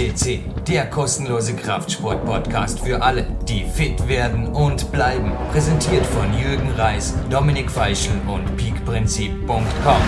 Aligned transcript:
FCC, 0.00 0.40
der 0.66 0.86
kostenlose 0.86 1.54
Kraftsport-Podcast 1.54 2.80
für 2.80 3.02
alle, 3.02 3.26
die 3.46 3.64
fit 3.64 4.08
werden 4.08 4.46
und 4.46 4.90
bleiben. 4.92 5.32
Präsentiert 5.52 6.06
von 6.06 6.32
Jürgen 6.38 6.70
Reis, 6.70 7.14
Dominik 7.28 7.70
Feischl 7.70 8.12
und 8.26 8.56
peakprinzip.com. 8.56 10.02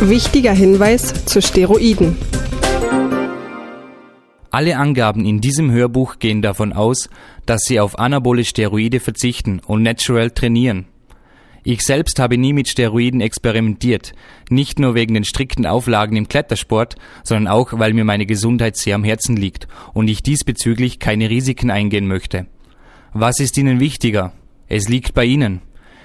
Wichtiger 0.00 0.52
Hinweis 0.52 1.24
zu 1.26 1.40
Steroiden. 1.40 2.18
Alle 4.50 4.76
Angaben 4.76 5.24
in 5.24 5.40
diesem 5.40 5.70
Hörbuch 5.70 6.18
gehen 6.18 6.42
davon 6.42 6.72
aus, 6.72 7.08
dass 7.46 7.62
Sie 7.62 7.78
auf 7.78 7.98
anabole 8.00 8.44
Steroide 8.44 8.98
verzichten 8.98 9.60
und 9.64 9.82
natural 9.82 10.30
trainieren. 10.32 10.86
Ich 11.66 11.80
selbst 11.80 12.18
habe 12.18 12.36
nie 12.36 12.52
mit 12.52 12.68
Steroiden 12.68 13.22
experimentiert, 13.22 14.12
nicht 14.50 14.78
nur 14.78 14.94
wegen 14.94 15.14
den 15.14 15.24
strikten 15.24 15.64
Auflagen 15.64 16.14
im 16.14 16.28
Klettersport, 16.28 16.96
sondern 17.22 17.48
auch, 17.48 17.72
weil 17.72 17.94
mir 17.94 18.04
meine 18.04 18.26
Gesundheit 18.26 18.76
sehr 18.76 18.94
am 18.94 19.02
Herzen 19.02 19.34
liegt 19.34 19.66
und 19.94 20.08
ich 20.08 20.22
diesbezüglich 20.22 20.98
keine 20.98 21.30
Risiken 21.30 21.70
eingehen 21.70 22.06
möchte. 22.06 22.46
Was 23.14 23.40
ist 23.40 23.56
Ihnen 23.56 23.80
wichtiger? 23.80 24.34
Es 24.68 24.90
liegt 24.90 25.14
bei 25.14 25.24
Ihnen. 25.24 25.62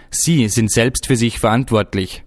Sie 0.10 0.48
sind 0.48 0.72
selbst 0.72 1.08
für 1.08 1.18
sich 1.18 1.40
verantwortlich. 1.40 2.24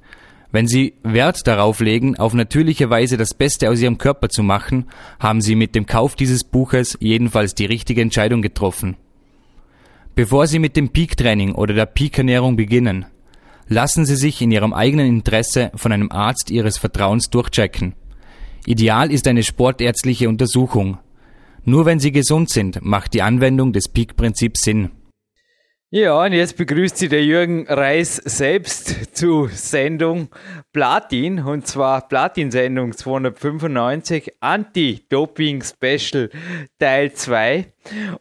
Wenn 0.51 0.67
Sie 0.67 0.93
Wert 1.03 1.47
darauf 1.47 1.81
legen, 1.81 2.19
auf 2.19 2.35
natürliche 2.35 2.91
Weise 2.91 3.17
das 3.17 3.33
Beste 3.33 3.71
aus 3.71 3.81
Ihrem 3.81 3.97
Körper 3.97 4.29
zu 4.29 4.43
machen, 4.43 4.91
haben 5.19 5.41
Sie 5.41 5.55
mit 5.55 5.75
dem 5.75 5.87
Kauf 5.87 6.17
dieses 6.17 6.45
Buches 6.45 6.99
jedenfalls 7.01 7.55
die 7.55 7.65
richtige 7.65 8.03
Entscheidung 8.03 8.43
getroffen. 8.43 8.99
Bevor 10.15 10.47
Sie 10.47 10.59
mit 10.59 10.77
dem 10.77 10.91
Peak-Training 10.91 11.55
oder 11.55 11.73
der 11.73 11.87
Peak-Ernährung 11.87 12.57
beginnen, 12.57 13.07
lassen 13.69 14.07
Sie 14.07 14.17
sich 14.17 14.43
in 14.43 14.51
Ihrem 14.51 14.73
eigenen 14.73 15.07
Interesse 15.07 15.71
von 15.75 15.93
einem 15.93 16.11
Arzt 16.11 16.51
Ihres 16.51 16.79
Vertrauens 16.79 17.31
durchchecken. 17.31 17.95
Ideal 18.67 19.11
ist 19.11 19.27
eine 19.27 19.43
sportärztliche 19.43 20.29
Untersuchung. 20.29 20.99
Nur 21.65 21.87
wenn 21.87 22.01
Sie 22.01 22.13
gesund 22.13 22.51
sind, 22.51 22.83
macht 22.83 23.15
die 23.15 23.23
Anwendung 23.23 23.73
des 23.73 23.89
Peak-Prinzips 23.89 24.63
Sinn. 24.63 24.91
Ja, 25.95 26.25
und 26.25 26.33
jetzt 26.33 26.57
begrüßt 26.57 26.97
Sie 26.97 27.11
der 27.11 27.23
Jürgen 27.23 27.67
Reis 27.69 28.17
selbst 28.17 29.15
zu 29.15 29.49
Sendung 29.53 30.29
Platin, 30.73 31.41
und 31.41 31.67
zwar 31.67 32.09
Platin-Sendung 32.09 32.97
295, 32.97 34.37
Anti-Doping-Special 34.41 36.31
Teil 36.79 37.13
2. 37.13 37.75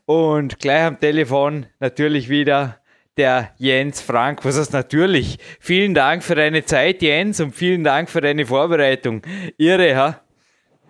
Und 0.06 0.60
gleich 0.60 0.84
am 0.84 1.00
Telefon 1.00 1.66
natürlich 1.80 2.28
wieder 2.28 2.81
der 3.22 3.54
Jens 3.58 4.02
Frank. 4.02 4.44
Was 4.46 4.58
ist 4.58 4.74
natürlich? 4.74 5.38
Vielen 5.62 5.94
Dank 5.94 6.24
für 6.24 6.34
deine 6.34 6.66
Zeit, 6.66 7.04
Jens, 7.04 7.40
und 7.40 7.52
vielen 7.52 7.84
Dank 7.84 8.10
für 8.10 8.20
deine 8.20 8.46
Vorbereitung. 8.48 9.22
Irre, 9.60 9.96
ha? 9.96 10.08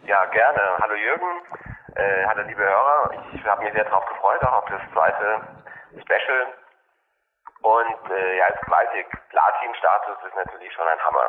Ja, 0.07 0.25
gerne. 0.31 0.61
Hallo 0.79 0.95
Jürgen, 0.95 1.31
äh, 1.95 2.25
hallo 2.25 2.43
liebe 2.47 2.63
Hörer. 2.63 3.11
Ich 3.33 3.43
habe 3.43 3.63
mich 3.63 3.73
sehr 3.73 3.83
darauf 3.83 4.05
gefreut, 4.07 4.41
auch 4.43 4.63
auf 4.63 4.69
das 4.69 4.79
zweite 4.93 5.27
Special 6.03 6.41
und 7.63 8.01
äh, 8.11 8.37
ja, 8.37 8.45
als 8.45 8.61
gewaltig 8.61 9.07
Platin-Status 9.29 10.17
ist 10.27 10.35
natürlich 10.35 10.71
schon 10.71 10.87
ein 10.87 10.99
Hammer. 11.03 11.27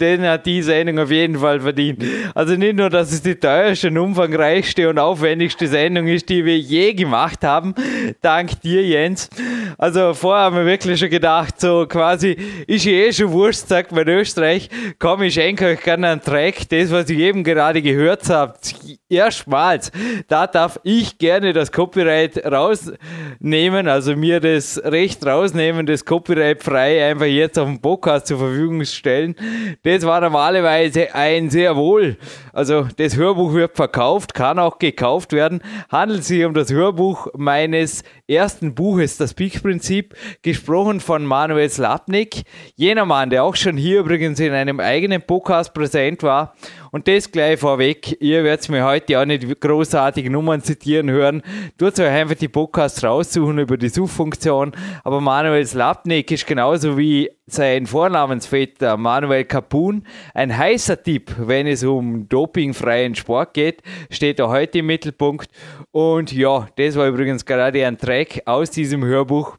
Den 0.00 0.22
hat 0.22 0.46
die 0.46 0.62
Sendung 0.62 0.98
auf 0.98 1.10
jeden 1.10 1.38
Fall 1.38 1.60
verdient. 1.60 2.02
Also 2.34 2.54
nicht 2.54 2.76
nur, 2.76 2.90
dass 2.90 3.12
es 3.12 3.22
die 3.22 3.36
teuerste, 3.36 3.88
umfangreichste 3.88 4.88
und 4.90 4.98
aufwendigste 4.98 5.68
Sendung 5.68 6.06
ist, 6.06 6.28
die 6.28 6.44
wir 6.44 6.58
je 6.58 6.92
gemacht 6.92 7.42
haben, 7.44 7.74
dank 8.20 8.60
dir, 8.60 8.82
Jens. 8.82 9.30
Also 9.78 10.14
vorher 10.14 10.44
haben 10.44 10.56
wir 10.56 10.66
wirklich 10.66 10.98
schon 10.98 11.10
gedacht, 11.10 11.60
so 11.60 11.86
quasi, 11.86 12.36
ist 12.66 12.86
eh 12.86 13.12
schon 13.12 13.30
Wurst, 13.30 13.68
sagt 13.68 13.92
man 13.92 14.02
in 14.02 14.18
Österreich, 14.18 14.68
komm, 14.98 15.22
ich 15.22 15.34
schenke 15.34 15.66
euch 15.66 15.80
gerne 15.82 16.08
einen 16.08 16.20
Track, 16.20 16.68
das, 16.68 16.90
was 16.90 17.08
ihr 17.10 17.18
eben 17.18 17.44
gerade 17.44 17.82
gehört 17.82 18.28
habt, 18.28 18.74
erstmals, 19.08 19.92
da 20.28 20.46
darf 20.46 20.80
ich 20.82 21.18
gerne 21.18 21.52
das 21.52 21.72
Copyright 21.72 22.44
rausnehmen, 22.44 23.88
also 23.88 24.16
mir 24.16 24.40
das 24.40 24.80
Recht 24.84 25.24
rausnehmen, 25.24 25.86
das 25.86 26.04
Copyright 26.04 26.62
frei 26.62 27.08
einfach 27.08 27.26
jetzt 27.26 27.58
auf 27.58 27.66
dem 27.66 27.80
Podcast 27.80 28.26
zur 28.26 28.38
Verfügung 28.38 28.84
stellen. 28.84 29.36
Das 29.82 30.04
war 30.04 30.20
normalerweise 30.20 31.14
ein 31.14 31.50
sehr 31.50 31.76
wohl, 31.76 32.16
also 32.52 32.88
das 32.96 33.16
Hörbuch 33.16 33.54
wird 33.54 33.76
verkauft, 33.76 34.34
kann 34.34 34.58
auch 34.58 34.78
gekauft 34.78 35.32
werden, 35.32 35.62
handelt 35.90 36.24
sich 36.24 36.44
um 36.44 36.54
das 36.54 36.72
Hörbuch 36.72 37.28
meines 37.36 38.02
ersten 38.28 38.74
Buches, 38.74 39.16
das 39.16 39.34
Peak-Prinzip, 39.34 40.14
gesprochen 40.42 41.00
von 41.00 41.24
Manuel 41.24 41.70
Slapnik, 41.70 42.42
jener 42.74 43.04
Mann, 43.04 43.30
der 43.30 43.44
auch 43.44 43.56
schon 43.56 43.76
hier 43.76 44.00
übrigens 44.00 44.40
in 44.40 44.52
einem 44.52 44.80
eigenen 44.80 45.22
Podcast 45.22 45.74
präsent 45.74 46.22
war 46.22 46.54
und 46.92 47.08
das 47.08 47.30
gleich 47.30 47.60
vorweg, 47.60 48.16
ihr 48.20 48.44
werdet 48.44 48.68
mir 48.68 48.84
heute 48.84 49.20
auch 49.20 49.24
nicht 49.24 49.60
großartige 49.60 50.30
Nummern 50.30 50.62
zitieren 50.62 51.10
hören. 51.10 51.42
Tut 51.78 51.98
euch 51.98 52.08
einfach 52.08 52.36
die 52.36 52.48
Podcasts 52.48 53.02
raussuchen 53.02 53.58
über 53.58 53.76
die 53.76 53.88
Suchfunktion. 53.88 54.72
Aber 55.04 55.20
Manuel 55.20 55.66
Slapnik 55.66 56.30
ist 56.30 56.46
genauso 56.46 56.96
wie 56.96 57.30
sein 57.46 57.86
Vornamensvetter 57.86 58.96
Manuel 58.96 59.44
Capun 59.44 60.04
ein 60.34 60.56
heißer 60.56 61.02
Tipp, 61.02 61.34
wenn 61.38 61.66
es 61.66 61.84
um 61.84 62.28
dopingfreien 62.28 63.14
Sport 63.14 63.54
geht, 63.54 63.82
steht 64.10 64.40
er 64.40 64.48
heute 64.48 64.78
im 64.78 64.86
Mittelpunkt. 64.86 65.50
Und 65.92 66.32
ja, 66.32 66.66
das 66.76 66.96
war 66.96 67.06
übrigens 67.06 67.44
gerade 67.44 67.86
ein 67.86 67.98
Track 67.98 68.42
aus 68.46 68.70
diesem 68.70 69.04
Hörbuch. 69.04 69.56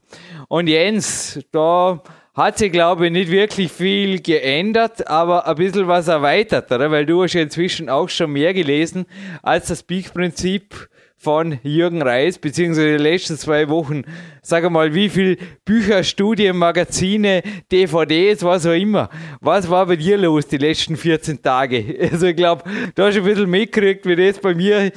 Und 0.50 0.68
Jens, 0.68 1.40
da 1.52 2.02
hat 2.38 2.60
sich, 2.60 2.72
glaube 2.72 3.08
ich, 3.08 3.12
nicht 3.12 3.32
wirklich 3.32 3.72
viel 3.72 4.22
geändert, 4.22 5.08
aber 5.08 5.48
ein 5.48 5.56
bisschen 5.56 5.88
was 5.88 6.08
erweitert, 6.08 6.72
oder? 6.72 6.92
Weil 6.92 7.08
du 7.08 7.24
hast 7.24 7.34
ja 7.34 7.42
inzwischen 7.42 7.90
auch 7.90 8.10
schon 8.10 8.32
mehr 8.32 8.54
gelesen 8.54 9.08
als 9.42 9.68
das 9.68 9.82
Peak-Prinzip 9.82 10.88
von 11.20 11.60
Jürgen 11.64 12.02
Reis, 12.04 12.38
beziehungsweise 12.38 12.98
die 12.98 13.04
letzten 13.04 13.38
zwei 13.38 13.70
Wochen, 13.70 14.04
sag 14.44 14.70
mal, 14.70 14.94
wie 14.94 15.10
viel 15.10 15.38
Bücher, 15.66 16.04
Studien, 16.04 16.56
Magazine, 16.56 17.42
DVDs, 17.72 18.44
was 18.44 18.68
auch 18.68 18.72
immer. 18.72 19.10
Was 19.42 19.70
war 19.70 19.88
bei 19.88 19.96
dir 19.96 20.18
los 20.18 20.48
die 20.48 20.58
letzten 20.58 20.96
14 20.96 21.42
Tage? 21.42 21.84
Also 22.18 22.28
ich 22.28 22.36
glaube, 22.36 22.64
du 22.96 23.04
hast 23.04 23.18
ein 23.18 23.24
bisschen 23.24 23.50
mitgekriegt, 23.50 24.06
wie 24.06 24.16
das 24.16 24.40
bei 24.40 24.54
mir, 24.54 24.92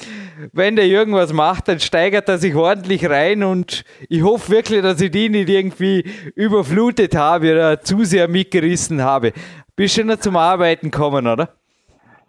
wenn 0.53 0.77
der 0.77 0.87
Jürgen 0.87 1.13
was 1.15 1.33
macht, 1.33 1.69
dann 1.69 1.81
steigert 1.81 2.29
er 2.29 2.39
sich 2.39 2.55
ordentlich 2.55 3.09
rein 3.09 3.43
und 3.43 3.85
ich 4.09 4.23
hoffe 4.23 4.53
wirklich, 4.53 4.83
dass 4.83 5.01
ich 5.01 5.11
die 5.11 5.29
nicht 5.29 5.49
irgendwie 5.49 6.05
überflutet 6.35 7.17
habe 7.17 7.53
oder 7.53 7.81
zu 7.81 8.05
sehr 8.05 8.29
mitgerissen 8.29 9.03
habe. 9.03 9.33
Bist 9.75 9.97
du 9.97 10.05
noch 10.05 10.19
zum 10.19 10.37
Arbeiten 10.37 10.91
gekommen, 10.91 11.27
oder? 11.27 11.55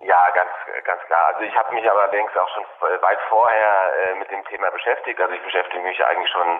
Ja, 0.07 0.19
ganz 0.33 0.49
ganz 0.85 1.01
klar. 1.07 1.30
Also 1.41 1.49
ich 1.51 1.57
habe 1.57 1.73
mich 1.73 1.89
allerdings 1.89 2.37
auch 2.37 2.49
schon 2.49 2.65
weit 3.01 3.19
vorher 3.27 3.93
äh, 3.95 4.13
mit 4.13 4.29
dem 4.29 4.45
Thema 4.45 4.69
beschäftigt. 4.69 5.19
Also 5.19 5.33
ich 5.33 5.41
beschäftige 5.41 5.81
mich 5.81 6.05
eigentlich 6.05 6.29
schon 6.29 6.59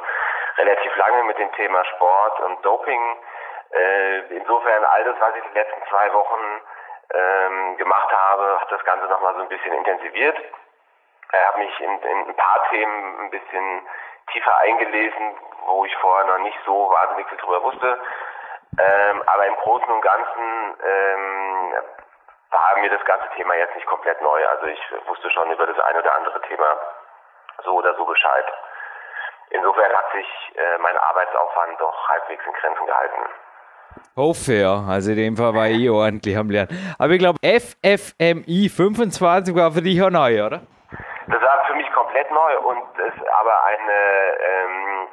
relativ 0.58 0.96
lange 0.96 1.24
mit 1.26 1.38
dem 1.38 1.52
Thema 1.52 1.86
Sport 1.86 2.40
und 2.40 2.66
Doping. 2.66 3.18
Äh, 3.74 4.20
insofern 4.38 4.84
all 4.86 5.04
das, 5.04 5.16
was 5.20 5.36
ich 5.36 5.44
die 5.44 5.60
letzten 5.60 5.84
zwei 5.88 6.12
Wochen 6.14 6.62
ähm, 7.14 7.78
gemacht 7.78 8.12
habe, 8.12 8.60
hat 8.60 8.72
das 8.72 8.84
Ganze 8.84 9.06
nochmal 9.06 9.36
so 9.36 9.42
ein 9.42 9.50
bisschen 9.50 9.72
intensiviert. 9.72 10.40
Ich 10.40 11.46
habe 11.46 11.60
mich 11.60 11.80
in, 11.80 12.02
in 12.02 12.30
ein 12.30 12.36
paar 12.36 12.68
Themen 12.72 13.20
ein 13.20 13.30
bisschen 13.30 13.88
tiefer 14.32 14.58
eingelesen, 14.62 15.36
wo 15.68 15.86
ich 15.86 15.96
vorher 15.98 16.26
noch 16.26 16.40
nicht 16.40 16.58
so 16.66 16.90
wahnsinnig 16.90 17.28
viel 17.28 17.38
drüber 17.38 17.62
wusste. 17.62 18.02
Ähm, 18.80 19.22
aber 19.28 19.46
im 19.46 19.56
Großen 19.58 19.94
und 19.94 20.02
Ganzen 20.02 20.76
ähm, 20.84 21.74
war 22.52 22.78
mir 22.80 22.90
das 22.90 23.04
ganze 23.06 23.28
Thema 23.36 23.56
jetzt 23.56 23.76
nicht 23.76 23.88
komplett 23.88 24.22
neu. 24.22 24.46
Also 24.48 24.68
ich 24.68 24.82
wusste 25.08 25.30
schon 25.32 25.52
über 25.52 25.66
das 25.66 25.80
eine 25.80 26.00
oder 26.00 26.14
andere 26.16 26.42
Thema 26.42 26.78
so 27.64 27.76
oder 27.76 27.96
so 27.96 28.06
Bescheid. 28.06 28.46
Insofern 29.50 29.92
hat 29.92 30.12
sich 30.14 30.28
äh, 30.56 30.78
mein 30.80 30.98
Arbeitsaufwand 30.98 31.80
doch 31.80 32.10
halbwegs 32.10 32.46
in 32.46 32.54
Grenzen 32.54 32.86
gehalten. 32.86 33.22
Hoffe 34.16 34.54
ja, 34.54 34.84
also 34.88 35.12
in 35.12 35.18
dem 35.18 35.38
Fall 35.38 35.54
war 35.54 35.68
ich 35.68 35.90
ordentlich 35.90 36.38
am 36.38 36.50
Lernen. 36.50 36.96
Aber 36.98 37.12
ich 37.12 37.20
glaube, 37.20 37.40
FFMI 37.44 38.70
25 38.70 39.56
war 39.56 39.72
für 39.72 39.82
dich 39.82 40.02
auch 40.02 40.10
neu, 40.10 40.46
oder? 40.46 40.62
Das 41.28 41.42
war 41.42 41.66
für 41.66 41.76
mich 41.76 41.92
komplett 41.92 42.32
neu 42.32 42.60
und 42.60 42.84
ist 43.00 43.28
aber 43.40 43.64
eine, 43.64 44.00
ähm, 44.40 45.08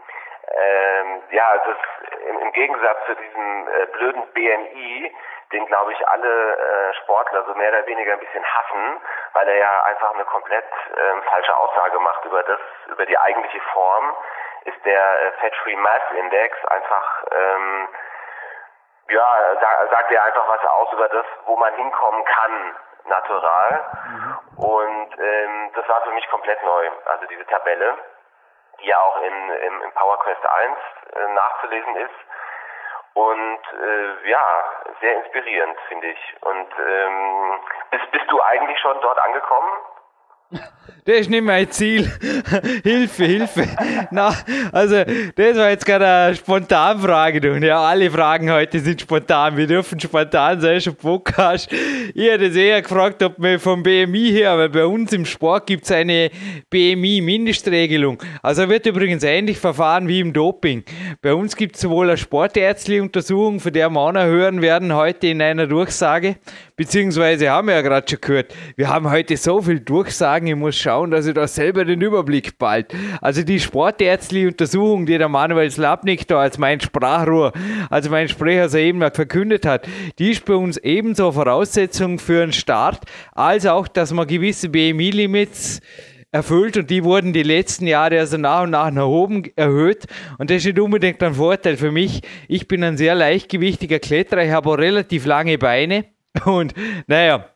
ähm, 0.51 1.23
ja, 1.31 1.47
es 1.55 1.67
ist 1.75 2.19
im, 2.29 2.39
im 2.39 2.53
Gegensatz 2.53 2.99
zu 3.07 3.15
diesem 3.15 3.69
äh, 3.69 3.87
blöden 3.93 4.23
BMI, 4.35 5.15
den 5.53 5.67
glaube 5.67 5.93
ich 5.93 6.09
alle 6.09 6.57
äh, 6.57 6.95
Sportler 7.03 7.45
so 7.45 7.55
mehr 7.55 7.71
oder 7.71 7.87
weniger 7.87 8.13
ein 8.13 8.21
bisschen 8.21 8.45
hassen, 8.45 9.01
weil 9.33 9.49
er 9.49 9.57
ja 9.57 9.83
einfach 9.85 10.13
eine 10.15 10.25
komplett 10.25 10.65
ähm, 10.97 11.23
falsche 11.23 11.57
Aussage 11.57 11.99
macht 12.01 12.25
über 12.25 12.43
das, 12.43 12.61
über 12.87 13.07
die 13.07 13.19
eigentliche 13.19 13.61
Form, 13.73 14.17
ist 14.65 14.85
der 14.85 15.21
äh, 15.21 15.33
Fat 15.41 15.55
Free 15.63 15.77
Mass 15.77 16.03
Index 16.17 16.65
einfach 16.67 17.25
ähm, 17.33 17.89
ja, 19.11 19.57
sa 19.61 19.87
sagt 19.91 20.11
er 20.11 20.23
einfach 20.25 20.49
was 20.49 20.65
aus 20.65 20.93
über 20.93 21.09
das, 21.09 21.25
wo 21.47 21.57
man 21.57 21.75
hinkommen 21.75 22.25
kann, 22.25 22.77
natural. 23.07 23.85
Mhm. 24.07 24.39
Und 24.65 25.19
ähm, 25.19 25.71
das 25.75 25.89
war 25.89 26.03
für 26.03 26.11
mich 26.11 26.29
komplett 26.29 26.63
neu. 26.63 26.91
Also 27.07 27.27
diese 27.27 27.47
Tabelle, 27.47 27.97
die 28.81 28.87
ja 28.87 29.01
auch 29.01 29.23
in, 29.23 29.51
im, 29.51 29.83
im 29.83 29.93
Power 29.93 30.19
Quest 30.21 30.47
1 30.47 30.77
äh, 31.15 31.33
nachzulesen 31.33 31.97
ist 31.97 32.15
und 33.19 33.61
äh, 33.73 34.31
ja, 34.31 34.65
sehr 35.01 35.17
inspirierend, 35.17 35.77
finde 35.89 36.07
ich. 36.07 36.37
Und 36.43 36.69
ähm, 36.79 37.61
bist, 37.91 38.11
bist 38.13 38.31
du 38.31 38.41
eigentlich 38.43 38.79
schon 38.79 39.01
dort 39.01 39.19
angekommen? 39.19 39.71
Das 41.09 41.21
ist 41.21 41.31
nicht 41.31 41.43
mein 41.43 41.71
Ziel. 41.71 42.07
Hilfe, 42.85 43.25
Hilfe. 43.25 43.67
Na, 44.11 44.31
also, 44.73 45.05
das 45.37 45.57
war 45.57 45.71
jetzt 45.71 45.87
gerade 45.87 46.07
eine 46.07 46.35
Spontanfrage. 46.35 47.41
Du. 47.41 47.57
Ja, 47.57 47.81
alle 47.81 48.11
Fragen 48.11 48.53
heute 48.53 48.79
sind 48.79 49.01
spontan. 49.01 49.57
Wir 49.57 49.67
dürfen 49.67 49.99
spontan 49.99 50.61
sein, 50.61 50.83
schon 50.83 50.95
Podcast. 50.97 51.73
Ich 52.15 52.29
hätte 52.29 52.49
das 52.49 52.57
eher 52.57 52.83
gefragt, 52.83 53.23
ob 53.23 53.39
wir 53.39 53.59
vom 53.59 53.83
BMI 53.83 54.33
her, 54.33 54.59
weil 54.59 54.69
bei 54.69 54.85
uns 54.85 55.11
im 55.15 55.25
Sport 55.25 55.67
gibt 55.67 55.85
es 55.85 55.93
eine 55.93 56.31
BMI-Mindestregelung. 56.69 58.23
Also 58.43 58.69
wird 58.69 58.85
übrigens 58.85 59.23
ähnlich 59.23 59.57
verfahren 59.57 60.09
wie 60.09 60.21
im 60.21 60.35
Doping. 60.35 60.85
Bei 61.23 61.33
uns 61.33 61.57
gibt 61.57 61.77
es 61.77 61.81
sowohl 61.81 62.09
eine 62.09 62.19
sportärztliche 62.19 63.01
Untersuchung, 63.01 63.61
von 63.61 63.73
der 63.73 63.89
wir 63.89 63.99
auch 63.99 64.13
noch 64.13 64.25
hören 64.25 64.61
werden 64.61 64.95
heute 64.95 65.29
in 65.29 65.41
einer 65.41 65.67
Durchsage, 65.67 66.37
beziehungsweise 66.77 67.49
haben 67.49 67.69
wir 67.69 67.77
ja 67.77 67.81
gerade 67.81 68.07
schon 68.11 68.21
gehört, 68.21 68.55
wir 68.77 68.91
haben 68.91 69.11
heute 69.11 69.39
so 69.39 69.63
viel 69.63 69.81
Durchsagen, 69.81 70.38
ich 70.47 70.57
muss 70.57 70.77
schauen, 70.77 71.11
dass 71.11 71.27
ich 71.27 71.35
da 71.35 71.47
selber 71.47 71.85
den 71.85 72.01
Überblick 72.01 72.59
bald. 72.59 72.95
Also 73.21 73.43
die 73.43 73.61
sportärztliche 73.61 74.49
Untersuchung, 74.49 75.07
die 75.07 75.19
der 75.19 75.29
Manuel 75.29 75.71
Slapnik 75.71 76.27
da 76.29 76.41
als 76.41 76.59
mein 76.59 76.81
Sprachrohr, 76.81 77.53
also 77.91 78.11
mein 78.11 78.29
Sprecher 78.29 78.69
soeben 78.69 79.01
verkündet 79.13 79.67
hat, 79.67 79.89
die 80.19 80.31
ist 80.31 80.45
bei 80.45 80.55
uns 80.55 80.77
ebenso 80.79 81.33
Voraussetzung 81.33 82.19
für 82.19 82.43
einen 82.43 82.53
Start, 82.53 83.01
als 83.33 83.67
auch, 83.67 83.89
dass 83.89 84.13
man 84.13 84.27
gewisse 84.27 84.69
BMI-Limits 84.69 85.81
erfüllt 86.31 86.77
und 86.77 86.91
die 86.91 87.05
wurden 87.05 87.33
die 87.33 87.43
letzten 87.43 87.87
Jahre 87.87 88.19
also 88.19 88.37
nach 88.37 88.65
und 88.65 88.71
nach 88.71 88.91
nach 88.91 89.07
oben 89.07 89.45
erhöht 89.57 90.05
und 90.37 90.51
das 90.51 90.59
ist 90.59 90.67
nicht 90.67 90.79
unbedingt 90.79 91.23
ein 91.23 91.35
Vorteil 91.35 91.77
für 91.79 91.91
mich. 91.91 92.21
Ich 92.49 92.69
bin 92.69 92.85
ein 92.85 92.99
sehr 92.99 93.15
leichtgewichtiger 93.15 93.99
Kletterer, 93.99 94.45
ich 94.45 94.53
habe 94.53 94.69
auch 94.69 94.79
relativ 94.79 95.25
lange 95.25 95.57
Beine 95.57 96.05
und 96.45 96.75
naja, 97.07 97.49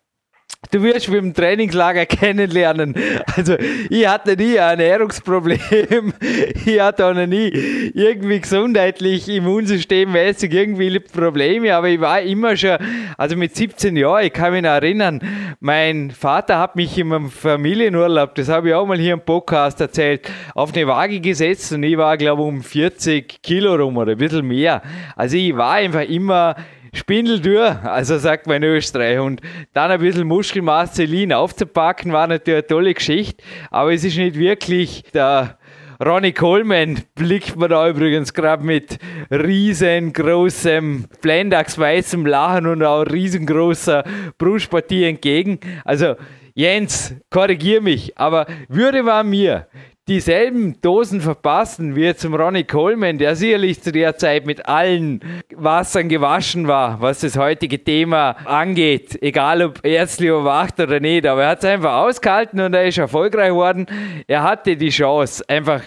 Du 0.71 0.81
wirst 0.83 1.09
mich 1.09 1.19
im 1.19 1.35
Trainingslager 1.35 2.07
kennenlernen. 2.07 2.95
Also, 3.37 3.57
ich 3.91 4.07
hatte 4.07 4.37
nie 4.37 4.59
ein 4.59 4.79
Ernährungsproblem. 4.81 6.13
Ich 6.65 6.81
hatte 6.81 7.07
auch 7.07 7.15
noch 7.15 7.27
nie 7.27 7.49
irgendwie 7.95 8.41
gesundheitlich, 8.41 9.29
immunsystemmäßig 9.29 10.53
irgendwie 10.53 11.01
Probleme. 11.01 11.75
Aber 11.75 11.89
ich 11.89 12.01
war 12.01 12.21
immer 12.23 12.57
schon, 12.57 12.79
also 13.19 13.37
mit 13.37 13.57
17 13.57 13.97
Jahren, 13.97 14.25
ich 14.27 14.33
kann 14.33 14.53
mich 14.53 14.63
noch 14.63 14.71
erinnern, 14.71 15.21
mein 15.61 16.13
Vater 16.13 16.59
hat 16.59 16.77
mich 16.77 16.97
in 16.97 17.13
einem 17.13 17.31
Familienurlaub, 17.31 18.35
das 18.37 18.49
habe 18.49 18.69
ich 18.69 18.75
auch 18.75 18.87
mal 18.87 18.99
hier 18.99 19.15
im 19.15 19.21
Podcast 19.21 19.81
erzählt, 19.81 20.31
auf 20.55 20.73
eine 20.73 20.87
Waage 20.87 21.21
gesetzt 21.21 21.73
und 21.73 21.83
ich 21.83 21.97
war, 21.97 22.17
glaube 22.17 22.43
ich, 22.43 22.49
um 22.49 22.63
40 22.63 23.43
Kilo 23.43 23.75
rum 23.75 23.97
oder 23.97 24.13
ein 24.13 24.19
bisschen 24.19 24.47
mehr. 24.47 24.83
Also, 25.17 25.37
ich 25.37 25.57
war 25.57 25.73
einfach 25.73 26.03
immer 26.09 26.55
Spindeldür, 26.95 27.81
also 27.85 28.19
sagt 28.19 28.47
man 28.47 28.57
in 28.57 28.65
Österreich. 28.65 29.19
Und 29.19 29.41
dann 29.73 29.91
ein 29.91 30.01
bisschen 30.01 30.27
Muskelmasse 30.27 31.05
Lean 31.05 31.33
aufzupacken, 31.33 32.13
war 32.13 32.27
natürlich 32.27 32.59
eine 32.59 32.67
tolle 32.67 32.95
Geschichte. 32.95 33.43
Aber 33.71 33.93
es 33.93 34.05
ist 34.05 34.17
nicht 34.17 34.39
wirklich 34.39 35.05
der 35.15 35.59
Ronnie 36.05 36.33
Coleman 36.33 37.01
blickt 37.15 37.55
man 37.57 37.71
da 37.71 37.89
übrigens 37.89 38.35
gerade 38.35 38.65
mit 38.65 38.99
riesengroßem 39.31 41.07
Blendax-weißem 41.21 42.27
Lachen 42.27 42.67
und 42.67 42.83
auch 42.83 43.05
riesengroßer 43.05 44.03
Brustpartie 44.37 45.05
entgegen. 45.05 45.61
Also 45.85 46.17
Jens, 46.55 47.15
korrigier 47.31 47.81
mich, 47.81 48.19
aber 48.19 48.47
würde 48.69 49.03
man 49.03 49.31
mir 49.31 49.69
dieselben 50.09 50.81
Dosen 50.81 51.21
verpassen 51.21 51.95
wie 51.95 52.15
zum 52.15 52.35
Ronnie 52.35 52.65
Coleman, 52.65 53.19
der 53.19 53.37
sicherlich 53.37 53.81
zu 53.81 53.93
der 53.93 54.17
Zeit 54.17 54.47
mit 54.47 54.67
allen 54.67 55.21
Wassern 55.55 56.09
gewaschen 56.09 56.67
war, 56.67 57.01
was 57.01 57.21
das 57.21 57.37
heutige 57.37 57.83
Thema 57.83 58.33
angeht. 58.45 59.23
Egal 59.23 59.63
ob 59.63 59.85
ärztlich 59.85 60.31
überwacht 60.31 60.81
oder 60.81 60.99
nicht, 60.99 61.27
aber 61.27 61.45
er 61.45 61.51
hat 61.51 61.59
es 61.61 61.71
einfach 61.71 61.95
ausgehalten 61.95 62.61
und 62.61 62.75
er 62.75 62.87
ist 62.87 62.99
erfolgreich 62.99 63.51
geworden. 63.51 63.87
Er 64.27 64.43
hatte 64.43 64.77
die 64.77 64.91
Chance, 64.91 65.45
einfach 65.49 65.83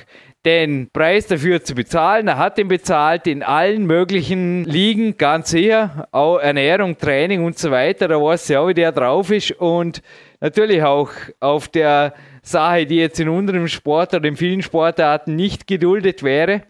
den 0.45 0.89
Preis 0.91 1.27
dafür 1.27 1.63
zu 1.63 1.73
bezahlen. 1.75 2.27
Er 2.27 2.38
hat 2.38 2.57
ihn 2.59 2.67
bezahlt 2.67 3.27
in 3.27 3.44
allen 3.44 3.85
möglichen 3.85 4.63
Ligen, 4.63 5.17
ganz 5.17 5.50
sicher. 5.50 6.07
Auch 6.12 6.38
Ernährung, 6.38 6.97
Training 6.97 7.44
und 7.44 7.57
so 7.57 7.71
weiter. 7.71 8.07
Da 8.07 8.21
weiß 8.21 8.47
ja 8.50 8.62
auch, 8.62 8.67
wie 8.67 8.75
der 8.75 8.91
drauf 8.91 9.31
ist. 9.31 9.51
Und 9.51 10.01
natürlich 10.39 10.83
auch 10.83 11.09
auf 11.39 11.67
der 11.67 12.13
Sache, 12.45 12.86
die 12.86 12.97
jetzt 12.97 13.19
in 13.19 13.30
unserem 13.30 13.68
Sport 13.68 14.13
oder 14.13 14.27
in 14.27 14.36
vielen 14.36 14.62
Sportarten 14.62 15.36
nicht 15.36 15.65
geduldet 15.68 16.21
wäre. 16.21 16.62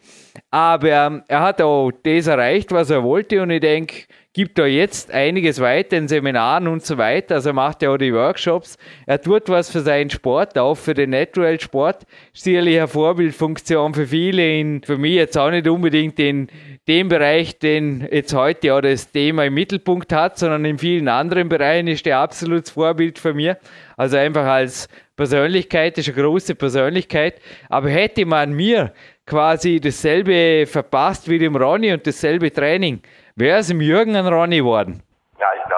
Aber 0.50 0.90
ähm, 0.90 1.24
er 1.28 1.42
hat 1.42 1.62
auch 1.62 1.92
das 2.04 2.28
erreicht, 2.28 2.72
was 2.72 2.90
er 2.90 3.04
wollte 3.04 3.42
und 3.42 3.52
ich 3.52 3.60
denke, 3.60 4.06
gibt 4.36 4.58
da 4.60 4.66
jetzt 4.66 5.12
einiges 5.12 5.62
weiter 5.62 5.96
in 5.96 6.10
Seminaren 6.10 6.68
und 6.68 6.86
so 6.86 6.98
weiter. 6.98 7.36
Also 7.36 7.52
er 7.52 7.54
macht 7.54 7.82
ja 7.82 7.90
auch 7.90 7.98
die 7.98 8.14
Workshops. 8.14 8.78
Er 9.06 9.22
tut 9.22 9.48
was 9.48 9.70
für 9.70 9.80
seinen 9.80 10.10
Sport, 10.10 10.58
auch 10.58 10.76
für 10.76 10.94
den 10.94 11.12
Natural 11.12 11.58
Sport. 11.58 12.06
Sicherlich 12.34 12.78
eine 12.78 12.90
Vorbildfunktion 12.90 13.94
für 13.94 14.08
viele, 14.08 14.60
in, 14.60 14.84
für 14.84 14.98
mich 14.98 15.14
jetzt 15.14 15.38
auch 15.38 15.52
nicht 15.52 15.70
unbedingt 15.70 16.20
in 16.20 16.50
dem 16.86 17.08
Bereich, 17.08 17.60
den 17.60 18.06
jetzt 18.12 18.34
heute 18.34 18.68
ja 18.68 18.82
das 18.82 19.10
Thema 19.10 19.46
im 19.46 19.54
Mittelpunkt 19.54 20.12
hat, 20.12 20.38
sondern 20.38 20.66
in 20.66 20.80
vielen 20.80 21.08
anderen 21.08 21.48
Bereichen 21.48 21.88
ist 21.88 22.06
der 22.06 22.20
absolutes 22.20 22.72
Vorbild 22.72 23.18
für 23.20 23.34
mich. 23.34 23.56
Also 23.96 24.18
einfach 24.18 24.46
als 24.46 24.90
Persönlichkeit, 25.16 25.98
ist 25.98 26.10
eine 26.10 26.22
große 26.22 26.56
Persönlichkeit. 26.56 27.42
Aber 27.70 27.90
hätte 27.90 28.26
man 28.26 28.54
mir 28.54 28.94
quasi 29.26 29.80
dasselbe 29.80 30.66
verpasst 30.68 31.30
wie 31.30 31.40
dem 31.40 31.56
Ronny 31.56 31.94
und 31.94 32.06
dasselbe 32.06 32.52
Training, 32.52 33.02
wäre 33.36 33.60
es 33.60 33.70
im 33.70 33.82
Jürgen 33.82 34.16
ein 34.16 34.28
Ronny 34.28 34.58
geworden. 34.58 35.02
Ja, 35.40 35.48
ich. 35.56 35.75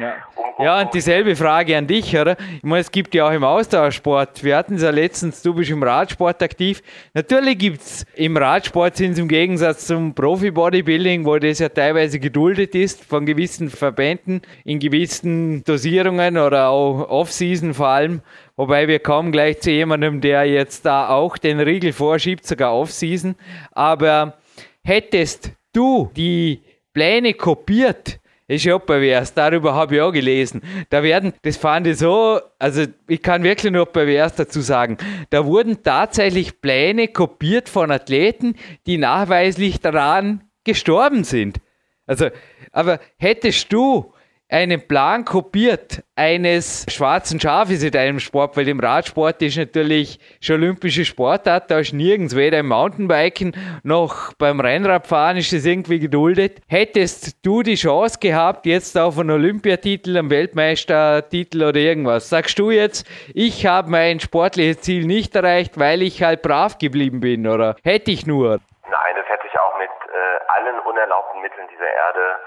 Ja. 0.00 0.16
ja, 0.58 0.80
und 0.80 0.94
dieselbe 0.94 1.34
Frage 1.34 1.76
an 1.76 1.86
dich, 1.86 2.16
oder? 2.16 2.36
Ich 2.56 2.62
meine, 2.62 2.80
es 2.80 2.90
gibt 2.90 3.14
ja 3.14 3.26
auch 3.26 3.32
im 3.32 3.42
Ausdauersport, 3.42 4.44
wir 4.44 4.56
hatten 4.56 4.76
es 4.76 4.82
ja 4.82 4.90
letztens, 4.90 5.42
du 5.42 5.54
bist 5.54 5.70
im 5.70 5.82
Radsport 5.82 6.42
aktiv. 6.42 6.82
Natürlich 7.14 7.58
gibt 7.58 7.80
es 7.80 8.06
im 8.14 8.36
Radsport, 8.36 8.96
sind 8.96 9.12
es 9.12 9.18
im 9.18 9.28
Gegensatz 9.28 9.86
zum 9.86 10.14
Profi-Bodybuilding, 10.14 11.24
wo 11.24 11.38
das 11.38 11.58
ja 11.58 11.68
teilweise 11.68 12.20
geduldet 12.20 12.74
ist 12.74 13.04
von 13.04 13.26
gewissen 13.26 13.70
Verbänden, 13.70 14.42
in 14.64 14.78
gewissen 14.78 15.64
Dosierungen 15.64 16.38
oder 16.38 16.68
auch 16.68 17.08
Off-Season 17.08 17.74
vor 17.74 17.88
allem. 17.88 18.22
Wobei 18.56 18.88
wir 18.88 18.98
kommen 19.00 19.32
gleich 19.32 19.60
zu 19.60 19.70
jemandem, 19.70 20.20
der 20.20 20.44
jetzt 20.44 20.84
da 20.84 21.08
auch 21.08 21.38
den 21.38 21.60
Riegel 21.60 21.92
vorschiebt, 21.92 22.46
sogar 22.46 22.74
Off-Season. 22.74 23.34
Aber 23.72 24.38
hättest 24.84 25.52
du 25.72 26.10
die 26.16 26.62
Pläne 26.92 27.34
kopiert, 27.34 28.18
ist 28.48 28.64
ja 28.64 28.78
pervers, 28.78 29.34
darüber 29.34 29.74
habe 29.74 29.96
ich 29.96 30.00
auch 30.00 30.10
gelesen. 30.10 30.62
Da 30.88 31.02
werden, 31.02 31.34
das 31.42 31.58
fand 31.58 31.86
ich 31.86 31.98
so, 31.98 32.40
also 32.58 32.84
ich 33.06 33.22
kann 33.22 33.42
wirklich 33.42 33.72
nur 33.72 33.86
pervers 33.86 34.34
dazu 34.34 34.60
sagen, 34.60 34.96
da 35.30 35.44
wurden 35.44 35.82
tatsächlich 35.82 36.60
Pläne 36.60 37.08
kopiert 37.08 37.68
von 37.68 37.90
Athleten, 37.90 38.56
die 38.86 38.96
nachweislich 38.96 39.80
daran 39.80 40.44
gestorben 40.64 41.24
sind. 41.24 41.58
Also, 42.06 42.30
aber 42.72 43.00
hättest 43.18 43.70
du 43.70 44.12
einen 44.50 44.86
Plan 44.86 45.26
kopiert 45.26 46.02
eines 46.16 46.86
schwarzen 46.88 47.38
Schafes 47.38 47.82
in 47.82 47.90
deinem 47.90 48.18
Sport, 48.18 48.56
weil 48.56 48.66
im 48.68 48.80
Radsport 48.80 49.42
ist 49.42 49.58
natürlich 49.58 50.18
schon 50.40 50.62
olympische 50.62 51.04
Sportart, 51.04 51.70
da 51.70 51.80
ist 51.80 51.92
nirgends, 51.92 52.34
weder 52.34 52.60
im 52.60 52.68
Mountainbiken 52.68 53.54
noch 53.82 54.32
beim 54.34 54.60
Rennradfahren 54.60 55.36
ist 55.36 55.52
das 55.52 55.66
irgendwie 55.66 55.98
geduldet. 55.98 56.60
Hättest 56.66 57.44
du 57.44 57.62
die 57.62 57.74
Chance 57.74 58.18
gehabt, 58.20 58.64
jetzt 58.64 58.96
auf 58.96 59.18
einen 59.18 59.30
Olympiatitel, 59.30 60.16
einen 60.16 60.30
Weltmeistertitel 60.30 61.62
oder 61.64 61.78
irgendwas, 61.78 62.30
sagst 62.30 62.58
du 62.58 62.70
jetzt, 62.70 63.06
ich 63.34 63.66
habe 63.66 63.90
mein 63.90 64.18
sportliches 64.18 64.80
Ziel 64.80 65.04
nicht 65.04 65.36
erreicht, 65.36 65.78
weil 65.78 66.00
ich 66.00 66.22
halt 66.22 66.40
brav 66.40 66.78
geblieben 66.78 67.20
bin, 67.20 67.46
oder 67.46 67.76
hätte 67.84 68.10
ich 68.10 68.26
nur? 68.26 68.60
Nein, 68.90 69.14
das 69.14 69.28
hätte 69.28 69.46
ich 69.46 69.58
auch 69.58 69.76
mit 69.78 69.90
äh, 69.90 70.40
allen 70.56 70.80
unerlaubten 70.80 71.42
Mitteln 71.42 71.68
dieser 71.70 71.84
Erde 71.84 72.40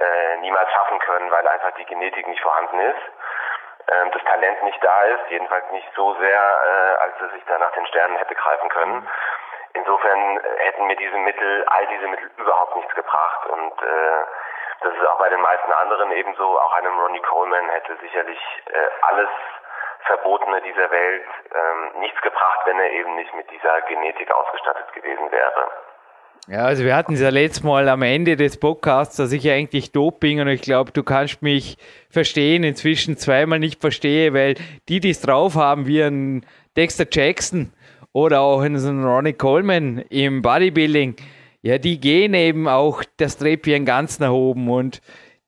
äh, 0.00 0.36
niemals 0.38 0.70
schaffen 0.72 0.98
können, 1.00 1.30
weil 1.30 1.46
einfach 1.46 1.72
die 1.72 1.84
Genetik 1.84 2.26
nicht 2.26 2.42
vorhanden 2.42 2.80
ist, 2.80 3.02
ähm, 3.92 4.10
das 4.12 4.22
Talent 4.24 4.62
nicht 4.62 4.82
da 4.82 5.02
ist, 5.02 5.30
jedenfalls 5.30 5.70
nicht 5.70 5.88
so 5.94 6.14
sehr, 6.14 6.40
äh, 6.40 7.02
als 7.02 7.20
es 7.20 7.32
sich 7.32 7.44
da 7.46 7.58
nach 7.58 7.72
den 7.72 7.86
Sternen 7.86 8.16
hätte 8.16 8.34
greifen 8.34 8.68
können. 8.70 9.08
Insofern 9.74 10.40
hätten 10.58 10.86
mir 10.86 10.96
diese 10.96 11.16
Mittel, 11.18 11.64
all 11.66 11.86
diese 11.88 12.06
Mittel 12.06 12.30
überhaupt 12.36 12.76
nichts 12.76 12.94
gebracht 12.94 13.46
und 13.46 13.82
äh, 13.82 14.24
das 14.80 14.94
ist 14.94 15.06
auch 15.06 15.18
bei 15.18 15.28
den 15.30 15.40
meisten 15.40 15.72
anderen 15.72 16.12
ebenso. 16.12 16.60
Auch 16.60 16.74
einem 16.74 16.98
Ronnie 16.98 17.22
Coleman 17.22 17.68
hätte 17.70 17.96
sicherlich 17.96 18.38
äh, 18.66 18.86
alles 19.02 19.28
Verbotene 20.04 20.60
dieser 20.60 20.90
Welt 20.90 21.26
ähm, 21.54 22.00
nichts 22.00 22.20
gebracht, 22.20 22.60
wenn 22.66 22.78
er 22.78 22.90
eben 22.90 23.14
nicht 23.14 23.34
mit 23.34 23.50
dieser 23.50 23.80
Genetik 23.82 24.30
ausgestattet 24.30 24.92
gewesen 24.92 25.30
wäre. 25.32 25.70
Ja, 26.46 26.66
also 26.66 26.84
wir 26.84 26.94
hatten 26.94 27.14
es 27.14 27.20
ja 27.20 27.30
letztes 27.30 27.62
Mal 27.62 27.88
am 27.88 28.02
Ende 28.02 28.36
des 28.36 28.58
Podcasts, 28.58 29.16
dass 29.16 29.32
ich 29.32 29.48
eigentlich 29.50 29.92
Doping 29.92 30.40
und 30.40 30.48
ich 30.48 30.60
glaube, 30.60 30.92
du 30.92 31.02
kannst 31.02 31.40
mich 31.40 31.78
verstehen, 32.10 32.64
inzwischen 32.64 33.16
zweimal 33.16 33.58
nicht 33.58 33.80
verstehe, 33.80 34.34
weil 34.34 34.56
die, 34.90 35.00
die 35.00 35.10
es 35.10 35.22
drauf 35.22 35.54
haben, 35.54 35.86
wie 35.86 36.02
ein 36.02 36.44
Dexter 36.76 37.06
Jackson 37.10 37.72
oder 38.12 38.42
auch 38.42 38.60
ein 38.60 38.76
Ronnie 38.76 39.32
Coleman 39.32 39.98
im 40.10 40.42
Bodybuilding, 40.42 41.16
ja, 41.62 41.78
die 41.78 41.98
gehen 41.98 42.34
eben 42.34 42.68
auch 42.68 43.02
das 43.16 43.38
Treppchen 43.38 43.86
ganz 43.86 44.18
nach 44.18 44.32
oben 44.32 44.68
und 44.68 45.00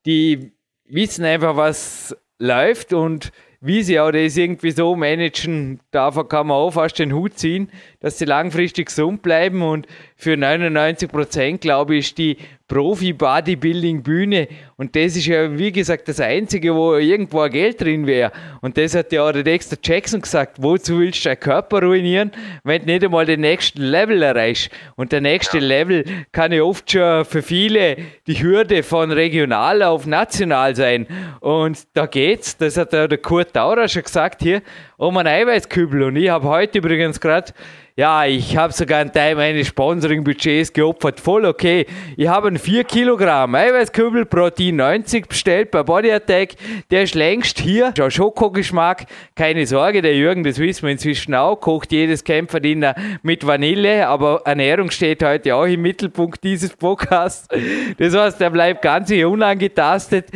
die 0.07 0.53
wissen 0.87 1.27
einfach, 1.27 1.57
was 1.57 2.17
läuft 2.39 2.95
und 2.95 3.33
wie 3.61 3.83
sie 3.83 4.01
auch 4.01 4.13
das 4.13 4.37
irgendwie 4.37 4.71
so 4.71 4.97
managen, 4.97 5.81
davon 5.91 6.29
kann 6.29 6.47
man 6.47 6.57
auch 6.57 6.71
fast 6.71 6.99
den 6.99 7.13
Hut 7.13 7.39
ziehen, 7.39 7.71
dass 8.01 8.19
sie 8.19 8.25
langfristig 8.25 8.87
gesund 8.87 9.23
bleiben 9.23 9.63
und 9.63 9.87
für 10.17 10.37
99 10.37 11.11
Prozent, 11.11 11.61
glaube 11.61 11.97
ich, 11.97 12.07
ist 12.07 12.19
die 12.19 12.39
Profi-Bodybuilding-Bühne 12.69 14.49
und 14.77 14.97
das 14.97 15.17
ist 15.17 15.27
ja, 15.27 15.57
wie 15.57 15.71
gesagt, 15.71 16.09
das 16.09 16.21
Einzige, 16.21 16.75
wo 16.75 16.97
irgendwo 16.97 17.41
ein 17.41 17.51
Geld 17.51 17.81
drin 17.81 18.07
wäre. 18.07 18.33
Und 18.61 18.77
das 18.77 18.95
hat 18.95 19.13
ja 19.13 19.23
auch 19.23 19.33
der 19.33 19.45
Dexter 19.45 19.77
Jackson 19.83 20.21
gesagt, 20.21 20.57
wozu 20.61 20.99
willst 20.99 21.25
du 21.25 21.29
deinen 21.29 21.41
Körper 21.41 21.83
ruinieren, 21.83 22.33
wenn 22.65 22.83
du 22.83 22.93
nicht 22.93 23.05
einmal 23.05 23.25
den 23.25 23.41
nächsten 23.41 23.83
Level 23.83 24.21
erreichst. 24.23 24.71
Und 24.97 25.13
der 25.13 25.21
nächste 25.21 25.61
Level 25.61 26.05
kann 26.33 26.53
ja 26.53 26.63
oft 26.63 26.91
schon 26.91 27.25
für 27.25 27.43
viele 27.43 27.97
die 28.27 28.43
Hürde 28.43 28.83
von 28.83 29.13
regional 29.13 29.83
auf 29.83 30.07
national 30.07 30.75
sein. 30.75 31.07
Und 31.41 31.87
da 31.95 32.07
geht's, 32.07 32.57
das 32.57 32.77
hat 32.77 32.93
der 32.93 33.09
Kurt 33.19 33.55
Taurer 33.55 33.87
schon 33.87 34.03
gesagt 34.03 34.43
hier, 34.43 34.61
um 34.97 35.17
einen 35.17 35.29
Eiweißkübel. 35.29 36.03
Und 36.03 36.17
ich 36.17 36.29
habe 36.29 36.49
heute 36.49 36.79
übrigens 36.79 37.21
gerade 37.21 37.53
ja, 37.99 38.27
ich 38.27 38.59
habe 38.59 38.75
sogar 38.75 39.01
einen 39.01 39.11
Teil 39.11 39.37
meines 39.37 39.69
Sponsoring-Budgets 39.69 40.75
geopfert. 40.75 41.19
Voll 41.19 41.47
okay. 41.47 41.87
Ich 42.19 42.29
habe 42.29 42.49
einen 42.49 42.59
4 42.59 42.85
Kilogramm 42.85 43.55
Eiweißkübel 43.55 44.27
Protein 44.27 44.77
90 44.77 45.27
bestellt 45.27 45.71
bei 45.71 45.83
Body 45.83 46.13
Attack. 46.13 46.57
Der 46.91 47.05
ist 47.05 47.15
längst 47.15 47.59
hier. 47.59 47.95
Schau, 47.97 48.11
Schokogeschmack. 48.11 49.07
Keine 49.35 49.67
Sorge, 49.67 50.03
der 50.03 50.15
Jürgen, 50.15 50.45
das 50.45 50.59
wissen 50.59 50.83
wir 50.83 50.91
inzwischen 50.91 51.35
auch, 51.35 51.57
kocht 51.57 51.91
jedes 51.91 52.23
Kämpferdiener 52.23 52.95
mit 53.23 53.47
Vanille. 53.47 54.07
Aber 54.09 54.43
Ernährung 54.45 54.91
steht 54.91 55.23
heute 55.23 55.55
auch 55.55 55.65
im 55.65 55.81
Mittelpunkt 55.81 56.45
dieses 56.45 56.77
Podcasts. 56.77 57.49
Das 57.97 58.15
heißt, 58.15 58.39
der 58.39 58.51
bleibt 58.51 58.83
ganz 58.83 59.11
unangetastet 59.11 60.27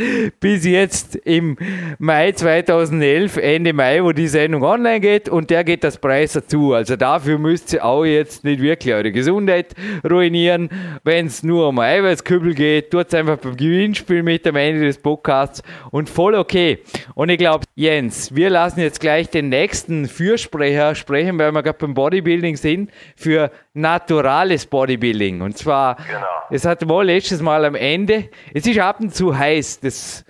bis 0.41 0.65
jetzt 0.65 1.15
im 1.15 1.59
Mai 1.99 2.33
2011, 2.33 3.37
Ende 3.37 3.75
Mai, 3.75 4.03
wo 4.03 4.13
die 4.13 4.29
Sendung 4.29 4.63
online 4.63 5.01
geht. 5.01 5.29
Und 5.29 5.51
der 5.51 5.63
geht 5.63 5.85
das 5.85 5.99
Preis 5.99 6.33
dazu. 6.33 6.73
Also 6.73 6.97
dafür 6.97 7.37
müssen 7.37 7.50
müsst 7.51 7.73
ihr 7.73 7.85
auch 7.85 8.05
jetzt 8.05 8.45
nicht 8.45 8.63
wirklich 8.63 8.95
eure 8.95 9.11
Gesundheit 9.11 9.75
ruinieren. 10.09 10.71
Wenn 11.03 11.27
es 11.27 11.43
nur 11.43 11.69
um 11.69 11.81
Eiweißkübel 11.81 12.55
geht, 12.55 12.93
tut 12.93 13.09
es 13.09 13.15
einfach 13.15 13.39
beim 13.39 13.57
Gewinnspiel 13.57 14.23
mit 14.23 14.47
am 14.47 14.55
Ende 14.55 14.83
des 14.83 14.99
Podcasts 14.99 15.65
und 15.91 16.09
voll 16.09 16.37
okay. 16.37 16.79
Und 17.17 17.29
ich 17.29 17.39
glaube, 17.39 17.65
Jens, 17.75 18.33
wir 18.37 18.51
lassen 18.51 18.79
jetzt 18.79 19.01
gleich 19.01 19.29
den 19.31 19.49
nächsten 19.49 20.07
Fürsprecher 20.07 20.95
sprechen, 20.95 21.41
weil 21.41 21.51
wir 21.51 21.65
gerade 21.65 21.79
beim 21.79 21.93
Bodybuilding 21.93 22.57
sind, 22.57 22.93
für 23.17 23.51
naturales 23.75 24.67
Bodybuilding. 24.67 25.41
Und 25.41 25.59
zwar, 25.59 25.97
genau. 25.97 26.27
es 26.51 26.65
hat 26.65 26.89
wohl 26.89 27.07
letztes 27.07 27.43
Mal 27.43 27.65
am 27.65 27.75
Ende, 27.75 28.29
es 28.55 28.65
ist 28.65 28.79
ab 28.79 29.01
und 29.01 29.13
zu 29.13 29.37
heiß, 29.37 29.81
das 29.81 30.25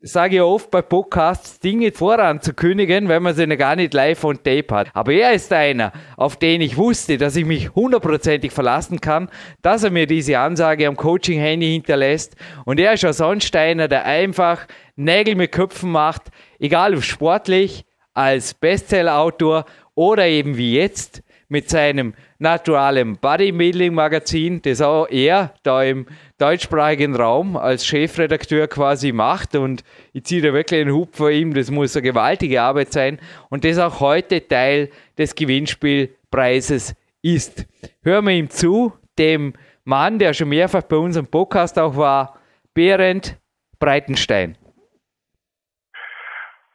sage 0.00 0.36
ich 0.36 0.42
oft 0.42 0.70
bei 0.70 0.82
Podcasts, 0.82 1.58
Dinge 1.58 1.90
voranzukündigen, 1.90 3.08
wenn 3.08 3.22
man 3.22 3.34
sie 3.34 3.46
gar 3.56 3.76
nicht 3.76 3.94
live 3.94 4.24
on 4.24 4.36
tape 4.36 4.66
hat. 4.70 4.90
Aber 4.92 5.12
er 5.12 5.32
ist 5.32 5.52
einer, 5.52 5.92
auf 6.16 6.36
den 6.36 6.60
ich 6.60 6.76
wusste, 6.76 7.16
dass 7.16 7.36
ich 7.36 7.44
mich 7.44 7.74
hundertprozentig 7.74 8.52
verlassen 8.52 9.00
kann, 9.00 9.30
dass 9.62 9.84
er 9.84 9.90
mir 9.90 10.06
diese 10.06 10.38
Ansage 10.38 10.86
am 10.86 10.96
Coaching-Handy 10.96 11.72
hinterlässt. 11.72 12.36
Und 12.64 12.78
er 12.78 12.92
ist 12.92 13.04
auch 13.04 13.12
sonst 13.12 13.54
einer, 13.56 13.88
der 13.88 14.04
einfach 14.04 14.66
Nägel 14.96 15.34
mit 15.34 15.52
Köpfen 15.52 15.90
macht, 15.90 16.24
egal 16.58 16.94
ob 16.94 17.02
sportlich, 17.02 17.84
als 18.12 18.54
Bestseller-Autor 18.54 19.64
oder 19.94 20.26
eben 20.26 20.56
wie 20.56 20.76
jetzt 20.76 21.22
mit 21.48 21.70
seinem 21.70 22.14
naturalen 22.38 23.16
Bodybuilding-Magazin, 23.18 24.62
das 24.62 24.80
auch 24.80 25.06
er 25.08 25.54
da 25.62 25.82
im 25.82 26.06
deutschsprachigen 26.38 27.16
Raum 27.16 27.56
als 27.56 27.86
Chefredakteur 27.86 28.68
quasi 28.68 29.12
macht. 29.12 29.54
Und 29.54 29.84
ich 30.12 30.24
ziehe 30.24 30.42
da 30.42 30.52
wirklich 30.52 30.80
einen 30.80 30.94
Hub 30.94 31.14
vor 31.14 31.30
ihm, 31.30 31.54
das 31.54 31.70
muss 31.70 31.96
eine 31.96 32.02
gewaltige 32.02 32.60
Arbeit 32.60 32.92
sein. 32.92 33.20
Und 33.50 33.64
das 33.64 33.78
auch 33.78 34.00
heute 34.00 34.46
Teil 34.46 34.90
des 35.16 35.34
Gewinnspielpreises 35.34 36.94
ist. 37.22 37.66
Hören 38.02 38.26
wir 38.26 38.34
ihm 38.34 38.50
zu, 38.50 38.92
dem 39.18 39.54
Mann, 39.84 40.18
der 40.18 40.34
schon 40.34 40.48
mehrfach 40.48 40.82
bei 40.82 40.96
unserem 40.96 41.30
Podcast 41.30 41.78
auch 41.78 41.96
war, 41.96 42.38
Berend 42.74 43.38
Breitenstein. 43.78 44.58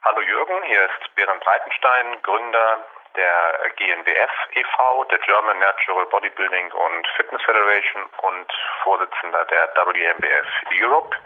Hallo 0.02 0.20
Jürgen, 0.20 0.54
hier 0.66 0.82
ist 0.84 1.14
Berend 1.14 1.40
Breitenstein, 1.44 2.22
Gründer 2.22 2.84
der 3.16 3.70
GNBF 3.76 4.30
e.V., 4.54 5.04
der 5.04 5.18
German 5.18 5.58
Natural 5.58 6.06
Bodybuilding 6.06 6.72
und 6.72 7.06
Fitness 7.16 7.42
Federation 7.42 8.04
und 8.22 8.52
Vorsitzender 8.82 9.44
der 9.46 9.68
WMBF 9.76 10.46
Europe. 10.80 11.16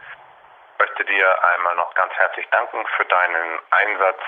Ich 0.73 0.79
möchte 0.79 1.05
dir 1.05 1.45
einmal 1.55 1.77
noch 1.77 1.95
ganz 1.95 2.13
herzlich 2.15 2.47
danken 2.51 2.85
für 2.97 3.05
deinen 3.05 3.59
Einsatz 3.71 4.21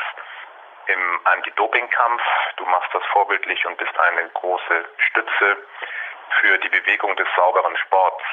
im 0.87 1.21
Anti-Doping-Kampf. 1.25 2.23
Du 2.57 2.65
machst 2.67 2.95
das 2.95 3.05
vorbildlich 3.13 3.65
und 3.67 3.77
bist 3.77 3.99
eine 3.99 4.29
große 4.31 4.85
Stütze 4.99 5.57
für 6.41 6.59
die 6.59 6.69
Bewegung 6.69 7.15
des 7.17 7.29
sauberen 7.37 7.77
Sports. 7.77 8.25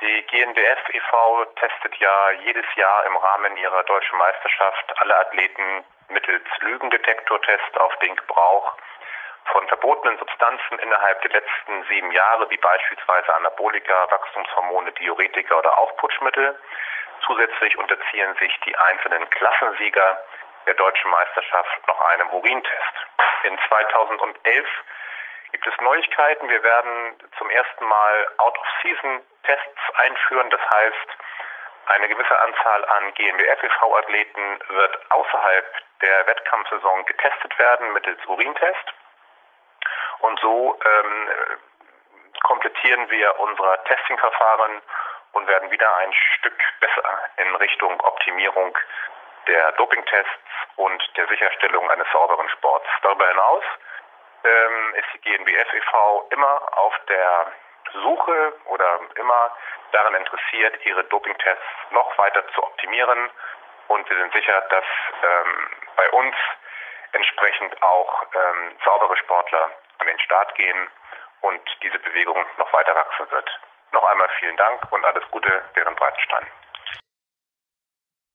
Die 0.00 0.22
GNBF 0.22 0.88
e.V. 0.94 1.44
testet 1.56 1.96
ja 1.98 2.30
jedes 2.44 2.64
Jahr 2.74 3.04
im 3.06 3.16
Rahmen 3.16 3.56
ihrer 3.56 3.84
deutschen 3.84 4.18
Meisterschaft 4.18 5.00
alle 5.00 5.16
Athleten 5.16 5.84
mittels 6.12 6.44
Lügendetektortest 6.60 7.80
auf 7.80 7.96
den 7.98 8.14
Gebrauch 8.16 8.76
von 9.46 9.66
verbotenen 9.68 10.18
Substanzen 10.18 10.78
innerhalb 10.78 11.20
der 11.22 11.32
letzten 11.32 11.84
sieben 11.88 12.12
Jahre, 12.12 12.48
wie 12.50 12.56
beispielsweise 12.56 13.34
Anabolika, 13.34 14.10
Wachstumshormone, 14.10 14.92
Diuretika 14.92 15.58
oder 15.58 15.76
Aufputschmittel. 15.78 16.58
Zusätzlich 17.26 17.76
unterziehen 17.78 18.34
sich 18.36 18.60
die 18.64 18.76
einzelnen 18.76 19.28
Klassensieger 19.30 20.24
der 20.66 20.74
deutschen 20.74 21.10
Meisterschaft 21.10 21.88
noch 21.88 22.00
einem 22.12 22.30
Urintest. 22.30 22.94
In 23.44 23.58
2011 23.68 24.66
gibt 25.52 25.66
es 25.66 25.80
Neuigkeiten. 25.80 26.48
Wir 26.48 26.62
werden 26.62 27.18
zum 27.38 27.50
ersten 27.50 27.84
Mal 27.84 28.26
Out-of-Season-Tests 28.38 29.94
einführen. 29.96 30.50
Das 30.50 30.60
heißt, 30.72 31.08
eine 31.86 32.08
gewisse 32.08 32.38
Anzahl 32.40 32.84
an 32.84 33.14
GmbF-EV-Athleten 33.14 34.60
wird 34.68 35.10
außerhalb 35.10 35.66
der 36.02 36.26
Wettkampfsaison 36.26 37.04
getestet 37.06 37.58
werden 37.58 37.92
mittels 37.92 38.24
Urintest. 38.26 38.94
Und 40.20 40.38
so 40.40 40.78
ähm, 40.84 41.30
komplettieren 42.42 43.10
wir 43.10 43.38
unser 43.40 43.84
Testingverfahren 43.84 44.82
und 45.32 45.46
werden 45.48 45.70
wieder 45.70 45.96
ein 45.96 46.12
Stück 46.12 46.58
besser 46.80 47.20
in 47.36 47.54
Richtung 47.56 48.00
Optimierung 48.00 48.76
der 49.46 49.72
Dopingtests 49.72 50.30
und 50.76 51.02
der 51.16 51.26
Sicherstellung 51.28 51.90
eines 51.90 52.06
sauberen 52.12 52.48
Sports. 52.50 52.86
Darüber 53.02 53.26
hinaus 53.28 53.64
ähm, 54.44 54.94
ist 54.94 55.08
die 55.14 55.20
GNBF 55.20 55.72
e.V. 55.74 56.26
immer 56.30 56.78
auf 56.78 56.94
der 57.08 57.52
Suche 57.92 58.52
oder 58.66 59.00
immer 59.16 59.52
daran 59.92 60.14
interessiert, 60.14 60.84
ihre 60.86 61.04
Dopingtests 61.04 61.64
noch 61.90 62.16
weiter 62.18 62.46
zu 62.54 62.62
optimieren. 62.62 63.30
Und 63.92 64.08
wir 64.08 64.16
sind 64.16 64.32
sicher, 64.32 64.58
dass 64.70 64.84
ähm, 65.22 65.68
bei 65.96 66.08
uns 66.12 66.34
entsprechend 67.12 67.82
auch 67.82 68.22
ähm, 68.22 68.72
saubere 68.82 69.14
Sportler 69.18 69.68
an 69.98 70.06
den 70.06 70.18
Start 70.20 70.54
gehen 70.54 70.88
und 71.42 71.60
diese 71.82 71.98
Bewegung 71.98 72.42
noch 72.56 72.72
weiter 72.72 72.94
wachsen 72.94 73.30
wird. 73.30 73.50
Noch 73.92 74.04
einmal 74.04 74.28
vielen 74.38 74.56
Dank 74.56 74.80
und 74.90 75.04
alles 75.04 75.24
Gute, 75.30 75.62
Bernd 75.74 75.98
Breitenstein. 75.98 76.46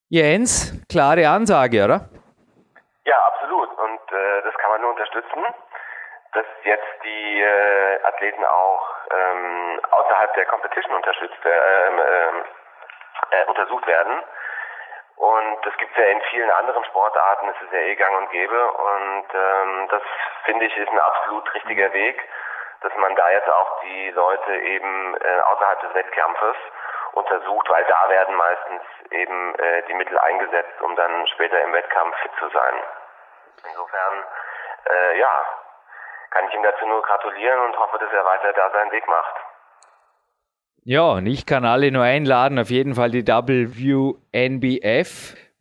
Jens, 0.09 0.85
klare 0.91 1.27
Ansage, 1.27 1.83
oder? 1.83 2.07
Ja, 3.05 3.17
absolut. 3.25 3.69
Und 3.79 4.11
äh, 4.11 4.41
das 4.43 4.53
kann 4.59 4.69
man 4.69 4.81
nur 4.81 4.91
unterstützen 4.91 5.43
dass 6.33 6.45
jetzt 6.65 7.03
die 7.03 7.41
äh, 7.41 8.03
Athleten 8.03 8.45
auch 8.45 8.89
ähm, 9.09 9.79
außerhalb 9.89 10.33
der 10.35 10.45
Competition 10.45 10.93
unterstützt, 10.93 11.43
äh, 11.45 11.49
äh, 11.49 12.31
äh, 13.31 13.45
untersucht 13.47 13.87
werden. 13.87 14.21
Und 15.17 15.65
das 15.65 15.75
gibt 15.77 15.91
es 15.91 15.97
ja 15.97 16.11
in 16.11 16.21
vielen 16.29 16.51
anderen 16.51 16.85
Sportarten, 16.85 17.49
es 17.49 17.61
ist 17.63 17.73
ja 17.73 17.79
eh 17.79 17.95
gang 17.95 18.15
und 18.17 18.29
gäbe. 18.29 18.71
Und 18.71 19.25
ähm, 19.33 19.87
das 19.89 20.03
finde 20.45 20.65
ich 20.65 20.77
ist 20.77 20.91
ein 20.91 20.99
absolut 20.99 21.53
richtiger 21.55 21.91
Weg, 21.91 22.21
dass 22.81 22.95
man 22.97 23.15
da 23.15 23.29
jetzt 23.31 23.49
auch 23.49 23.81
die 23.81 24.11
Leute 24.11 24.55
eben 24.57 25.15
äh, 25.15 25.39
außerhalb 25.39 25.81
des 25.81 25.93
Wettkampfes 25.95 26.55
untersucht, 27.13 27.67
weil 27.69 27.83
da 27.85 28.09
werden 28.09 28.35
meistens 28.35 28.81
eben 29.09 29.55
äh, 29.55 29.81
die 29.87 29.95
Mittel 29.95 30.19
eingesetzt, 30.19 30.81
um 30.81 30.95
dann 30.95 31.25
später 31.27 31.61
im 31.61 31.73
Wettkampf 31.73 32.15
fit 32.17 32.31
zu 32.37 32.47
sein. 32.49 32.75
Insofern, 33.67 34.23
äh, 34.87 35.17
ja, 35.17 35.45
kann 36.29 36.47
ich 36.47 36.53
ihm 36.53 36.61
dazu 36.61 36.85
nur 36.85 37.01
gratulieren 37.01 37.59
und 37.61 37.79
hoffe, 37.79 37.97
dass 37.97 38.13
er 38.13 38.23
weiter 38.23 38.53
da 38.53 38.69
seinen 38.69 38.91
Weg 38.91 39.07
macht. 39.07 39.35
Ja, 40.89 41.11
und 41.11 41.25
ich 41.25 41.45
kann 41.45 41.65
alle 41.65 41.91
nur 41.91 42.03
einladen, 42.03 42.57
auf 42.57 42.69
jeden 42.69 42.95
Fall 42.95 43.11
die 43.11 43.27
WNBF. 43.27 44.15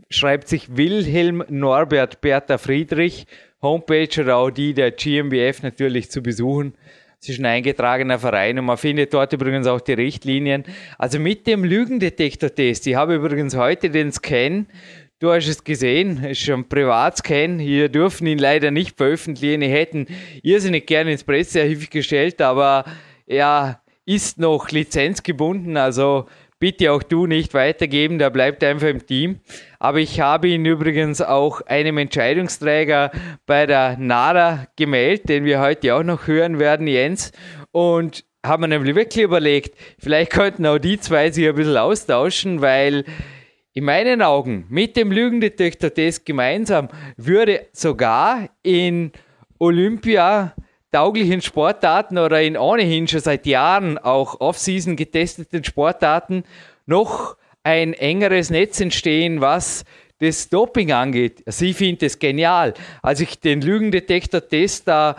Schreibt 0.08 0.46
sich 0.46 0.76
Wilhelm 0.76 1.42
Norbert 1.48 2.20
Bertha 2.20 2.58
Friedrich. 2.58 3.26
Homepage 3.60 4.20
oder 4.20 4.36
auch 4.36 4.50
die 4.50 4.72
der 4.72 4.92
GmbF 4.92 5.64
natürlich 5.64 6.12
zu 6.12 6.22
besuchen. 6.22 6.74
Es 7.20 7.28
ist 7.28 7.40
ein 7.40 7.46
eingetragener 7.46 8.20
Verein 8.20 8.56
und 8.60 8.66
man 8.66 8.76
findet 8.76 9.12
dort 9.14 9.32
übrigens 9.32 9.66
auch 9.66 9.80
die 9.80 9.94
Richtlinien. 9.94 10.62
Also 10.96 11.18
mit 11.18 11.48
dem 11.48 11.64
Lügendetektor-Test, 11.64 12.86
ich 12.86 12.94
habe 12.94 13.16
übrigens 13.16 13.56
heute 13.56 13.90
den 13.90 14.12
Scan, 14.12 14.66
du 15.18 15.32
hast 15.32 15.48
es 15.48 15.64
gesehen, 15.64 16.22
es 16.22 16.40
ist 16.40 16.50
ein 16.50 16.68
Privatscan, 16.68 17.58
wir 17.58 17.88
dürfen 17.88 18.28
ihn 18.28 18.38
leider 18.38 18.70
nicht 18.70 18.96
veröffentlichen, 18.96 19.62
ich 19.62 19.72
hätten 19.72 20.06
irrsinnig 20.44 20.86
gerne 20.86 21.10
ins 21.10 21.24
Pressearchiv 21.24 21.90
gestellt, 21.90 22.40
aber 22.40 22.84
er 23.26 23.80
ist 24.06 24.38
noch 24.38 24.70
lizenzgebunden, 24.70 25.76
also 25.76 26.26
bitte 26.58 26.92
auch 26.92 27.02
du 27.02 27.26
nicht 27.26 27.52
weitergeben, 27.54 28.18
der 28.18 28.30
bleibt 28.30 28.64
einfach 28.64 28.88
im 28.88 29.04
Team. 29.04 29.40
Aber 29.78 29.98
ich 29.98 30.20
habe 30.20 30.48
ihn 30.48 30.64
übrigens 30.64 31.20
auch 31.20 31.60
einem 31.62 31.98
Entscheidungsträger 31.98 33.10
bei 33.44 33.66
der 33.66 33.98
NADA 33.98 34.66
gemeldet, 34.76 35.28
den 35.28 35.44
wir 35.44 35.60
heute 35.60 35.94
auch 35.94 36.02
noch 36.02 36.26
hören 36.26 36.58
werden, 36.58 36.86
Jens. 36.86 37.32
Und 37.72 38.24
haben 38.44 38.62
wir 38.62 38.68
nämlich 38.68 38.94
wirklich 38.94 39.24
überlegt, 39.24 39.76
vielleicht 39.98 40.30
könnten 40.30 40.66
auch 40.66 40.78
die 40.78 40.98
zwei 40.98 41.30
sich 41.30 41.46
ein 41.48 41.54
bisschen 41.54 41.76
austauschen, 41.76 42.62
weil 42.62 43.04
in 43.74 43.84
meinen 43.84 44.22
Augen 44.22 44.66
mit 44.70 44.96
dem 44.96 45.12
Lügendetektor-Test 45.12 46.24
gemeinsam 46.24 46.88
würde 47.16 47.66
sogar 47.72 48.48
in 48.62 49.12
Olympia 49.58 50.54
tauglichen 50.92 51.42
Sportarten 51.42 52.18
oder 52.18 52.40
in 52.42 52.56
ohnehin 52.56 53.08
schon 53.08 53.20
seit 53.20 53.46
Jahren 53.46 53.98
auch 53.98 54.40
off-season 54.40 54.96
getesteten 54.96 55.64
Sportarten 55.64 56.44
noch 56.86 57.36
ein 57.62 57.94
engeres 57.94 58.50
Netz 58.50 58.80
entstehen, 58.80 59.40
was 59.40 59.84
das 60.20 60.48
Doping 60.48 60.92
angeht. 60.92 61.42
Sie 61.46 61.74
findet 61.74 62.04
es 62.04 62.18
genial. 62.18 62.74
Als 63.02 63.20
ich 63.20 63.38
den 63.38 63.60
Lügendetektor-Test 63.60 64.88
da 64.88 65.16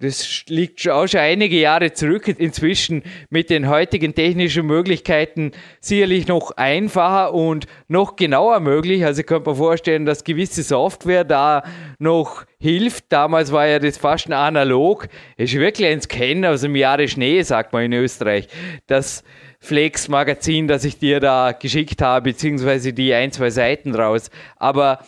das 0.00 0.44
liegt 0.48 0.88
auch 0.88 1.06
schon 1.06 1.20
einige 1.20 1.56
Jahre 1.56 1.92
zurück. 1.92 2.26
Inzwischen 2.26 3.02
mit 3.28 3.50
den 3.50 3.68
heutigen 3.68 4.14
technischen 4.14 4.66
Möglichkeiten 4.66 5.52
sicherlich 5.78 6.26
noch 6.26 6.52
einfacher 6.52 7.34
und 7.34 7.66
noch 7.86 8.16
genauer 8.16 8.60
möglich. 8.60 9.04
Also 9.04 9.20
ich 9.20 9.26
könnte 9.26 9.50
mir 9.50 9.56
vorstellen, 9.56 10.06
dass 10.06 10.24
gewisse 10.24 10.62
Software 10.62 11.24
da 11.24 11.64
noch 11.98 12.46
hilft. 12.58 13.04
Damals 13.10 13.52
war 13.52 13.66
ja 13.66 13.78
das 13.78 13.98
fast 13.98 14.26
ein 14.26 14.32
analog. 14.32 15.06
Es 15.36 15.52
ist 15.52 15.60
wirklich 15.60 15.88
ein 15.88 16.00
Scan 16.00 16.46
aus 16.46 16.62
dem 16.62 16.76
Jahre 16.76 17.06
Schnee, 17.06 17.42
sagt 17.42 17.74
man 17.74 17.84
in 17.84 17.92
Österreich. 17.92 18.48
Das 18.86 19.22
Flex-Magazin, 19.58 20.66
das 20.66 20.84
ich 20.84 20.98
dir 20.98 21.20
da 21.20 21.52
geschickt 21.52 22.00
habe, 22.00 22.30
beziehungsweise 22.30 22.94
die 22.94 23.12
ein, 23.12 23.32
zwei 23.32 23.50
Seiten 23.50 23.94
raus. 23.94 24.30
Aber 24.56 25.00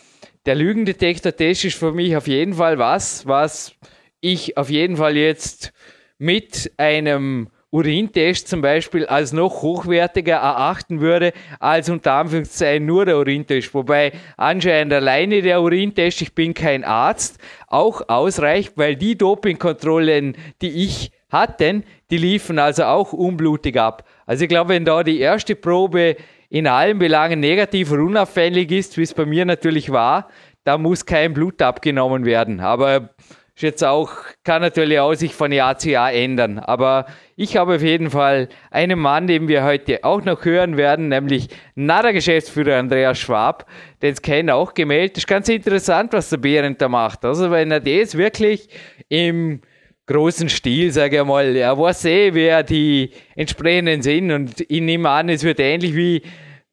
der 0.45 0.55
Lügendetektor-Test 0.55 1.65
ist 1.65 1.79
für 1.79 1.93
mich 1.93 2.15
auf 2.15 2.27
jeden 2.27 2.55
Fall 2.55 2.79
was, 2.79 3.27
was 3.27 3.75
ich 4.23 4.57
auf 4.57 4.71
jeden 4.71 4.97
Fall 4.97 5.17
jetzt 5.17 5.73
mit 6.17 6.73
einem 6.79 7.49
Urintest 7.73 8.49
zum 8.49 8.61
Beispiel 8.61 9.07
als 9.07 9.33
noch 9.33 9.63
hochwertiger 9.63 10.37
erachten 10.37 11.01
würde, 11.01 11.33
als 11.59 11.89
unter 11.89 12.13
Anführungszeichen 12.13 12.85
nur 12.85 13.07
der 13.07 13.17
Urintest. 13.17 13.73
Wobei 13.73 14.13
anscheinend 14.37 14.93
alleine 14.93 15.41
der 15.41 15.61
Urintest, 15.61 16.21
ich 16.21 16.35
bin 16.35 16.53
kein 16.53 16.85
Arzt, 16.85 17.39
auch 17.67 18.09
ausreicht, 18.09 18.75
weil 18.77 18.95
die 18.97 19.17
Dopingkontrollen, 19.17 20.37
die 20.61 20.85
ich 20.85 21.13
hatte, 21.31 21.83
die 22.11 22.19
liefen 22.19 22.59
also 22.59 22.85
auch 22.85 23.15
unblutig 23.15 23.81
ab. 23.81 24.07
Also 24.27 24.45
ich 24.45 24.51
glaube, 24.51 24.75
wenn 24.75 24.85
da 24.85 25.03
die 25.03 25.19
erste 25.19 25.57
Probe 25.57 26.17
in 26.51 26.67
allen 26.67 26.99
Belangen 26.99 27.41
negativ 27.41 27.91
und 27.91 28.01
unauffällig 28.01 28.71
ist, 28.71 28.99
wie 28.99 29.03
es 29.03 29.15
bei 29.15 29.25
mir 29.25 29.47
natürlich 29.47 29.91
war, 29.91 30.29
da 30.65 30.77
muss 30.77 31.07
kein 31.07 31.33
Blut 31.33 31.63
abgenommen 31.63 32.27
werden. 32.27 32.61
Aber 32.61 33.15
ist 33.55 33.63
jetzt 33.63 33.85
auch, 33.85 34.11
kann 34.45 34.63
natürlich 34.63 34.99
auch 34.99 35.15
sich 35.15 35.35
von 35.35 35.53
Jahr 35.53 35.77
zu 35.77 35.91
Jahr 35.91 36.13
ändern. 36.13 36.59
Aber 36.59 37.07
ich 37.37 37.57
habe 37.57 37.75
auf 37.75 37.83
jeden 37.83 38.11
Fall 38.11 38.49
einen 38.71 38.99
Mann, 38.99 39.27
den 39.27 39.47
wir 39.47 39.63
heute 39.63 40.05
auch 40.05 40.25
noch 40.25 40.45
hören 40.45 40.77
werden, 40.77 41.09
nämlich 41.09 41.49
NADA-Geschäftsführer 41.75 42.79
Andreas 42.79 43.19
Schwab, 43.19 43.67
den 44.01 44.17
Scan 44.17 44.51
auch 44.51 44.73
gemeldet. 44.73 45.19
Ist 45.19 45.27
ganz 45.27 45.49
interessant, 45.49 46.13
was 46.13 46.31
der 46.31 46.39
Behrendt 46.39 46.81
da 46.81 46.89
macht. 46.89 47.25
Also 47.25 47.51
wenn 47.51 47.71
er 47.71 47.81
das 47.81 48.17
wirklich 48.17 48.69
im 49.09 49.61
großen 50.07 50.49
Stil, 50.49 50.91
sage 50.91 51.19
ich 51.19 51.25
mal, 51.25 51.55
er 51.55 51.79
weiß 51.79 52.07
eh, 52.07 52.35
wer 52.35 52.63
die 52.63 53.11
entsprechenden 53.37 54.03
sind 54.03 54.31
und 54.33 54.61
ich 54.61 54.81
nehme 54.81 55.09
an, 55.11 55.29
es 55.29 55.45
wird 55.45 55.61
ähnlich 55.61 55.95
wie 55.95 56.23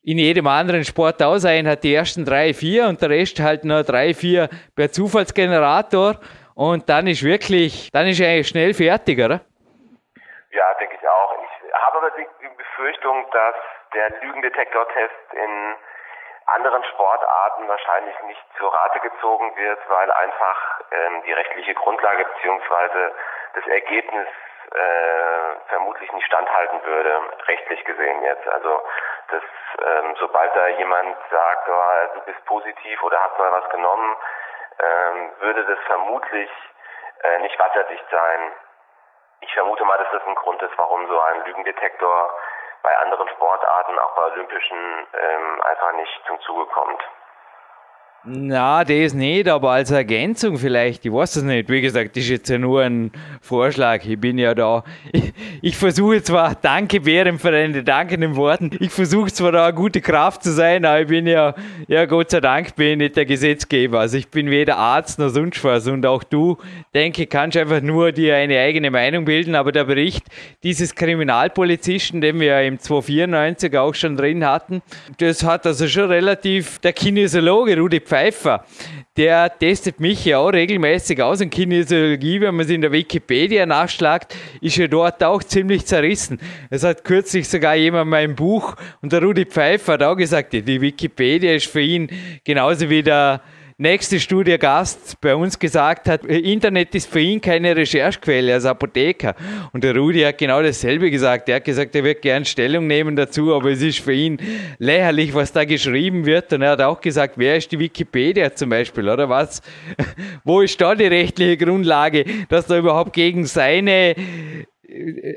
in 0.02 0.18
jedem 0.18 0.48
anderen 0.48 0.84
Sport 0.86 1.22
auch 1.22 1.38
sein, 1.38 1.68
hat 1.68 1.84
die 1.84 1.94
ersten 1.94 2.26
drei, 2.26 2.54
vier 2.54 2.88
und 2.88 3.02
der 3.02 3.10
Rest 3.10 3.40
halt 3.40 3.66
nur 3.66 3.84
drei, 3.84 4.14
vier 4.14 4.50
per 4.76 4.92
Zufallsgenerator 4.92 6.20
und 6.60 6.90
dann 6.90 7.08
ist 7.08 7.24
wirklich, 7.24 7.90
dann 7.94 8.06
ist 8.06 8.20
er 8.20 8.44
schnell 8.44 8.74
fertig, 8.74 9.16
oder? 9.16 9.40
Ja, 10.52 10.74
denke 10.74 10.98
ich 11.00 11.08
auch. 11.08 11.32
Ich 11.40 11.74
habe 11.74 11.98
aber 12.00 12.12
die 12.12 12.28
Befürchtung, 12.58 13.26
dass 13.32 13.56
der 13.94 14.10
Lügendetektor-Test 14.20 15.34
in 15.40 15.76
anderen 16.48 16.84
Sportarten 16.84 17.66
wahrscheinlich 17.66 18.16
nicht 18.28 18.44
zur 18.58 18.74
Rate 18.74 19.00
gezogen 19.00 19.56
wird, 19.56 19.80
weil 19.88 20.12
einfach 20.12 20.82
ähm, 20.92 21.24
die 21.26 21.32
rechtliche 21.32 21.76
Grundlage 21.76 22.26
beziehungsweise 22.26 23.14
das 23.54 23.66
Ergebnis 23.68 24.28
äh, 24.76 25.70
vermutlich 25.70 26.12
nicht 26.12 26.28
standhalten 26.28 26.84
würde, 26.84 27.22
rechtlich 27.48 27.86
gesehen 27.86 28.22
jetzt. 28.24 28.48
Also 28.50 28.82
dass 29.32 29.44
ähm, 29.86 30.16
sobald 30.20 30.54
da 30.56 30.68
jemand 30.68 31.16
sagt, 31.32 31.70
oh, 31.70 32.16
du 32.16 32.22
bist 32.26 32.44
positiv 32.46 33.04
oder 33.04 33.22
hast 33.24 33.38
mal 33.38 33.52
was 33.52 33.70
genommen, 33.70 34.18
ähm, 34.80 35.32
würde 35.40 35.66
das 35.66 35.80
vermutlich 35.86 36.50
äh, 37.24 37.40
nicht 37.40 37.58
wasserdicht 37.60 38.06
sein. 38.10 38.52
Ich 39.42 39.54
vermute 39.54 39.84
mal, 39.86 39.98
dass 39.98 40.12
das 40.12 40.26
ein 40.26 40.36
Grund 40.36 40.62
ist, 40.62 40.78
warum 40.78 41.08
so 41.08 41.20
ein 41.20 41.46
Lügendetektor 41.46 42.34
bei 42.84 42.98
anderen 43.00 43.28
Sportarten, 43.30 44.00
auch 44.00 44.16
bei 44.16 44.24
Olympischen, 44.32 45.08
ähm, 45.14 45.62
einfach 45.64 45.92
nicht 45.94 46.24
zum 46.28 46.40
Zuge 46.42 46.66
kommt. 46.68 47.04
Na, 48.26 48.84
das 48.84 49.14
nicht, 49.14 49.48
aber 49.48 49.72
als 49.72 49.92
Ergänzung 49.92 50.58
vielleicht, 50.58 51.06
ich 51.06 51.14
weiß 51.14 51.38
es 51.38 51.44
nicht. 51.44 51.70
Wie 51.70 51.80
gesagt, 51.80 52.18
das 52.18 52.26
ist 52.26 52.30
jetzt 52.30 52.50
ja 52.50 52.58
nur 52.58 52.82
ein 52.82 53.12
Vorschlag. 53.40 54.04
Ich 54.06 54.20
bin 54.20 54.38
ja 54.38 54.54
da. 54.54 54.84
Ich, 55.14 55.32
ich 55.62 55.78
versuche 55.78 56.22
zwar, 56.22 56.54
danke 56.56 57.00
Bären 57.00 57.40
für 57.40 57.52
deine 57.52 57.82
dankenden 57.82 58.36
Worten, 58.36 58.72
ich 58.82 58.92
versuche 58.92 59.32
zwar 59.32 59.54
da 59.54 59.68
eine 59.68 59.74
gute 59.74 60.02
Kraft 60.02 60.44
zu 60.44 60.52
sein, 60.52 60.84
aber 60.84 61.00
ich 61.00 61.08
bin 61.08 61.28
ja, 61.28 61.56
ja 61.88 62.06
Gott 62.06 62.32
sei 62.32 62.42
Dank 62.42 62.76
bin 62.76 62.90
ich 62.90 62.98
nicht 62.98 63.16
der 63.16 63.26
Gesetzgeber. 63.26 64.02
Also 64.02 64.18
ich 64.18 64.28
bin 64.28 64.52
weder 64.52 64.76
Arzt 64.76 65.18
noch 65.18 65.30
sonst 65.30 65.64
was. 65.64 65.88
Und 65.88 66.06
auch 66.06 66.24
du, 66.24 66.58
denke, 66.94 67.26
kannst 67.26 67.56
einfach 67.56 67.82
nur 67.82 68.12
dir 68.12 68.36
eine 68.36 68.60
eigene 68.60 68.92
Meinung 68.92 69.24
bilden. 69.24 69.56
Aber 69.56 69.72
der 69.72 69.86
Bericht 69.86 70.26
dieses 70.62 70.94
Kriminalpolizisten, 70.94 72.20
den 72.20 72.38
wir 72.42 72.62
im 72.64 72.80
294 72.80 73.78
auch 73.78 73.96
schon 73.96 74.18
drin 74.18 74.46
hatten, 74.46 74.82
das 75.20 75.46
hat 75.46 75.66
also 75.66 75.88
schon 75.88 76.10
relativ 76.10 76.80
der 76.80 76.92
Kinesiologe 76.92 77.78
Rudi 77.78 78.09
Pfeiffer, 78.10 78.66
der 79.18 79.56
testet 79.60 80.00
mich 80.00 80.26
ja 80.26 80.40
auch 80.40 80.50
regelmäßig 80.50 81.22
aus 81.22 81.42
in 81.42 81.52
Kinesiologie, 81.52 82.42
wenn 82.42 82.56
man 82.56 82.66
es 82.66 82.72
in 82.72 82.82
der 82.82 82.92
Wikipedia 82.92 83.68
nachschlagt, 83.68 84.36
ist 84.62 84.80
er 84.80 84.88
dort 84.88 85.24
auch 85.24 85.44
ziemlich 85.44 85.86
zerrissen. 85.86 86.40
Es 86.72 86.84
hat 86.84 87.04
kürzlich 87.04 87.48
sogar 87.48 87.76
jemand 87.76 88.10
mein 88.10 88.36
Buch 88.36 88.76
und 89.04 89.14
der 89.14 89.22
Rudi 89.22 89.46
Pfeiffer 89.46 89.94
hat 89.94 90.04
auch 90.04 90.16
gesagt, 90.16 90.54
die 90.54 90.82
Wikipedia 90.82 91.54
ist 91.54 91.68
für 91.68 91.82
ihn 91.82 92.10
genauso 92.44 92.90
wie 92.90 93.04
der 93.04 93.42
nächste 93.80 94.20
Studiogast 94.20 95.22
bei 95.22 95.34
uns 95.34 95.58
gesagt 95.58 96.10
hat, 96.10 96.26
Internet 96.26 96.94
ist 96.96 97.10
für 97.10 97.22
ihn 97.22 97.40
keine 97.40 97.76
Recherchequelle 97.76 98.54
als 98.54 98.66
Apotheker. 98.66 99.36
Und 99.72 99.86
der 99.86 99.96
Rudi 99.96 100.22
hat 100.22 100.38
genau 100.38 100.62
dasselbe 100.62 101.10
gesagt. 101.10 101.48
Er 101.48 101.56
hat 101.56 101.64
gesagt, 101.64 101.96
er 101.96 102.04
wird 102.04 102.22
gern 102.22 102.44
Stellung 102.44 102.88
nehmen 102.88 103.16
dazu, 103.16 103.56
aber 103.56 103.72
es 103.72 103.82
ist 103.82 104.00
für 104.00 104.14
ihn 104.14 104.38
lächerlich, 104.80 105.34
was 105.34 105.54
da 105.54 105.64
geschrieben 105.64 106.26
wird. 106.26 106.52
Und 106.52 106.62
er 106.62 106.72
hat 106.72 106.82
auch 106.82 107.00
gesagt, 107.00 107.36
wer 107.38 107.56
ist 107.56 107.72
die 107.72 107.80
Wikipedia 107.80 108.54
zum 108.54 108.70
Beispiel, 108.70 109.08
oder 109.08 109.30
was? 109.30 109.62
Wo 110.44 110.60
ist 110.60 110.80
da 110.82 110.94
die 110.94 111.08
rechtliche 111.08 111.56
Grundlage, 111.56 112.26
dass 112.50 112.68
da 112.68 112.78
überhaupt 112.78 113.14
gegen 113.14 113.46
seine 113.46 114.16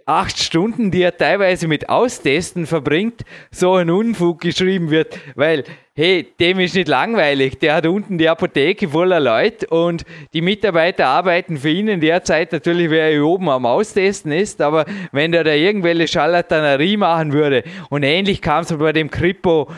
acht 0.06 0.38
Stunden, 0.38 0.90
die 0.90 1.02
er 1.02 1.16
teilweise 1.16 1.68
mit 1.68 1.88
Austesten 1.88 2.66
verbringt, 2.66 3.22
so 3.50 3.74
ein 3.74 3.90
Unfug 3.90 4.40
geschrieben 4.40 4.90
wird, 4.90 5.18
weil, 5.34 5.64
hey, 5.94 6.26
dem 6.40 6.60
ist 6.60 6.74
nicht 6.74 6.88
langweilig. 6.88 7.58
Der 7.58 7.74
hat 7.74 7.86
unten 7.86 8.18
die 8.18 8.28
Apotheke 8.28 8.88
voller 8.88 9.20
Leute 9.20 9.66
und 9.66 10.04
die 10.32 10.40
Mitarbeiter 10.40 11.06
arbeiten 11.06 11.58
für 11.58 11.70
ihn 11.70 11.88
in 11.88 12.00
der 12.00 12.24
Zeit 12.24 12.52
natürlich, 12.52 12.90
wer 12.90 13.10
hier 13.10 13.24
oben 13.24 13.48
am 13.48 13.66
Austesten 13.66 14.32
ist, 14.32 14.60
aber 14.60 14.84
wenn 15.12 15.32
der 15.32 15.44
da 15.44 15.52
irgendwelche 15.52 16.08
Scharlatanerie 16.08 16.96
machen 16.96 17.32
würde 17.32 17.64
und 17.90 18.02
ähnlich 18.02 18.40
kam 18.40 18.62
es 18.62 18.72
bei 18.72 18.92
dem 18.92 19.10
Kripo 19.10 19.68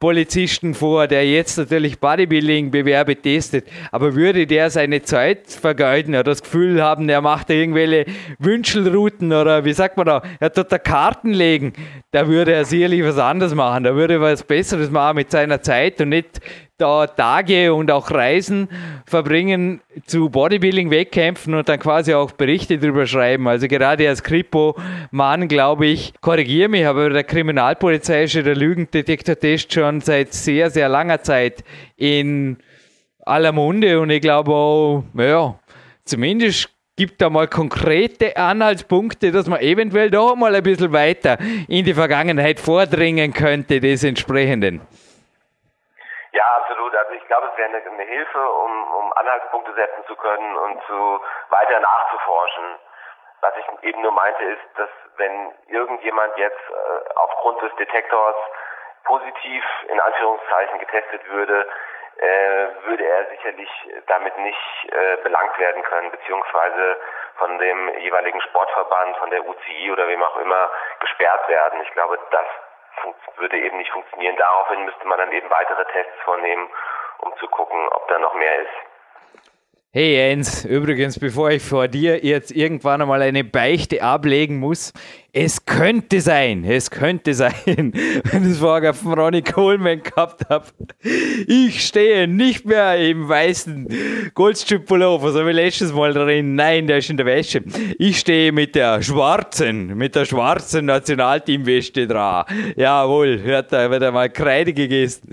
Polizisten 0.00 0.72
vor, 0.72 1.06
der 1.06 1.30
jetzt 1.30 1.58
natürlich 1.58 2.00
Bodybuilding-Bewerbe 2.00 3.16
testet, 3.16 3.66
aber 3.92 4.14
würde 4.14 4.46
der 4.46 4.70
seine 4.70 5.02
Zeit 5.02 5.50
vergeuden 5.50 6.14
oder 6.14 6.24
das 6.24 6.42
Gefühl 6.42 6.82
haben, 6.82 7.06
er 7.10 7.20
macht 7.20 7.50
irgendwelche 7.50 8.06
Wünschelrouten 8.38 9.30
oder 9.30 9.66
wie 9.66 9.74
sagt 9.74 9.98
man 9.98 10.06
da, 10.06 10.22
er 10.40 10.50
tut 10.50 10.72
da 10.72 10.78
Karten 10.78 11.34
legen, 11.34 11.74
da 12.12 12.26
würde 12.26 12.54
er 12.54 12.64
sicherlich 12.64 13.04
was 13.04 13.18
anderes 13.18 13.54
machen, 13.54 13.84
da 13.84 13.94
würde 13.94 14.14
er 14.14 14.20
was 14.22 14.42
Besseres 14.42 14.90
machen 14.90 15.16
mit 15.16 15.30
seiner 15.30 15.60
Zeit 15.60 16.00
und 16.00 16.08
nicht 16.08 16.40
da 16.80 17.06
Tage 17.06 17.74
und 17.74 17.90
auch 17.90 18.10
Reisen 18.10 18.68
verbringen 19.04 19.80
zu 20.06 20.30
Bodybuilding-Wettkämpfen 20.30 21.54
und 21.54 21.68
dann 21.68 21.78
quasi 21.78 22.14
auch 22.14 22.32
Berichte 22.32 22.78
drüber 22.78 23.06
schreiben. 23.06 23.48
Also 23.48 23.68
gerade 23.68 24.08
als 24.08 24.22
Kripo-Mann, 24.22 25.48
glaube 25.48 25.86
ich, 25.86 26.12
korrigiere 26.20 26.68
mich, 26.68 26.86
aber 26.86 27.10
der 27.10 27.24
Kriminalpolizei 27.24 28.24
ist 28.24 28.34
der 28.34 28.56
Lügendetektor-Test 28.56 29.72
schon 29.72 30.00
seit 30.00 30.32
sehr, 30.32 30.70
sehr 30.70 30.88
langer 30.88 31.22
Zeit 31.22 31.64
in 31.96 32.56
aller 33.20 33.52
Munde 33.52 34.00
und 34.00 34.10
ich 34.10 34.20
glaube 34.20 34.52
auch, 34.52 35.04
ja, 35.14 35.58
zumindest 36.04 36.70
gibt 36.96 37.20
da 37.22 37.30
mal 37.30 37.48
konkrete 37.48 38.36
Anhaltspunkte, 38.36 39.32
dass 39.32 39.46
man 39.46 39.60
eventuell 39.60 40.10
doch 40.10 40.36
mal 40.36 40.54
ein 40.54 40.62
bisschen 40.62 40.92
weiter 40.92 41.38
in 41.66 41.84
die 41.84 41.94
Vergangenheit 41.94 42.60
vordringen 42.60 43.32
könnte, 43.32 43.80
des 43.80 44.04
entsprechenden. 44.04 44.82
Ja, 46.50 46.56
absolut. 46.56 46.94
Also 46.96 47.12
ich 47.12 47.26
glaube, 47.26 47.48
es 47.52 47.56
wäre 47.56 47.68
eine, 47.68 47.78
eine 47.78 48.02
Hilfe, 48.02 48.50
um, 48.50 48.92
um 48.94 49.12
Anhaltspunkte 49.12 49.72
setzen 49.74 50.04
zu 50.06 50.16
können 50.16 50.56
und 50.56 50.82
zu 50.84 51.20
weiter 51.50 51.78
nachzuforschen. 51.78 52.76
Was 53.40 53.54
ich 53.56 53.84
eben 53.84 54.02
nur 54.02 54.12
meinte, 54.12 54.44
ist, 54.44 54.62
dass 54.76 54.90
wenn 55.16 55.52
irgendjemand 55.68 56.36
jetzt 56.36 56.58
äh, 56.70 57.14
aufgrund 57.16 57.62
des 57.62 57.74
Detektors 57.76 58.36
positiv 59.04 59.64
in 59.88 60.00
Anführungszeichen 60.00 60.78
getestet 60.80 61.24
würde, 61.30 61.68
äh, 62.18 62.66
würde 62.84 63.06
er 63.06 63.26
sicherlich 63.30 63.70
damit 64.08 64.36
nicht 64.38 64.92
äh, 64.92 65.16
belangt 65.22 65.56
werden 65.58 65.82
können, 65.84 66.10
beziehungsweise 66.10 66.96
von 67.36 67.58
dem 67.58 67.88
jeweiligen 67.98 68.40
Sportverband, 68.42 69.16
von 69.18 69.30
der 69.30 69.46
UCI 69.46 69.92
oder 69.92 70.08
wem 70.08 70.22
auch 70.22 70.36
immer 70.36 70.70
gesperrt 70.98 71.48
werden. 71.48 71.80
Ich 71.82 71.92
glaube, 71.92 72.18
das 72.30 72.46
würde 73.36 73.58
eben 73.58 73.78
nicht 73.78 73.90
funktionieren. 73.90 74.36
Daraufhin 74.36 74.84
müsste 74.84 75.06
man 75.06 75.18
dann 75.18 75.32
eben 75.32 75.48
weitere 75.50 75.84
Tests 75.92 76.20
vornehmen, 76.24 76.68
um 77.20 77.32
zu 77.38 77.46
gucken, 77.48 77.78
ob 77.92 78.08
da 78.08 78.18
noch 78.18 78.34
mehr 78.34 78.62
ist. 78.62 78.90
Hey 79.92 80.14
Jens, 80.14 80.64
übrigens, 80.64 81.18
bevor 81.18 81.50
ich 81.50 81.64
vor 81.64 81.88
dir 81.88 82.24
jetzt 82.24 82.52
irgendwann 82.52 83.02
einmal 83.02 83.22
eine 83.22 83.42
Beichte 83.42 84.04
ablegen 84.04 84.60
muss, 84.60 84.92
es 85.32 85.64
könnte 85.64 86.20
sein, 86.20 86.64
es 86.64 86.90
könnte 86.90 87.34
sein, 87.34 87.52
wenn 87.64 88.42
ich 88.42 88.52
es 88.52 88.58
vorher 88.58 88.94
von 88.94 89.14
Ronnie 89.14 89.42
Coleman 89.42 90.02
gehabt 90.02 90.48
habe. 90.48 90.66
Ich 91.46 91.86
stehe 91.86 92.26
nicht 92.26 92.64
mehr 92.64 92.96
im 92.98 93.28
weißen 93.28 93.86
Goldstrip-Pullover, 94.34 95.32
so 95.32 95.46
wie 95.46 95.52
letztes 95.52 95.92
Mal 95.92 96.12
drin. 96.12 96.56
Nein, 96.56 96.86
der 96.88 96.98
ist 96.98 97.10
in 97.10 97.16
der 97.16 97.26
Wäsche. 97.26 97.62
Ich 97.98 98.18
stehe 98.18 98.50
mit 98.50 98.74
der 98.74 99.02
schwarzen, 99.02 99.96
mit 99.96 100.16
der 100.16 100.24
schwarzen 100.24 100.86
Nationalteamwäsche 100.86 102.08
dran. 102.08 102.44
Jawohl, 102.76 103.44
wird 103.44 103.72
da 103.72 103.90
wieder 103.90 104.10
mal 104.10 104.30
Kreide 104.30 104.72
gegessen. 104.72 105.28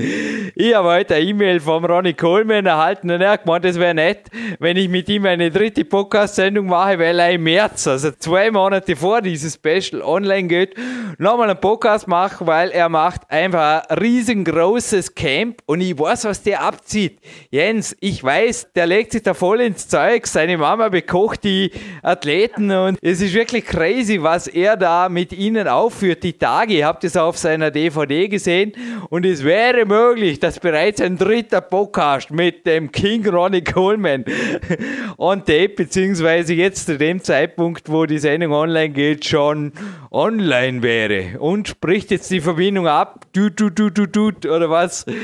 Ich 0.55 0.75
habe 0.75 0.89
heute 0.89 1.15
eine 1.15 1.25
E-Mail 1.25 1.60
vom 1.60 1.83
Ronnie 1.83 2.13
Coleman 2.13 2.67
erhalten 2.67 3.10
und 3.10 3.21
er 3.21 3.31
hat 3.31 3.45
gemeint, 3.45 3.65
es 3.65 3.79
wäre 3.79 3.95
nett, 3.95 4.27
wenn 4.60 4.77
ich 4.77 4.89
mit 4.89 5.10
ihm 5.10 5.25
eine 5.25 5.49
dritte 5.49 5.86
Podcast-Sendung 5.86 6.67
mache, 6.67 6.99
weil 6.99 7.17
er 7.19 7.31
im 7.31 7.43
März, 7.43 7.88
also 7.88 8.12
zwei 8.12 8.51
Monate 8.51 8.95
vor 8.95 9.21
dieses 9.21 9.55
Special, 9.55 9.87
Special 9.88 10.02
online 10.02 10.47
geht, 10.47 10.76
nochmal 11.17 11.50
einen 11.50 11.60
Podcast 11.60 12.08
machen, 12.08 12.47
weil 12.47 12.69
er 12.69 12.89
macht 12.89 13.30
einfach 13.30 13.88
ein 13.88 13.97
riesengroßes 13.97 15.15
Camp 15.15 15.62
und 15.65 15.82
ich 15.82 15.97
weiß, 15.97 16.26
was 16.26 16.43
der 16.43 16.62
abzieht. 16.62 17.19
Jens, 17.50 17.95
ich 18.00 18.23
weiß, 18.23 18.73
der 18.76 18.88
legt 18.88 19.12
sich 19.12 19.23
da 19.23 19.34
voll 19.34 19.62
ins 19.62 19.88
Zeug. 19.88 20.28
Seine 20.28 20.58
Mama 20.58 20.89
bekocht 20.89 21.43
die 21.43 21.71
Athleten 22.02 22.71
und 22.71 22.97
es 23.02 23.21
ist 23.21 23.34
wirklich 23.34 23.65
crazy, 23.65 24.21
was 24.21 24.47
er 24.47 24.78
da 24.78 25.10
mit 25.10 25.34
ihnen 25.34 25.67
aufführt. 25.67 26.23
Die 26.23 26.34
Tage, 26.34 26.73
ihr 26.73 26.86
habt 26.86 27.04
es 27.04 27.17
auf 27.17 27.38
seiner 27.38 27.71
DVD 27.71 28.28
gesehen 28.28 28.73
und 29.10 29.26
es 29.26 29.43
wäre 29.43 29.86
möglich, 29.86 30.39
dass 30.39 30.60
bereits 30.60 31.02
ein 31.02 31.17
dritter 31.17 31.62
Podcast 31.62 32.32
mit 32.32 32.65
dem 32.65 32.91
King 32.91 33.28
Ronnie 33.28 33.63
Coleman 33.63 34.26
on 35.17 35.39
tape, 35.39 35.69
beziehungsweise 35.69 36.54
jetzt 36.54 36.86
zu 36.86 36.97
dem 36.97 37.21
Zeitpunkt, 37.23 37.89
wo 37.89 38.06
die 38.06 38.19
Sendung 38.19 38.52
online 38.52 38.89
geht, 38.89 39.26
schon 39.26 39.71
online 40.11 40.81
wäre 40.83 41.39
und 41.39 41.67
spricht 41.67 42.11
jetzt 42.11 42.29
die 42.31 42.41
Verbindung 42.41 42.87
ab, 42.87 43.25
du, 43.33 43.49
du, 43.49 43.69
du, 43.69 43.89
du, 43.89 44.05
du, 44.05 44.49
oder 44.49 44.69
was? 44.69 45.05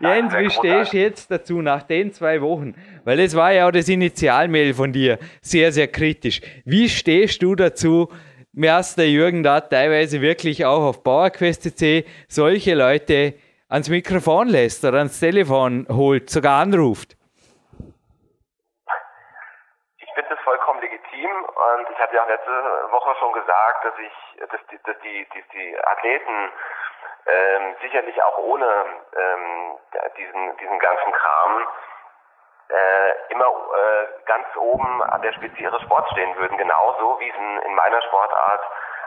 Jens, 0.00 0.34
wie 0.34 0.50
stehst 0.50 0.92
du 0.92 0.96
jetzt 0.98 1.30
dazu 1.30 1.62
nach 1.62 1.82
den 1.82 2.12
zwei 2.12 2.40
Wochen? 2.42 2.74
Weil 3.04 3.20
es 3.20 3.34
war 3.34 3.52
ja 3.52 3.66
auch 3.66 3.70
das 3.70 3.88
Initialmail 3.88 4.74
von 4.74 4.92
dir 4.92 5.18
sehr, 5.40 5.72
sehr 5.72 5.88
kritisch. 5.88 6.40
Wie 6.64 6.88
stehst 6.88 7.42
du 7.42 7.54
dazu, 7.54 8.10
dass 8.52 8.94
der 8.94 9.10
Jürgen 9.10 9.42
da 9.42 9.60
teilweise 9.60 10.20
wirklich 10.20 10.64
auch 10.64 10.82
auf 10.82 11.02
PowerQuest.c 11.02 12.04
solche 12.28 12.74
Leute 12.74 13.34
ans 13.68 13.88
Mikrofon 13.88 14.48
lässt 14.48 14.84
oder 14.84 14.98
ans 14.98 15.18
Telefon 15.18 15.86
holt, 15.88 16.30
sogar 16.30 16.60
anruft? 16.60 17.16
Team 21.14 21.30
und 21.84 21.92
ich 21.92 22.00
habe 22.00 22.14
ja 22.14 22.22
auch 22.22 22.28
letzte 22.28 22.90
Woche 22.90 23.14
schon 23.16 23.32
gesagt, 23.32 23.84
dass 23.84 23.98
ich, 23.98 24.48
dass 24.48 24.60
die, 24.70 24.82
dass 24.82 24.98
die, 25.00 25.28
die, 25.28 25.42
die 25.52 25.78
Athleten 25.84 26.52
ähm, 27.26 27.76
sicherlich 27.80 28.22
auch 28.22 28.38
ohne 28.38 28.86
ähm, 29.16 29.78
diesen, 30.16 30.56
diesen 30.56 30.78
ganzen 30.78 31.12
Kram 31.12 31.68
äh, 32.70 33.32
immer 33.32 33.46
äh, 33.46 34.06
ganz 34.26 34.46
oben 34.56 35.02
an 35.02 35.20
der 35.22 35.32
Spitze 35.32 35.60
ihres 35.60 35.82
Sports 35.82 36.10
stehen 36.12 36.36
würden, 36.36 36.56
genauso 36.56 37.20
wie 37.20 37.28
es 37.28 37.36
in, 37.36 37.58
in 37.60 37.74
meiner 37.74 38.00
Sportart 38.02 38.62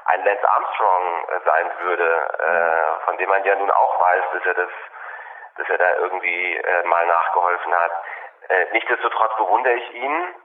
ein 0.05 0.23
Lance 0.23 0.49
Armstrong 0.49 1.25
äh, 1.29 1.39
sein 1.45 1.71
würde, 1.79 2.27
äh, 2.39 3.05
von 3.05 3.17
dem 3.17 3.29
man 3.29 3.43
ja 3.43 3.55
nun 3.55 3.71
auch 3.71 3.99
weiß, 3.99 4.23
dass 4.33 4.45
er 4.45 4.53
das, 4.53 4.69
dass 5.57 5.69
er 5.69 5.77
da 5.77 5.95
irgendwie 5.95 6.57
äh, 6.57 6.83
mal 6.83 7.05
nachgeholfen 7.07 7.73
hat. 7.73 7.91
Äh, 8.49 8.65
nichtsdestotrotz 8.71 9.35
bewundere 9.37 9.73
ich 9.73 9.93
ihn 9.95 10.35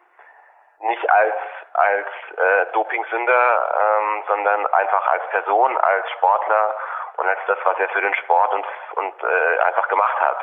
nicht 0.83 1.11
als 1.11 1.35
als 1.75 2.09
äh, 2.37 2.66
Dopingsünder, 2.73 3.73
ähm, 3.81 4.25
sondern 4.27 4.66
einfach 4.66 5.07
als 5.07 5.27
Person, 5.29 5.77
als 5.79 6.11
Sportler 6.11 6.75
und 7.16 7.29
als 7.29 7.38
das, 7.47 7.59
was 7.64 7.79
er 7.79 7.88
für 7.88 8.01
den 8.01 8.14
Sport 8.16 8.53
und 8.53 8.66
und 8.97 9.14
äh, 9.23 9.59
einfach 9.61 9.88
gemacht 9.88 10.21
hat. 10.21 10.38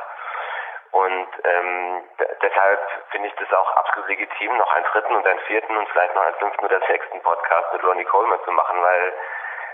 Und 0.92 1.28
ähm, 1.44 2.04
deshalb 2.42 2.80
finde 3.12 3.28
ich 3.28 3.36
das 3.36 3.54
auch 3.54 3.76
absolut 3.76 4.10
legitim, 4.10 4.58
noch 4.58 4.74
einen 4.74 4.86
dritten 4.86 5.16
und 5.16 5.28
einen 5.28 5.40
vierten 5.42 5.78
und 5.78 5.88
vielleicht 5.90 6.16
noch 6.16 6.24
einen 6.24 6.36
fünften 6.36 6.66
oder 6.66 6.80
sechsten 6.88 7.22
Podcast 7.22 7.74
mit 7.74 7.84
Ronnie 7.84 8.06
Coleman 8.06 8.44
zu 8.44 8.52
machen, 8.52 8.82
weil 8.82 9.14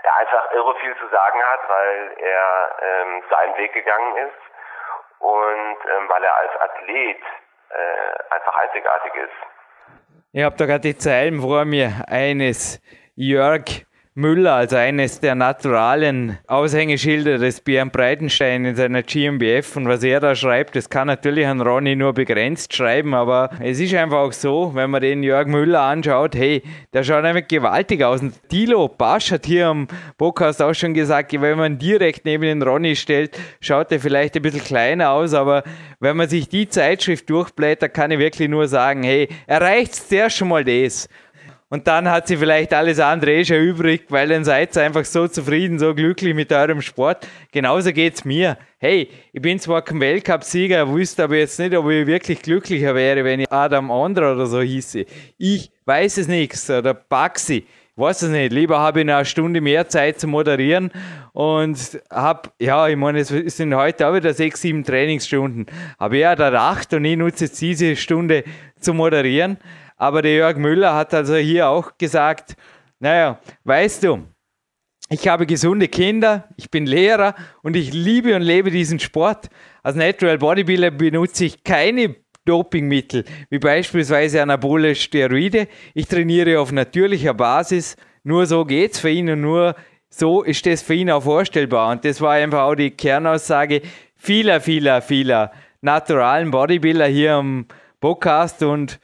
er 0.02 0.16
einfach 0.16 0.52
irre 0.52 0.74
viel 0.76 0.94
zu 0.98 1.08
sagen 1.08 1.42
hat, 1.42 1.68
weil 1.68 2.16
er 2.18 2.76
ähm, 2.82 3.24
seinen 3.30 3.56
Weg 3.56 3.72
gegangen 3.72 4.16
ist 4.16 5.20
und 5.20 5.78
ähm, 5.90 6.08
weil 6.08 6.22
er 6.22 6.36
als 6.36 6.60
Athlet 6.60 7.22
äh, 7.70 8.34
einfach 8.34 8.54
einzigartig 8.56 9.14
ist. 9.14 9.55
Ich 10.36 10.42
habe 10.42 10.54
da 10.58 10.66
gerade 10.66 10.92
die 10.92 10.98
Zeilen 10.98 11.40
vor 11.40 11.64
mir. 11.64 12.06
Eines 12.10 12.78
Jörg 13.14 13.85
Müller, 14.18 14.54
also 14.54 14.76
eines 14.76 15.20
der 15.20 15.34
naturalen 15.34 16.38
Aushängeschilder 16.46 17.36
des 17.36 17.60
Björn 17.60 17.90
Breitenstein 17.90 18.64
in 18.64 18.74
seiner 18.74 19.02
GmbF 19.02 19.76
und 19.76 19.88
was 19.88 20.02
er 20.02 20.20
da 20.20 20.34
schreibt, 20.34 20.74
das 20.74 20.88
kann 20.88 21.06
natürlich 21.06 21.46
an 21.46 21.60
Ronny 21.60 21.96
nur 21.96 22.14
begrenzt 22.14 22.74
schreiben, 22.74 23.12
aber 23.12 23.50
es 23.60 23.78
ist 23.78 23.92
einfach 23.92 24.16
auch 24.16 24.32
so, 24.32 24.70
wenn 24.74 24.88
man 24.88 25.02
den 25.02 25.22
Jörg 25.22 25.48
Müller 25.48 25.82
anschaut, 25.82 26.34
hey, 26.34 26.62
der 26.94 27.04
schaut 27.04 27.26
einfach 27.26 27.46
gewaltig 27.46 28.02
aus. 28.02 28.22
Und 28.22 28.32
Dilo 28.50 28.88
Basch 28.88 29.32
hat 29.32 29.44
hier 29.44 29.66
am 29.66 29.86
Podcast 30.16 30.62
auch 30.62 30.72
schon 30.72 30.94
gesagt, 30.94 31.38
wenn 31.38 31.58
man 31.58 31.78
direkt 31.78 32.24
neben 32.24 32.44
den 32.44 32.62
Ronny 32.62 32.96
stellt, 32.96 33.38
schaut 33.60 33.92
er 33.92 34.00
vielleicht 34.00 34.34
ein 34.34 34.40
bisschen 34.40 34.64
kleiner 34.64 35.10
aus, 35.10 35.34
aber 35.34 35.62
wenn 36.00 36.16
man 36.16 36.26
sich 36.26 36.48
die 36.48 36.70
Zeitschrift 36.70 37.28
durchblättert, 37.28 37.92
kann 37.92 38.10
ich 38.10 38.18
wirklich 38.18 38.48
nur 38.48 38.66
sagen, 38.66 39.02
hey, 39.02 39.28
erreicht 39.46 39.94
zuerst 39.94 40.38
schon 40.38 40.48
mal 40.48 40.64
das 40.64 41.06
und 41.68 41.88
dann 41.88 42.08
hat 42.08 42.28
sie 42.28 42.36
vielleicht 42.36 42.72
alles 42.72 43.00
andere 43.00 43.32
eh 43.32 43.44
schon 43.44 43.56
übrig, 43.56 44.06
weil 44.08 44.28
dann 44.28 44.44
seid 44.44 44.76
ihr 44.76 44.82
einfach 44.82 45.04
so 45.04 45.26
zufrieden, 45.26 45.78
so 45.78 45.94
glücklich 45.94 46.34
mit 46.34 46.52
eurem 46.52 46.80
Sport. 46.80 47.26
Genauso 47.50 47.92
geht's 47.92 48.24
mir. 48.24 48.56
Hey, 48.78 49.08
ich 49.32 49.42
bin 49.42 49.58
zwar 49.58 49.82
kein 49.82 50.00
Weltcup-Sieger, 50.00 50.92
wüsste 50.92 51.24
aber 51.24 51.36
jetzt 51.36 51.58
nicht, 51.58 51.74
ob 51.74 51.90
ich 51.90 52.06
wirklich 52.06 52.40
glücklicher 52.40 52.94
wäre, 52.94 53.24
wenn 53.24 53.40
ich 53.40 53.50
Adam 53.50 53.90
Andra 53.90 54.32
oder 54.32 54.46
so 54.46 54.60
hieße. 54.60 55.06
Ich 55.38 55.72
weiß 55.84 56.18
es 56.18 56.28
nichts, 56.28 56.70
oder 56.70 56.94
Baxi. 56.94 57.66
Weiß 57.98 58.20
es 58.20 58.28
nicht. 58.28 58.52
Lieber 58.52 58.78
habe 58.78 59.00
ich 59.00 59.10
eine 59.10 59.24
Stunde 59.24 59.62
mehr 59.62 59.88
Zeit 59.88 60.20
zu 60.20 60.28
moderieren 60.28 60.92
und 61.32 61.78
habe, 62.10 62.50
ja, 62.60 62.86
ich 62.88 62.96
meine, 62.96 63.20
es 63.20 63.28
sind 63.28 63.74
heute 63.74 64.06
auch 64.06 64.14
wieder 64.14 64.34
sechs, 64.34 64.60
sieben 64.60 64.84
Trainingsstunden. 64.84 65.64
Aber 65.96 66.14
ja, 66.14 66.36
da 66.36 66.52
acht 66.52 66.92
und 66.92 67.06
ich 67.06 67.16
nutze 67.16 67.46
jetzt 67.46 67.58
diese 67.60 67.96
Stunde 67.96 68.44
zu 68.78 68.92
moderieren. 68.92 69.56
Aber 69.96 70.22
der 70.22 70.34
Jörg 70.34 70.56
Müller 70.56 70.94
hat 70.94 71.14
also 71.14 71.36
hier 71.36 71.68
auch 71.68 71.96
gesagt, 71.98 72.56
naja, 72.98 73.40
weißt 73.64 74.04
du, 74.04 74.26
ich 75.08 75.28
habe 75.28 75.46
gesunde 75.46 75.88
Kinder, 75.88 76.48
ich 76.56 76.70
bin 76.70 76.84
Lehrer 76.84 77.34
und 77.62 77.76
ich 77.76 77.92
liebe 77.92 78.34
und 78.34 78.42
lebe 78.42 78.70
diesen 78.70 78.98
Sport. 78.98 79.48
Als 79.82 79.96
Natural 79.96 80.38
Bodybuilder 80.38 80.90
benutze 80.90 81.44
ich 81.44 81.62
keine 81.62 82.16
Dopingmittel, 82.44 83.24
wie 83.50 83.58
beispielsweise 83.58 84.42
anabole 84.42 84.94
Steroide. 84.94 85.68
Ich 85.94 86.06
trainiere 86.06 86.60
auf 86.60 86.72
natürlicher 86.72 87.34
Basis. 87.34 87.96
Nur 88.24 88.46
so 88.46 88.64
geht's 88.64 88.98
für 88.98 89.10
ihn 89.10 89.30
und 89.30 89.40
nur 89.40 89.76
so 90.08 90.42
ist 90.42 90.66
das 90.66 90.82
für 90.82 90.94
ihn 90.94 91.10
auch 91.10 91.22
vorstellbar. 91.22 91.92
Und 91.92 92.04
das 92.04 92.20
war 92.20 92.32
einfach 92.32 92.62
auch 92.62 92.74
die 92.74 92.90
Kernaussage 92.90 93.82
vieler, 94.16 94.60
vieler, 94.60 95.02
vieler 95.02 95.52
naturalen 95.82 96.50
Bodybuilder 96.50 97.06
hier 97.06 97.34
am 97.34 97.66
Podcast 98.00 98.62
und 98.62 98.98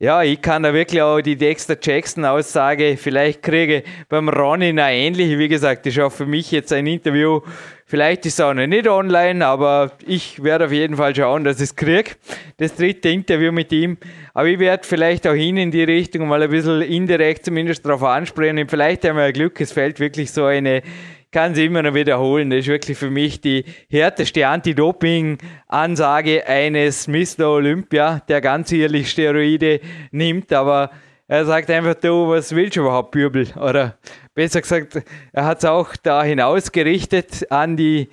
ja, 0.00 0.22
ich 0.24 0.42
kann 0.42 0.64
da 0.64 0.74
wirklich 0.74 1.00
auch 1.00 1.20
die 1.20 1.36
Dexter 1.36 1.76
Jackson 1.80 2.24
Aussage 2.24 2.96
vielleicht 2.96 3.42
kriege 3.42 3.84
beim 4.08 4.28
Ronny 4.28 4.70
eine 4.70 4.92
ähnliche. 4.92 5.38
Wie 5.38 5.48
gesagt, 5.48 5.86
ist 5.86 6.00
auch 6.00 6.10
für 6.10 6.26
mich 6.26 6.50
jetzt 6.50 6.72
ein 6.72 6.86
Interview. 6.86 7.40
Vielleicht 7.86 8.26
ist 8.26 8.34
es 8.34 8.40
auch 8.40 8.54
noch 8.54 8.66
nicht 8.66 8.88
online, 8.88 9.46
aber 9.46 9.92
ich 10.04 10.42
werde 10.42 10.64
auf 10.64 10.72
jeden 10.72 10.96
Fall 10.96 11.14
schauen, 11.14 11.44
dass 11.44 11.58
ich 11.58 11.70
es 11.70 11.76
kriege. 11.76 12.10
Das 12.56 12.74
dritte 12.74 13.08
Interview 13.08 13.52
mit 13.52 13.70
ihm. 13.72 13.98
Aber 14.32 14.48
ich 14.48 14.58
werde 14.58 14.84
vielleicht 14.84 15.28
auch 15.28 15.34
hin 15.34 15.58
in 15.58 15.70
die 15.70 15.84
Richtung 15.84 16.26
mal 16.26 16.42
ein 16.42 16.50
bisschen 16.50 16.82
indirekt 16.82 17.44
zumindest 17.44 17.86
darauf 17.86 18.02
ansprechen. 18.02 18.58
Und 18.58 18.70
vielleicht 18.70 19.04
haben 19.04 19.16
wir 19.16 19.32
Glück, 19.32 19.60
es 19.60 19.70
fällt 19.70 20.00
wirklich 20.00 20.32
so 20.32 20.44
eine 20.44 20.82
kann 21.34 21.54
sie 21.56 21.64
immer 21.64 21.82
noch 21.82 21.94
wiederholen. 21.94 22.48
Das 22.48 22.60
ist 22.60 22.68
wirklich 22.68 22.96
für 22.96 23.10
mich 23.10 23.40
die 23.40 23.64
härteste 23.90 24.46
Anti-Doping-Ansage 24.46 26.46
eines 26.46 27.08
Mr. 27.08 27.50
Olympia, 27.50 28.20
der 28.28 28.40
ganz 28.40 28.70
ehrlich 28.70 29.10
Steroide 29.10 29.80
nimmt, 30.12 30.52
aber 30.52 30.92
er 31.26 31.44
sagt 31.44 31.70
einfach, 31.70 31.94
du, 31.94 32.28
was 32.28 32.54
willst 32.54 32.76
du 32.76 32.82
überhaupt, 32.82 33.10
Bürbel? 33.10 33.48
Oder 33.56 33.98
besser 34.32 34.60
gesagt, 34.60 35.02
er 35.32 35.44
hat 35.44 35.58
es 35.58 35.64
auch 35.64 35.96
da 35.96 36.22
hinausgerichtet 36.22 37.50
an 37.50 37.76
die 37.76 38.10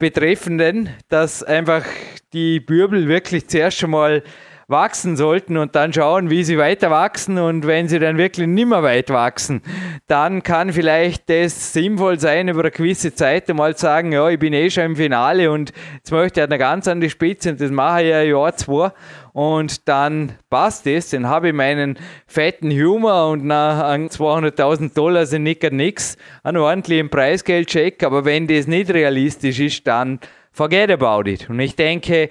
Betreffenden, 0.00 0.90
dass 1.08 1.44
einfach 1.44 1.84
die 2.32 2.58
Bürbel 2.58 3.06
wirklich 3.06 3.46
zuerst 3.46 3.78
schon 3.78 3.90
mal 3.90 4.24
wachsen 4.72 5.16
sollten 5.16 5.56
und 5.56 5.76
dann 5.76 5.92
schauen, 5.92 6.30
wie 6.30 6.42
sie 6.42 6.58
weiter 6.58 6.90
wachsen. 6.90 7.38
Und 7.38 7.64
wenn 7.68 7.86
sie 7.86 8.00
dann 8.00 8.18
wirklich 8.18 8.48
nimmer 8.48 8.82
weit 8.82 9.10
wachsen, 9.10 9.62
dann 10.08 10.42
kann 10.42 10.72
vielleicht 10.72 11.30
das 11.30 11.72
sinnvoll 11.72 12.18
sein, 12.18 12.48
über 12.48 12.62
eine 12.62 12.72
gewisse 12.72 13.14
Zeit 13.14 13.48
einmal 13.48 13.76
zu 13.76 13.82
sagen, 13.82 14.10
ja, 14.10 14.28
ich 14.28 14.40
bin 14.40 14.52
eh 14.52 14.68
schon 14.68 14.84
im 14.84 14.96
Finale 14.96 15.52
und 15.52 15.72
jetzt 15.94 16.10
möchte 16.10 16.40
ich 16.40 16.44
eine 16.44 16.58
ganz 16.58 16.88
an 16.88 17.00
die 17.00 17.10
Spitze 17.10 17.50
und 17.50 17.60
das 17.60 17.70
mache 17.70 18.02
ich 18.02 18.14
ein 18.14 18.28
Jahr, 18.28 18.56
zwei. 18.56 18.90
Und 19.32 19.88
dann 19.88 20.32
passt 20.50 20.86
es, 20.86 21.10
dann 21.10 21.28
habe 21.28 21.48
ich 21.48 21.54
meinen 21.54 21.98
fetten 22.26 22.70
Humor 22.70 23.30
und 23.30 23.44
nach 23.44 23.82
200.000 23.82 24.94
Dollar 24.94 25.24
sind 25.24 25.44
nicht 25.44 25.62
nix, 25.72 26.18
einen 26.42 26.58
ordentlichen 26.58 27.08
Preisgeldcheck, 27.08 28.02
aber 28.02 28.24
wenn 28.24 28.46
das 28.46 28.66
nicht 28.66 28.90
realistisch 28.90 29.60
ist, 29.60 29.86
dann 29.86 30.18
forget 30.52 30.90
about 30.90 31.28
it. 31.28 31.48
Und 31.48 31.60
ich 31.60 31.76
denke, 31.76 32.28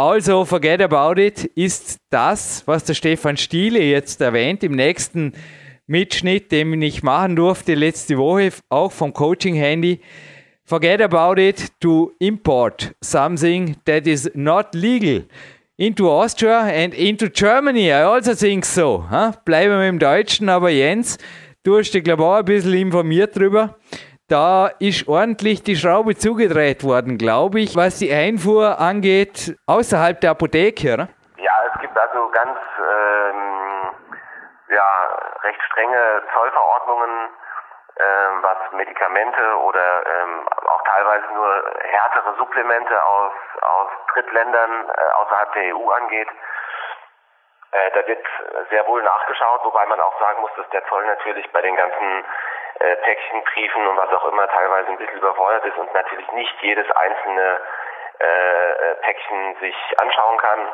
also, 0.00 0.46
forget 0.46 0.80
about 0.80 1.20
it 1.20 1.44
ist 1.54 1.98
das, 2.08 2.62
was 2.66 2.84
der 2.84 2.94
Stefan 2.94 3.36
Stiele 3.36 3.80
jetzt 3.80 4.22
erwähnt 4.22 4.64
im 4.64 4.72
nächsten 4.72 5.34
Mitschnitt, 5.86 6.50
den 6.52 6.80
ich 6.80 7.02
machen 7.02 7.36
durfte 7.36 7.74
letzte 7.74 8.16
Woche, 8.16 8.50
auch 8.70 8.92
vom 8.92 9.12
Coaching-Handy. 9.12 10.00
Forget 10.64 11.02
about 11.02 11.38
it 11.38 11.68
to 11.80 12.12
import 12.18 12.94
something 13.02 13.76
that 13.84 14.06
is 14.06 14.30
not 14.32 14.74
legal 14.74 15.26
into 15.76 16.10
Austria 16.10 16.60
and 16.60 16.94
into 16.94 17.28
Germany. 17.28 17.88
I 17.88 18.04
also 18.04 18.34
think 18.34 18.64
so. 18.64 19.04
Bleiben 19.44 19.78
wir 19.78 19.88
im 19.88 19.98
Deutschen, 19.98 20.48
aber 20.48 20.70
Jens, 20.70 21.18
du 21.62 21.76
hast 21.76 21.90
dich, 21.90 22.04
glaube 22.04 22.22
ich, 22.22 22.26
auch 22.26 22.36
ein 22.36 22.44
bisschen 22.46 22.72
informiert 22.72 23.36
drüber. 23.36 23.76
Da 24.30 24.70
ist 24.78 25.08
ordentlich 25.08 25.64
die 25.64 25.74
Schraube 25.74 26.14
zugedreht 26.14 26.84
worden, 26.84 27.18
glaube 27.18 27.58
ich, 27.58 27.74
was 27.74 27.98
die 27.98 28.14
Einfuhr 28.14 28.78
angeht, 28.78 29.58
außerhalb 29.66 30.20
der 30.20 30.30
Apotheke, 30.38 30.94
oder? 30.94 31.08
Ja, 31.34 31.50
es 31.66 31.80
gibt 31.80 31.98
also 31.98 32.30
ganz 32.30 32.54
ähm, 32.78 33.90
ja, 34.70 34.88
recht 35.42 35.60
strenge 35.66 36.22
Zollverordnungen, 36.32 37.10
ähm, 37.98 38.34
was 38.42 38.58
Medikamente 38.70 39.42
oder 39.66 40.06
ähm, 40.06 40.46
auch 40.46 40.82
teilweise 40.84 41.26
nur 41.34 41.64
härtere 41.82 42.36
Supplemente 42.38 43.04
aus, 43.04 43.32
aus 43.62 43.90
Drittländern 44.14 44.90
äh, 44.94 45.10
außerhalb 45.24 45.52
der 45.54 45.74
EU 45.74 45.90
angeht. 45.90 46.28
Äh, 47.72 47.90
da 47.94 48.06
wird 48.06 48.24
sehr 48.70 48.86
wohl 48.86 49.02
nachgeschaut, 49.02 49.64
wobei 49.64 49.86
man 49.86 50.00
auch 50.00 50.20
sagen 50.20 50.40
muss, 50.40 50.54
dass 50.56 50.70
der 50.70 50.86
Zoll 50.86 51.04
natürlich 51.06 51.50
bei 51.50 51.62
den 51.62 51.74
ganzen 51.74 52.24
äh, 52.80 52.96
Päckchen, 52.96 53.44
Briefen 53.44 53.86
und 53.86 53.96
was 53.96 54.12
auch 54.12 54.24
immer 54.26 54.48
teilweise 54.48 54.88
ein 54.88 54.96
bisschen 54.96 55.18
überfordert 55.18 55.64
ist 55.66 55.76
und 55.76 55.92
natürlich 55.94 56.30
nicht 56.32 56.62
jedes 56.62 56.90
einzelne 56.90 57.60
äh, 58.20 58.70
äh, 58.70 58.94
Päckchen 59.02 59.56
sich 59.60 59.76
anschauen 60.00 60.38
kann. 60.38 60.68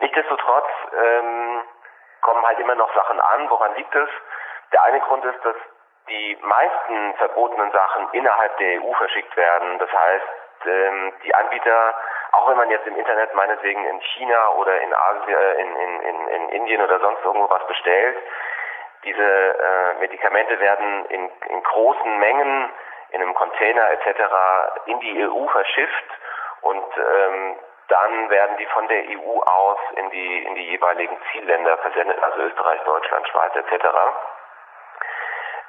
Nichtsdestotrotz 0.00 0.68
ähm, 0.96 1.62
kommen 2.22 2.46
halt 2.46 2.58
immer 2.58 2.74
noch 2.74 2.92
Sachen 2.94 3.20
an. 3.20 3.50
Woran 3.50 3.74
liegt 3.76 3.94
es? 3.94 4.08
Der 4.72 4.82
eine 4.84 5.00
Grund 5.00 5.24
ist, 5.24 5.44
dass 5.44 5.56
die 6.08 6.38
meisten 6.40 7.14
verbotenen 7.14 7.70
Sachen 7.70 8.08
innerhalb 8.12 8.56
der 8.58 8.82
EU 8.82 8.92
verschickt 8.94 9.36
werden. 9.36 9.78
Das 9.78 9.92
heißt, 9.92 10.26
ähm, 10.66 11.12
die 11.24 11.34
Anbieter, 11.34 11.94
auch 12.32 12.48
wenn 12.48 12.56
man 12.56 12.70
jetzt 12.70 12.86
im 12.86 12.96
Internet 12.96 13.34
meinetwegen 13.34 13.84
in 13.86 14.00
China 14.00 14.50
oder 14.54 14.80
in 14.80 14.94
Asien, 14.94 15.58
in, 15.58 15.76
in, 15.76 16.00
in, 16.00 16.28
in 16.28 16.48
Indien 16.50 16.82
oder 16.82 16.98
sonst 17.00 17.24
irgendwo 17.24 17.48
was 17.48 17.66
bestellt, 17.66 18.18
diese 19.04 19.22
äh, 19.22 19.94
Medikamente 20.00 20.58
werden 20.60 21.06
in, 21.06 21.30
in 21.48 21.62
großen 21.62 22.18
Mengen 22.18 22.70
in 23.10 23.22
einem 23.22 23.34
Container 23.34 23.90
etc. 23.92 24.20
in 24.86 25.00
die 25.00 25.26
EU 25.26 25.46
verschifft 25.48 26.04
und 26.62 26.84
ähm, 26.96 27.56
dann 27.88 28.30
werden 28.30 28.56
die 28.58 28.66
von 28.66 28.86
der 28.88 29.02
EU 29.08 29.40
aus 29.40 29.78
in 29.96 30.10
die 30.10 30.44
in 30.44 30.54
die 30.54 30.70
jeweiligen 30.70 31.16
Zielländer 31.32 31.76
versendet, 31.78 32.22
also 32.22 32.38
Österreich, 32.40 32.80
Deutschland, 32.84 33.28
Schweiz 33.28 33.56
etc. 33.56 33.86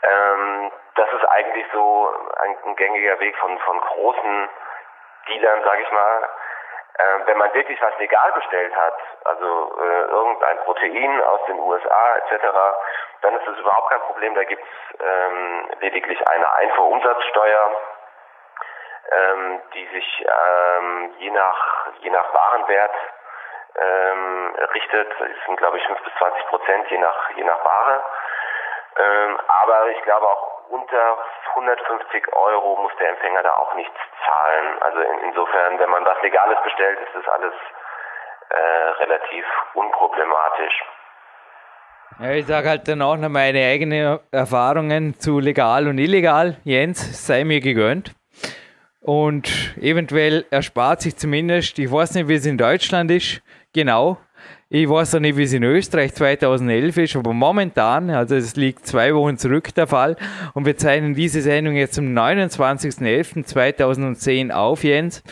Ähm, 0.03 0.71
das 0.95 1.11
ist 1.13 1.25
eigentlich 1.25 1.65
so 1.73 2.13
ein, 2.43 2.57
ein 2.65 2.75
gängiger 2.75 3.19
Weg 3.19 3.35
von 3.37 3.57
von 3.59 3.81
großen 3.81 4.49
Dealern, 5.27 5.63
sage 5.63 5.81
ich 5.81 5.91
mal, 5.91 6.29
äh, 7.01 7.27
wenn 7.27 7.37
man 7.37 7.53
wirklich 7.53 7.81
was 7.81 7.97
legal 7.97 8.31
bestellt 8.33 8.75
hat, 8.75 8.97
also 9.25 9.79
äh, 9.79 10.01
irgendein 10.11 10.57
Protein 10.59 11.23
aus 11.23 11.39
den 11.47 11.59
USA 11.59 12.15
etc., 12.17 12.45
dann 13.21 13.35
ist 13.35 13.47
das 13.47 13.57
überhaupt 13.57 13.89
kein 13.89 14.01
Problem. 14.01 14.35
Da 14.35 14.43
gibt 14.43 14.63
es 14.63 14.99
ähm, 14.99 15.69
lediglich 15.79 16.27
eine 16.27 16.51
Einfuhrumsatzsteuer, 16.53 17.71
ähm, 19.11 19.61
die 19.73 19.87
sich 19.87 20.25
ähm, 20.27 21.13
je 21.17 21.31
nach 21.31 21.87
je 21.99 22.09
nach 22.09 22.33
Warenwert 22.33 22.95
ähm, 23.75 24.55
richtet. 24.73 25.11
Das 25.19 25.45
sind 25.45 25.57
glaube 25.57 25.77
ich 25.77 25.85
5 25.85 26.03
bis 26.03 26.13
20 26.15 26.45
Prozent 26.47 26.89
je 26.89 26.97
nach 26.97 27.29
je 27.35 27.43
nach 27.43 27.63
Ware. 27.63 28.03
Ähm, 28.97 29.39
aber 29.47 29.87
ich 29.89 30.01
glaube 30.03 30.27
auch 30.27 30.50
unter 30.71 31.17
150 31.55 32.33
Euro 32.33 32.81
muss 32.81 32.91
der 32.99 33.09
Empfänger 33.09 33.43
da 33.43 33.53
auch 33.55 33.75
nichts 33.75 33.97
zahlen. 34.25 34.81
Also 34.81 34.99
in, 35.01 35.19
insofern, 35.29 35.79
wenn 35.79 35.89
man 35.89 36.05
was 36.05 36.21
Legales 36.21 36.57
bestellt, 36.63 36.99
ist 36.99 37.15
das 37.15 37.27
alles 37.33 37.53
äh, 38.49 39.03
relativ 39.03 39.45
unproblematisch. 39.73 40.83
Ja, 42.19 42.31
ich 42.31 42.45
sage 42.45 42.69
halt 42.69 42.87
dann 42.87 43.01
auch 43.01 43.15
noch 43.17 43.29
meine 43.29 43.59
eigenen 43.65 44.19
Erfahrungen 44.31 45.19
zu 45.19 45.39
legal 45.39 45.87
und 45.87 45.97
illegal. 45.97 46.57
Jens, 46.63 47.25
sei 47.25 47.43
mir 47.43 47.61
gegönnt. 47.61 48.13
Und 49.01 49.75
eventuell 49.81 50.45
erspart 50.51 51.01
sich 51.01 51.17
zumindest, 51.17 51.79
ich 51.79 51.91
weiß 51.91 52.13
nicht, 52.15 52.27
wie 52.27 52.35
es 52.35 52.45
in 52.45 52.57
Deutschland 52.57 53.09
ist, 53.09 53.41
genau, 53.73 54.17
ich 54.73 54.87
weiß 54.87 55.15
auch 55.15 55.19
nicht, 55.19 55.35
wie 55.35 55.43
es 55.43 55.51
in 55.51 55.63
Österreich 55.63 56.13
2011 56.13 56.97
ist, 56.97 57.17
aber 57.17 57.33
momentan, 57.33 58.09
also 58.09 58.35
es 58.35 58.55
liegt 58.55 58.87
zwei 58.87 59.13
Wochen 59.13 59.37
zurück 59.37 59.75
der 59.75 59.85
Fall, 59.85 60.15
und 60.53 60.65
wir 60.65 60.77
zeichnen 60.77 61.13
diese 61.13 61.41
Sendung 61.41 61.75
jetzt 61.75 61.99
am 61.99 62.17
29.11.2010 62.17 64.51
auf, 64.51 64.85
Jens. 64.85 65.23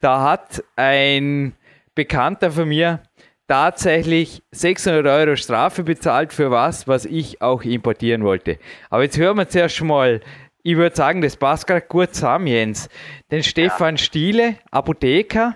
Da 0.00 0.22
hat 0.22 0.64
ein 0.76 1.52
Bekannter 1.94 2.50
von 2.50 2.68
mir 2.68 3.00
tatsächlich 3.46 4.42
600 4.52 5.06
Euro 5.06 5.36
Strafe 5.36 5.82
bezahlt 5.82 6.32
für 6.32 6.50
was, 6.50 6.88
was 6.88 7.04
ich 7.04 7.42
auch 7.42 7.64
importieren 7.64 8.24
wollte. 8.24 8.58
Aber 8.88 9.02
jetzt 9.02 9.18
hören 9.18 9.36
wir 9.36 9.46
zuerst 9.46 9.82
mal 9.82 10.22
ich 10.66 10.76
würde 10.76 10.96
sagen, 10.96 11.20
das 11.20 11.36
passt 11.36 11.68
gerade 11.68 11.86
gut 11.86 12.12
zusammen, 12.12 12.48
Jens. 12.48 12.88
Den 13.30 13.44
Stefan 13.44 13.98
Stiele, 13.98 14.56
Apotheker, 14.72 15.54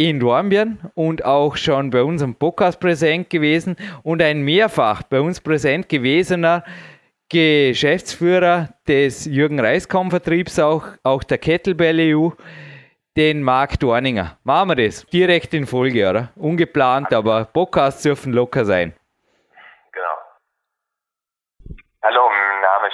in 0.00 0.18
Dornbirn 0.18 0.78
und 0.94 1.26
auch 1.26 1.56
schon 1.56 1.90
bei 1.90 2.02
unserem 2.02 2.34
Podcast 2.34 2.80
präsent 2.80 3.28
gewesen 3.28 3.76
und 4.02 4.22
ein 4.22 4.40
mehrfach 4.40 5.02
bei 5.02 5.20
uns 5.20 5.42
präsent 5.42 5.90
gewesener 5.90 6.64
Geschäftsführer 7.28 8.70
des 8.88 9.26
Jürgen 9.26 9.60
Reiskom 9.60 10.08
Vertriebs, 10.08 10.58
auch, 10.58 10.84
auch 11.02 11.22
der 11.22 11.36
Kettlebell 11.36 12.16
EU, 12.16 12.30
den 13.14 13.42
Marc 13.42 13.78
Dorninger. 13.78 14.38
Machen 14.42 14.70
wir 14.70 14.76
das 14.76 15.04
direkt 15.04 15.52
in 15.52 15.66
Folge, 15.66 16.08
oder? 16.08 16.30
Ungeplant, 16.36 17.12
aber 17.12 17.44
Podcasts 17.44 18.02
dürfen 18.02 18.32
locker 18.32 18.64
sein. 18.64 18.94
Hallo, 22.02 22.30
mein 22.30 22.62
Name 22.62 22.88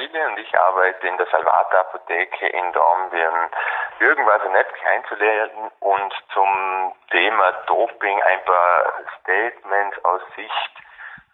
Stille 0.00 0.26
und 0.28 0.38
ich 0.38 0.58
arbeite 0.58 1.06
in 1.06 1.16
der 1.18 1.26
Salvata 1.26 1.80
Apotheke 1.80 2.46
in 2.46 2.72
Dornbirn. 2.72 3.50
Jürgen 3.98 4.26
war 4.26 4.40
so 4.40 4.48
nett 4.48 4.66
kennenzulernen 4.76 5.70
und 5.80 6.14
zum 6.32 6.94
Thema 7.10 7.52
Doping 7.66 8.22
ein 8.22 8.44
paar 8.44 8.92
Statements 9.20 10.04
aus 10.04 10.22
Sicht 10.36 10.70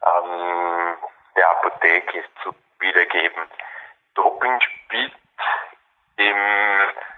ähm, 0.04 0.96
der 1.36 1.50
Apotheke 1.50 2.24
zu 2.42 2.52
wiedergeben. 2.80 3.48
Doping 4.14 4.60
spielt 4.60 5.14
im 6.16 6.36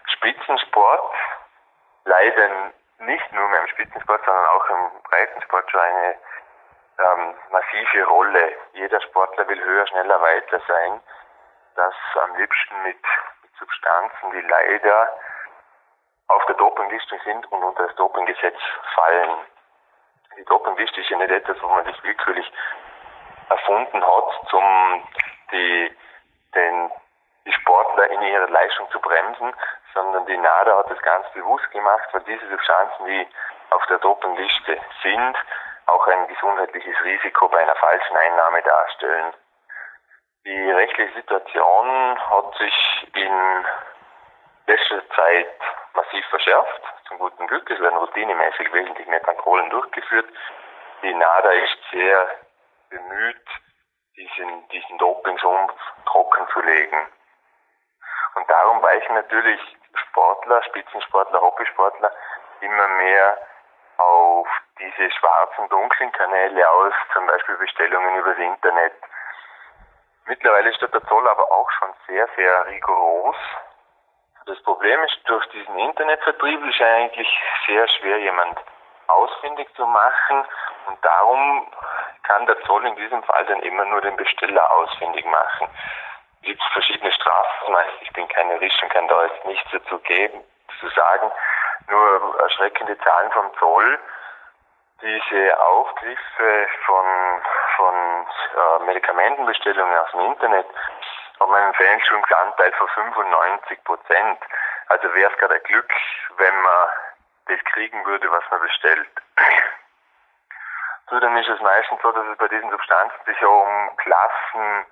Spitzensport 0.05 1.15
leider 2.05 2.73
nicht 2.99 3.33
nur 3.33 3.59
im 3.59 3.69
Spitzensport, 3.69 4.23
sondern 4.25 4.47
auch 4.47 4.69
im 4.69 5.03
Breitensport 5.05 5.71
schon 5.71 5.81
eine 5.81 6.15
ähm, 6.99 7.35
massive 7.51 8.05
Rolle. 8.05 8.53
Jeder 8.75 9.01
Sportler 9.01 9.49
will 9.49 9.65
höher, 9.65 9.87
schneller, 9.87 10.21
weiter 10.21 10.61
sein. 10.69 11.01
Das 11.79 11.95
am 12.21 12.35
liebsten 12.35 12.83
mit, 12.83 12.99
mit 13.41 13.55
Substanzen, 13.57 14.33
die 14.33 14.41
leider 14.41 15.17
auf 16.27 16.45
der 16.47 16.57
Dopingliste 16.57 17.21
sind 17.25 17.47
und 17.53 17.63
unter 17.63 17.87
das 17.87 17.95
Dopinggesetz 17.95 18.59
fallen. 18.97 19.31
Die 20.37 20.45
Dopingliste 20.47 21.01
ist 21.01 21.09
ja 21.09 21.19
nicht 21.19 21.31
etwas, 21.31 21.57
wo 21.63 21.69
man 21.69 21.85
sich 21.85 22.03
willkürlich 22.03 22.53
erfunden 23.49 24.05
hat, 24.05 24.53
um 24.55 25.09
die, 25.53 25.97
den, 26.57 26.91
die 27.47 27.53
Sportler 27.53 28.11
in 28.11 28.23
ihrer 28.23 28.49
Leistung 28.49 28.91
zu 28.91 28.99
bremsen, 28.99 29.55
sondern 29.95 30.27
die 30.27 30.37
NADA 30.37 30.79
hat 30.79 30.91
das 30.91 31.01
ganz 31.03 31.31
bewusst 31.31 31.71
gemacht, 31.71 32.09
weil 32.11 32.23
diese 32.23 32.49
Substanzen, 32.49 33.07
die 33.07 33.29
auf 33.71 33.87
der 33.87 33.99
Dopingliste 33.99 34.81
sind, 35.05 35.37
auch 35.87 36.05
ein 36.09 36.27
gesundheitliches 36.27 37.01
Risiko 37.05 37.49
bei 37.49 37.63
einer 37.63 37.77
falschen 37.77 38.17
Einnahme 38.17 38.63
darstellen. 38.63 39.33
Die 40.49 40.71
rechtliche 40.71 41.13
Situation 41.13 42.19
hat 42.31 42.55
sich 42.57 43.09
in 43.13 43.67
letzter 44.67 45.07
Zeit 45.11 45.61
massiv 45.93 46.25
verschärft, 46.31 46.83
zum 47.07 47.19
guten 47.19 47.47
Glück. 47.49 47.71
Es 47.71 47.79
werden 47.79 47.99
routinemäßig 47.99 48.73
wesentlich 48.73 49.07
mehr 49.09 49.21
Kontrollen 49.21 49.69
durchgeführt. 49.69 50.25
Die 51.03 51.13
NADA 51.13 51.51
ist 51.51 51.77
sehr 51.93 52.29
bemüht, 52.89 53.45
diesen, 54.17 54.67
diesen 54.69 54.97
Dopingsumpf 54.97 55.75
trocken 56.07 56.49
zu 56.55 56.63
legen. 56.63 57.07
Und 58.37 58.49
darum 58.49 58.81
weichen 58.81 59.17
natürlich 59.17 59.61
Sportler, 59.97 60.63
Spitzensportler, 60.63 61.43
Hobbysportler 61.43 62.11
immer 62.63 62.89
mehr 62.89 63.37
auf 63.99 64.49
diese 64.79 65.11
schwarzen, 65.11 65.69
dunklen 65.69 66.11
Kanäle 66.13 66.71
aus, 66.71 66.95
zum 67.13 67.27
Beispiel 67.27 67.57
Bestellungen 67.57 68.17
übers 68.17 68.39
Internet. 68.39 68.95
Mittlerweile 70.29 70.75
steht 70.75 70.93
der 70.93 71.03
Zoll 71.07 71.27
aber 71.27 71.51
auch 71.51 71.71
schon 71.71 71.89
sehr, 72.07 72.29
sehr 72.37 72.67
rigoros. 72.67 73.37
Das 74.45 74.63
Problem 74.63 75.03
ist, 75.05 75.19
durch 75.25 75.47
diesen 75.49 75.79
Internetvertrieb 75.79 76.65
ist 76.67 76.81
eigentlich 76.83 77.29
sehr 77.67 77.89
schwer, 77.89 78.19
jemand 78.19 78.59
ausfindig 79.07 79.69
zu 79.75 79.87
machen 79.87 80.45
und 80.87 81.03
darum 81.03 81.67
kann 82.25 82.45
der 82.45 82.61
Zoll 82.65 82.85
in 82.87 82.97
diesem 82.97 83.23
Fall 83.23 83.47
dann 83.47 83.61
immer 83.61 83.87
nur 83.87 84.03
den 84.03 84.17
Besteller 84.17 84.71
ausfindig 84.71 85.25
machen. 85.25 85.69
Es 86.41 86.49
gibt 86.49 86.63
verschiedene 86.73 87.11
Strafen, 87.13 87.77
ich 88.03 88.13
bin 88.13 88.29
kein 88.29 88.51
Jurist 88.51 88.83
und 88.83 88.91
kann 88.91 89.09
da 89.09 89.25
jetzt 89.25 89.45
nichts 89.47 89.71
dazu 89.73 89.99
geben, 90.01 90.45
zu 90.79 90.89
sagen, 90.91 91.33
nur 91.89 92.41
erschreckende 92.41 92.99
Zahlen 92.99 93.33
vom 93.33 93.51
Zoll. 93.59 93.99
Diese 95.01 95.61
Aufgriffe 95.61 96.67
von, 96.85 97.43
von 97.77 98.27
äh, 98.57 98.85
Medikamentenbestellungen 98.85 99.97
aus 99.97 100.11
dem 100.11 100.21
Internet 100.23 100.67
haben 101.39 101.55
einen 101.55 101.75
Fälschungsanteil 101.75 102.73
von 102.73 102.89
95 102.89 103.85
Prozent. 103.85 104.41
Also 104.89 105.15
wäre 105.15 105.31
es 105.31 105.39
gerade 105.39 105.55
ein 105.55 105.63
Glück, 105.63 105.93
wenn 106.39 106.61
man 106.63 106.89
das 107.47 107.65
kriegen 107.73 108.05
würde, 108.07 108.29
was 108.33 108.43
man 108.51 108.61
bestellt. 108.61 109.09
Zudem 111.09 111.37
ist 111.37 111.49
es 111.49 111.61
meistens 111.61 112.03
so, 112.03 112.11
dass 112.11 112.27
es 112.27 112.37
bei 112.37 112.49
diesen 112.49 112.71
Substanzen 112.71 113.25
sich 113.25 113.45
um 113.45 113.97
Klassen, 113.99 114.87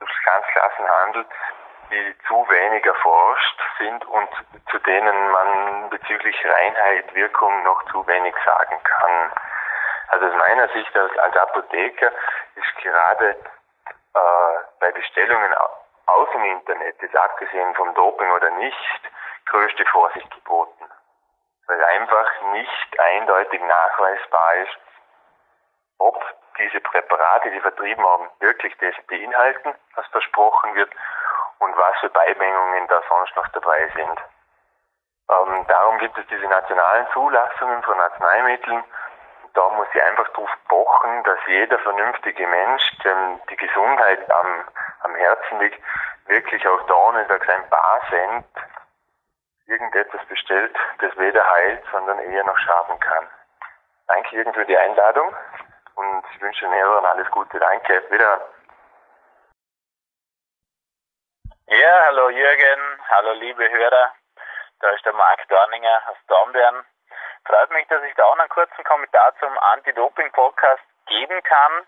Substanzklassen 0.00 0.88
handelt, 0.88 1.28
die 1.90 2.16
zu 2.26 2.48
wenig 2.48 2.84
erforscht 2.84 3.60
sind 3.78 4.04
und 4.06 4.28
zu 4.70 4.78
denen 4.78 5.30
man 5.30 5.90
bezüglich 5.90 6.36
Reinheit, 6.44 7.14
Wirkung 7.14 7.62
noch 7.62 7.82
zu 7.90 8.06
wenig 8.06 8.34
sagen 8.44 8.80
kann. 8.82 9.32
Also 10.08 10.26
aus 10.26 10.36
meiner 10.36 10.68
Sicht 10.68 10.96
als, 10.96 11.16
als 11.18 11.36
Apotheker 11.36 12.12
ist 12.56 12.76
gerade 12.82 13.30
äh, 13.30 14.56
bei 14.80 14.92
Bestellungen 14.92 15.54
aus 16.06 16.28
dem 16.32 16.44
Internet, 16.44 17.00
jetzt 17.00 17.16
abgesehen 17.16 17.74
vom 17.74 17.94
Doping 17.94 18.30
oder 18.30 18.50
nicht, 18.50 19.00
größte 19.46 19.84
Vorsicht 19.86 20.30
geboten. 20.30 20.90
Weil 21.66 21.82
einfach 21.84 22.42
nicht 22.52 23.00
eindeutig 23.00 23.60
nachweisbar 23.62 24.54
ist, 24.56 24.78
ob 25.98 26.22
diese 26.58 26.80
Präparate, 26.80 27.50
die 27.50 27.60
vertrieben 27.60 28.04
haben, 28.06 28.28
wirklich 28.40 28.76
das 28.78 28.94
beinhalten, 29.06 29.74
was 29.94 30.06
versprochen 30.08 30.74
wird 30.74 30.90
und 31.58 31.76
was 31.76 31.96
für 32.00 32.10
Beimengungen 32.10 32.86
da 32.88 33.02
sonst 33.08 33.36
noch 33.36 33.48
dabei 33.48 33.90
sind. 33.94 34.20
Ähm, 35.30 35.64
darum 35.68 35.98
gibt 35.98 36.18
es 36.18 36.26
diese 36.26 36.46
nationalen 36.46 37.06
Zulassungen 37.12 37.82
von 37.82 37.98
Arzneimitteln. 37.98 38.84
Da 39.54 39.68
muss 39.70 39.86
ich 39.94 40.02
einfach 40.02 40.28
darauf 40.30 40.50
pochen, 40.68 41.22
dass 41.24 41.38
jeder 41.46 41.78
vernünftige 41.78 42.46
Mensch, 42.46 42.82
dem 43.04 43.40
die 43.48 43.56
Gesundheit 43.56 44.30
am, 44.30 44.64
am 45.04 45.14
Herzen 45.14 45.60
liegt, 45.60 45.80
wirklich 46.26 46.66
auch 46.66 46.82
da 46.86 47.12
nicht 47.12 47.30
ein 47.30 47.70
paar 47.70 48.00
Cent 48.10 48.46
irgendetwas 49.66 50.24
bestellt, 50.26 50.76
das 50.98 51.16
weder 51.16 51.48
heilt, 51.48 51.82
sondern 51.90 52.18
eher 52.18 52.44
noch 52.44 52.58
schaden 52.58 52.98
kann. 53.00 53.26
Danke 54.08 54.36
Jürgen 54.36 54.52
für 54.52 54.66
die 54.66 54.76
Einladung 54.76 55.34
und 55.94 56.24
ich 56.34 56.40
wünsche 56.42 56.66
den 56.66 56.74
Hörern 56.74 57.06
alles 57.06 57.30
Gute. 57.30 57.58
Danke. 57.58 58.02
Wieder. 58.10 58.40
Ja, 61.66 62.04
hallo 62.04 62.28
Jürgen, 62.28 63.00
hallo 63.08 63.32
liebe 63.32 63.70
Hörer. 63.70 64.12
Da 64.80 64.90
ist 64.90 65.06
der 65.06 65.14
Marc 65.14 65.48
Dorninger 65.48 66.02
aus 66.08 66.18
Dornbirn. 66.28 66.84
Freut 67.46 67.70
mich, 67.70 67.88
dass 67.88 68.02
ich 68.02 68.14
da 68.16 68.24
auch 68.24 68.38
einen 68.38 68.50
kurzen 68.50 68.84
Kommentar 68.84 69.34
zum 69.40 69.58
Anti-Doping-Podcast 69.58 70.82
geben 71.06 71.42
kann. 71.42 71.86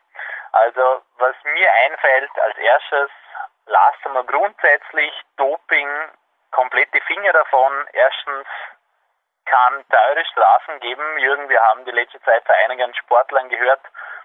Also, 0.52 1.02
was 1.18 1.36
mir 1.44 1.70
einfällt 1.84 2.30
als 2.40 2.56
erstes, 2.56 3.10
lassen 3.66 4.12
wir 4.14 4.24
grundsätzlich 4.24 5.12
Doping 5.36 5.88
komplett 6.52 6.94
die 6.94 7.02
Finger 7.02 7.34
davon. 7.34 7.86
Erstens 7.92 8.48
kann 9.44 9.84
teure 9.90 10.24
Strafen 10.24 10.80
geben. 10.80 11.18
Jürgen, 11.18 11.50
wir 11.50 11.60
haben 11.60 11.84
die 11.84 11.90
letzte 11.90 12.22
Zeit 12.22 12.46
von 12.46 12.54
einigen 12.64 12.94
Sportlern 12.94 13.50
gehört, 13.50 13.82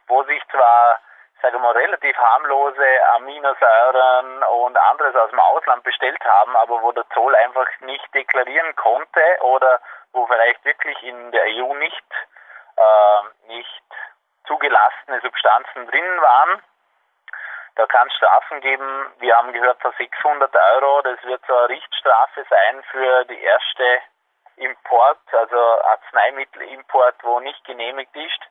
wo 0.07 0.23
sich 0.23 0.41
zwar 0.49 1.01
sage 1.41 1.59
mal, 1.59 1.71
relativ 1.71 2.15
harmlose 2.17 2.85
Aminosäuren 3.15 4.43
und 4.43 4.77
anderes 4.77 5.15
aus 5.15 5.29
dem 5.29 5.39
Ausland 5.39 5.83
bestellt 5.83 6.23
haben, 6.23 6.55
aber 6.57 6.81
wo 6.81 6.91
der 6.91 7.07
Zoll 7.13 7.35
einfach 7.35 7.67
nicht 7.81 8.13
deklarieren 8.13 8.75
konnte 8.75 9.21
oder 9.41 9.79
wo 10.13 10.25
vielleicht 10.27 10.63
wirklich 10.65 11.01
in 11.03 11.31
der 11.31 11.43
EU 11.45 11.73
nicht, 11.75 12.05
äh, 12.77 13.53
nicht 13.53 13.83
zugelassene 14.45 15.21
Substanzen 15.21 15.87
drin 15.87 16.21
waren. 16.21 16.61
Da 17.75 17.85
kann 17.87 18.07
es 18.07 18.13
Strafen 18.15 18.59
geben. 18.61 19.13
Wir 19.19 19.37
haben 19.37 19.53
gehört 19.53 19.81
von 19.81 19.93
600 19.97 20.53
Euro. 20.73 21.01
Das 21.03 21.23
wird 21.23 21.41
so 21.47 21.55
eine 21.55 21.69
Richtstrafe 21.69 22.45
sein 22.49 22.83
für 22.91 23.25
die 23.25 23.41
erste 23.41 24.01
Import, 24.57 25.19
also 25.31 25.81
Arzneimittelimport, 25.83 27.15
wo 27.23 27.39
nicht 27.39 27.63
genehmigt 27.65 28.15
ist. 28.15 28.41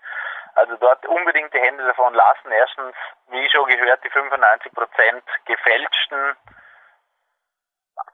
Also 0.54 0.76
dort 0.76 1.04
unbedingt 1.06 1.52
die 1.54 1.60
Hände 1.60 1.84
davon 1.84 2.14
lassen. 2.14 2.50
Erstens, 2.50 2.94
wie 3.28 3.48
schon 3.50 3.66
gehört, 3.66 4.02
die 4.04 4.10
95 4.10 4.72
Prozent 4.72 5.24
gefälschten 5.46 6.36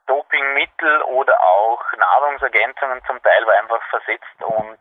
Dopingmittel 0.05 1.01
oder 1.03 1.41
auch 1.41 1.81
Nahrungsergänzungen 1.93 3.03
zum 3.05 3.21
Teil, 3.21 3.45
weil 3.45 3.57
einfach 3.59 3.81
versetzt 3.89 4.41
und 4.41 4.79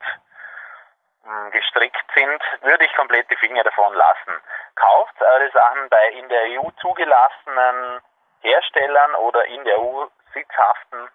hm, 1.25 1.51
gestrickt 1.51 2.07
sind, 2.15 2.43
würde 2.63 2.85
ich 2.85 2.95
komplett 2.95 3.31
die 3.31 3.37
Finger 3.37 3.65
davon 3.65 3.95
lassen. 3.95 4.41
Kauft 4.77 5.21
eure 5.21 5.51
Sachen 5.51 5.89
bei 5.89 6.09
in 6.11 6.29
der 6.29 6.43
EU 6.61 6.71
zugelassenen 6.81 8.01
Herstellern 8.41 9.15
oder 9.17 9.45
in 9.47 9.65
der 9.65 9.81
EU 9.81 10.07
sitzhaften, 10.33 11.09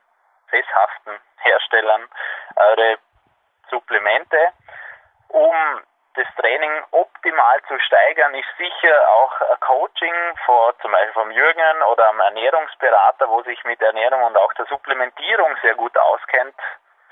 sesshaften 0.50 1.20
Herstellern 1.38 2.10
eure 2.56 2.98
Supplemente, 3.70 4.54
um 5.30 5.56
das 6.16 6.28
Training 6.36 6.72
optimal 6.92 7.62
zu 7.68 7.80
steigern, 7.80 8.34
ist 8.36 8.58
sicher 8.58 9.10
auch 9.10 9.42
ein 9.42 9.60
Coaching 9.62 10.14
vor, 10.46 10.78
zum 10.80 10.92
Beispiel 10.92 11.14
vom 11.14 11.32
Jürgen 11.32 11.82
oder 11.84 12.10
einem 12.10 12.20
Ernährungsberater, 12.20 13.30
wo 13.30 13.42
sich 13.44 13.64
mit 13.64 13.82
Ernährung 13.82 14.24
und 14.24 14.38
auch 14.38 14.54
der 14.54 14.66
Supplementierung 14.66 15.56
sehr 15.62 15.76
gut 15.76 15.98
auskennt, 15.98 16.56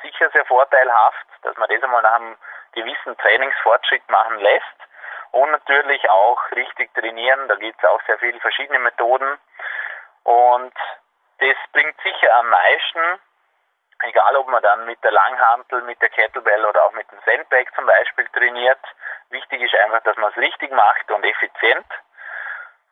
sicher 0.01 0.29
sehr 0.31 0.45
vorteilhaft, 0.45 1.27
dass 1.43 1.55
man 1.57 1.69
das 1.69 1.81
einmal 1.83 2.01
nach 2.01 2.15
einem 2.15 2.37
gewissen 2.73 3.17
Trainingsfortschritt 3.17 4.07
machen 4.09 4.39
lässt 4.39 4.65
und 5.31 5.51
natürlich 5.51 6.09
auch 6.09 6.51
richtig 6.51 6.93
trainieren. 6.93 7.47
Da 7.47 7.55
gibt 7.55 7.81
es 7.81 7.89
auch 7.89 8.01
sehr 8.05 8.19
viele 8.19 8.39
verschiedene 8.39 8.79
Methoden 8.79 9.39
und 10.23 10.73
das 11.39 11.55
bringt 11.71 11.95
sicher 12.01 12.35
am 12.35 12.49
meisten 12.49 13.19
egal 14.03 14.35
ob 14.37 14.47
man 14.47 14.61
dann 14.63 14.85
mit 14.85 15.03
der 15.03 15.11
Langhantel, 15.11 15.81
mit 15.83 16.01
der 16.01 16.09
Kettlebell 16.09 16.65
oder 16.65 16.85
auch 16.85 16.93
mit 16.93 17.09
dem 17.11 17.19
Sandbag 17.25 17.65
zum 17.75 17.85
Beispiel 17.85 18.27
trainiert. 18.29 18.79
Wichtig 19.29 19.61
ist 19.61 19.75
einfach, 19.75 20.01
dass 20.03 20.17
man 20.17 20.31
es 20.31 20.37
richtig 20.37 20.71
macht 20.71 21.11
und 21.11 21.23
effizient. 21.23 21.85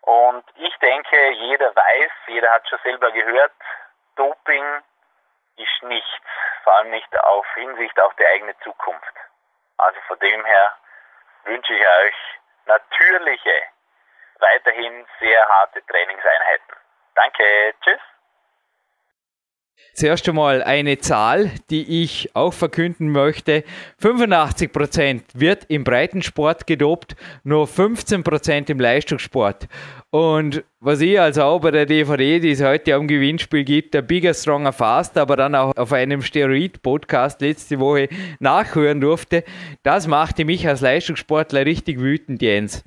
Und 0.01 0.43
ich 0.55 0.75
denke, 0.77 1.29
jeder 1.31 1.75
weiß, 1.75 2.11
jeder 2.27 2.51
hat 2.51 2.67
schon 2.69 2.79
selber 2.83 3.11
gehört, 3.11 3.51
Doping 4.15 4.83
ist 5.57 5.83
nichts, 5.83 6.25
vor 6.63 6.75
allem 6.77 6.91
nicht 6.91 7.19
auf 7.23 7.45
Hinsicht 7.55 7.99
auf 7.99 8.13
die 8.15 8.25
eigene 8.25 8.57
Zukunft. 8.59 9.13
Also 9.77 9.99
von 10.07 10.19
dem 10.19 10.45
her 10.45 10.77
wünsche 11.43 11.73
ich 11.73 11.87
euch 11.87 12.15
natürliche, 12.65 13.63
weiterhin 14.39 15.07
sehr 15.19 15.47
harte 15.47 15.85
Trainingseinheiten. 15.85 16.75
Danke, 17.15 17.75
tschüss. 17.81 18.01
Zuerst 19.93 20.30
einmal 20.30 20.61
eine 20.61 20.99
Zahl, 20.99 21.51
die 21.69 22.03
ich 22.03 22.36
auch 22.36 22.53
verkünden 22.53 23.09
möchte. 23.09 23.63
85% 24.01 25.21
wird 25.34 25.65
im 25.69 25.84
Breitensport 25.84 26.67
gedopt, 26.67 27.15
nur 27.43 27.65
15% 27.65 28.69
im 28.69 28.80
Leistungssport. 28.80 29.67
Und 30.09 30.63
was 30.79 31.01
ich 31.01 31.19
also 31.19 31.43
auch 31.43 31.59
bei 31.59 31.71
der 31.71 31.85
DVD, 31.85 32.39
die 32.39 32.51
es 32.51 32.63
heute 32.63 32.95
am 32.95 33.07
Gewinnspiel 33.07 33.65
gibt, 33.65 33.93
der 33.93 34.01
Bigger, 34.01 34.33
Stronger, 34.33 34.71
Fast, 34.71 35.17
aber 35.17 35.35
dann 35.35 35.53
auch 35.53 35.75
auf 35.75 35.91
einem 35.91 36.21
Steroid-Podcast 36.21 37.41
letzte 37.41 37.79
Woche 37.79 38.07
nachhören 38.39 39.01
durfte, 39.01 39.43
das 39.83 40.07
machte 40.07 40.45
mich 40.45 40.65
als 40.65 40.79
Leistungssportler 40.79 41.65
richtig 41.65 41.99
wütend, 41.99 42.41
Jens 42.41 42.83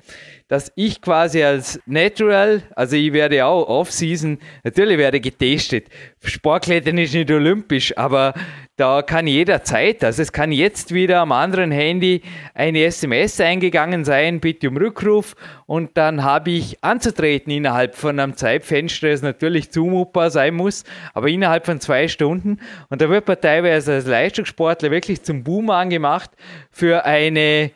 dass 0.51 0.69
ich 0.75 0.99
quasi 0.99 1.41
als 1.43 1.79
Natural, 1.85 2.61
also 2.75 2.97
ich 2.97 3.13
werde 3.13 3.45
auch 3.45 3.69
Off-Season, 3.69 4.37
natürlich 4.65 4.97
werde 4.97 5.21
getestet. 5.21 5.87
Sportklettern 6.21 6.97
ist 6.97 7.13
nicht 7.13 7.31
olympisch, 7.31 7.97
aber 7.97 8.33
da 8.77 9.01
kann 9.01 9.27
jederzeit, 9.27 10.03
also 10.03 10.21
es 10.21 10.31
kann 10.31 10.51
jetzt 10.51 10.93
wieder 10.93 11.19
am 11.19 11.31
anderen 11.31 11.71
Handy 11.71 12.21
eine 12.53 12.83
SMS 12.85 13.39
eingegangen 13.39 14.05
sein, 14.05 14.39
bitte 14.39 14.69
um 14.69 14.77
Rückruf. 14.77 15.35
Und 15.67 15.97
dann 15.97 16.23
habe 16.23 16.51
ich 16.51 16.83
anzutreten 16.83 17.51
innerhalb 17.51 17.95
von 17.95 18.19
einem 18.19 18.35
Zeitfenster, 18.35 19.09
das 19.09 19.21
natürlich 19.21 19.71
zumutbar 19.71 20.31
sein 20.31 20.55
muss, 20.55 20.83
aber 21.13 21.27
innerhalb 21.27 21.65
von 21.65 21.79
zwei 21.79 22.07
Stunden. 22.07 22.59
Und 22.89 23.01
da 23.01 23.09
wird 23.09 23.27
man 23.27 23.39
teilweise 23.39 23.93
als 23.93 24.07
Leistungssportler 24.07 24.89
wirklich 24.89 25.21
zum 25.21 25.43
Boom 25.43 25.69
angemacht 25.69 26.31
für 26.71 27.05
eine 27.05 27.71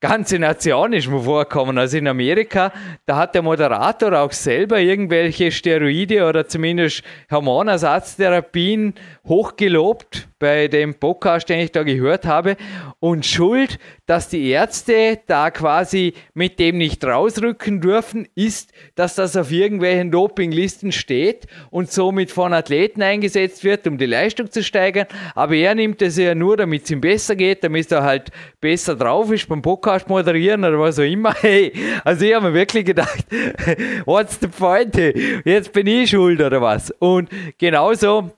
ganze 0.00 0.38
Nation 0.38 0.92
ist 0.92 1.08
mir 1.08 1.20
vorgekommen. 1.22 1.78
Also 1.78 1.96
in 1.96 2.08
Amerika, 2.08 2.72
da 3.06 3.16
hat 3.16 3.34
der 3.34 3.42
Moderator 3.42 4.12
auch 4.18 4.32
selber 4.32 4.78
irgendwelche 4.78 5.50
Steroide 5.50 6.26
oder 6.26 6.46
zumindest 6.46 7.02
Hormonersatztherapien 7.30 8.94
hochgelobt 9.26 10.28
bei 10.38 10.68
dem 10.68 10.94
Podcast, 10.94 11.48
den 11.48 11.60
ich 11.60 11.72
da 11.72 11.82
gehört 11.82 12.26
habe. 12.26 12.56
Und 13.00 13.24
schuld, 13.24 13.78
dass 14.06 14.28
die 14.28 14.48
Ärzte 14.48 15.18
da 15.26 15.50
quasi 15.50 16.14
mit 16.32 16.58
dem 16.58 16.78
nicht 16.78 17.04
rausrücken 17.04 17.80
dürfen, 17.80 18.28
ist, 18.34 18.72
dass 18.94 19.16
das 19.16 19.36
auf 19.36 19.50
irgendwelchen 19.50 20.10
Dopinglisten 20.10 20.92
steht 20.92 21.46
und 21.70 21.90
somit 21.90 22.30
von 22.30 22.52
Athleten 22.52 23.02
eingesetzt 23.02 23.64
wird, 23.64 23.86
um 23.86 23.98
die 23.98 24.06
Leistung 24.06 24.50
zu 24.50 24.62
steigern. 24.62 25.06
Aber 25.34 25.54
er 25.54 25.74
nimmt 25.74 26.00
es 26.02 26.16
ja 26.16 26.34
nur, 26.34 26.56
damit 26.56 26.84
es 26.84 26.90
ihm 26.90 27.00
besser 27.00 27.34
geht, 27.34 27.64
damit 27.64 27.90
er 27.90 28.04
halt 28.04 28.30
besser 28.60 28.94
drauf 28.94 29.30
ist 29.32 29.48
beim 29.48 29.62
Podcast 29.62 30.08
moderieren 30.08 30.64
oder 30.64 30.78
was 30.78 30.98
auch 30.98 31.04
immer. 31.04 31.34
Hey, 31.46 31.72
also 32.02 32.24
ich 32.24 32.34
habe 32.34 32.48
mir 32.48 32.54
wirklich 32.54 32.84
gedacht, 32.84 33.24
what's 34.04 34.38
the 34.40 34.48
point? 34.48 34.96
Jetzt 35.44 35.72
bin 35.72 35.86
ich 35.86 36.10
schuld 36.10 36.40
oder 36.40 36.60
was? 36.60 36.90
Und 36.98 37.28
genauso 37.58 38.32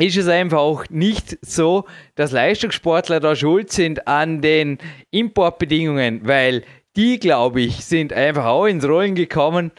ist 0.00 0.16
es 0.16 0.28
einfach 0.28 0.58
auch 0.58 0.84
nicht 0.88 1.38
so, 1.42 1.84
dass 2.14 2.32
Leistungssportler 2.32 3.20
da 3.20 3.36
schuld 3.36 3.70
sind 3.70 4.06
an 4.08 4.40
den 4.40 4.78
Importbedingungen, 5.10 6.26
weil 6.26 6.64
die, 6.96 7.18
glaube 7.18 7.60
ich, 7.60 7.84
sind 7.84 8.12
einfach 8.12 8.46
auch 8.46 8.66
ins 8.66 8.86
Rollen 8.86 9.14
gekommen, 9.14 9.70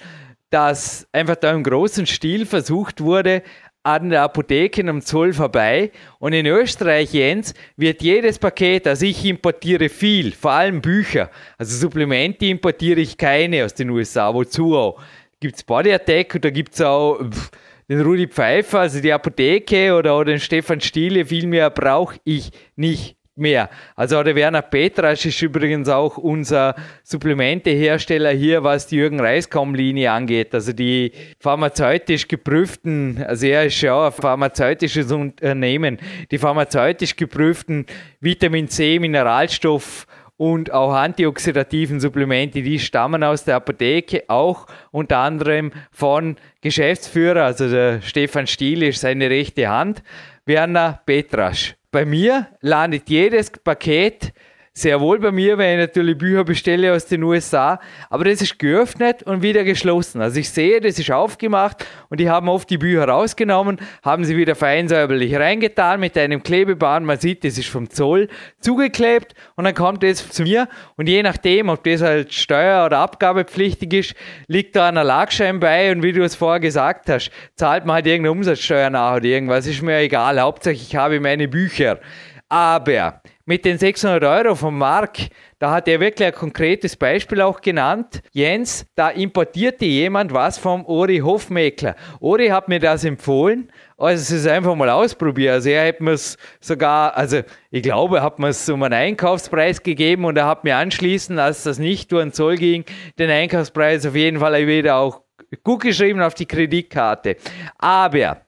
dass 0.49 1.07
einfach 1.11 1.35
da 1.35 1.51
im 1.51 1.63
großen 1.63 2.05
Stil 2.05 2.45
versucht 2.45 3.01
wurde, 3.01 3.41
an 3.83 4.09
der 4.09 4.21
Apotheke 4.21 4.87
am 4.87 5.01
Zoll 5.01 5.33
vorbei. 5.33 5.91
Und 6.19 6.33
in 6.33 6.45
Österreich, 6.45 7.13
Jens, 7.13 7.53
wird 7.77 8.01
jedes 8.01 8.37
Paket, 8.37 8.87
also 8.87 9.05
ich 9.05 9.25
importiere 9.25 9.89
viel, 9.89 10.33
vor 10.33 10.51
allem 10.51 10.81
Bücher. 10.81 11.31
Also 11.57 11.77
Supplemente 11.77 12.45
importiere 12.45 12.99
ich 12.99 13.17
keine 13.17 13.65
aus 13.65 13.73
den 13.73 13.89
USA. 13.89 14.33
Wozu 14.33 14.77
auch? 14.77 15.01
Gibt 15.39 15.55
es 15.55 15.63
Body 15.63 15.91
Attack 15.91 16.35
oder 16.35 16.51
gibt 16.51 16.75
es 16.75 16.81
auch 16.81 17.17
pff, 17.17 17.49
den 17.91 17.99
Rudi 17.99 18.25
Pfeiffer, 18.25 18.79
also 18.79 19.01
die 19.01 19.11
Apotheke 19.11 19.93
oder, 19.93 20.15
oder 20.17 20.31
den 20.31 20.39
Stefan 20.39 20.79
Stiele, 20.79 21.25
viel 21.25 21.45
mehr 21.45 21.69
brauche 21.69 22.15
ich 22.23 22.51
nicht 22.77 23.17
mehr. 23.35 23.69
Also 23.97 24.23
der 24.23 24.33
Werner 24.33 24.61
Petrasch 24.61 25.25
ist 25.25 25.41
übrigens 25.41 25.89
auch 25.89 26.17
unser 26.17 26.75
Supplementehersteller 27.03 28.31
hier, 28.31 28.63
was 28.63 28.87
die 28.87 28.95
Jürgen 28.95 29.19
Reiskom-Linie 29.19 30.09
angeht. 30.09 30.53
Also 30.53 30.71
die 30.71 31.11
pharmazeutisch 31.41 32.29
geprüften, 32.29 33.21
also 33.27 33.45
er 33.47 33.65
ist 33.65 33.81
ja 33.81 34.05
ein 34.05 34.13
pharmazeutisches 34.13 35.11
Unternehmen, 35.11 35.97
die 36.31 36.37
pharmazeutisch 36.37 37.17
geprüften 37.17 37.87
Vitamin 38.21 38.69
C, 38.69 38.99
Mineralstoff, 38.99 40.07
und 40.41 40.73
auch 40.73 40.93
antioxidativen 40.93 41.99
Supplemente, 41.99 42.63
die 42.63 42.79
stammen 42.79 43.23
aus 43.23 43.43
der 43.43 43.57
Apotheke, 43.57 44.23
auch 44.27 44.65
unter 44.89 45.19
anderem 45.19 45.71
von 45.91 46.35
Geschäftsführer, 46.61 47.43
also 47.43 47.69
der 47.69 48.01
Stefan 48.01 48.47
Stiel 48.47 48.81
ist 48.81 49.01
seine 49.01 49.29
rechte 49.29 49.69
Hand, 49.69 50.01
Werner 50.45 50.99
Petrasch. 51.05 51.75
Bei 51.91 52.05
mir 52.05 52.47
landet 52.61 53.07
jedes 53.07 53.51
Paket 53.51 54.33
sehr 54.73 55.01
wohl 55.01 55.19
bei 55.19 55.33
mir, 55.33 55.57
wenn 55.57 55.79
ich 55.79 55.87
natürlich 55.87 56.17
Bücher 56.17 56.45
bestelle 56.45 56.93
aus 56.93 57.05
den 57.05 57.23
USA, 57.23 57.79
aber 58.09 58.23
das 58.23 58.41
ist 58.41 58.57
geöffnet 58.57 59.21
und 59.23 59.41
wieder 59.41 59.65
geschlossen. 59.65 60.21
Also 60.21 60.39
ich 60.39 60.49
sehe, 60.49 60.79
das 60.79 60.97
ist 60.97 61.11
aufgemacht 61.11 61.85
und 62.07 62.21
die 62.21 62.29
haben 62.29 62.47
oft 62.47 62.69
die 62.69 62.77
Bücher 62.77 63.03
rausgenommen, 63.03 63.79
haben 64.01 64.23
sie 64.23 64.37
wieder 64.37 64.55
feinsäuberlich 64.55 65.35
reingetan 65.35 65.99
mit 65.99 66.17
einem 66.17 66.41
Klebeband. 66.41 67.05
Man 67.05 67.19
sieht, 67.19 67.43
das 67.43 67.57
ist 67.57 67.67
vom 67.67 67.89
Zoll 67.89 68.29
zugeklebt 68.61 69.35
und 69.57 69.65
dann 69.65 69.75
kommt 69.75 70.05
es 70.05 70.29
zu 70.29 70.43
mir 70.43 70.69
und 70.95 71.09
je 71.09 71.21
nachdem, 71.21 71.67
ob 71.67 71.83
das 71.83 72.01
halt 72.01 72.33
steuer- 72.33 72.85
oder 72.85 72.99
abgabepflichtig 72.99 73.93
ist, 73.93 74.15
liegt 74.47 74.77
da 74.77 74.87
ein 74.87 74.95
Erlagschein 74.95 75.59
bei 75.59 75.91
und 75.91 76.01
wie 76.01 76.13
du 76.13 76.23
es 76.23 76.35
vorher 76.35 76.61
gesagt 76.61 77.09
hast, 77.09 77.29
zahlt 77.55 77.85
man 77.85 77.95
halt 77.95 78.07
irgendeine 78.07 78.31
Umsatzsteuer 78.31 78.89
nach 78.89 79.17
oder 79.17 79.25
irgendwas, 79.25 79.67
ist 79.67 79.81
mir 79.81 79.97
egal. 79.97 80.39
Hauptsache 80.39 80.75
ich 80.75 80.95
habe 80.95 81.19
meine 81.19 81.49
Bücher. 81.49 81.99
Aber 82.47 83.21
mit 83.51 83.65
den 83.65 83.77
600 83.77 84.23
Euro 84.23 84.55
vom 84.55 84.77
Mark, 84.77 85.17
da 85.59 85.71
hat 85.71 85.89
er 85.89 85.99
wirklich 85.99 86.25
ein 86.25 86.33
konkretes 86.33 86.95
Beispiel 86.95 87.41
auch 87.41 87.59
genannt. 87.59 88.21
Jens, 88.31 88.85
da 88.95 89.09
importierte 89.09 89.83
jemand 89.83 90.33
was 90.33 90.57
vom 90.57 90.85
Ori 90.85 91.17
Hofmeckler. 91.17 91.97
Ori 92.21 92.47
hat 92.47 92.69
mir 92.69 92.79
das 92.79 93.03
empfohlen. 93.03 93.69
Also 93.97 94.21
es 94.21 94.31
ist 94.31 94.47
einfach 94.47 94.73
mal 94.75 94.89
ausprobieren. 94.89 95.55
Also 95.55 95.67
er 95.67 95.85
hat 95.85 95.99
mir 95.99 96.11
es 96.11 96.37
sogar, 96.61 97.17
also 97.17 97.41
ich 97.71 97.83
glaube, 97.83 98.21
hat 98.21 98.39
mir 98.39 98.47
es 98.47 98.69
um 98.69 98.83
einen 98.83 98.93
Einkaufspreis 98.93 99.83
gegeben 99.83 100.23
und 100.23 100.37
er 100.37 100.47
hat 100.47 100.63
mir 100.63 100.77
anschließend, 100.77 101.37
als 101.37 101.63
das 101.63 101.77
nicht 101.77 102.09
durch 102.13 102.23
den 102.23 102.31
Zoll 102.31 102.55
ging, 102.55 102.85
den 103.19 103.29
Einkaufspreis 103.29 104.05
auf 104.05 104.15
jeden 104.15 104.39
Fall 104.39 104.65
wieder 104.65 104.95
auch 104.95 105.23
gut 105.61 105.81
geschrieben 105.81 106.21
auf 106.21 106.35
die 106.35 106.45
Kreditkarte. 106.45 107.35
Aber 107.77 108.43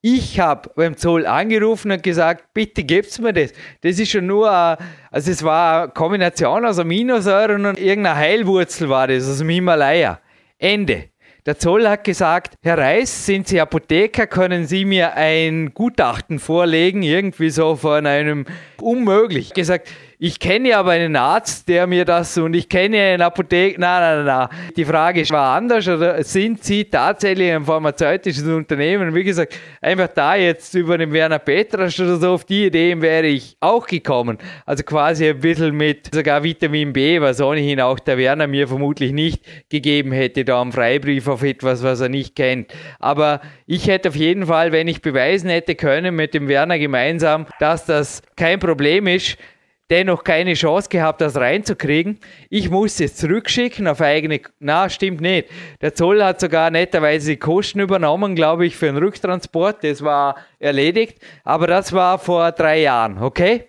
ich 0.00 0.38
habe 0.38 0.70
beim 0.76 0.96
Zoll 0.96 1.26
angerufen 1.26 1.90
und 1.90 2.02
gesagt, 2.02 2.54
bitte 2.54 2.84
gebt's 2.84 3.18
mir 3.18 3.32
das. 3.32 3.52
Das 3.80 3.98
ist 3.98 4.10
schon 4.10 4.26
nur, 4.26 4.48
also 4.48 5.30
es 5.30 5.42
war 5.42 5.82
eine 5.82 5.92
Kombination 5.92 6.64
aus 6.64 6.78
Aminosäuren 6.78 7.66
und 7.66 7.78
irgendeiner 7.78 8.16
Heilwurzel 8.16 8.88
war 8.88 9.08
das, 9.08 9.28
aus 9.28 9.38
dem 9.38 9.48
Himalaya. 9.48 10.20
Ende. 10.58 11.08
Der 11.46 11.58
Zoll 11.58 11.88
hat 11.88 12.04
gesagt, 12.04 12.54
Herr 12.62 12.76
Reis, 12.78 13.24
sind 13.24 13.48
Sie 13.48 13.60
Apotheker, 13.60 14.26
können 14.26 14.66
Sie 14.66 14.84
mir 14.84 15.14
ein 15.14 15.72
Gutachten 15.72 16.38
vorlegen, 16.38 17.02
irgendwie 17.02 17.50
so 17.50 17.74
von 17.74 18.06
einem 18.06 18.44
unmöglich. 18.80 19.54
Gesagt, 19.54 19.88
ich 20.20 20.40
kenne 20.40 20.76
aber 20.76 20.92
einen 20.92 21.14
Arzt, 21.14 21.68
der 21.68 21.86
mir 21.86 22.04
das 22.04 22.36
und 22.38 22.54
ich 22.54 22.68
kenne 22.68 23.00
einen 23.00 23.22
Apotheker. 23.22 23.78
Nein, 23.78 24.24
nein, 24.24 24.24
nein. 24.24 24.48
Die 24.76 24.84
Frage 24.84 25.22
war 25.30 25.56
anders 25.56 25.86
oder 25.86 26.24
sind 26.24 26.64
Sie 26.64 26.86
tatsächlich 26.86 27.52
ein 27.52 27.64
pharmazeutisches 27.64 28.42
Unternehmen? 28.42 29.14
wie 29.14 29.22
gesagt, 29.22 29.56
einfach 29.80 30.08
da 30.08 30.34
jetzt 30.34 30.74
über 30.74 30.98
den 30.98 31.12
Werner 31.12 31.38
Petrasch 31.38 32.00
oder 32.00 32.16
so 32.16 32.32
auf 32.32 32.44
die 32.44 32.66
Idee 32.66 33.00
wäre 33.00 33.28
ich 33.28 33.56
auch 33.60 33.86
gekommen. 33.86 34.38
Also 34.66 34.82
quasi 34.82 35.28
ein 35.28 35.38
bisschen 35.38 35.76
mit 35.76 36.12
sogar 36.12 36.42
Vitamin 36.42 36.92
B, 36.92 37.20
was 37.20 37.40
ohnehin 37.40 37.80
auch 37.80 38.00
der 38.00 38.18
Werner 38.18 38.48
mir 38.48 38.66
vermutlich 38.66 39.12
nicht 39.12 39.44
gegeben 39.68 40.10
hätte, 40.10 40.44
da 40.44 40.60
am 40.60 40.72
Freibrief 40.72 41.28
auf 41.28 41.44
etwas, 41.44 41.84
was 41.84 42.00
er 42.00 42.08
nicht 42.08 42.34
kennt. 42.34 42.74
Aber 42.98 43.40
ich 43.66 43.86
hätte 43.86 44.08
auf 44.08 44.16
jeden 44.16 44.46
Fall, 44.46 44.72
wenn 44.72 44.88
ich 44.88 45.00
beweisen 45.00 45.48
hätte 45.48 45.76
können 45.76 46.16
mit 46.16 46.34
dem 46.34 46.48
Werner 46.48 46.80
gemeinsam, 46.80 47.46
dass 47.60 47.86
das 47.86 48.22
kein 48.34 48.58
Problem 48.58 49.06
ist, 49.06 49.38
dennoch 49.90 50.24
keine 50.24 50.54
Chance 50.54 50.88
gehabt, 50.88 51.20
das 51.20 51.36
reinzukriegen. 51.36 52.18
Ich 52.50 52.70
musste 52.70 53.04
es 53.04 53.16
zurückschicken 53.16 53.86
auf 53.86 54.00
eigene. 54.00 54.40
Na, 54.58 54.88
stimmt 54.88 55.20
nicht. 55.20 55.48
Der 55.80 55.94
Zoll 55.94 56.22
hat 56.22 56.40
sogar 56.40 56.70
netterweise 56.70 57.32
die 57.32 57.36
Kosten 57.38 57.80
übernommen, 57.80 58.34
glaube 58.34 58.66
ich, 58.66 58.76
für 58.76 58.86
den 58.86 58.98
Rücktransport. 58.98 59.84
Das 59.84 60.02
war 60.02 60.36
erledigt. 60.58 61.18
Aber 61.44 61.66
das 61.66 61.92
war 61.92 62.18
vor 62.18 62.52
drei 62.52 62.80
Jahren, 62.80 63.18
okay? 63.18 63.68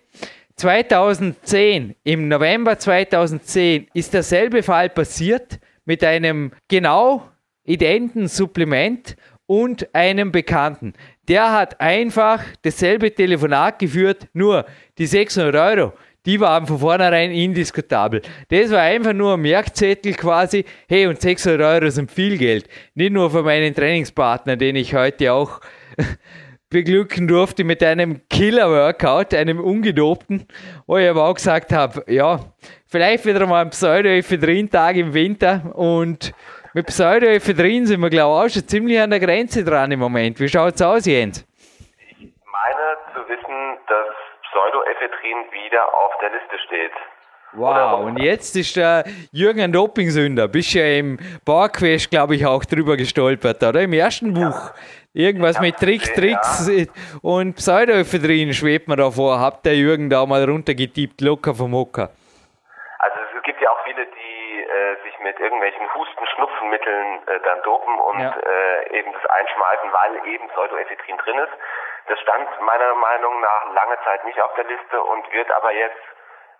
2010, 0.56 1.94
im 2.04 2.28
November 2.28 2.78
2010, 2.78 3.86
ist 3.94 4.12
derselbe 4.12 4.62
Fall 4.62 4.90
passiert 4.90 5.58
mit 5.86 6.04
einem 6.04 6.52
genau 6.68 7.26
identen 7.64 8.28
Supplement 8.28 9.16
und 9.46 9.94
einem 9.94 10.32
Bekannten. 10.32 10.92
Der 11.28 11.50
hat 11.52 11.80
einfach 11.80 12.44
dasselbe 12.62 13.14
Telefonat 13.14 13.78
geführt, 13.78 14.28
nur 14.34 14.66
die 14.98 15.06
600 15.06 15.54
Euro, 15.56 15.92
die 16.26 16.40
waren 16.40 16.66
von 16.66 16.78
vornherein 16.78 17.30
indiskutabel. 17.30 18.22
Das 18.48 18.70
war 18.70 18.80
einfach 18.80 19.12
nur 19.12 19.34
ein 19.34 19.40
Merkzettel 19.40 20.14
quasi, 20.14 20.64
hey, 20.88 21.06
und 21.06 21.20
600 21.20 21.60
Euro 21.60 21.90
sind 21.90 22.10
viel 22.10 22.38
Geld. 22.38 22.68
Nicht 22.94 23.12
nur 23.12 23.30
für 23.30 23.42
meinen 23.42 23.74
Trainingspartner, 23.74 24.56
den 24.56 24.76
ich 24.76 24.94
heute 24.94 25.32
auch 25.32 25.60
beglücken 26.70 27.26
durfte 27.26 27.64
mit 27.64 27.82
einem 27.82 28.20
Killer-Workout, 28.28 29.34
einem 29.34 29.60
ungedopten, 29.60 30.46
wo 30.86 30.98
ich 30.98 31.08
aber 31.08 31.24
auch 31.24 31.34
gesagt 31.34 31.72
habe, 31.72 32.04
ja, 32.06 32.40
vielleicht 32.86 33.26
wieder 33.26 33.46
mal 33.46 33.62
ein 33.62 33.70
Pseudo-Ephedrin-Tag 33.70 34.96
im 34.96 35.12
Winter 35.12 35.72
und 35.74 36.32
mit 36.72 36.86
Pseudoephedrin 36.86 37.86
sind 37.86 38.00
wir, 38.00 38.10
glaube 38.10 38.46
ich, 38.46 38.52
auch 38.52 38.54
schon 38.54 38.68
ziemlich 38.68 39.00
an 39.00 39.10
der 39.10 39.18
Grenze 39.18 39.64
dran 39.64 39.90
im 39.90 39.98
Moment. 39.98 40.38
Wie 40.38 40.48
schaut 40.48 40.74
es 40.76 40.82
aus, 40.82 41.04
Jens? 41.04 41.44
Ich 42.20 42.30
meine 42.46 42.96
zu 43.12 43.28
wissen, 43.28 43.78
dass 43.88 44.14
Pseudoephedrin 44.60 45.52
wieder 45.52 45.94
auf 45.94 46.12
der 46.20 46.30
Liste 46.30 46.58
steht. 46.66 46.92
Wow, 47.52 48.04
und 48.04 48.18
jetzt 48.18 48.54
ist 48.54 48.76
der 48.76 49.04
Jürgen 49.32 49.60
ein 49.60 49.72
Dopingsünder. 49.72 50.46
Bist 50.46 50.74
ja 50.74 50.84
im 50.84 51.18
Bauerquest, 51.44 52.10
glaube 52.10 52.36
ich, 52.36 52.46
auch 52.46 52.64
drüber 52.64 52.96
gestolpert, 52.96 53.62
oder? 53.62 53.80
Im 53.80 53.92
ersten 53.92 54.34
Buch. 54.34 54.72
Irgendwas 55.12 55.56
ja, 55.56 55.62
mit 55.62 55.76
Trick, 55.78 56.14
Tricks 56.14 56.70
ja. 56.70 56.84
und 57.22 57.56
Pseudoephedrin 57.56 58.52
schwebt 58.52 58.86
man 58.86 58.98
da 58.98 59.10
vor. 59.10 59.40
Habt 59.40 59.66
der 59.66 59.74
Jürgen 59.74 60.10
da 60.10 60.24
mal 60.26 60.44
runtergetippt, 60.44 61.20
locker 61.22 61.54
vom 61.54 61.74
Hocker? 61.74 62.10
Also 63.00 63.18
es 63.36 63.42
gibt 63.42 63.60
ja 63.60 63.70
auch 63.70 63.82
viele, 63.82 64.06
die 64.06 64.62
äh, 64.62 65.02
sich 65.02 65.18
mit 65.18 65.40
irgendwelchen 65.40 65.92
Husten-Schnupfenmitteln 65.92 67.18
äh, 67.26 67.40
dann 67.42 67.62
dopen 67.62 67.98
und 67.98 68.20
ja. 68.20 68.30
äh, 68.30 68.98
eben 68.98 69.10
das 69.12 69.26
einschmeißen, 69.26 69.90
weil 69.90 70.32
eben 70.32 70.46
Pseudoephedrin 70.50 71.16
drin 71.16 71.38
ist. 71.38 71.54
Das 72.08 72.18
stand 72.20 72.48
meiner 72.60 72.94
Meinung 72.94 73.40
nach 73.40 73.72
lange 73.74 73.98
Zeit 74.04 74.24
nicht 74.24 74.40
auf 74.40 74.54
der 74.54 74.64
Liste 74.64 75.02
und 75.02 75.32
wird 75.32 75.50
aber 75.52 75.72
jetzt 75.72 76.02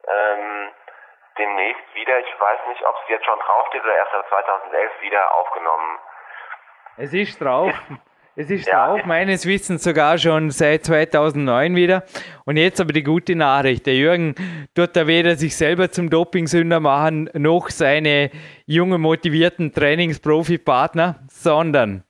ähm, 0.07 0.68
demnächst 1.38 1.95
wieder, 1.95 2.18
ich 2.18 2.41
weiß 2.41 2.61
nicht, 2.68 2.84
ob 2.86 2.97
es 3.03 3.09
jetzt 3.09 3.24
schon 3.24 3.38
draufsteht 3.38 3.82
oder 3.82 3.97
erst 3.97 4.12
2011 4.28 4.93
wieder 5.01 5.34
aufgenommen. 5.34 5.99
Es 6.97 7.12
ist 7.12 7.41
drauf. 7.41 7.72
Es 8.36 8.49
ist 8.49 8.68
ja. 8.68 8.86
drauf, 8.86 9.05
meines 9.05 9.45
Wissens 9.45 9.82
sogar 9.82 10.16
schon 10.16 10.51
seit 10.51 10.84
2009 10.84 11.74
wieder. 11.74 12.05
Und 12.45 12.57
jetzt 12.57 12.80
aber 12.80 12.93
die 12.93 13.03
gute 13.03 13.34
Nachricht. 13.34 13.86
Der 13.86 13.95
Jürgen 13.95 14.34
tut 14.74 14.95
da 14.97 15.07
weder 15.07 15.34
sich 15.34 15.57
selber 15.57 15.91
zum 15.91 16.09
Dopingsünder 16.09 16.78
machen, 16.80 17.28
noch 17.34 17.68
seine 17.68 18.30
jungen, 18.66 19.01
motivierten 19.01 19.74
Trainingsprofi-Partner, 19.74 21.16
sondern 21.28 22.05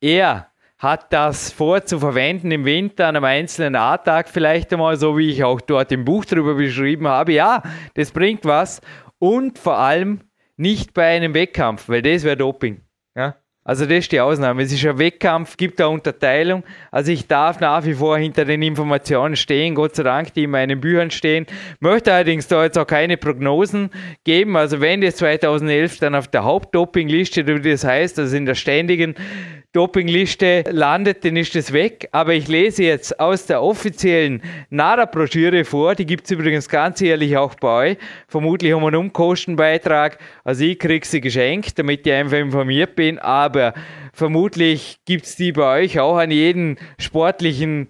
er 0.00 0.53
hat 0.78 1.12
das 1.12 1.52
vor 1.52 1.84
zu 1.84 1.98
verwenden 1.98 2.50
im 2.50 2.64
Winter 2.64 3.06
an 3.06 3.16
einem 3.16 3.24
einzelnen 3.24 3.76
A-Tag 3.76 4.28
vielleicht 4.28 4.72
einmal, 4.72 4.96
so 4.96 5.16
wie 5.16 5.30
ich 5.30 5.44
auch 5.44 5.60
dort 5.60 5.92
im 5.92 6.04
Buch 6.04 6.24
darüber 6.24 6.54
beschrieben 6.54 7.06
habe. 7.06 7.32
Ja, 7.32 7.62
das 7.94 8.10
bringt 8.10 8.44
was. 8.44 8.80
Und 9.18 9.58
vor 9.58 9.78
allem 9.78 10.20
nicht 10.56 10.92
bei 10.94 11.16
einem 11.16 11.34
Wettkampf, 11.34 11.88
weil 11.88 12.02
das 12.02 12.24
wäre 12.24 12.36
Doping. 12.36 12.82
Ja? 13.16 13.36
Also 13.66 13.86
das 13.86 14.00
ist 14.00 14.12
die 14.12 14.20
Ausnahme. 14.20 14.62
Es 14.62 14.72
ist 14.72 14.84
ein 14.84 14.98
Wettkampf, 14.98 15.56
gibt 15.56 15.80
eine 15.80 15.88
Unterteilung. 15.88 16.64
Also 16.90 17.10
ich 17.10 17.26
darf 17.26 17.60
nach 17.60 17.86
wie 17.86 17.94
vor 17.94 18.18
hinter 18.18 18.44
den 18.44 18.60
Informationen 18.60 19.36
stehen, 19.36 19.74
Gott 19.74 19.96
sei 19.96 20.02
Dank, 20.02 20.34
die 20.34 20.44
in 20.44 20.50
meinen 20.50 20.82
Büchern 20.82 21.10
stehen. 21.10 21.46
Möchte 21.80 22.12
allerdings 22.12 22.46
da 22.46 22.62
jetzt 22.62 22.76
auch 22.76 22.86
keine 22.86 23.16
Prognosen 23.16 23.88
geben. 24.22 24.58
Also 24.58 24.82
wenn 24.82 25.00
das 25.00 25.16
2011 25.16 25.98
dann 25.98 26.14
auf 26.14 26.28
der 26.28 26.44
Hauptdopingliste, 26.44 27.46
wie 27.46 27.70
das 27.70 27.84
heißt, 27.84 28.18
also 28.18 28.36
in 28.36 28.44
der 28.44 28.54
ständigen 28.54 29.14
Dopingliste 29.74 30.62
landet, 30.70 31.24
dann 31.24 31.36
ist 31.36 31.56
es 31.56 31.72
weg. 31.72 32.08
Aber 32.12 32.32
ich 32.32 32.46
lese 32.46 32.84
jetzt 32.84 33.18
aus 33.18 33.46
der 33.46 33.60
offiziellen 33.60 34.40
NADA-Broschüre 34.70 35.64
vor. 35.64 35.96
Die 35.96 36.06
gibt 36.06 36.26
es 36.26 36.30
übrigens 36.30 36.68
ganz 36.68 37.00
ehrlich 37.00 37.36
auch 37.36 37.56
bei 37.56 37.90
euch. 37.90 37.98
Vermutlich 38.28 38.72
um 38.72 38.84
einen 38.84 38.94
Umkostenbeitrag. 38.94 40.18
Also 40.44 40.62
ich 40.62 40.78
kriege 40.78 41.04
sie 41.04 41.20
geschenkt, 41.20 41.76
damit 41.76 42.06
ich 42.06 42.12
einfach 42.12 42.38
informiert 42.38 42.94
bin. 42.94 43.18
Aber 43.18 43.53
vermutlich 44.12 44.98
gibt 45.04 45.26
es 45.26 45.36
die 45.36 45.52
bei 45.52 45.82
euch 45.82 45.98
auch 46.00 46.16
an 46.16 46.30
jeden 46.30 46.78
sportlichen 46.98 47.88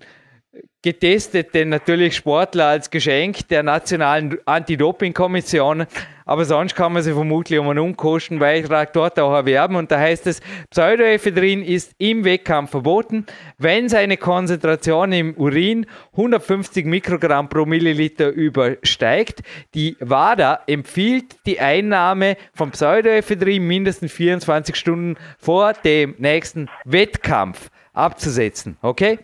getesteten 0.85 1.71
natürlich 1.71 2.15
Sportler 2.15 2.67
als 2.67 2.91
Geschenk 2.91 3.49
der 3.49 3.63
nationalen 3.63 4.37
Anti-Doping-Kommission. 4.45 5.87
Aber 6.27 6.45
sonst 6.45 6.75
kann 6.75 6.93
man 6.93 7.03
sie 7.03 7.15
vermutlich 7.15 7.59
um 7.59 7.71
einen 7.71 7.79
Unkostenbeitrag 7.79 8.93
dort 8.93 9.19
auch 9.19 9.33
erwerben. 9.33 9.77
Und 9.77 9.91
da 9.91 9.99
heißt 9.99 10.27
es, 10.27 10.43
Pseudoephedrin 10.69 11.63
ist 11.65 11.93
im 11.97 12.25
Wettkampf 12.27 12.71
verboten, 12.71 13.25
wenn 13.57 13.89
seine 13.89 14.19
Konzentration 14.19 15.13
im 15.13 15.35
Urin 15.39 15.87
150 16.13 16.85
Mikrogramm 16.85 17.49
pro 17.49 17.65
Milliliter 17.65 18.29
übersteigt. 18.29 19.41
Die 19.73 19.97
WADA 20.01 20.61
empfiehlt 20.67 21.37
die 21.47 21.61
Einnahme 21.61 22.37
von 22.53 22.73
Pseudoephedrin 22.73 23.67
mindestens 23.67 24.13
24 24.13 24.77
Stunden 24.77 25.17
vor 25.39 25.73
dem 25.73 26.15
nächsten 26.19 26.69
Wettkampf 26.85 27.71
abzusetzen. 27.95 28.77
Okay? 28.83 29.21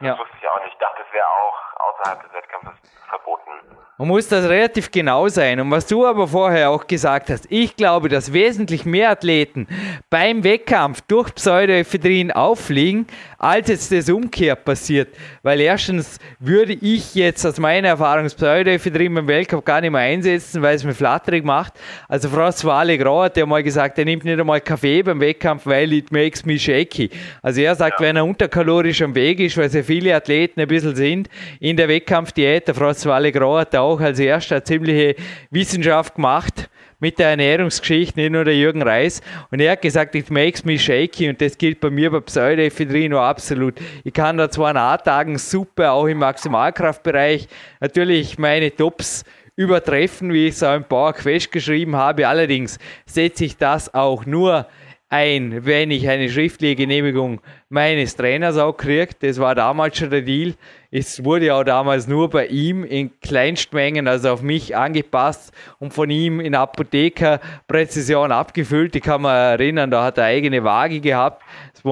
Ja. 0.00 0.10
Das 0.12 0.18
wusste 0.20 0.36
ich 0.38 0.48
auch 0.48 0.60
nicht. 0.60 0.72
Ich 0.72 0.78
dachte, 0.78 1.02
es 1.06 1.12
wäre 1.12 1.26
auch 1.26 1.58
außerhalb 1.80 2.22
des 2.22 2.32
Wettkampfes 2.32 2.74
verboten. 3.08 3.78
Man 4.00 4.06
muss 4.06 4.28
das 4.28 4.48
relativ 4.48 4.92
genau 4.92 5.26
sein. 5.26 5.58
Und 5.58 5.72
was 5.72 5.84
du 5.84 6.06
aber 6.06 6.28
vorher 6.28 6.70
auch 6.70 6.86
gesagt 6.86 7.30
hast, 7.30 7.48
ich 7.50 7.74
glaube, 7.74 8.08
dass 8.08 8.32
wesentlich 8.32 8.84
mehr 8.84 9.10
Athleten 9.10 9.66
beim 10.08 10.44
Wettkampf 10.44 11.00
durch 11.08 11.34
Pseudoephedrin 11.34 12.30
auffliegen, 12.30 13.08
als 13.38 13.68
jetzt 13.68 13.90
das 13.90 14.08
umkehrt 14.08 14.64
passiert. 14.64 15.08
Weil 15.42 15.60
erstens 15.60 16.20
würde 16.38 16.74
ich 16.74 17.16
jetzt 17.16 17.44
aus 17.44 17.58
meiner 17.58 17.88
Erfahrung 17.88 18.26
Pseudoephedrin 18.26 19.14
beim 19.14 19.26
Weltcup 19.26 19.64
gar 19.64 19.80
nicht 19.80 19.90
mehr 19.90 20.02
einsetzen, 20.02 20.62
weil 20.62 20.76
es 20.76 20.84
mir 20.84 20.94
flatterig 20.94 21.44
macht. 21.44 21.72
Also 22.06 22.28
François 22.28 22.84
Legros 22.84 23.24
hat 23.24 23.36
ja 23.36 23.46
mal 23.46 23.64
gesagt, 23.64 23.98
er 23.98 24.04
nimmt 24.04 24.24
nicht 24.24 24.38
einmal 24.38 24.60
Kaffee 24.60 25.02
beim 25.02 25.20
Wettkampf, 25.20 25.66
weil 25.66 25.92
it 25.92 26.12
makes 26.12 26.46
me 26.46 26.56
shaky. 26.56 27.10
Also 27.42 27.62
er 27.62 27.74
sagt, 27.74 27.98
ja. 27.98 28.06
wenn 28.06 28.14
er 28.14 28.24
unterkalorisch 28.24 29.02
am 29.02 29.16
Weg 29.16 29.40
ist, 29.40 29.56
weil 29.56 29.68
sehr 29.68 29.82
viele 29.82 30.14
Athleten 30.14 30.60
ein 30.60 30.68
bisschen 30.68 30.94
sind 30.94 31.28
in 31.58 31.76
der 31.76 31.88
Wettkampfdiät, 31.88 32.68
der 32.68 32.76
François 32.76 32.97
Legros 33.04 33.60
hat 33.60 33.76
auch 33.76 34.00
als 34.00 34.18
erster 34.18 34.64
ziemliche 34.64 35.16
Wissenschaft 35.50 36.14
gemacht 36.14 36.68
mit 37.00 37.18
der 37.18 37.30
Ernährungsgeschichte, 37.30 38.18
nicht 38.20 38.32
nur 38.32 38.44
der 38.44 38.56
Jürgen 38.56 38.82
Reis. 38.82 39.20
Und 39.50 39.60
er 39.60 39.72
hat 39.72 39.82
gesagt, 39.82 40.14
it 40.14 40.30
makes 40.30 40.64
me 40.64 40.78
shaky 40.78 41.28
und 41.28 41.40
das 41.40 41.56
gilt 41.56 41.80
bei 41.80 41.90
mir 41.90 42.10
bei 42.10 42.20
Pseudoephedrino 42.20 43.20
absolut. 43.20 43.74
Ich 44.04 44.12
kann 44.12 44.36
da 44.36 44.50
zwar 44.50 44.72
nach 44.72 44.94
A-Tagen 44.94 45.38
super, 45.38 45.92
auch 45.92 46.06
im 46.06 46.18
Maximalkraftbereich, 46.18 47.48
natürlich 47.80 48.38
meine 48.38 48.74
Tops 48.74 49.24
übertreffen, 49.54 50.32
wie 50.32 50.46
ich 50.46 50.54
es 50.54 50.62
auch 50.62 50.74
im 50.76 50.84
Power 50.84 51.12
Quest 51.12 51.50
geschrieben 51.52 51.96
habe. 51.96 52.28
Allerdings 52.28 52.78
setze 53.06 53.44
ich 53.44 53.56
das 53.56 53.92
auch 53.92 54.24
nur 54.24 54.66
ein, 55.08 55.64
wenn 55.64 55.90
ich 55.90 56.08
eine 56.08 56.28
schriftliche 56.28 56.76
Genehmigung 56.76 57.40
meines 57.68 58.14
Trainers 58.14 58.56
auch 58.56 58.74
kriege. 58.74 59.08
Das 59.20 59.38
war 59.38 59.54
damals 59.54 59.98
schon 59.98 60.10
der 60.10 60.22
Deal. 60.22 60.54
Es 60.90 61.22
wurde 61.22 61.54
auch 61.54 61.64
damals 61.64 62.06
nur 62.06 62.30
bei 62.30 62.46
ihm 62.46 62.82
in 62.82 63.10
Kleinstmengen, 63.20 64.08
also 64.08 64.30
auf 64.30 64.40
mich 64.40 64.74
angepasst 64.74 65.52
und 65.78 65.92
von 65.92 66.08
ihm 66.08 66.40
in 66.40 66.54
Apothekerpräzision 66.54 68.32
abgefüllt. 68.32 68.96
Ich 68.96 69.02
kann 69.02 69.20
mich 69.20 69.30
erinnern, 69.30 69.90
da 69.90 70.04
hat 70.04 70.16
er 70.16 70.24
eigene 70.24 70.64
Waage 70.64 71.00
gehabt. 71.00 71.42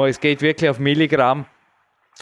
Es 0.09 0.19
geht 0.19 0.41
wirklich 0.41 0.71
auf 0.71 0.79
Milligramm. 0.79 1.45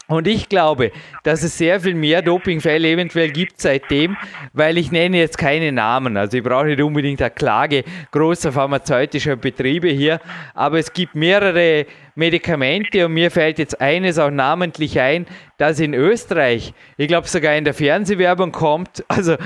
Und 0.07 0.27
ich 0.27 0.49
glaube, 0.49 0.91
dass 1.23 1.41
es 1.41 1.57
sehr 1.57 1.79
viel 1.79 1.95
mehr 1.95 2.21
Dopingfälle 2.21 2.89
eventuell 2.89 3.31
gibt 3.31 3.59
seitdem, 3.59 4.15
weil 4.53 4.77
ich 4.77 4.91
nenne 4.91 5.17
jetzt 5.17 5.37
keine 5.37 5.71
Namen. 5.71 6.15
Also 6.15 6.37
ich 6.37 6.43
brauche 6.43 6.65
nicht 6.65 6.81
unbedingt 6.81 7.21
eine 7.21 7.31
Klage 7.31 7.83
großer 8.11 8.51
pharmazeutischer 8.51 9.35
Betriebe 9.35 9.89
hier, 9.89 10.19
aber 10.53 10.77
es 10.77 10.93
gibt 10.93 11.15
mehrere 11.15 11.87
Medikamente 12.13 13.05
und 13.05 13.13
mir 13.13 13.31
fällt 13.31 13.57
jetzt 13.57 13.81
eines 13.81 14.19
auch 14.19 14.29
namentlich 14.29 14.99
ein, 14.99 15.25
das 15.57 15.79
in 15.79 15.93
Österreich, 15.93 16.73
ich 16.97 17.07
glaube 17.07 17.27
sogar 17.27 17.55
in 17.55 17.65
der 17.65 17.73
Fernsehwerbung 17.73 18.51
kommt. 18.51 19.03
Also 19.07 19.37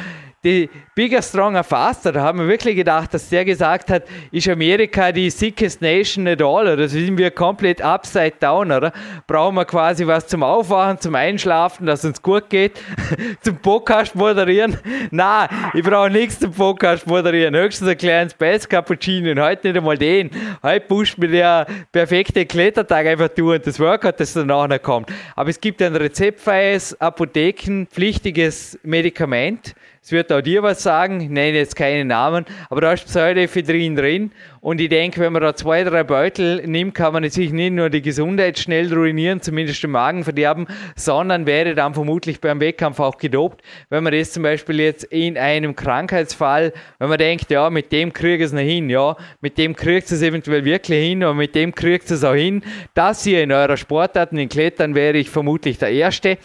die 0.44 0.70
Bigger, 0.96 1.22
Stronger, 1.22 1.66
Faster, 1.66 2.14
da 2.14 2.22
haben 2.22 2.40
wir 2.40 2.48
wirklich 2.48 2.76
gedacht, 2.76 3.14
dass 3.14 3.28
der 3.28 3.44
gesagt 3.44 3.90
hat, 3.90 4.04
ist 4.32 4.48
Amerika 4.48 5.12
die 5.12 5.30
sickest 5.30 5.82
nation 5.82 6.28
at 6.28 6.42
all, 6.42 6.68
oder 6.68 6.88
sind 6.88 7.18
wir 7.18 7.32
komplett 7.32 7.82
upside 7.82 8.36
down, 8.40 8.72
oder? 8.72 8.94
Brauchen 9.28 9.56
wir 9.56 9.66
quasi 9.66 10.08
was 10.08 10.28
zum 10.28 10.44
Aufwachen, 10.44 10.98
zum 11.00 11.16
Einschlafen, 11.16 11.86
dass 11.86 12.06
uns 12.06 12.22
gut 12.22 12.50
geht, 12.50 12.80
zum 13.42 13.58
Podcast 13.58 14.16
moderieren? 14.16 14.78
Na, 15.12 15.50
ich 15.74 15.84
brauche 15.84 16.10
nichts 16.10 16.40
zum 16.40 16.54
Podcast 16.54 17.06
moderieren, 17.06 17.54
höchstens 17.56 17.90
ein 17.90 17.98
kleines 17.98 18.32
Space 18.32 18.68
Cappuccino 18.68 19.32
und 19.32 19.42
heute 19.42 19.68
nicht 19.68 19.78
einmal 19.78 19.98
den. 19.98 20.32
Heute 20.64 20.86
pusht 20.88 21.18
mir 21.18 21.28
der 21.28 21.68
perfekte 21.92 22.46
Klettertag 22.46 23.08
einfach 23.08 23.30
durch 23.30 23.58
und 23.58 23.68
das 23.68 23.78
Workout, 23.78 24.20
das 24.22 24.34
danach 24.34 24.70
noch 24.70 24.82
kommt. 24.82 25.12
Aber 25.36 25.50
es 25.50 25.60
gibt 25.60 25.82
ein 25.82 25.98
rezeptfreies, 25.98 27.00
apothekenpflichtiges 27.02 28.80
Medikament, 28.84 29.76
es 30.10 30.12
wird 30.12 30.32
auch 30.32 30.42
dir 30.42 30.64
was 30.64 30.82
sagen, 30.82 31.22
ich 31.22 31.30
nenne 31.30 31.56
jetzt 31.56 31.76
keine 31.76 32.04
Namen, 32.04 32.44
aber 32.72 32.82
da 32.82 32.94
ist 32.94 33.06
Pseudoephedrin 33.06 33.96
drin 33.96 34.32
und 34.60 34.82
ich 34.82 34.90
denke, 34.90 35.22
wenn 35.22 35.32
man 35.32 35.44
da 35.44 35.56
zwei, 35.56 35.84
drei 35.84 36.04
Beutel 36.04 36.66
nimmt, 36.66 36.96
kann 36.96 37.14
man 37.14 37.30
sich 37.30 37.54
nicht 37.54 37.74
nur 37.74 37.92
die 37.92 38.02
Gesundheit 38.02 38.58
schnell 38.58 38.92
ruinieren, 38.92 39.40
zumindest 39.40 39.84
den 39.84 39.92
Magen 39.92 40.24
verderben, 40.24 40.66
sondern 40.96 41.46
wäre 41.46 41.76
dann 41.76 41.94
vermutlich 41.94 42.42
beim 42.42 42.60
Wettkampf 42.60 43.00
auch 43.00 43.20
gedopt. 43.20 43.62
Wenn 43.92 44.04
man 44.04 44.12
das 44.12 44.32
zum 44.32 44.42
Beispiel 44.42 44.80
jetzt 44.80 45.04
in 45.04 45.38
einem 45.38 45.76
Krankheitsfall, 45.76 46.74
wenn 46.98 47.10
man 47.10 47.20
denkt, 47.20 47.52
ja, 47.52 47.70
mit 47.70 47.92
dem 47.92 48.12
kriegt 48.12 48.44
es 48.44 48.52
noch 48.52 48.62
hin, 48.62 48.90
ja, 48.90 49.16
mit 49.42 49.60
dem 49.60 49.76
kriegt 49.76 50.12
es 50.12 50.24
eventuell 50.24 50.66
wirklich 50.66 51.06
hin 51.08 51.24
und 51.24 51.38
mit 51.38 51.54
dem 51.54 51.76
kriegt 51.76 52.10
es 52.10 52.24
auch 52.24 52.34
hin, 52.34 52.64
dass 52.96 53.28
ihr 53.28 53.44
in 53.44 53.52
eurer 53.52 53.78
Sportarten 53.78 54.40
in 54.40 54.50
Klettern 54.50 54.96
wäre 54.96 55.20
ich 55.20 55.30
vermutlich 55.30 55.78
der 55.78 55.92
Erste. 55.92 56.40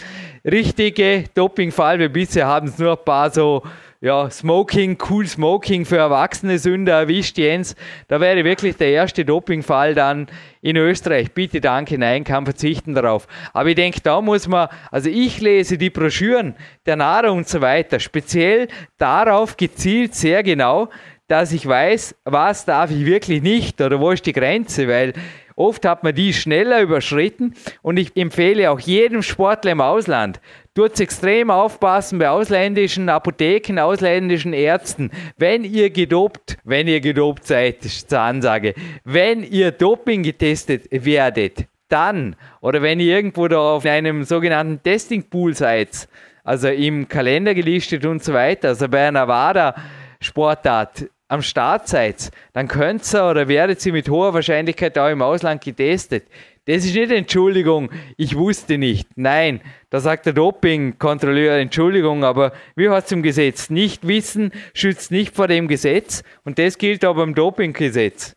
Richtige 0.47 1.24
Dopingfall, 1.32 1.99
wir 1.99 2.11
bisher 2.11 2.47
haben 2.47 2.68
es 2.68 2.78
nur 2.78 2.99
ein 2.99 3.05
paar 3.05 3.30
so 3.30 3.62
ja, 4.03 4.28
Smoking, 4.28 4.99
cool 5.09 5.26
Smoking 5.26 5.86
für 5.86 5.97
erwachsene 5.97 6.59
Sünder 6.59 6.92
erwischt, 7.01 7.38
Jens. 7.38 7.74
Da 8.09 8.20
wäre 8.20 8.45
wirklich 8.45 8.76
der 8.76 8.88
erste 8.88 9.24
Dopingfall 9.24 9.95
dann 9.95 10.26
in 10.61 10.76
Österreich. 10.76 11.32
Bitte 11.32 11.62
danke, 11.62 11.97
nein, 11.97 12.24
kann 12.24 12.45
verzichten 12.45 12.95
darauf. 12.95 13.26
Aber 13.55 13.70
ich 13.70 13.76
denke, 13.76 14.03
da 14.03 14.20
muss 14.20 14.47
man, 14.47 14.68
also 14.90 15.09
ich 15.09 15.40
lese 15.40 15.78
die 15.78 15.88
Broschüren 15.88 16.55
der 16.84 16.97
Nahrung 16.97 17.38
und 17.38 17.49
so 17.49 17.62
weiter, 17.62 17.99
speziell 17.99 18.68
darauf 18.99 19.57
gezielt 19.57 20.14
sehr 20.14 20.42
genau, 20.42 20.90
dass 21.26 21.53
ich 21.53 21.66
weiß, 21.66 22.16
was 22.24 22.66
darf 22.66 22.90
ich 22.90 23.07
wirklich 23.07 23.40
nicht 23.40 23.80
oder 23.80 23.99
wo 23.99 24.11
ist 24.11 24.26
die 24.26 24.34
Grenze, 24.34 24.86
weil 24.88 25.14
Oft 25.57 25.84
hat 25.86 26.02
man 26.02 26.14
die 26.14 26.32
schneller 26.32 26.82
überschritten 26.82 27.55
und 27.82 27.96
ich 27.96 28.16
empfehle 28.16 28.70
auch 28.70 28.80
jedem 28.80 29.22
Sportler 29.22 29.72
im 29.72 29.80
Ausland, 29.80 30.40
tut 30.74 30.98
extrem 30.98 31.50
aufpassen 31.50 32.18
bei 32.18 32.28
ausländischen 32.28 33.09
Apotheken, 33.09 33.78
ausländischen 33.78 34.52
Ärzten. 34.52 35.11
Wenn 35.36 35.62
ihr 35.62 35.90
gedopt, 35.90 36.57
wenn 36.64 36.88
ihr 36.88 37.00
gedopt 37.00 37.46
seid, 37.46 37.84
ist 37.84 38.11
die 38.11 38.16
Ansage, 38.16 38.74
wenn 39.05 39.44
ihr 39.44 39.70
Doping 39.70 40.24
getestet 40.24 40.88
werdet, 40.90 41.66
dann, 41.88 42.34
oder 42.61 42.82
wenn 42.82 42.98
ihr 42.98 43.14
irgendwo 43.14 43.46
da 43.46 43.59
auf 43.59 43.84
einem 43.84 44.24
sogenannten 44.24 44.82
Testing 44.82 45.22
Pool 45.22 45.55
seid, 45.55 46.09
also 46.42 46.68
im 46.68 47.07
Kalender 47.07 47.55
gelistet 47.55 48.05
und 48.05 48.24
so 48.24 48.32
weiter, 48.32 48.68
also 48.68 48.88
bei 48.88 49.07
einer 49.07 49.28
WADA 49.28 49.74
Sportart, 50.20 51.07
am 51.29 51.43
Start 51.43 51.89
seid, 51.89 52.31
dann 52.53 52.68
könnt 52.68 53.12
ihr 53.14 53.31
oder 53.31 53.49
werdet 53.49 53.85
ihr 53.87 53.93
mit 53.93 54.09
hoher 54.09 54.35
Wahrscheinlichkeit 54.35 54.99
auch 54.99 55.09
im 55.09 55.22
Ausland 55.22 55.64
getestet. 55.64 56.27
Das 56.66 56.85
ist 56.85 56.95
nicht 56.95 57.11
Entschuldigung, 57.11 57.91
ich 58.16 58.37
wusste 58.37 58.79
nicht. 58.79 59.09
Nein, 59.16 59.61
da 59.91 60.01
sagt 60.01 60.27
der 60.27 60.33
Dopingkontrolleur 60.33 61.59
Entschuldigung, 61.59 62.25
aber 62.25 62.53
wie 62.75 62.89
hat 62.89 63.05
es 63.05 63.12
im 63.12 63.22
Gesetz? 63.22 63.68
Nicht 63.68 64.07
wissen 64.07 64.51
schützt 64.72 65.11
nicht 65.11 65.35
vor 65.35 65.49
dem 65.49 65.68
Gesetz 65.68 66.22
und 66.45 66.59
das 66.59 66.79
gilt 66.79 67.05
auch 67.05 67.16
beim 67.16 67.35
Dopinggesetz. 67.35 68.35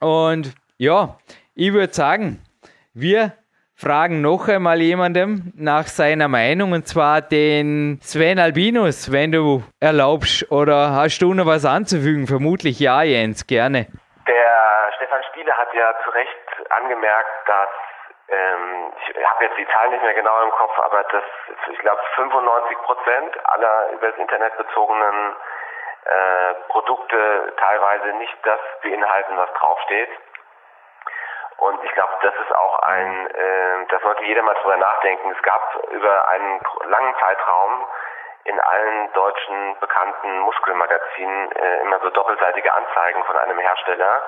Und 0.00 0.54
ja, 0.78 1.18
ich 1.54 1.72
würde 1.72 1.92
sagen, 1.92 2.40
wir 2.94 3.34
fragen 3.80 4.20
noch 4.20 4.46
einmal 4.48 4.78
jemandem 4.80 5.52
nach 5.56 5.88
seiner 5.88 6.28
Meinung 6.28 6.72
und 6.72 6.86
zwar 6.86 7.22
den 7.22 7.98
Sven 8.02 8.38
Albinus, 8.38 9.10
wenn 9.10 9.32
du 9.32 9.64
erlaubst 9.80 10.44
oder 10.52 10.92
hast 10.92 11.20
du 11.22 11.32
noch 11.32 11.46
was 11.46 11.64
anzufügen? 11.64 12.26
Vermutlich 12.26 12.78
ja, 12.78 13.02
Jens, 13.02 13.46
gerne. 13.46 13.88
Der 14.28 14.92
Stefan 14.96 15.22
Spiele 15.32 15.56
hat 15.56 15.72
ja 15.72 15.94
zu 16.04 16.10
Recht 16.10 16.44
angemerkt, 16.68 17.48
dass 17.48 17.70
ähm, 18.28 18.92
ich 19.00 19.24
habe 19.24 19.44
jetzt 19.44 19.56
die 19.56 19.66
Zahlen 19.72 19.92
nicht 19.92 20.04
mehr 20.04 20.14
genau 20.14 20.36
im 20.44 20.50
Kopf, 20.50 20.78
aber 20.84 21.02
dass 21.04 21.24
ich 21.72 21.78
glaube 21.78 22.02
95 22.16 22.76
Prozent 22.84 23.32
aller 23.48 23.92
über 23.96 24.10
das 24.10 24.18
Internet 24.18 24.58
bezogenen 24.58 25.36
äh, 26.04 26.54
Produkte 26.68 27.52
teilweise 27.56 28.12
nicht 28.18 28.36
das 28.44 28.60
beinhalten, 28.82 29.36
was 29.36 29.52
draufsteht. 29.54 30.10
Und 31.60 31.84
ich 31.84 31.92
glaube, 31.92 32.12
das 32.22 32.34
ist 32.34 32.56
auch 32.56 32.78
ein, 32.80 33.26
äh, 33.26 33.86
das 33.88 34.00
sollte 34.00 34.24
jeder 34.24 34.42
mal 34.42 34.54
drüber 34.54 34.78
nachdenken. 34.78 35.30
Es 35.30 35.42
gab 35.42 35.76
über 35.90 36.28
einen 36.28 36.60
langen 36.86 37.14
Zeitraum 37.16 37.86
in 38.44 38.58
allen 38.58 39.12
deutschen 39.12 39.78
bekannten 39.78 40.38
Muskelmagazinen 40.38 41.52
äh, 41.52 41.80
immer 41.82 42.00
so 42.00 42.08
doppelseitige 42.08 42.72
Anzeigen 42.72 43.22
von 43.24 43.36
einem 43.36 43.58
Hersteller, 43.58 44.22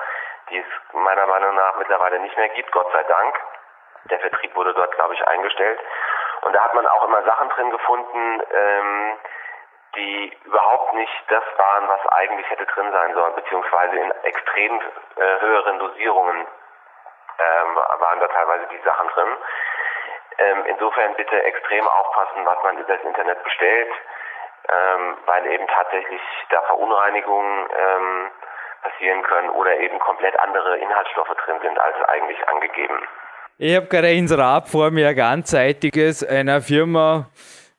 die 0.51 0.59
es 0.59 0.93
meiner 0.93 1.25
Meinung 1.25 1.55
nach 1.55 1.75
mittlerweile 1.77 2.19
nicht 2.19 2.37
mehr 2.37 2.49
gibt, 2.49 2.71
Gott 2.71 2.91
sei 2.91 3.01
Dank. 3.01 3.35
Der 4.11 4.19
Vertrieb 4.19 4.55
wurde 4.55 4.75
dort, 4.75 4.91
glaube 4.91 5.15
ich, 5.15 5.27
eingestellt. 5.27 5.79
Und 6.41 6.53
da 6.53 6.63
hat 6.63 6.75
man 6.75 6.85
auch 6.85 7.03
immer 7.05 7.23
Sachen 7.23 7.49
drin 7.49 7.71
gefunden, 7.71 8.43
ähm, 8.51 9.17
die 9.95 10.37
überhaupt 10.43 10.93
nicht 10.93 11.23
das 11.29 11.43
waren, 11.57 11.87
was 11.87 12.07
eigentlich 12.09 12.47
hätte 12.51 12.65
drin 12.67 12.91
sein 12.91 13.13
sollen, 13.15 13.33
beziehungsweise 13.33 13.95
in 13.95 14.11
extrem 14.23 14.81
äh, 15.15 15.39
höheren 15.39 15.79
Dosierungen 15.79 16.47
ähm, 17.39 17.75
waren 17.75 18.19
da 18.19 18.27
teilweise 18.27 18.67
die 18.71 18.81
Sachen 18.83 19.07
drin. 19.09 19.37
Ähm, 20.37 20.65
insofern 20.67 21.13
bitte 21.15 21.43
extrem 21.43 21.87
aufpassen, 21.87 22.45
was 22.45 22.57
man 22.63 22.77
über 22.77 22.95
das 22.95 23.03
Internet 23.03 23.43
bestellt, 23.43 23.91
ähm, 24.69 25.17
weil 25.25 25.45
eben 25.47 25.67
tatsächlich 25.67 26.21
da 26.49 26.61
Verunreinigungen 26.63 27.67
ähm, 27.69 28.31
passieren 28.81 29.21
können 29.23 29.49
oder 29.51 29.77
eben 29.77 29.99
komplett 29.99 30.37
andere 30.39 30.77
Inhaltsstoffe 30.77 31.35
drin 31.45 31.59
sind 31.61 31.79
als 31.79 31.95
eigentlich 32.07 32.47
angegeben. 32.49 33.07
Ich 33.57 33.75
habe 33.75 33.85
gerade 33.85 34.11
ins 34.11 34.35
Rad 34.35 34.67
vor 34.67 34.89
mir 34.89 35.09
ein 35.09 35.15
ganzseitiges 35.15 36.25
einer 36.27 36.61
Firma, 36.61 37.27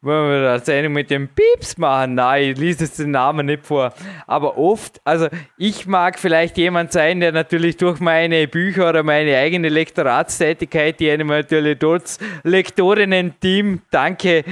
wollen 0.05 0.31
wir 0.31 0.43
das 0.43 0.69
eine 0.69 0.89
mit 0.89 1.11
dem 1.11 1.29
Pieps 1.29 1.79
machen? 1.79 2.15
Nein, 2.15 2.51
ich 2.51 2.59
lese 2.59 2.85
jetzt 2.85 2.99
den 2.99 3.11
Namen 3.11 3.47
nicht 3.47 3.67
vor. 3.67 3.93
Aber 4.27 4.59
oft, 4.59 5.01
also 5.05 5.29
ich 5.57 5.87
mag 5.87 6.19
vielleicht 6.19 6.57
jemand 6.59 6.93
sein, 6.93 7.21
der 7.21 7.33
natürlich 7.33 7.77
durch 7.77 8.01
meine 8.01 8.47
Bücher 8.49 8.91
oder 8.91 9.03
meine 9.03 9.37
eigene 9.37 9.69
Lektoratstätigkeit, 9.69 11.01
die 11.01 11.11
einem 11.11 11.29
natürlich 11.29 11.79
dort 11.79 12.19
Lektorinnen-Team, 12.43 13.83
danke 13.91 14.45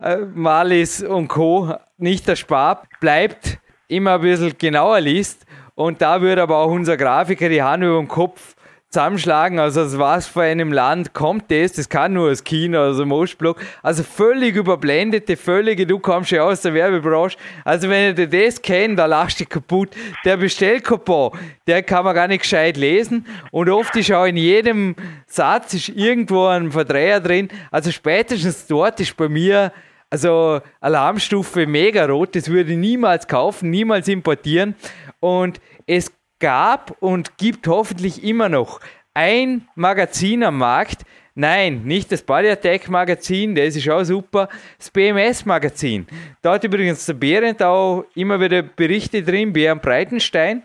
äh, 0.00 0.16
Malis 0.34 1.02
und 1.02 1.28
Co., 1.28 1.74
nicht 1.96 2.28
erspart, 2.28 2.86
bleibt, 3.00 3.58
immer 3.88 4.14
ein 4.14 4.20
bisschen 4.20 4.56
genauer 4.58 5.00
liest. 5.00 5.46
Und 5.74 6.02
da 6.02 6.20
würde 6.20 6.42
aber 6.42 6.58
auch 6.58 6.70
unser 6.70 6.96
Grafiker 6.96 7.48
die 7.48 7.62
Hand 7.62 7.82
über 7.82 7.98
den 7.98 8.08
Kopf 8.08 8.53
zusammenschlagen. 8.94 9.58
Also 9.58 9.82
aus 9.82 9.98
was 9.98 10.26
für 10.26 10.42
einem 10.42 10.72
Land 10.72 11.12
kommt 11.12 11.50
das? 11.50 11.72
Das 11.72 11.88
kann 11.88 12.12
nur 12.12 12.30
aus 12.30 12.44
China, 12.44 12.84
also 12.84 13.04
Mostblock. 13.04 13.60
Also 13.82 14.04
völlig 14.04 14.54
überblendete, 14.54 15.36
völlige, 15.36 15.86
du 15.86 15.98
kommst 15.98 16.30
ja 16.30 16.44
aus 16.44 16.62
der 16.62 16.74
Werbebranche. 16.74 17.36
Also 17.64 17.88
wenn 17.88 18.16
ihr 18.16 18.26
das 18.26 18.62
kennt, 18.62 18.98
da 18.98 19.06
lachst 19.06 19.40
du 19.40 19.46
kaputt. 19.46 19.90
Der 20.24 20.36
Bestellcoupon, 20.36 21.32
der 21.66 21.82
kann 21.82 22.04
man 22.04 22.14
gar 22.14 22.28
nicht 22.28 22.42
gescheit 22.42 22.76
lesen. 22.76 23.26
Und 23.50 23.68
oft 23.68 23.94
ist 23.96 24.12
auch 24.12 24.26
in 24.26 24.36
jedem 24.36 24.94
Satz 25.26 25.74
ist 25.74 25.88
irgendwo 25.88 26.46
ein 26.46 26.70
Verdreher 26.70 27.20
drin. 27.20 27.48
Also 27.70 27.90
spätestens 27.90 28.66
dort 28.68 29.00
ist 29.00 29.16
bei 29.16 29.28
mir 29.28 29.72
also 30.08 30.60
Alarmstufe 30.80 31.66
mega 31.66 32.06
rot. 32.06 32.36
Das 32.36 32.48
würde 32.48 32.72
ich 32.72 32.78
niemals 32.78 33.26
kaufen, 33.26 33.70
niemals 33.70 34.06
importieren. 34.06 34.76
Und 35.18 35.60
es 35.86 36.12
gab 36.44 36.94
und 37.00 37.38
gibt 37.38 37.66
hoffentlich 37.68 38.22
immer 38.22 38.50
noch 38.50 38.78
ein 39.14 39.66
Magazin 39.76 40.44
am 40.44 40.58
Markt. 40.58 41.00
Nein, 41.34 41.84
nicht 41.84 42.12
das 42.12 42.20
Body 42.20 42.50
Attack 42.50 42.90
Magazin, 42.90 43.54
das 43.54 43.74
ist 43.74 43.88
auch 43.88 44.04
super. 44.04 44.50
Das 44.76 44.90
BMS 44.90 45.46
Magazin. 45.46 46.06
Da 46.42 46.52
hat 46.52 46.64
übrigens 46.64 47.06
der 47.06 47.14
Behrendt 47.14 47.62
auch 47.62 48.04
immer 48.14 48.38
wieder 48.38 48.60
Berichte 48.60 49.22
drin, 49.22 49.54
Bären 49.54 49.80
Breitenstein. 49.80 50.64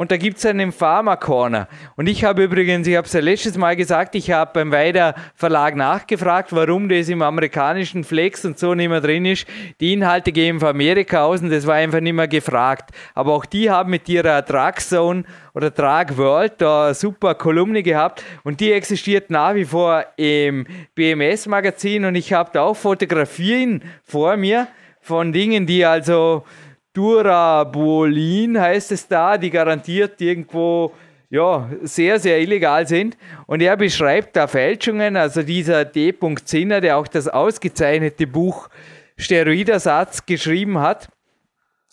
Und 0.00 0.10
da 0.10 0.16
gibt 0.16 0.38
es 0.38 0.46
einen 0.46 0.72
Pharma 0.72 1.16
Corner. 1.16 1.68
Und 1.94 2.08
ich 2.08 2.24
habe 2.24 2.44
übrigens, 2.44 2.86
ich 2.86 2.96
habe 2.96 3.06
es 3.06 3.12
ja 3.12 3.20
letztes 3.20 3.58
Mal 3.58 3.76
gesagt, 3.76 4.14
ich 4.14 4.30
habe 4.30 4.50
beim 4.54 4.72
Weider 4.72 5.14
Verlag 5.34 5.76
nachgefragt, 5.76 6.54
warum 6.54 6.88
das 6.88 7.10
im 7.10 7.20
amerikanischen 7.20 8.02
Flex 8.02 8.46
und 8.46 8.58
so 8.58 8.74
nicht 8.74 8.88
mehr 8.88 9.02
drin 9.02 9.26
ist. 9.26 9.46
Die 9.78 9.92
Inhalte 9.92 10.32
gehen 10.32 10.58
von 10.58 10.70
Amerika 10.70 11.24
aus 11.24 11.42
und 11.42 11.50
das 11.50 11.66
war 11.66 11.74
einfach 11.74 12.00
nicht 12.00 12.14
mehr 12.14 12.28
gefragt. 12.28 12.92
Aber 13.14 13.34
auch 13.34 13.44
die 13.44 13.70
haben 13.70 13.90
mit 13.90 14.08
ihrer 14.08 14.40
Drug 14.40 14.80
Zone 14.80 15.24
oder 15.52 15.70
Drug 15.70 16.16
World 16.16 16.54
da 16.56 16.86
eine 16.86 16.94
super 16.94 17.34
Kolumne 17.34 17.82
gehabt 17.82 18.24
und 18.42 18.58
die 18.60 18.72
existiert 18.72 19.28
nach 19.28 19.54
wie 19.54 19.66
vor 19.66 20.06
im 20.16 20.66
BMS 20.94 21.46
Magazin 21.46 22.06
und 22.06 22.14
ich 22.14 22.32
habe 22.32 22.48
da 22.54 22.62
auch 22.62 22.74
Fotografien 22.74 23.82
vor 24.02 24.38
mir 24.38 24.66
von 25.02 25.30
Dingen, 25.34 25.66
die 25.66 25.84
also 25.84 26.46
Durabolin 26.92 28.60
heißt 28.60 28.92
es 28.92 29.06
da, 29.06 29.38
die 29.38 29.50
garantiert 29.50 30.20
irgendwo 30.20 30.92
ja, 31.30 31.70
sehr, 31.82 32.18
sehr 32.18 32.40
illegal 32.40 32.86
sind. 32.86 33.16
Und 33.46 33.62
er 33.62 33.76
beschreibt 33.76 34.34
da 34.36 34.48
Fälschungen, 34.48 35.16
also 35.16 35.42
dieser 35.42 35.84
D. 35.84 36.12
Zinner, 36.44 36.80
der 36.80 36.96
auch 36.96 37.06
das 37.06 37.28
ausgezeichnete 37.28 38.26
Buch 38.26 38.68
Steroidersatz 39.16 40.26
geschrieben 40.26 40.80
hat. 40.80 41.08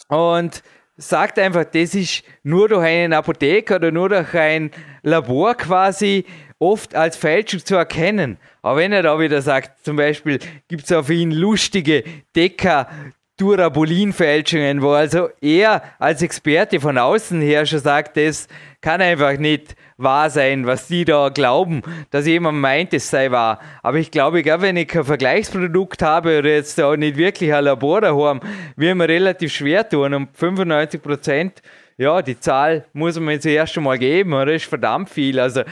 Und 0.10 0.64
sagt 0.98 1.38
einfach, 1.38 1.66
das 1.66 1.94
ist 1.94 2.24
nur 2.42 2.70
durch 2.70 2.84
einen 2.84 3.14
Apotheker 3.14 3.76
oder 3.76 3.92
nur 3.92 4.10
durch 4.10 4.34
ein 4.34 4.72
Labor 5.04 5.54
quasi 5.56 6.26
oft 6.60 6.96
als 6.96 7.16
Fälschung 7.16 7.64
zu 7.64 7.76
erkennen. 7.76 8.38
Aber 8.64 8.80
wenn 8.80 8.92
er 8.92 9.04
da 9.04 9.20
wieder 9.20 9.44
sagt, 9.44 9.86
zum 9.86 9.96
Beispiel 9.96 10.40
gibt 10.68 10.86
es 10.86 10.92
auf 10.92 11.10
ihn 11.12 11.32
lustige 11.32 12.04
Decker 12.36 12.90
Durabolin-Fälschungen, 13.38 14.82
wo 14.82 14.92
also 14.92 15.30
er 15.42 15.84
als 16.00 16.22
Experte 16.22 16.80
von 16.80 16.98
außen 16.98 17.40
her 17.42 17.66
schon 17.66 17.80
sagt, 17.80 18.18
das 18.18 18.48
kann 18.82 19.02
einfach 19.02 19.38
nicht 19.38 19.76
wahr 19.98 20.30
sein, 20.30 20.66
was 20.66 20.88
die 20.88 21.06
da 21.06 21.30
glauben, 21.30 21.82
dass 22.12 22.28
jemand 22.28 22.60
meint, 22.60 22.94
es 22.94 23.10
sei 23.10 23.32
wahr. 23.32 23.60
Aber 23.84 23.98
ich 23.98 24.12
glaube, 24.12 24.40
egal, 24.40 24.62
wenn 24.62 24.78
ich 24.78 24.88
kein 24.88 25.04
Vergleichsprodukt 25.04 26.02
habe 26.02 26.40
oder 26.40 26.50
jetzt 26.50 26.82
auch 26.82 26.96
nicht 26.96 27.18
wirklich 27.18 27.54
ein 27.54 27.64
Labor 27.64 28.02
daheim, 28.02 28.40
wird 28.76 28.96
mir 28.96 29.08
relativ 29.08 29.54
schwer 29.54 29.88
tun. 29.88 30.14
Und 30.14 30.30
95 30.36 31.02
Prozent, 31.02 31.62
ja, 31.98 32.22
die 32.22 32.40
Zahl 32.40 32.86
muss 32.94 33.20
man 33.20 33.42
zuerst 33.42 33.78
einmal 33.78 33.98
geben, 33.98 34.34
oder? 34.34 34.54
Ist 34.54 34.66
verdammt 34.66 35.10
viel. 35.10 35.40
Also, 35.40 35.64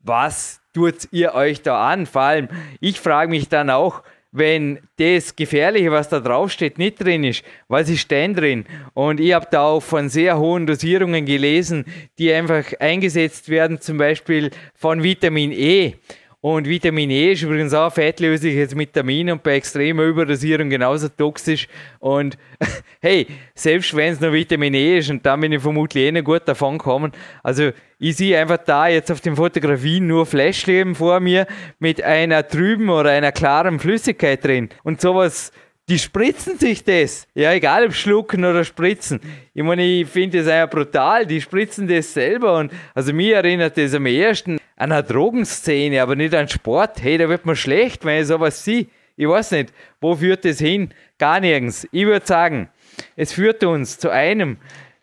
was 0.00 0.60
tut 0.74 1.08
ihr 1.12 1.34
euch 1.34 1.62
da 1.62 1.88
an? 1.88 2.06
Vor 2.06 2.22
allem, 2.22 2.48
ich 2.80 3.00
frage 3.00 3.30
mich 3.30 3.48
dann 3.48 3.70
auch, 3.70 4.02
wenn 4.32 4.80
das 4.96 5.36
Gefährliche, 5.36 5.92
was 5.92 6.08
da 6.08 6.18
draufsteht, 6.18 6.78
nicht 6.78 7.02
drin 7.02 7.22
ist, 7.22 7.44
was 7.68 7.90
ist 7.90 8.10
denn 8.10 8.34
drin? 8.34 8.64
Und 8.94 9.20
ich 9.20 9.34
habe 9.34 9.46
da 9.50 9.64
auch 9.64 9.82
von 9.82 10.08
sehr 10.08 10.38
hohen 10.38 10.66
Dosierungen 10.66 11.26
gelesen, 11.26 11.84
die 12.18 12.32
einfach 12.32 12.64
eingesetzt 12.80 13.50
werden, 13.50 13.80
zum 13.80 13.98
Beispiel 13.98 14.50
von 14.74 15.02
Vitamin 15.02 15.52
E. 15.52 15.94
Und 16.42 16.68
Vitamin 16.68 17.08
E 17.08 17.34
ist 17.34 17.42
übrigens 17.42 17.72
auch 17.72 17.92
fettlösliches 17.92 18.76
Vitamin 18.76 19.30
und 19.30 19.44
bei 19.44 19.54
extremer 19.54 20.02
Überdosierung 20.02 20.70
genauso 20.70 21.08
toxisch. 21.08 21.68
Und 22.00 22.36
hey, 23.00 23.28
selbst 23.54 23.94
wenn 23.94 24.12
es 24.12 24.20
nur 24.20 24.32
Vitamin 24.32 24.74
E 24.74 24.98
ist, 24.98 25.08
und 25.08 25.24
dann 25.24 25.40
bin 25.40 25.52
ich 25.52 25.62
vermutlich 25.62 26.02
eh 26.02 26.10
nicht 26.10 26.24
gut 26.24 26.42
davon 26.46 26.78
gekommen. 26.78 27.12
Also 27.44 27.70
ich 28.00 28.16
sehe 28.16 28.36
einfach 28.40 28.58
da 28.58 28.88
jetzt 28.88 29.12
auf 29.12 29.20
den 29.20 29.36
Fotografien 29.36 30.08
nur 30.08 30.26
Fläschchen 30.26 30.96
vor 30.96 31.20
mir 31.20 31.46
mit 31.78 32.02
einer 32.02 32.48
trüben 32.48 32.90
oder 32.90 33.10
einer 33.10 33.30
klaren 33.30 33.78
Flüssigkeit 33.78 34.44
drin. 34.44 34.68
Und 34.82 35.00
sowas 35.00 35.52
die 35.92 35.98
spritzen 35.98 36.58
sich 36.58 36.82
das. 36.84 37.26
Ja, 37.34 37.52
egal 37.52 37.84
ob 37.84 37.92
schlucken 37.92 38.46
oder 38.46 38.64
spritzen. 38.64 39.20
Ich 39.52 39.62
meine, 39.62 39.84
ich 39.84 40.08
finde 40.08 40.38
das 40.38 40.48
einfach 40.48 40.70
brutal. 40.70 41.26
Die 41.26 41.38
spritzen 41.38 41.86
das 41.86 42.14
selber. 42.14 42.56
Und 42.56 42.72
also 42.94 43.12
mir 43.12 43.36
erinnert 43.36 43.76
das 43.76 43.92
am 43.92 44.06
ersten 44.06 44.56
an 44.76 44.90
eine 44.90 45.02
Drogenszene, 45.02 46.00
aber 46.00 46.16
nicht 46.16 46.34
an 46.34 46.48
Sport. 46.48 47.02
Hey, 47.02 47.18
da 47.18 47.28
wird 47.28 47.44
man 47.44 47.56
schlecht, 47.56 48.06
wenn 48.06 48.22
ich 48.22 48.28
sowas 48.28 48.64
sehe. 48.64 48.86
Ich 49.16 49.28
weiß 49.28 49.50
nicht, 49.50 49.74
wo 50.00 50.16
führt 50.16 50.46
das 50.46 50.60
hin? 50.60 50.94
Gar 51.18 51.40
nirgends. 51.40 51.86
Ich 51.92 52.06
würde 52.06 52.24
sagen, 52.24 52.70
es 53.14 53.34
führt 53.34 53.62
uns 53.62 53.98
zu 53.98 54.08
einem, 54.08 54.56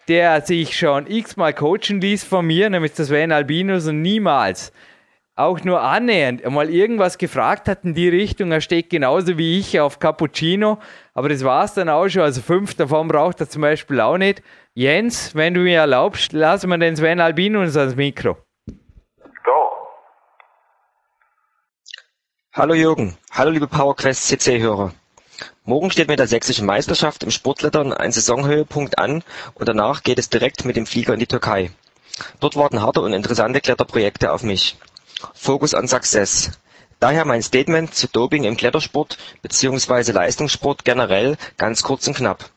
der 0.08 0.42
sich 0.42 0.76
schon 0.76 1.06
x-mal 1.06 1.54
coachen 1.54 2.02
ließ 2.02 2.24
von 2.24 2.48
mir, 2.48 2.68
nämlich 2.68 2.94
das 2.94 3.10
Sven 3.10 3.32
Albinus 3.32 3.86
und 3.86 4.02
niemals 4.02 4.74
auch 5.40 5.64
nur 5.64 5.82
annähernd 5.82 6.44
einmal 6.44 6.70
irgendwas 6.70 7.18
gefragt 7.18 7.70
hat 7.70 7.86
in 7.86 7.94
die 7.94 8.10
Richtung. 8.10 8.52
Er 8.52 8.60
steht 8.60 8.90
genauso 8.90 9.38
wie 9.38 9.58
ich 9.58 9.80
auf 9.80 10.00
Cappuccino, 10.00 10.80
aber 11.14 11.30
das 11.30 11.44
war 11.44 11.64
es 11.64 11.74
dann 11.74 11.88
auch 11.88 12.10
schon. 12.10 12.24
Also 12.24 12.42
fünf 12.42 12.76
davon 12.76 13.08
braucht 13.08 13.40
er 13.40 13.50
zum 13.50 13.62
Beispiel 13.62 14.02
auch 14.02 14.18
nicht. 14.18 14.44
Jens, 14.74 15.36
wenn 15.36 15.54
du 15.54 15.62
mir 15.62 15.80
erlaubst, 15.80 16.34
lassen 16.34 16.70
wir 16.70 16.78
den 16.78 16.96
Sven 16.98 17.22
Albinus 17.22 17.78
ans 17.78 17.96
Mikro. 17.96 18.38
Go. 19.46 19.72
Hallo 22.54 22.74
Jürgen, 22.74 23.18
hallo 23.32 23.52
liebe 23.52 23.68
PowerQuest 23.68 24.28
CC-Hörer. 24.28 24.94
Morgen 25.64 25.90
steht 25.92 26.10
mit 26.10 26.20
der 26.20 26.28
sächsischen 26.28 26.66
Meisterschaft 26.66 27.24
im 27.24 27.32
Sportlettern 27.32 27.94
ein 27.94 28.12
Saisonhöhepunkt 28.12 29.00
an 29.00 29.24
und 29.54 29.70
danach 29.70 30.04
geht 30.04 30.20
es 30.20 30.30
direkt 30.30 30.66
mit 30.66 30.76
dem 30.76 30.86
Flieger 30.86 31.14
in 31.14 31.20
die 31.20 31.28
Türkei. 31.28 31.72
Dort 32.42 32.58
warten 32.58 32.82
harte 32.82 33.02
und 33.02 33.14
interessante 33.14 33.62
Kletterprojekte 33.62 34.34
auf 34.34 34.44
mich. 34.44 34.78
Focus 35.34 35.74
on 35.74 35.88
Success. 35.88 36.52
Daher 37.00 37.26
mein 37.26 37.42
Statement 37.42 37.94
zu 37.96 38.08
Doping 38.08 38.44
im 38.44 38.58
Klettersport 38.58 39.18
bzw. 39.42 40.12
Leistungssport 40.12 40.84
generell 40.84 41.38
ganz 41.58 41.82
kurz 41.84 42.08
und 42.08 42.16
knapp. 42.18 42.50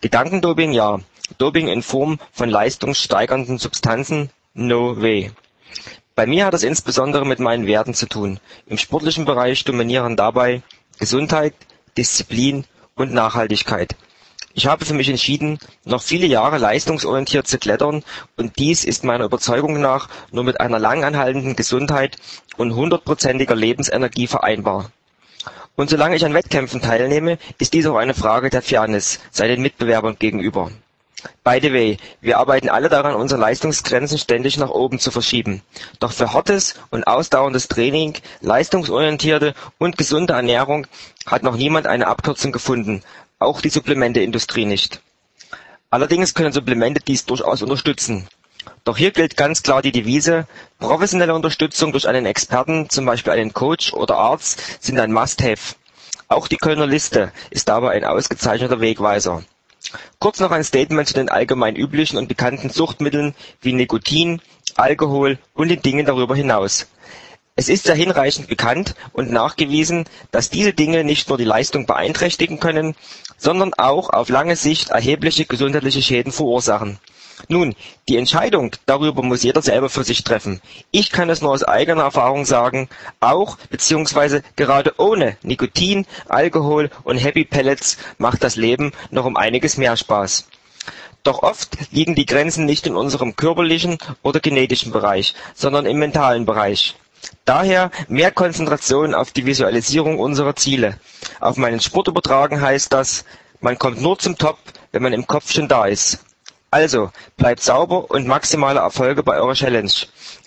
Gedankendoping 0.00 0.72
ja, 0.72 0.98
Doping 1.38 1.68
in 1.68 1.82
Form 1.82 2.18
von 2.32 2.50
leistungssteigernden 2.50 3.58
Substanzen 3.58 4.30
no 4.54 5.00
way. 5.00 5.30
Bei 6.14 6.26
mir 6.26 6.44
hat 6.44 6.54
es 6.54 6.62
insbesondere 6.62 7.24
mit 7.24 7.38
meinen 7.38 7.66
Werten 7.66 7.94
zu 7.94 8.06
tun. 8.06 8.40
Im 8.66 8.76
sportlichen 8.78 9.24
Bereich 9.24 9.64
dominieren 9.64 10.16
dabei 10.16 10.62
Gesundheit, 10.98 11.54
Disziplin 11.96 12.64
und 12.94 13.12
Nachhaltigkeit. 13.14 13.96
Ich 14.52 14.66
habe 14.66 14.84
für 14.84 14.94
mich 14.94 15.08
entschieden, 15.08 15.58
noch 15.84 16.02
viele 16.02 16.26
Jahre 16.26 16.58
leistungsorientiert 16.58 17.46
zu 17.46 17.58
klettern 17.58 18.02
und 18.36 18.58
dies 18.58 18.84
ist 18.84 19.04
meiner 19.04 19.24
Überzeugung 19.24 19.80
nach 19.80 20.08
nur 20.32 20.42
mit 20.42 20.60
einer 20.60 20.80
lang 20.80 21.04
anhaltenden 21.04 21.54
Gesundheit 21.54 22.16
und 22.56 22.74
hundertprozentiger 22.74 23.54
Lebensenergie 23.54 24.26
vereinbar. 24.26 24.90
Und 25.76 25.88
solange 25.88 26.16
ich 26.16 26.24
an 26.24 26.34
Wettkämpfen 26.34 26.82
teilnehme, 26.82 27.38
ist 27.58 27.74
dies 27.74 27.86
auch 27.86 27.96
eine 27.96 28.12
Frage 28.12 28.50
der 28.50 28.60
Fairness 28.60 29.20
seinen 29.30 29.62
Mitbewerbern 29.62 30.16
gegenüber. 30.18 30.70
By 31.44 31.58
the 31.62 31.72
way, 31.72 31.98
wir 32.20 32.38
arbeiten 32.38 32.68
alle 32.68 32.88
daran, 32.88 33.14
unsere 33.14 33.40
Leistungsgrenzen 33.40 34.18
ständig 34.18 34.56
nach 34.56 34.70
oben 34.70 34.98
zu 34.98 35.10
verschieben. 35.10 35.62
Doch 36.00 36.12
für 36.12 36.32
hartes 36.32 36.74
und 36.90 37.06
ausdauerndes 37.06 37.68
Training, 37.68 38.14
leistungsorientierte 38.40 39.54
und 39.78 39.96
gesunde 39.98 40.32
Ernährung 40.32 40.86
hat 41.26 41.42
noch 41.42 41.56
niemand 41.56 41.86
eine 41.86 42.06
Abkürzung 42.08 42.52
gefunden, 42.52 43.02
auch 43.40 43.60
die 43.60 43.70
Supplementeindustrie 43.70 44.66
nicht. 44.66 45.00
Allerdings 45.88 46.34
können 46.34 46.52
Supplemente 46.52 47.00
dies 47.00 47.24
durchaus 47.24 47.62
unterstützen. 47.62 48.28
Doch 48.84 48.96
hier 48.96 49.10
gilt 49.10 49.36
ganz 49.36 49.62
klar 49.62 49.82
die 49.82 49.92
Devise, 49.92 50.46
professionelle 50.78 51.34
Unterstützung 51.34 51.90
durch 51.92 52.06
einen 52.06 52.26
Experten, 52.26 52.88
zum 52.90 53.06
Beispiel 53.06 53.32
einen 53.32 53.52
Coach 53.52 53.92
oder 53.94 54.16
Arzt, 54.18 54.62
sind 54.80 55.00
ein 55.00 55.12
Must-Have. 55.12 55.74
Auch 56.28 56.46
die 56.46 56.58
Kölner 56.58 56.86
Liste 56.86 57.32
ist 57.50 57.68
dabei 57.68 57.92
ein 57.92 58.04
ausgezeichneter 58.04 58.80
Wegweiser. 58.80 59.42
Kurz 60.18 60.38
noch 60.38 60.50
ein 60.50 60.62
Statement 60.62 61.08
zu 61.08 61.14
den 61.14 61.30
allgemein 61.30 61.74
üblichen 61.74 62.18
und 62.18 62.28
bekannten 62.28 62.68
Suchtmitteln 62.68 63.34
wie 63.62 63.72
Nikotin, 63.72 64.42
Alkohol 64.76 65.38
und 65.54 65.68
den 65.68 65.82
Dingen 65.82 66.06
darüber 66.06 66.36
hinaus. 66.36 66.86
Es 67.56 67.68
ist 67.68 67.84
sehr 67.84 67.94
hinreichend 67.94 68.48
bekannt 68.48 68.94
und 69.12 69.30
nachgewiesen, 69.30 70.04
dass 70.30 70.50
diese 70.50 70.72
Dinge 70.72 71.04
nicht 71.04 71.28
nur 71.28 71.36
die 71.36 71.44
Leistung 71.44 71.84
beeinträchtigen 71.84 72.60
können, 72.60 72.94
sondern 73.36 73.74
auch 73.74 74.10
auf 74.10 74.28
lange 74.28 74.56
Sicht 74.56 74.90
erhebliche 74.90 75.44
gesundheitliche 75.44 76.02
Schäden 76.02 76.32
verursachen. 76.32 76.98
Nun, 77.48 77.74
die 78.08 78.16
Entscheidung 78.16 78.76
darüber 78.86 79.22
muss 79.22 79.42
jeder 79.42 79.62
selber 79.62 79.88
für 79.88 80.04
sich 80.04 80.24
treffen. 80.24 80.60
Ich 80.90 81.10
kann 81.10 81.30
es 81.30 81.40
nur 81.40 81.52
aus 81.52 81.64
eigener 81.64 82.02
Erfahrung 82.02 82.44
sagen, 82.44 82.88
auch 83.18 83.56
bzw. 83.70 84.42
gerade 84.56 84.94
ohne 84.98 85.36
Nikotin, 85.42 86.06
Alkohol 86.28 86.90
und 87.04 87.16
Happy 87.16 87.44
Pellets 87.44 87.96
macht 88.18 88.44
das 88.44 88.56
Leben 88.56 88.92
noch 89.10 89.24
um 89.24 89.36
einiges 89.36 89.76
mehr 89.76 89.96
Spaß. 89.96 90.48
Doch 91.22 91.42
oft 91.42 91.76
liegen 91.92 92.14
die 92.14 92.26
Grenzen 92.26 92.64
nicht 92.64 92.86
in 92.86 92.96
unserem 92.96 93.36
körperlichen 93.36 93.98
oder 94.22 94.40
genetischen 94.40 94.92
Bereich, 94.92 95.34
sondern 95.54 95.86
im 95.86 95.98
mentalen 95.98 96.46
Bereich. 96.46 96.96
Daher 97.44 97.90
mehr 98.08 98.30
Konzentration 98.30 99.14
auf 99.14 99.32
die 99.32 99.46
Visualisierung 99.46 100.18
unserer 100.18 100.56
Ziele. 100.56 100.98
Auf 101.40 101.56
meinen 101.56 101.80
Sport 101.80 102.08
übertragen 102.08 102.60
heißt 102.60 102.92
das, 102.92 103.24
man 103.60 103.78
kommt 103.78 104.00
nur 104.00 104.18
zum 104.18 104.38
Top, 104.38 104.58
wenn 104.92 105.02
man 105.02 105.12
im 105.12 105.26
Kopf 105.26 105.52
schon 105.52 105.68
da 105.68 105.86
ist. 105.86 106.24
Also, 106.70 107.10
bleibt 107.36 107.60
sauber 107.60 108.10
und 108.10 108.28
maximale 108.28 108.78
Erfolge 108.78 109.22
bei 109.22 109.36
eurer 109.40 109.54
Challenge. 109.54 109.90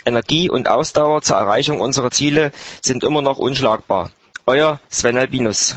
Energie 0.05 0.49
und 0.49 0.69
Ausdauer 0.69 1.21
zur 1.21 1.35
Erreichung 1.35 1.81
unserer 1.81 2.11
Ziele 2.11 2.51
sind 2.81 3.03
immer 3.03 3.21
noch 3.21 3.37
unschlagbar. 3.37 4.11
Euer 4.45 4.79
Sven 4.89 5.17
Albinus. 5.17 5.75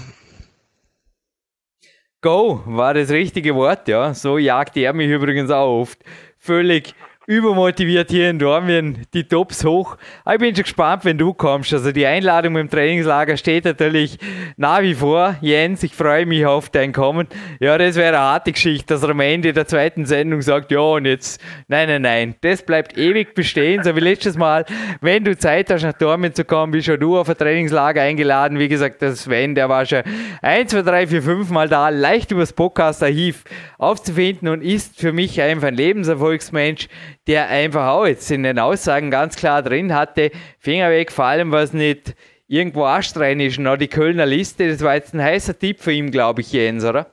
Go 2.22 2.62
war 2.64 2.94
das 2.94 3.10
richtige 3.10 3.54
Wort, 3.54 3.88
ja. 3.88 4.14
So 4.14 4.38
jagt 4.38 4.76
er 4.76 4.92
mich 4.92 5.08
übrigens 5.08 5.50
auch 5.50 5.80
oft. 5.80 5.98
Völlig 6.38 6.94
übermotiviert 7.26 8.10
hier 8.10 8.30
in 8.30 8.38
Dormien 8.38 9.06
die 9.12 9.24
Tops 9.24 9.64
hoch. 9.64 9.96
Ich 10.30 10.38
bin 10.38 10.54
schon 10.54 10.62
gespannt, 10.62 11.04
wenn 11.04 11.18
du 11.18 11.34
kommst. 11.34 11.72
Also 11.72 11.90
die 11.90 12.06
Einladung 12.06 12.56
im 12.56 12.70
Trainingslager 12.70 13.36
steht 13.36 13.64
natürlich 13.64 14.18
nach 14.56 14.80
wie 14.82 14.94
vor. 14.94 15.34
Jens, 15.40 15.82
ich 15.82 15.92
freue 15.92 16.24
mich 16.24 16.46
auf 16.46 16.70
dein 16.70 16.92
Kommen. 16.92 17.26
Ja, 17.58 17.76
das 17.78 17.96
wäre 17.96 18.16
eine 18.16 18.18
harte 18.18 18.52
Geschichte, 18.52 18.94
dass 18.94 19.02
er 19.02 19.10
am 19.10 19.20
Ende 19.20 19.52
der 19.52 19.66
zweiten 19.66 20.06
Sendung 20.06 20.40
sagt, 20.40 20.70
ja 20.70 20.78
und 20.78 21.04
jetzt, 21.04 21.40
nein, 21.66 21.88
nein, 21.88 22.02
nein, 22.02 22.34
das 22.42 22.62
bleibt 22.62 22.96
ewig 22.96 23.34
bestehen. 23.34 23.82
So 23.82 23.96
wie 23.96 24.00
letztes 24.00 24.36
Mal, 24.36 24.64
wenn 25.00 25.24
du 25.24 25.36
Zeit 25.36 25.70
hast, 25.70 25.82
nach 25.82 25.94
Dormien 25.94 26.32
zu 26.32 26.44
kommen, 26.44 26.70
bist 26.70 26.86
schon 26.86 27.00
du 27.00 27.18
auf 27.18 27.28
ein 27.28 27.36
Trainingslager 27.36 28.02
eingeladen. 28.02 28.60
Wie 28.60 28.68
gesagt, 28.68 29.02
der 29.02 29.16
Sven, 29.16 29.56
der 29.56 29.68
war 29.68 29.84
schon 29.84 30.02
ein, 30.42 30.68
zwei, 30.68 30.82
drei, 30.82 31.06
vier, 31.08 31.22
fünf 31.22 31.50
Mal 31.50 31.68
da, 31.68 31.88
leicht 31.88 32.30
übers 32.30 32.52
Podcast-Archiv 32.52 33.42
aufzufinden 33.78 34.48
und 34.48 34.62
ist 34.62 35.00
für 35.00 35.12
mich 35.12 35.40
einfach 35.42 35.68
ein 35.68 35.74
Lebenserfolgsmensch, 35.74 36.88
der 37.26 37.48
einfach 37.48 37.88
auch 37.88 38.06
jetzt 38.06 38.30
in 38.30 38.42
den 38.42 38.58
Aussagen 38.58 39.10
ganz 39.10 39.36
klar 39.36 39.62
drin 39.62 39.94
hatte, 39.94 40.30
Finger 40.60 40.90
weg, 40.90 41.10
vor 41.10 41.24
allem 41.24 41.52
was 41.52 41.72
nicht 41.72 42.14
irgendwo 42.48 42.84
astrein 42.84 43.40
ist. 43.40 43.58
Noch 43.58 43.76
die 43.76 43.88
Kölner 43.88 44.26
Liste, 44.26 44.68
das 44.68 44.84
war 44.84 44.94
jetzt 44.94 45.14
ein 45.14 45.22
heißer 45.22 45.58
Tipp 45.58 45.80
für 45.80 45.92
ihn, 45.92 46.10
glaube 46.10 46.40
ich, 46.40 46.52
Jens, 46.52 46.84
oder? 46.84 47.06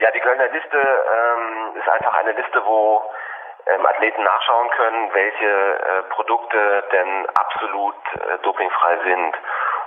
Ja, 0.00 0.10
die 0.12 0.20
Kölner 0.20 0.48
Liste 0.48 0.78
ähm, 0.78 1.76
ist 1.78 1.88
einfach 1.88 2.14
eine 2.14 2.32
Liste, 2.32 2.62
wo 2.64 3.02
ähm, 3.66 3.84
Athleten 3.84 4.22
nachschauen 4.22 4.70
können, 4.70 5.10
welche 5.12 5.44
äh, 5.44 6.02
Produkte 6.10 6.84
denn 6.92 7.26
absolut 7.34 7.96
äh, 8.14 8.38
dopingfrei 8.42 8.98
sind. 9.04 9.34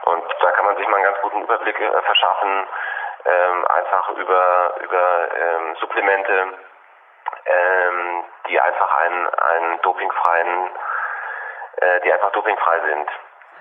Und 0.05 0.23
da 0.41 0.51
kann 0.51 0.65
man 0.65 0.77
sich 0.77 0.87
mal 0.87 0.97
einen 0.97 1.05
ganz 1.05 1.17
guten 1.21 1.41
Überblick 1.41 1.79
äh, 1.79 2.01
verschaffen, 2.03 2.67
ähm, 3.25 3.65
einfach 3.67 4.09
über, 4.17 4.73
über 4.83 5.27
ähm, 5.33 5.75
Supplemente, 5.79 6.53
ähm, 7.45 8.23
die 8.47 8.59
einfach 8.59 8.97
einen, 8.97 9.29
einen 9.29 9.81
dopingfreien, 9.81 10.69
äh, 11.77 12.01
die 12.01 12.13
einfach 12.13 12.31
dopingfrei 12.31 12.79
sind. 12.81 13.09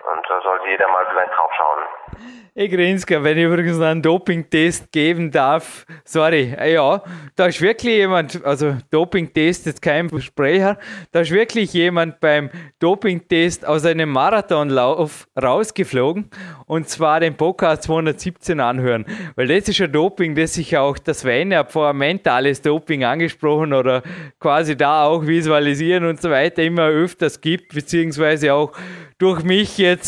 Und 0.01 0.26
da 0.28 0.40
sollte 0.42 0.68
jeder 0.68 0.88
mal 0.88 1.07
vielleicht 1.11 1.32
drauf 1.32 1.51
schauen. 1.57 2.30
Hey 2.53 2.68
Grinska, 2.68 3.22
wenn 3.22 3.38
ich 3.38 3.44
übrigens 3.44 3.80
einen 3.80 4.03
Doping-Test 4.03 4.90
geben 4.90 5.30
darf, 5.30 5.86
sorry, 6.05 6.53
äh, 6.59 6.74
ja, 6.74 7.01
da 7.36 7.46
ist 7.46 7.62
wirklich 7.62 7.94
jemand, 7.94 8.44
also 8.44 8.74
Doping-Test 8.90 9.68
ist 9.68 9.80
kein 9.80 10.11
Sprecher, 10.20 10.76
da 11.12 11.20
ist 11.20 11.30
wirklich 11.30 11.72
jemand 11.72 12.18
beim 12.18 12.51
Doping-Test 12.80 13.64
aus 13.64 13.86
einem 13.86 14.11
Marathonlauf 14.11 15.28
rausgeflogen 15.40 16.28
und 16.66 16.88
zwar 16.88 17.20
den 17.20 17.36
Podcast 17.36 17.84
217 17.84 18.59
anhören, 18.59 19.07
weil 19.36 19.46
das 19.46 19.68
ist 19.68 19.78
ja 19.78 19.86
Doping, 19.86 20.34
das 20.34 20.55
sich 20.55 20.76
auch 20.76 20.98
das 20.98 21.20
Sven 21.20 21.55
hat 21.55 21.70
vorher 21.70 21.94
mentales 21.94 22.62
Doping 22.62 23.05
angesprochen 23.05 23.72
oder 23.72 24.03
quasi 24.40 24.76
da 24.76 25.05
auch 25.05 25.24
visualisieren 25.24 26.05
und 26.05 26.20
so 26.20 26.30
weiter 26.30 26.62
immer 26.62 26.88
öfters 26.88 27.40
gibt, 27.40 27.74
beziehungsweise 27.74 28.53
auch 28.55 28.72
durch 29.20 29.44
mich 29.44 29.76
jetzt, 29.76 29.99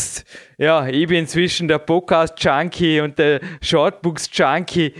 ja, 0.57 0.87
ich 0.87 1.07
bin 1.07 1.19
inzwischen 1.19 1.67
der 1.67 1.79
Podcast-Junkie 1.79 3.01
und 3.01 3.17
der 3.17 3.39
Shortbooks-Junkie 3.61 4.93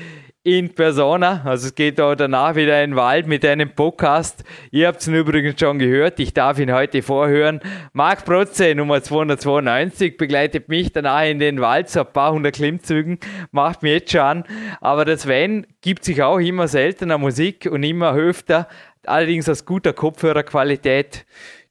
in 0.43 0.73
Persona. 0.73 1.41
Also 1.45 1.67
es 1.67 1.75
geht 1.75 2.01
auch 2.01 2.15
danach 2.15 2.55
wieder 2.55 2.83
in 2.83 2.91
den 2.91 2.95
Wald 2.97 3.27
mit 3.27 3.45
einem 3.45 3.73
Podcast. 3.73 4.43
Ihr 4.71 4.87
habt 4.87 5.01
es 5.01 5.07
übrigens 5.07 5.59
schon 5.59 5.79
gehört, 5.79 6.19
ich 6.19 6.33
darf 6.33 6.59
ihn 6.59 6.73
heute 6.73 7.01
vorhören. 7.01 7.61
Marc 7.93 8.25
Protze, 8.25 8.75
Nummer 8.75 9.01
292, 9.01 10.17
begleitet 10.17 10.67
mich 10.67 10.91
danach 10.91 11.23
in 11.25 11.39
den 11.39 11.61
Wald, 11.61 11.89
so 11.89 12.01
ein 12.01 12.11
paar 12.11 12.33
hundert 12.33 12.55
Klimmzügen, 12.55 13.19
macht 13.51 13.83
mir 13.83 13.93
jetzt 13.93 14.11
schon 14.11 14.21
an. 14.21 14.43
Aber 14.81 15.05
das 15.05 15.21
Sven 15.21 15.65
gibt 15.81 16.03
sich 16.03 16.21
auch 16.21 16.39
immer 16.39 16.67
seltener 16.67 17.17
Musik 17.17 17.69
und 17.71 17.83
immer 17.83 18.13
öfter, 18.13 18.67
allerdings 19.05 19.47
aus 19.47 19.65
guter 19.65 19.93
Kopfhörerqualität. 19.93 21.25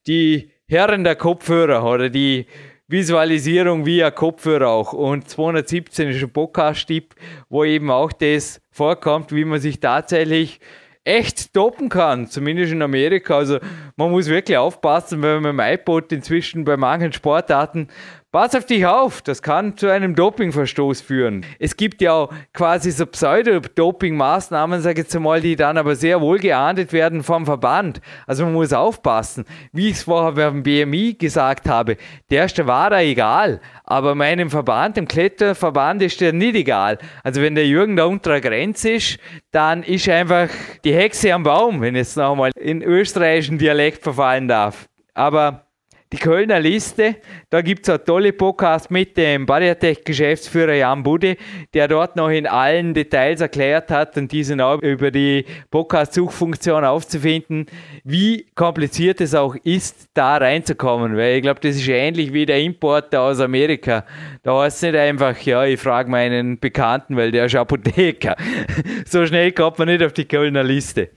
Die 0.07 0.51
Herren 0.67 1.05
der 1.05 1.17
Kopfhörer 1.17 1.85
oder 1.85 2.09
die 2.09 2.47
Visualisierung 2.93 3.87
via 3.87 4.11
Kopfhörer 4.11 4.69
auch. 4.69 4.93
Und 4.93 5.27
217 5.27 6.11
ist 6.11 6.23
ein 6.23 6.31
Podcast-Tipp, 6.31 7.15
wo 7.49 7.65
eben 7.65 7.91
auch 7.91 8.13
das 8.13 8.61
vorkommt, 8.71 9.33
wie 9.33 9.47
man 9.47 9.61
sich 9.61 9.81
tatsächlich 9.81 10.61
echt 11.03 11.57
dopen 11.57 11.89
kann, 11.89 12.29
zumindest 12.29 12.73
in 12.73 12.83
Amerika. 12.83 13.39
Also 13.39 13.59
man 13.97 14.11
muss 14.11 14.27
wirklich 14.29 14.59
aufpassen, 14.59 15.23
wenn 15.23 15.43
man 15.43 15.57
mit 15.57 15.65
dem 15.65 15.73
iPod 15.75 16.13
inzwischen 16.13 16.65
bei 16.65 16.77
manchen 16.77 17.15
Sportarten 17.15 17.89
Pass 18.33 18.55
auf 18.55 18.65
dich 18.65 18.87
auf, 18.87 19.21
das 19.21 19.43
kann 19.43 19.77
zu 19.77 19.93
einem 19.93 20.15
Dopingverstoß 20.15 21.03
führen. 21.03 21.45
Es 21.59 21.77
gibt 21.77 22.01
ja 22.01 22.15
auch 22.15 22.33
quasi 22.55 22.91
so 22.91 23.05
Pseudo-Doping-Maßnahmen, 23.05 24.81
sage 24.81 25.03
ich 25.03 25.07
jetzt 25.07 25.21
mal, 25.21 25.43
die 25.43 25.55
dann 25.55 25.77
aber 25.77 25.97
sehr 25.97 26.23
wohl 26.23 26.39
geahndet 26.39 26.95
werden 26.95 27.23
vom 27.23 27.45
Verband. 27.45 28.01
Also 28.27 28.45
man 28.45 28.55
muss 28.55 28.73
aufpassen. 28.73 29.45
Wie 29.71 29.91
ich 29.91 29.97
es 29.97 30.05
vorher 30.05 30.33
beim 30.33 30.63
BMI 30.63 31.13
gesagt 31.13 31.69
habe, 31.69 31.99
der 32.31 32.39
erste 32.39 32.67
war 32.67 32.89
da 32.89 33.03
egal, 33.03 33.61
aber 33.85 34.15
meinem 34.15 34.49
Verband, 34.49 34.97
dem 34.97 35.07
Kletterverband, 35.07 36.01
ist 36.01 36.23
der 36.23 36.33
nicht 36.33 36.55
egal. 36.55 36.97
Also 37.23 37.43
wenn 37.43 37.55
der 37.55 37.67
Jürgen 37.67 37.97
da 37.97 38.07
unter 38.07 38.31
der 38.31 38.41
Grenze 38.41 38.93
ist, 38.93 39.19
dann 39.51 39.83
ist 39.83 40.09
einfach 40.09 40.49
die 40.85 40.95
Hexe 40.95 41.35
am 41.35 41.43
Baum, 41.43 41.83
wenn 41.83 41.97
ich 41.97 41.99
jetzt 41.99 42.17
nochmal 42.17 42.51
in 42.59 42.81
österreichischen 42.81 43.59
Dialekt 43.59 44.03
verfallen 44.03 44.49
darf. 44.49 44.87
Aber 45.13 45.67
die 46.13 46.19
Kölner 46.19 46.61
Liste. 46.61 47.17
Da 47.49 47.63
gibt 47.63 47.89
es 47.89 47.89
einen 47.89 48.05
tolle 48.05 48.33
Podcast 48.33 48.91
mit 48.91 49.17
dem 49.17 49.47
Bariatech-Geschäftsführer 49.47 50.75
Jan 50.75 51.03
Bude, 51.03 51.37
der 51.73 51.89
dort 51.89 52.17
noch 52.17 52.29
in 52.29 52.47
allen 52.47 52.93
Details 52.93 53.41
erklärt 53.41 53.91
hat 53.91 54.17
und 54.19 54.31
diesen 54.31 54.61
auch 54.61 54.81
über 54.83 55.11
die 55.11 55.47
Podcast-Suchfunktion 55.71 56.85
aufzufinden, 56.85 57.67
wie 58.05 58.47
kompliziert 58.55 59.23
es 59.23 59.35
auch 59.35 59.57
ist, 59.65 60.09
da 60.13 60.37
reinzukommen. 60.37 61.17
Weil 61.17 61.37
ich 61.37 61.43
glaube, 61.43 61.61
das 61.61 61.77
ist 61.77 61.89
ähnlich 61.89 62.33
wie 62.33 62.45
der 62.45 62.61
Import 62.61 63.15
aus 63.15 63.41
Amerika. 63.41 64.05
Da 64.43 64.61
heißt 64.61 64.77
es 64.77 64.83
nicht 64.83 64.97
einfach, 64.97 65.39
ja, 65.41 65.65
ich 65.65 65.81
frage 65.81 66.11
meinen 66.11 66.59
Bekannten, 66.61 67.17
weil 67.17 67.33
der 67.33 67.47
ist 67.47 67.55
Apotheker. 67.55 68.37
so 69.07 69.25
schnell 69.25 69.53
kommt 69.53 69.79
man 69.79 69.89
nicht 69.89 70.03
auf 70.03 70.13
die 70.13 70.27
Kölner 70.27 70.63
Liste. 70.63 71.11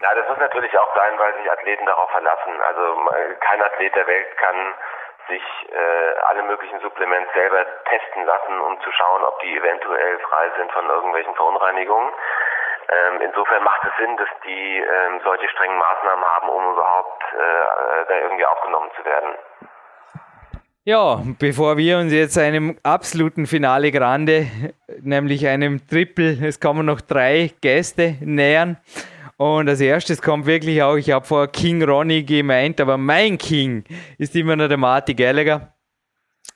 Ja, 0.00 0.14
das 0.14 0.28
muss 0.28 0.38
natürlich 0.38 0.76
auch 0.78 0.94
sein, 0.94 1.18
weil 1.18 1.34
sich 1.38 1.50
Athleten 1.50 1.86
darauf 1.86 2.10
verlassen. 2.10 2.54
Also 2.62 3.10
kein 3.40 3.62
Athlet 3.62 3.94
der 3.96 4.06
Welt 4.06 4.36
kann 4.38 4.74
sich 5.28 5.42
äh, 5.70 6.18
alle 6.28 6.42
möglichen 6.42 6.80
Supplemente 6.80 7.30
selber 7.34 7.66
testen 7.84 8.24
lassen, 8.24 8.60
um 8.60 8.80
zu 8.80 8.90
schauen, 8.92 9.22
ob 9.24 9.40
die 9.40 9.56
eventuell 9.56 10.18
frei 10.20 10.50
sind 10.56 10.72
von 10.72 10.88
irgendwelchen 10.88 11.34
Verunreinigungen. 11.34 12.12
Ähm, 12.90 13.20
insofern 13.20 13.62
macht 13.62 13.82
es 13.84 13.96
Sinn, 13.98 14.16
dass 14.16 14.28
die 14.46 14.78
ähm, 14.78 15.20
solche 15.22 15.48
strengen 15.50 15.76
Maßnahmen 15.76 16.24
haben, 16.24 16.48
um 16.48 16.72
überhaupt 16.72 17.22
äh, 17.34 18.06
da 18.08 18.18
irgendwie 18.18 18.46
aufgenommen 18.46 18.90
zu 18.96 19.04
werden. 19.04 19.34
Ja, 20.84 21.18
bevor 21.38 21.76
wir 21.76 21.98
uns 21.98 22.14
jetzt 22.14 22.38
einem 22.38 22.78
absoluten 22.82 23.46
Finale 23.46 23.92
Grande, 23.92 24.46
nämlich 25.02 25.46
einem 25.46 25.86
Triple, 25.86 26.38
es 26.46 26.60
kommen 26.60 26.86
noch 26.86 27.02
drei 27.02 27.50
Gäste 27.60 28.14
nähern, 28.22 28.78
und 29.38 29.68
als 29.68 29.80
erstes 29.80 30.20
kommt 30.20 30.46
wirklich 30.46 30.82
auch, 30.82 30.96
ich 30.96 31.12
habe 31.12 31.24
vor 31.24 31.46
King 31.46 31.82
Ronnie 31.84 32.26
gemeint, 32.26 32.80
aber 32.80 32.98
mein 32.98 33.38
King 33.38 33.84
ist 34.18 34.34
immer 34.34 34.56
noch 34.56 34.66
der 34.66 34.76
Marty 34.76 35.14
Gallagher. 35.14 35.72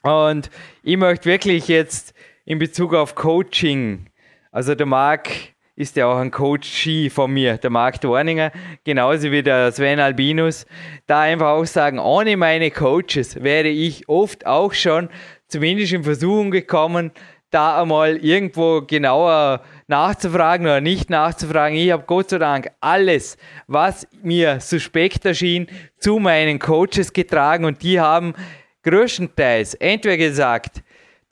Und 0.03 0.51
ich 0.83 0.97
möchte 0.97 1.27
wirklich 1.27 1.69
jetzt 1.69 2.13
in 2.45 2.59
Bezug 2.59 2.93
auf 2.93 3.15
Coaching, 3.15 4.11
also 4.51 4.75
der 4.75 4.87
Marc 4.87 5.31
ist 5.77 5.95
ja 5.95 6.07
auch 6.07 6.19
ein 6.19 6.33
Coach 6.33 6.89
von 7.11 7.33
mir, 7.33 7.57
der 7.57 7.71
Marc 7.71 8.01
Dorninger, 8.01 8.51
genauso 8.83 9.31
wie 9.31 9.45
der 9.45 9.71
Sven 9.71 10.01
Albinus, 10.01 10.67
da 11.07 11.21
einfach 11.21 11.51
auch 11.51 11.65
sagen, 11.65 12.01
ohne 12.01 12.37
meine 12.37 12.73
Coaches 12.73 13.45
wäre 13.45 13.69
ich 13.69 14.09
oft 14.09 14.45
auch 14.45 14.73
schon 14.75 15.09
zumindest 15.47 15.93
in 15.93 16.03
Versuchung 16.03 16.51
gekommen, 16.51 17.13
da 17.53 17.83
einmal 17.83 18.17
irgendwo 18.17 18.83
genauer 18.83 19.63
nachzufragen 19.87 20.67
oder 20.67 20.81
nicht 20.81 21.11
nachzufragen. 21.11 21.77
Ich 21.77 21.91
habe 21.91 22.05
Gott 22.07 22.31
sei 22.31 22.39
Dank 22.39 22.71
alles, 22.81 23.37
was 23.67 24.07
mir 24.23 24.61
suspekt 24.61 25.25
erschien, 25.25 25.67
zu 25.99 26.19
meinen 26.19 26.59
Coaches 26.59 27.13
getragen 27.13 27.65
und 27.65 27.83
die 27.83 28.01
haben 28.01 28.35
größtenteils 28.83 29.75
entweder 29.75 30.17
gesagt, 30.17 30.83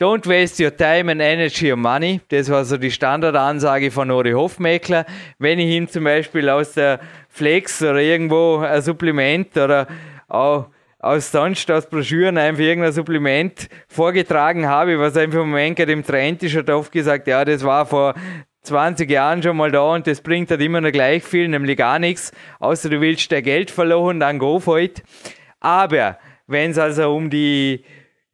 Don't 0.00 0.26
waste 0.26 0.64
your 0.64 0.74
time 0.74 1.12
and 1.12 1.20
energy 1.20 1.70
or 1.70 1.76
money. 1.76 2.22
Das 2.28 2.48
war 2.48 2.64
so 2.64 2.78
die 2.78 2.90
Standardansage 2.90 3.90
von 3.90 4.10
Ori 4.10 4.32
Hofmeckler. 4.32 5.04
Wenn 5.38 5.58
ich 5.58 5.66
ihm 5.66 5.88
zum 5.88 6.04
Beispiel 6.04 6.48
aus 6.48 6.72
der 6.72 7.00
Flex 7.28 7.82
oder 7.82 8.00
irgendwo 8.00 8.60
ein 8.60 8.80
Supplement 8.80 9.54
oder 9.58 9.86
auch 10.26 10.68
aus 11.00 11.32
sonst 11.32 11.70
aus 11.70 11.88
Broschüren 11.88 12.38
einfach 12.38 12.62
irgendein 12.62 12.92
Supplement 12.92 13.68
vorgetragen 13.88 14.66
habe, 14.68 14.98
was 14.98 15.16
einfach 15.16 15.40
im 15.40 15.48
Moment 15.48 15.80
im 15.80 16.04
Trend 16.04 16.42
ist, 16.42 16.54
hat 16.54 16.70
oft 16.70 16.92
gesagt, 16.92 17.26
ja, 17.26 17.44
das 17.44 17.64
war 17.64 17.86
vor 17.86 18.14
20 18.62 19.10
Jahren 19.10 19.42
schon 19.42 19.56
mal 19.56 19.72
da 19.72 19.94
und 19.94 20.06
das 20.06 20.20
bringt 20.20 20.50
halt 20.50 20.60
immer 20.60 20.82
noch 20.82 20.92
gleich 20.92 21.24
viel, 21.24 21.48
nämlich 21.48 21.78
gar 21.78 21.98
nichts, 21.98 22.32
außer 22.58 22.90
du 22.90 23.00
willst 23.00 23.30
der 23.30 23.40
Geld 23.40 23.70
verloren, 23.70 24.20
dann 24.20 24.38
go 24.38 24.60
for 24.60 24.78
it. 24.78 25.02
Aber 25.60 26.18
wenn 26.46 26.72
es 26.72 26.78
also 26.78 27.16
um 27.16 27.30
die 27.30 27.82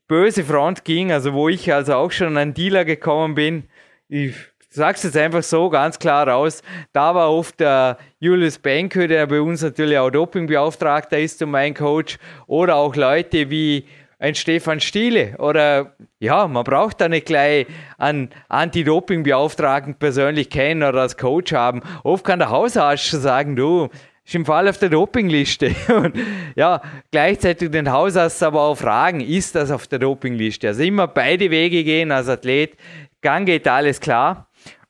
böse 0.08 0.42
Front 0.42 0.84
ging, 0.84 1.12
also 1.12 1.32
wo 1.32 1.48
ich 1.48 1.72
also 1.72 1.94
auch 1.94 2.10
schon 2.10 2.28
an 2.28 2.36
einen 2.36 2.54
Dealer 2.54 2.84
gekommen 2.84 3.36
bin, 3.36 3.64
ich 4.08 4.34
sag's 4.76 5.02
jetzt 5.02 5.16
einfach 5.16 5.42
so 5.42 5.68
ganz 5.68 5.98
klar 5.98 6.28
raus, 6.28 6.62
da 6.92 7.14
war 7.14 7.32
oft 7.32 7.58
der 7.60 7.98
Julius 8.20 8.58
Benke, 8.58 9.08
der 9.08 9.26
bei 9.26 9.40
uns 9.40 9.62
natürlich 9.62 9.98
auch 9.98 10.10
Dopingbeauftragter 10.10 11.18
ist 11.18 11.42
und 11.42 11.50
mein 11.50 11.74
Coach, 11.74 12.18
oder 12.46 12.76
auch 12.76 12.94
Leute 12.94 13.50
wie 13.50 13.84
ein 14.18 14.34
Stefan 14.34 14.80
Stiele 14.80 15.36
oder 15.38 15.94
ja, 16.20 16.46
man 16.48 16.64
braucht 16.64 17.00
da 17.00 17.08
nicht 17.08 17.26
gleich 17.26 17.66
einen 17.98 18.30
Anti-Doping-Beauftragten 18.48 19.96
persönlich 19.96 20.48
kennen 20.48 20.82
oder 20.82 21.02
als 21.02 21.18
Coach 21.18 21.52
haben. 21.52 21.82
Oft 22.02 22.24
kann 22.24 22.38
der 22.38 22.48
Hausarzt 22.48 23.04
schon 23.04 23.20
sagen, 23.20 23.56
du, 23.56 23.88
ist 24.24 24.34
im 24.34 24.44
Fall 24.44 24.68
auf 24.68 24.78
der 24.78 24.88
Dopingliste. 24.88 25.74
Und 25.94 26.16
ja, 26.56 26.80
gleichzeitig 27.10 27.70
den 27.70 27.92
Hausarzt 27.92 28.42
aber 28.42 28.62
auch 28.62 28.76
fragen, 28.76 29.20
ist 29.20 29.54
das 29.54 29.70
auf 29.70 29.86
der 29.86 29.98
Dopingliste? 29.98 30.68
Also 30.68 30.82
immer 30.82 31.06
beide 31.06 31.50
Wege 31.50 31.84
gehen 31.84 32.10
als 32.10 32.28
Athlet. 32.28 32.76
Gang 33.20 33.46
geht 33.46 33.68
alles 33.68 34.00
klar. 34.00 34.45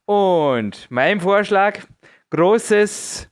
Und 0.06 0.86
mein 0.88 1.18
Vorschlag, 1.18 1.80
großes 2.30 3.28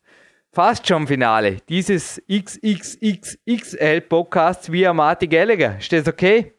fast 0.53 0.87
schon 0.89 1.07
Finale 1.07 1.59
dieses 1.68 2.20
XXXXL 2.29 4.01
Podcasts 4.01 4.72
via 4.72 4.93
Marty 4.93 5.29
Gallagher. 5.29 5.77
Ist 5.79 5.93
das 5.93 6.09
okay? 6.09 6.53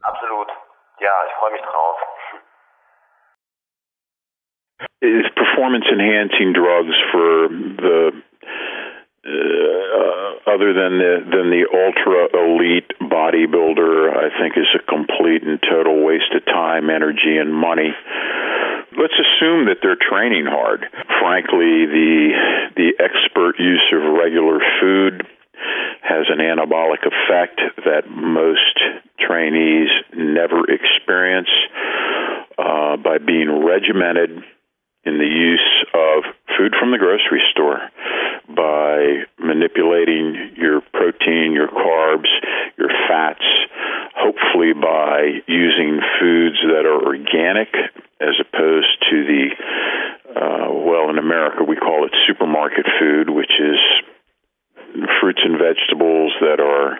Absolut. 0.00 0.48
Ja, 1.00 1.12
ich 1.28 1.32
freue 1.38 1.52
mich 1.52 1.62
drauf. 1.62 1.96
Is 5.00 5.26
performance 5.36 5.86
enhancing 5.92 6.52
drugs 6.52 6.94
for 7.12 7.48
the 7.48 8.12
uh, 9.26 10.50
other 10.50 10.72
than 10.74 10.98
the 10.98 11.22
than 11.30 11.50
the 11.50 11.66
ultra 11.72 12.26
elite 12.34 12.92
bodybuilder, 13.00 14.10
I 14.10 14.28
think 14.40 14.56
is 14.56 14.66
a 14.74 14.82
complete 14.90 15.42
and 15.44 15.60
total 15.62 16.04
waste 16.04 16.34
of 16.34 16.44
time, 16.46 16.90
energy, 16.90 17.38
and 17.38 17.54
money. 17.54 17.94
Let's 18.96 19.14
assume 19.14 19.66
that 19.66 19.78
they're 19.82 20.00
training 20.00 20.46
hard. 20.46 20.86
Frankly, 21.20 21.86
the 21.86 22.30
the 22.76 22.90
expert 22.98 23.58
use 23.58 23.84
of 23.92 24.02
regular 24.18 24.60
food 24.80 25.26
has 26.02 26.26
an 26.28 26.38
anabolic 26.38 27.00
effect 27.06 27.60
that 27.84 28.08
most 28.10 28.78
trainees 29.18 29.88
never 30.14 30.64
experience 30.68 31.48
uh, 32.58 32.96
by 32.96 33.18
being 33.18 33.64
regimented 33.64 34.30
in 35.04 35.18
the 35.18 35.28
use 35.28 35.84
of 35.94 36.24
food 36.56 36.74
from 36.78 36.90
the 36.90 36.98
grocery 36.98 37.42
store 37.50 37.80
by 38.48 39.24
manipulating 39.38 40.52
your 40.56 40.80
protein, 40.92 41.52
your 41.52 41.68
carbs, 41.68 42.28
your 42.78 42.90
fats, 43.08 43.44
hopefully 44.16 44.72
by 44.72 45.40
using 45.46 46.00
foods 46.20 46.56
that 46.68 46.84
are 46.84 47.04
organic 47.04 47.68
as 48.24 48.40
opposed 48.40 48.96
to 49.10 49.16
the, 49.28 49.44
uh, 50.32 50.72
well, 50.72 51.10
in 51.10 51.18
America 51.18 51.62
we 51.62 51.76
call 51.76 52.06
it 52.06 52.12
supermarket 52.26 52.86
food, 52.98 53.28
which 53.28 53.52
is 53.60 53.78
fruits 55.20 55.40
and 55.44 55.58
vegetables 55.58 56.32
that 56.40 56.60
are 56.60 56.98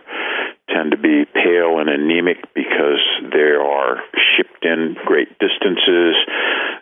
tend 0.68 0.90
to 0.92 0.96
be 0.96 1.24
pale 1.32 1.78
and 1.78 1.88
anemic 1.88 2.38
because 2.54 3.02
they 3.32 3.52
are 3.52 4.00
shipped 4.36 4.64
in 4.64 4.96
great 5.04 5.28
distances. 5.38 6.16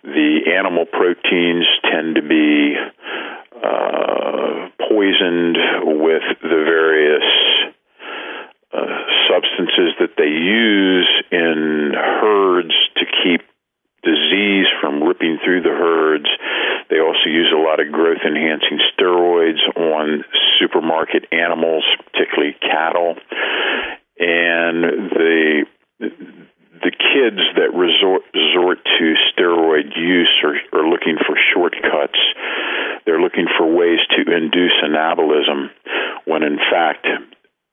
The 0.05 0.53
animal 0.57 0.87
proteins 0.87 1.67
tend 1.91 2.15
to 2.17 2.23
be 2.23 2.75
uh, 3.59 4.69
poisoned 4.89 5.59
with 6.01 6.23
the 6.43 6.63
various 6.65 7.27
uh, 8.73 9.03
substances 9.29 9.93
that 10.01 10.15
they 10.17 10.31
use 10.31 11.11
in 11.31 11.93
herds 11.95 12.75
to 12.97 13.05
keep 13.23 13.43
disease 14.03 14.67
from 14.81 15.03
ripping 15.03 15.39
through 15.45 15.63
the 15.63 15.75
herds. 15.75 16.29
They 16.91 17.01
also 17.01 17.27
use 17.27 17.53
a 17.55 17.61
lot 17.61 17.81
of 17.81 17.93
growth 17.93 18.23
enhancing 18.27 18.79
steroids 18.93 19.63
on 19.77 20.25
supermarket 20.61 21.27
animals, 21.33 21.85
particularly 22.13 22.57
cattle. 22.61 23.17
And 24.19 24.85
the 25.15 25.65
the 26.83 26.91
kids 26.91 27.43
that 27.55 27.71
resort 27.71 28.23
resort 28.35 28.79
to 28.99 29.15
steroid 29.31 29.95
use 29.97 30.31
are, 30.43 30.59
are 30.79 30.89
looking 30.89 31.17
for 31.25 31.39
shortcuts. 31.55 32.19
They're 33.07 33.21
looking 33.21 33.47
for 33.57 33.67
ways 33.67 34.01
to 34.11 34.21
induce 34.21 34.75
anabolism 34.83 35.71
when 36.25 36.43
in 36.43 36.59
fact 36.71 37.07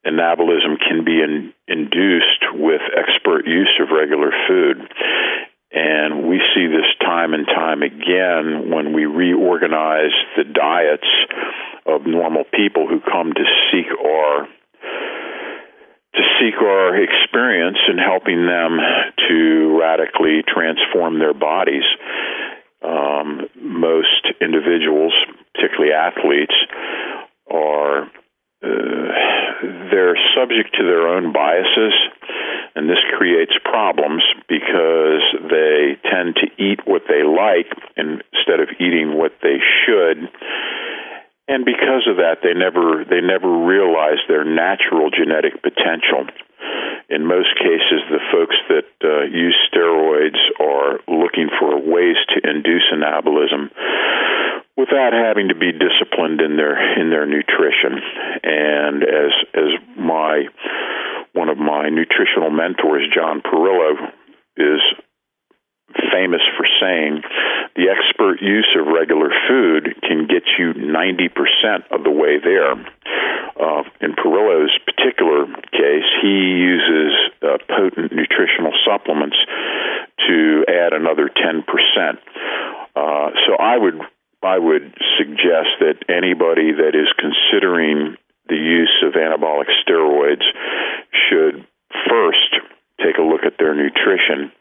anabolism 0.05 0.77
can 0.80 1.03
be 1.03 1.21
in, 1.21 1.53
induced 1.67 2.43
with 2.53 2.82
expert 2.95 3.45
use 3.45 3.73
of 3.82 3.89
regular 3.89 4.32
food. 4.47 4.88
And 5.72 6.28
we 6.28 6.41
see 6.55 6.65
this 6.65 6.89
time 6.99 7.34
and 7.34 7.45
time 7.45 7.84
again 7.84 8.72
when 8.72 8.93
we 8.93 9.05
reorganize 9.05 10.13
the 10.36 10.43
diets 10.43 11.07
of 11.86 12.07
normal 12.07 12.43
people 12.43 12.88
who 12.88 12.99
come 12.99 13.34
to 13.34 13.43
seek 13.72 13.86
our 14.03 14.47
to 16.15 16.22
seek 16.39 16.55
our 16.59 16.95
experience 16.97 17.78
in 17.88 17.99
helping 17.99 18.47
them 18.47 18.80
to 19.28 19.80
radically 19.80 20.41
transform 20.47 21.20
their 21.20 21.36
bodies. 21.36 21.84
Um, 22.82 23.47
most 23.61 24.26
individuals, 24.41 25.13
particularly 25.53 25.93
athletes, 25.93 26.55
are 27.51 28.09
uh, 28.64 29.88
they're 29.91 30.18
subject 30.36 30.76
to 30.78 30.84
their 30.84 31.07
own 31.07 31.34
biases 31.34 31.93
and 32.76 32.89
this 32.89 33.01
creates 33.18 33.53
problems 33.64 34.24
because 34.47 35.24
they 35.49 35.97
tend 36.07 36.36
to 36.39 36.47
eat 36.62 36.80
what 36.86 37.03
they 37.07 37.24
like 37.28 37.68
instead 37.97 38.60
of 38.60 38.70
eating 38.80 39.18
what 39.18 39.34
they 39.41 39.57
should. 39.86 40.30
And 41.49 41.66
because 41.66 42.05
of 42.07 42.18
that, 42.24 42.39
they 42.43 42.53
never 42.53 43.03
they 43.10 43.22
never 43.22 43.49
realize 43.66 44.22
their 44.28 44.45
natural 44.45 45.10
genetic 45.10 45.60
potential. 45.64 46.30
In 47.10 47.26
most 47.26 47.57
cases, 47.57 48.05
the 48.07 48.22
folks 48.32 48.55
that 48.70 48.88
uh, 49.03 49.26
use 49.26 49.57
steroids 49.74 50.38
are 50.62 51.01
looking 51.10 51.49
for 51.60 51.76
ways 51.82 52.16
to 52.32 52.47
induce 52.47 52.86
anabolism 52.93 53.74
without 54.80 55.11
having 55.11 55.49
to 55.49 55.55
be 55.55 55.75
disciplined 55.75 56.39
in 56.39 56.55
their 56.55 56.80
in 56.95 57.09
their 57.11 57.27
nutrition. 57.27 57.99
And 58.43 59.03
as 59.03 59.32
as 59.53 59.69
my 59.99 60.47
one 61.34 61.49
of 61.49 61.57
my 61.57 61.89
nutritional 61.89 62.49
mentors, 62.49 63.03
John 63.13 63.41
Perillo, 63.41 64.09
is 64.55 64.80
famous 66.13 66.41
for 66.55 66.65
saying 66.80 67.21
the 67.75 67.89
expert 67.91 68.41
use 68.41 68.69
of 68.80 68.88
regular 68.88 69.30
food 69.47 69.95
can 70.01 70.27
get 70.27 70.43
you 70.57 70.73
90% 70.73 71.91
of 71.91 72.03
the 72.03 72.11
way 72.11 72.38
there. 72.38 72.73
Uh, 73.59 73.84
in 73.99 74.13
Perillo's 74.13 74.71
particular 74.86 75.45
case, 75.71 76.09
he 76.21 76.61
uses 76.61 77.13
uh, 77.41 77.57
potent 77.67 78.13
nutritional 78.13 78.71
supplements 78.86 79.36
to 80.27 80.65
add 80.67 80.93
another 80.93 81.30
10%. 81.30 81.63
Uh, 82.95 83.30
so 83.47 83.55
I 83.59 83.77
would 83.77 83.99
I 84.43 84.57
would 84.57 84.95
suggest 85.17 85.79
that 85.79 86.05
anybody 86.07 86.71
that 86.71 86.95
is 86.95 87.11
considering 87.19 88.15
the 88.47 88.55
use 88.55 89.03
of 89.05 89.13
anabolic 89.13 89.67
steroids 89.83 90.43
should 91.29 91.65
first 92.07 92.55
take 93.03 93.17
a 93.17 93.21
look 93.21 93.43
at 93.45 93.57
their 93.59 93.75
nutrition 93.75 94.51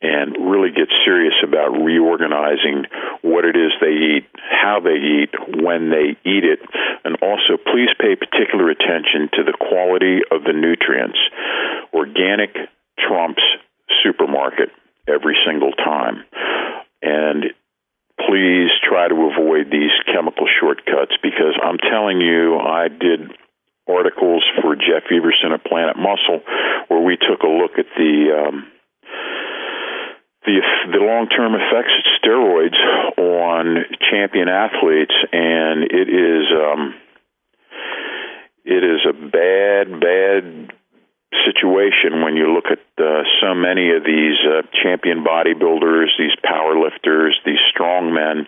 and 0.00 0.36
really 0.50 0.70
get 0.70 0.88
serious 1.04 1.34
about 1.42 1.74
reorganizing 1.74 2.84
what 3.22 3.44
it 3.44 3.56
is 3.56 3.72
they 3.80 4.16
eat, 4.16 4.26
how 4.48 4.78
they 4.80 4.94
eat, 4.94 5.30
when 5.60 5.90
they 5.90 6.14
eat 6.24 6.44
it, 6.44 6.60
and 7.04 7.16
also 7.20 7.58
please 7.58 7.90
pay 7.98 8.14
particular 8.14 8.70
attention 8.70 9.28
to 9.34 9.42
the 9.42 9.56
quality 9.58 10.20
of 10.30 10.44
the 10.44 10.52
nutrients. 10.52 11.18
Organic 11.92 12.54
trumps 12.98 13.42
supermarket 14.04 14.70
every 15.08 15.36
single 15.44 15.72
time. 15.72 16.22
And 17.02 17.52
please 18.26 18.70
try 18.82 19.08
to 19.08 19.14
avoid 19.14 19.70
these 19.70 19.94
chemical 20.12 20.46
shortcuts 20.60 21.14
because 21.22 21.54
I'm 21.62 21.78
telling 21.78 22.20
you, 22.20 22.58
I 22.58 22.88
did 22.88 23.30
articles 23.88 24.44
for 24.60 24.76
Jeff 24.76 25.08
Everson 25.10 25.52
at 25.52 25.64
Planet 25.64 25.96
Muscle 25.96 26.40
where 26.88 27.00
we 27.00 27.16
took 27.16 27.42
a 27.42 27.48
look 27.48 27.78
at 27.78 27.86
the 27.96 28.14
um, 28.36 28.66
the 30.44 30.60
the 30.92 30.98
long 30.98 31.28
term 31.28 31.54
effects 31.54 31.92
of 31.98 32.04
steroids 32.20 32.78
on 33.18 33.84
champion 34.10 34.48
athletes, 34.48 35.14
and 35.32 35.84
it 35.84 36.08
is 36.08 36.44
um, 36.52 36.94
it 38.64 38.84
is 38.84 39.00
a 39.08 39.12
bad 39.12 40.00
bad 40.00 40.77
situation 41.44 42.22
when 42.22 42.36
you 42.36 42.52
look 42.52 42.66
at 42.72 42.80
uh, 42.96 43.22
so 43.40 43.54
many 43.54 43.90
of 43.92 44.04
these 44.04 44.36
uh, 44.44 44.62
champion 44.82 45.24
bodybuilders, 45.24 46.08
these 46.18 46.34
power 46.42 46.78
lifters, 46.78 47.38
these 47.44 47.60
strong 47.70 48.12
men 48.14 48.46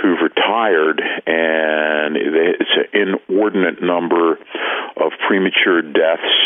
who've 0.00 0.20
retired, 0.20 1.00
and 1.00 2.16
it's 2.16 2.76
an 2.92 3.16
inordinate 3.28 3.82
number 3.82 4.32
of 4.96 5.12
premature 5.26 5.80
deaths, 5.80 6.36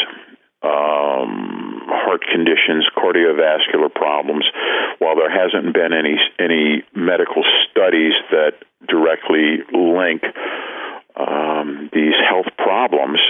um, 0.62 1.82
heart 1.90 2.22
conditions, 2.30 2.86
cardiovascular 2.96 3.92
problems. 3.92 4.46
While 4.98 5.16
there 5.16 5.30
hasn't 5.30 5.74
been 5.74 5.92
any 5.92 6.16
any 6.38 6.84
medical 6.94 7.42
studies 7.70 8.12
that 8.30 8.54
directly 8.86 9.64
link 9.72 10.22
um, 11.28 11.90
these 11.92 12.16
health 12.28 12.48
problems 12.56 13.20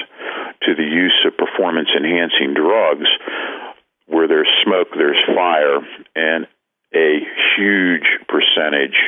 to 0.62 0.74
the 0.74 0.84
use 0.84 1.26
of 1.26 1.36
performance 1.36 1.88
enhancing 1.97 2.55
drugs. 2.55 3.09
Where 4.07 4.26
there's 4.26 4.51
smoke, 4.64 4.88
there's 4.97 5.22
fire, 5.34 5.78
and 6.16 6.47
a 6.95 7.22
huge 7.57 8.07
percentage 8.26 8.99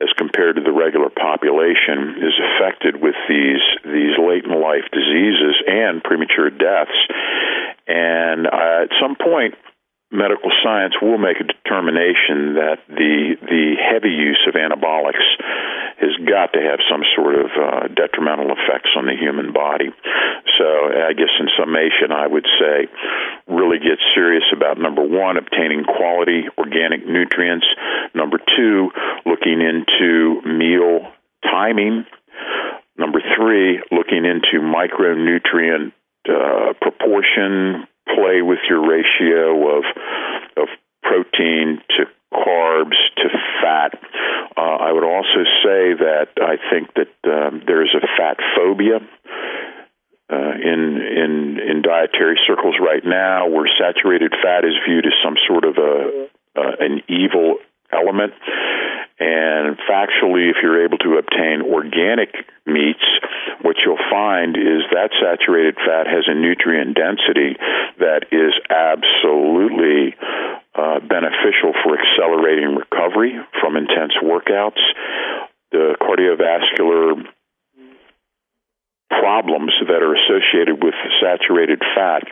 as 0.00 0.08
compared 0.16 0.56
to 0.56 0.62
the 0.62 0.70
regular 0.70 1.10
population 1.10 2.22
is 2.22 2.34
affected 2.38 3.02
with 3.02 3.16
these 3.28 3.62
these 3.84 4.14
late 4.14 4.44
in 4.44 4.54
life 4.54 4.86
diseases 4.92 5.58
and 5.66 6.02
premature 6.04 6.50
deaths 6.50 6.94
and 7.88 8.46
uh, 8.46 8.86
at 8.86 8.90
some 9.02 9.16
point 9.16 9.54
medical 10.10 10.50
science 10.64 10.94
will 11.02 11.18
make 11.18 11.36
a 11.40 11.44
determination 11.44 12.56
that 12.56 12.80
the 12.88 13.36
the 13.44 13.76
heavy 13.76 14.08
use 14.08 14.40
of 14.48 14.54
anabolics 14.54 15.26
has 16.00 16.16
got 16.24 16.52
to 16.54 16.60
have 16.62 16.80
some 16.88 17.02
sort 17.16 17.34
of 17.34 17.50
uh, 17.52 17.88
detrimental 17.92 18.54
effects 18.54 18.90
on 18.96 19.04
the 19.04 19.16
human 19.18 19.52
body. 19.52 19.90
So 20.56 20.64
I 20.64 21.12
guess 21.12 21.32
in 21.40 21.48
summation, 21.58 22.12
I 22.12 22.26
would 22.26 22.46
say 22.58 22.88
really 23.46 23.78
get 23.78 23.98
serious 24.14 24.44
about 24.54 24.78
number 24.78 25.02
one, 25.02 25.36
obtaining 25.36 25.84
quality 25.84 26.48
organic 26.56 27.06
nutrients. 27.06 27.66
Number 28.14 28.38
two, 28.56 28.90
looking 29.26 29.60
into 29.60 30.40
meal 30.46 31.12
timing. 31.42 32.06
Number 32.96 33.20
three, 33.36 33.80
looking 33.92 34.24
into 34.24 34.64
micronutrient 34.64 35.92
uh, 36.28 36.72
proportion, 36.80 37.86
play 38.14 38.42
with 38.42 38.60
your 38.68 38.82
ratio 38.82 39.78
of 39.78 39.84
of 40.56 40.68
protein 41.02 41.80
to 41.96 42.04
carbs 42.32 42.98
to 43.16 43.28
fat. 43.62 43.94
Uh, 44.56 44.60
I 44.60 44.92
would 44.92 45.04
also 45.04 45.44
say 45.64 45.94
that 45.94 46.28
I 46.40 46.56
think 46.70 46.92
that 46.94 47.12
um, 47.24 47.62
there's 47.66 47.94
a 47.94 48.04
fat 48.16 48.38
phobia. 48.56 49.00
Uh, 50.30 50.52
in 50.60 51.00
in 51.00 51.58
in 51.58 51.80
dietary 51.80 52.36
circles 52.46 52.74
right 52.78 53.02
now, 53.02 53.48
where 53.48 53.64
saturated 53.80 54.30
fat 54.42 54.62
is 54.62 54.76
viewed 54.86 55.06
as 55.06 55.16
some 55.24 55.36
sort 55.48 55.64
of 55.64 55.78
a 55.78 56.28
uh, 56.54 56.72
an 56.80 57.00
evil 57.08 57.56
element. 57.92 58.32
And 59.20 59.76
factually, 59.90 60.50
if 60.50 60.62
you're 60.62 60.84
able 60.84 60.98
to 60.98 61.18
obtain 61.18 61.62
organic 61.62 62.30
meats, 62.66 63.02
what 63.62 63.76
you'll 63.84 63.98
find 64.10 64.56
is 64.56 64.86
that 64.94 65.10
saturated 65.18 65.74
fat 65.74 66.06
has 66.06 66.24
a 66.28 66.34
nutrient 66.34 66.94
density 66.94 67.58
that 67.98 68.30
is 68.30 68.54
absolutely 68.70 70.14
uh, 70.78 71.00
beneficial 71.00 71.74
for 71.82 71.98
accelerating 71.98 72.78
recovery 72.78 73.34
from 73.60 73.76
intense 73.76 74.14
workouts. 74.22 74.78
The 75.72 75.96
cardiovascular 76.00 77.26
problems 79.08 79.72
that 79.88 80.04
are 80.04 80.12
associated 80.12 80.84
with 80.84 80.94
saturated 81.20 81.80
fat 81.96 82.22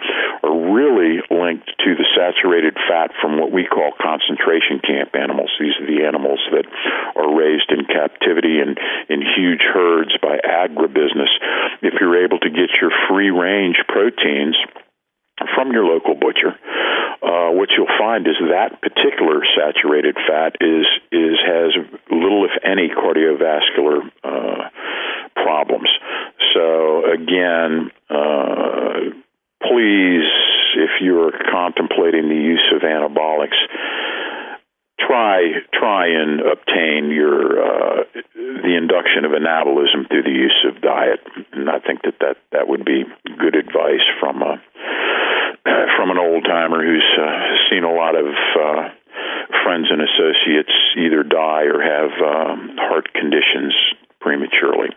are 0.44 0.52
really 0.72 1.24
linked 1.32 1.72
to 1.80 1.96
the 1.96 2.04
saturated 2.12 2.76
fat 2.88 3.10
from 3.20 3.40
what 3.40 3.50
we 3.50 3.64
call 3.64 3.92
concentration 3.96 4.80
camp 4.84 5.16
animals. 5.16 5.50
These 5.58 5.76
are 5.80 5.88
the 5.88 6.04
animals 6.04 6.40
that 6.52 6.68
are 7.16 7.32
raised 7.32 7.72
in 7.72 7.88
captivity 7.88 8.60
and 8.60 8.76
in 9.08 9.24
huge 9.24 9.64
herds 9.64 10.12
by 10.20 10.36
agribusiness. 10.44 11.32
If 11.80 11.94
you're 12.00 12.24
able 12.24 12.38
to 12.40 12.50
get 12.50 12.68
your 12.80 12.92
free 13.08 13.30
range 13.30 13.80
proteins, 13.88 14.56
from 15.54 15.72
your 15.72 15.84
local 15.84 16.14
butcher, 16.14 16.56
uh, 17.20 17.52
what 17.52 17.68
you'll 17.76 17.92
find 17.98 18.26
is 18.26 18.36
that 18.40 18.80
particular 18.80 19.44
saturated 19.56 20.16
fat 20.26 20.56
is 20.60 20.86
is 21.12 21.36
has 21.44 21.76
little, 22.10 22.44
if 22.44 22.56
any, 22.64 22.88
cardiovascular 22.88 24.00
uh, 24.24 24.68
problems. 25.34 25.88
So 26.54 27.02
again, 27.12 27.90
uh, 28.10 29.12
please, 29.62 30.28
if 30.76 30.90
you're 31.00 31.32
contemplating 31.50 32.28
the 32.28 32.34
use 32.34 32.72
of 32.74 32.82
anabolics, 32.82 33.58
try 35.00 35.62
try 35.72 36.08
and 36.08 36.40
obtain 36.40 37.10
your 37.10 37.62
uh, 37.62 38.04
the 38.34 38.74
induction 38.76 39.24
of 39.24 39.32
anabolism 39.32 40.08
through 40.08 40.24
the 40.24 40.34
use 40.34 40.66
of 40.68 40.80
diet, 40.82 41.20
and 41.52 41.68
I 41.70 41.78
think 41.80 42.02
that 42.02 42.18
that, 42.20 42.36
that 42.52 42.68
would 42.68 42.84
be 42.84 43.04
good 43.38 43.56
advice 43.56 44.04
from 44.20 44.42
a 44.42 44.60
from 45.96 46.10
an 46.10 46.18
old 46.18 46.44
timer 46.44 46.84
who's 46.84 47.10
uh, 47.18 47.70
seen 47.70 47.84
a 47.84 47.92
lot 47.92 48.14
of 48.14 48.26
uh, 48.26 48.88
friends 49.64 49.88
and 49.90 50.00
associates 50.02 50.72
either 50.96 51.22
die 51.22 51.64
or 51.64 51.80
have 51.82 52.10
um, 52.22 52.76
heart 52.78 53.12
conditions 53.12 53.74
prematurely. 54.20 54.90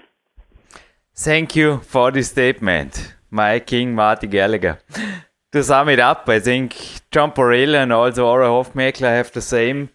Thank 1.21 1.53
you 1.53 1.79
for 1.79 2.11
the 2.11 2.23
statement, 2.23 3.13
my 3.29 3.59
King 3.59 3.93
Marty 3.93 4.25
Gallagher. 4.25 4.79
To 5.51 5.63
sum 5.63 5.89
it 5.89 5.99
up, 5.99 6.29
I 6.29 6.39
think 6.39 6.77
John 7.11 7.33
Porella 7.33 7.83
and 7.83 7.91
also 7.91 8.25
Ora 8.25 8.47
Hofmeckler 8.47 9.17
have 9.17 9.33
the 9.33 9.41
same 9.41 9.89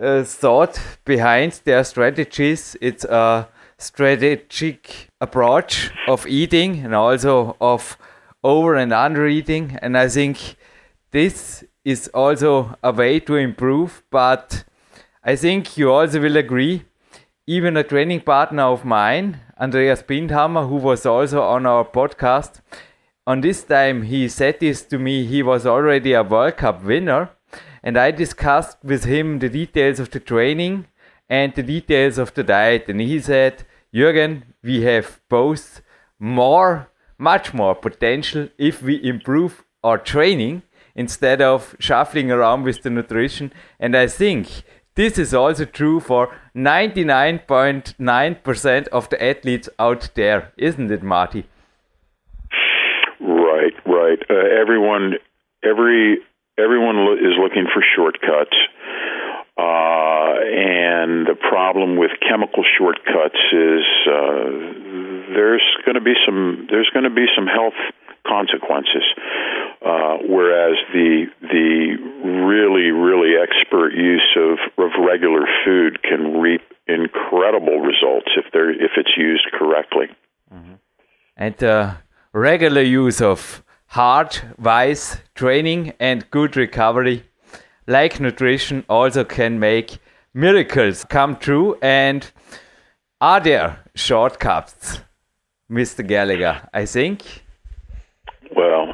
uh, 0.00 0.22
thought 0.22 0.78
behind 1.04 1.62
their 1.64 1.82
strategies. 1.82 2.76
It's 2.80 3.04
a 3.04 3.48
strategic 3.78 5.08
approach 5.20 5.90
of 6.06 6.28
eating 6.28 6.84
and 6.84 6.94
also 6.94 7.56
of 7.60 7.98
over 8.44 8.76
and 8.76 8.92
under 8.92 9.26
eating. 9.26 9.76
And 9.82 9.98
I 9.98 10.08
think 10.08 10.56
this 11.10 11.64
is 11.84 12.06
also 12.14 12.76
a 12.84 12.92
way 12.92 13.18
to 13.18 13.34
improve. 13.34 14.04
But 14.12 14.62
I 15.24 15.34
think 15.34 15.76
you 15.76 15.90
also 15.90 16.20
will 16.20 16.36
agree, 16.36 16.84
even 17.46 17.76
a 17.76 17.84
training 17.84 18.20
partner 18.20 18.64
of 18.64 18.84
mine 18.84 19.40
Andreas 19.58 20.02
Bindhammer, 20.02 20.68
who 20.68 20.76
was 20.76 21.06
also 21.06 21.42
on 21.42 21.64
our 21.64 21.84
podcast. 21.84 22.60
On 23.26 23.40
this 23.40 23.62
time, 23.62 24.02
he 24.02 24.28
said 24.28 24.60
this 24.60 24.82
to 24.82 24.98
me. 24.98 25.24
He 25.24 25.42
was 25.42 25.64
already 25.64 26.12
a 26.12 26.22
World 26.22 26.58
Cup 26.58 26.84
winner, 26.84 27.30
and 27.82 27.96
I 27.96 28.10
discussed 28.10 28.78
with 28.82 29.04
him 29.04 29.38
the 29.38 29.48
details 29.48 29.98
of 29.98 30.10
the 30.10 30.20
training 30.20 30.86
and 31.28 31.54
the 31.54 31.62
details 31.62 32.18
of 32.18 32.34
the 32.34 32.42
diet. 32.42 32.88
And 32.88 33.00
he 33.00 33.18
said, 33.20 33.64
Jürgen, 33.94 34.42
we 34.62 34.82
have 34.82 35.20
both 35.28 35.80
more, 36.18 36.90
much 37.16 37.54
more 37.54 37.74
potential 37.74 38.48
if 38.58 38.82
we 38.82 39.02
improve 39.02 39.64
our 39.82 39.98
training 39.98 40.62
instead 40.94 41.40
of 41.40 41.76
shuffling 41.78 42.30
around 42.30 42.64
with 42.64 42.82
the 42.82 42.90
nutrition. 42.90 43.52
And 43.80 43.96
I 43.96 44.06
think 44.08 44.48
this 44.96 45.18
is 45.18 45.32
also 45.32 45.64
true 45.64 46.00
for 46.00 46.34
99.9% 46.56 48.88
of 48.88 49.08
the 49.10 49.22
athletes 49.22 49.68
out 49.78 50.08
there, 50.14 50.52
isn't 50.56 50.90
it, 50.90 51.02
Marty? 51.02 51.46
Right, 53.20 53.74
right. 53.84 54.18
Uh, 54.30 54.34
everyone, 54.60 55.16
every 55.62 56.20
everyone 56.58 57.04
lo- 57.04 57.12
is 57.12 57.36
looking 57.38 57.66
for 57.72 57.84
shortcuts. 57.94 58.56
Uh, 59.58 60.34
and 60.44 61.26
the 61.26 61.34
problem 61.36 61.96
with 61.96 62.10
chemical 62.20 62.62
shortcuts 62.76 63.38
is 63.52 63.84
uh, 64.08 64.50
there's 65.32 65.64
going 65.84 65.94
to 65.94 66.00
be 66.00 66.14
some 66.24 66.66
there's 66.70 66.90
going 66.92 67.04
to 67.04 67.10
be 67.14 67.26
some 67.34 67.46
health 67.46 67.74
consequences. 68.26 69.04
Uh, 69.84 70.16
whereas 70.26 70.76
the 70.92 71.26
the 71.42 71.96
really 72.24 72.90
really 72.90 73.34
expert 73.36 73.92
use 73.92 74.36
of, 74.36 74.58
of 74.78 74.90
regular 74.98 75.46
food 75.64 76.02
can 76.02 76.40
reap 76.40 76.62
incredible 76.86 77.78
results 77.80 78.28
if 78.36 78.46
they're 78.52 78.70
if 78.70 78.92
it's 78.96 79.16
used 79.16 79.46
correctly. 79.52 80.06
Mm-hmm. 80.52 80.74
And 81.36 81.62
uh, 81.62 81.94
regular 82.32 82.80
use 82.82 83.20
of 83.20 83.62
hard, 83.88 84.40
wise 84.58 85.18
training 85.34 85.92
and 86.00 86.30
good 86.30 86.56
recovery, 86.56 87.24
like 87.86 88.18
nutrition, 88.18 88.84
also 88.88 89.24
can 89.24 89.58
make 89.58 89.98
miracles 90.32 91.04
come 91.04 91.36
true. 91.36 91.76
And 91.82 92.30
are 93.20 93.40
there 93.40 93.78
shortcuts, 93.94 95.00
Mr. 95.70 96.06
Gallagher? 96.06 96.68
I 96.72 96.86
think. 96.86 97.44
Well, 98.54 98.92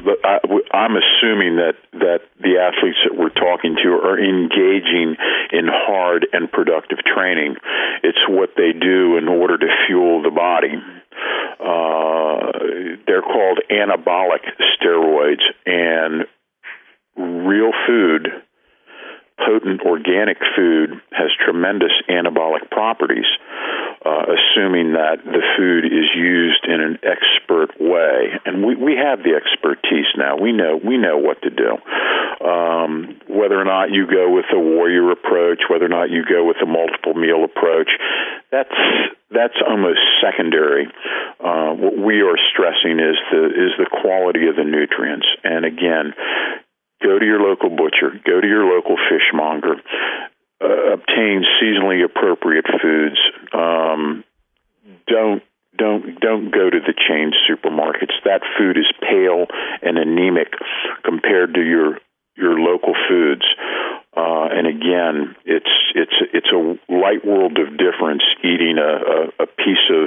I'm 0.73 0.97
assuming 0.97 1.57
that 1.57 1.75
that 1.93 2.21
the 2.41 2.57
athletes 2.57 2.97
that 3.05 3.15
we're 3.15 3.29
talking 3.29 3.77
to 3.83 3.89
are 3.89 4.17
engaging 4.17 5.15
in 5.51 5.67
hard 5.69 6.25
and 6.33 6.51
productive 6.51 6.97
training. 7.05 7.55
It's 8.01 8.17
what 8.27 8.49
they 8.57 8.73
do 8.73 9.17
in 9.17 9.27
order 9.27 9.57
to 9.59 9.67
fuel 9.85 10.23
the 10.23 10.31
body. 10.31 10.73
Uh, 11.59 12.97
they're 13.05 13.21
called 13.21 13.59
anabolic 13.69 14.41
steroids, 14.73 15.45
and 15.67 16.25
real 17.15 17.71
food 17.85 18.29
potent 19.37 19.81
organic 19.81 20.37
food 20.55 21.01
has 21.11 21.29
tremendous 21.43 21.91
anabolic 22.09 22.69
properties, 22.69 23.25
uh, 24.05 24.25
assuming 24.29 24.93
that 24.93 25.23
the 25.23 25.41
food 25.57 25.85
is 25.85 26.09
used 26.15 26.65
in 26.65 26.81
an 26.81 26.99
expert 27.03 27.79
way. 27.79 28.39
And 28.45 28.65
we, 28.65 28.75
we 28.75 28.95
have 28.95 29.23
the 29.23 29.35
expertise 29.35 30.07
now. 30.17 30.37
We 30.37 30.51
know 30.51 30.79
we 30.83 30.97
know 30.97 31.17
what 31.17 31.41
to 31.43 31.49
do. 31.49 31.77
Um, 32.43 33.19
whether 33.27 33.59
or 33.59 33.65
not 33.65 33.91
you 33.91 34.05
go 34.07 34.29
with 34.29 34.45
a 34.53 34.59
warrior 34.59 35.11
approach, 35.11 35.63
whether 35.69 35.85
or 35.85 35.89
not 35.89 36.09
you 36.09 36.23
go 36.27 36.45
with 36.45 36.57
a 36.61 36.65
multiple 36.65 37.13
meal 37.13 37.43
approach, 37.43 37.89
that's 38.51 38.75
that's 39.31 39.57
almost 39.67 39.99
secondary. 40.21 40.87
Uh, 41.39 41.73
what 41.73 41.97
we 41.97 42.21
are 42.21 42.37
stressing 42.53 42.99
is 42.99 43.17
the 43.31 43.45
is 43.47 43.73
the 43.77 43.89
quality 43.89 44.47
of 44.47 44.55
the 44.55 44.63
nutrients. 44.63 45.25
And 45.43 45.65
again, 45.65 46.13
go 47.03 47.19
to 47.19 47.25
your 47.25 47.41
local 47.41 47.69
butcher, 47.69 48.15
go 48.25 48.39
to 48.39 48.47
your 48.47 48.65
local 48.65 48.95
fishmonger, 48.97 49.75
uh, 50.63 50.93
obtain 50.93 51.43
seasonally 51.61 52.03
appropriate 52.03 52.65
foods. 52.81 53.19
Um, 53.53 54.23
don't 55.07 55.43
don't 55.77 56.19
don't 56.19 56.51
go 56.51 56.69
to 56.69 56.79
the 56.79 56.93
chain 56.93 57.31
supermarkets. 57.49 58.13
That 58.25 58.41
food 58.57 58.77
is 58.77 58.91
pale 59.01 59.47
and 59.81 59.97
anemic 59.97 60.53
compared 61.03 61.53
to 61.55 61.61
your 61.61 61.99
your 62.35 62.59
local 62.59 62.93
foods. 63.09 63.45
Uh, 64.15 64.45
and 64.51 64.67
again, 64.67 65.35
it's 65.43 65.73
it's 65.95 66.13
it's 66.33 66.51
a 66.53 66.61
light 66.93 67.25
world 67.25 67.57
of 67.57 67.77
difference 67.77 68.21
eating 68.43 68.77
a, 68.77 68.93
a, 69.41 69.43
a 69.43 69.47
piece 69.47 69.89
of 69.89 70.05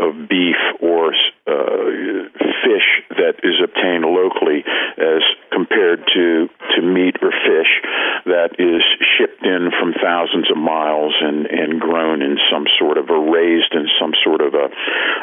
of 0.00 0.28
beef 0.28 0.56
or 0.80 1.12
uh, 1.46 2.24
fish 2.64 2.88
that 3.10 3.36
is 3.44 3.60
obtained 3.62 4.04
locally 4.08 4.64
as 4.96 5.20
compared 5.52 6.00
to 6.14 6.48
to 6.74 6.80
meat 6.80 7.16
or 7.20 7.32
fish 7.44 7.68
that 8.24 8.56
is 8.58 8.80
shipped 9.12 9.44
in 9.44 9.68
from 9.78 9.92
thousands 10.02 10.50
of 10.50 10.56
miles 10.56 11.12
and 11.20 11.44
and 11.44 11.80
grown 11.80 12.22
in 12.22 12.38
some 12.50 12.64
sort 12.78 12.96
of 12.96 13.10
a 13.10 13.18
raised 13.18 13.72
in 13.72 13.86
some 14.00 14.12
sort 14.24 14.40
of 14.40 14.54
a 14.54 14.68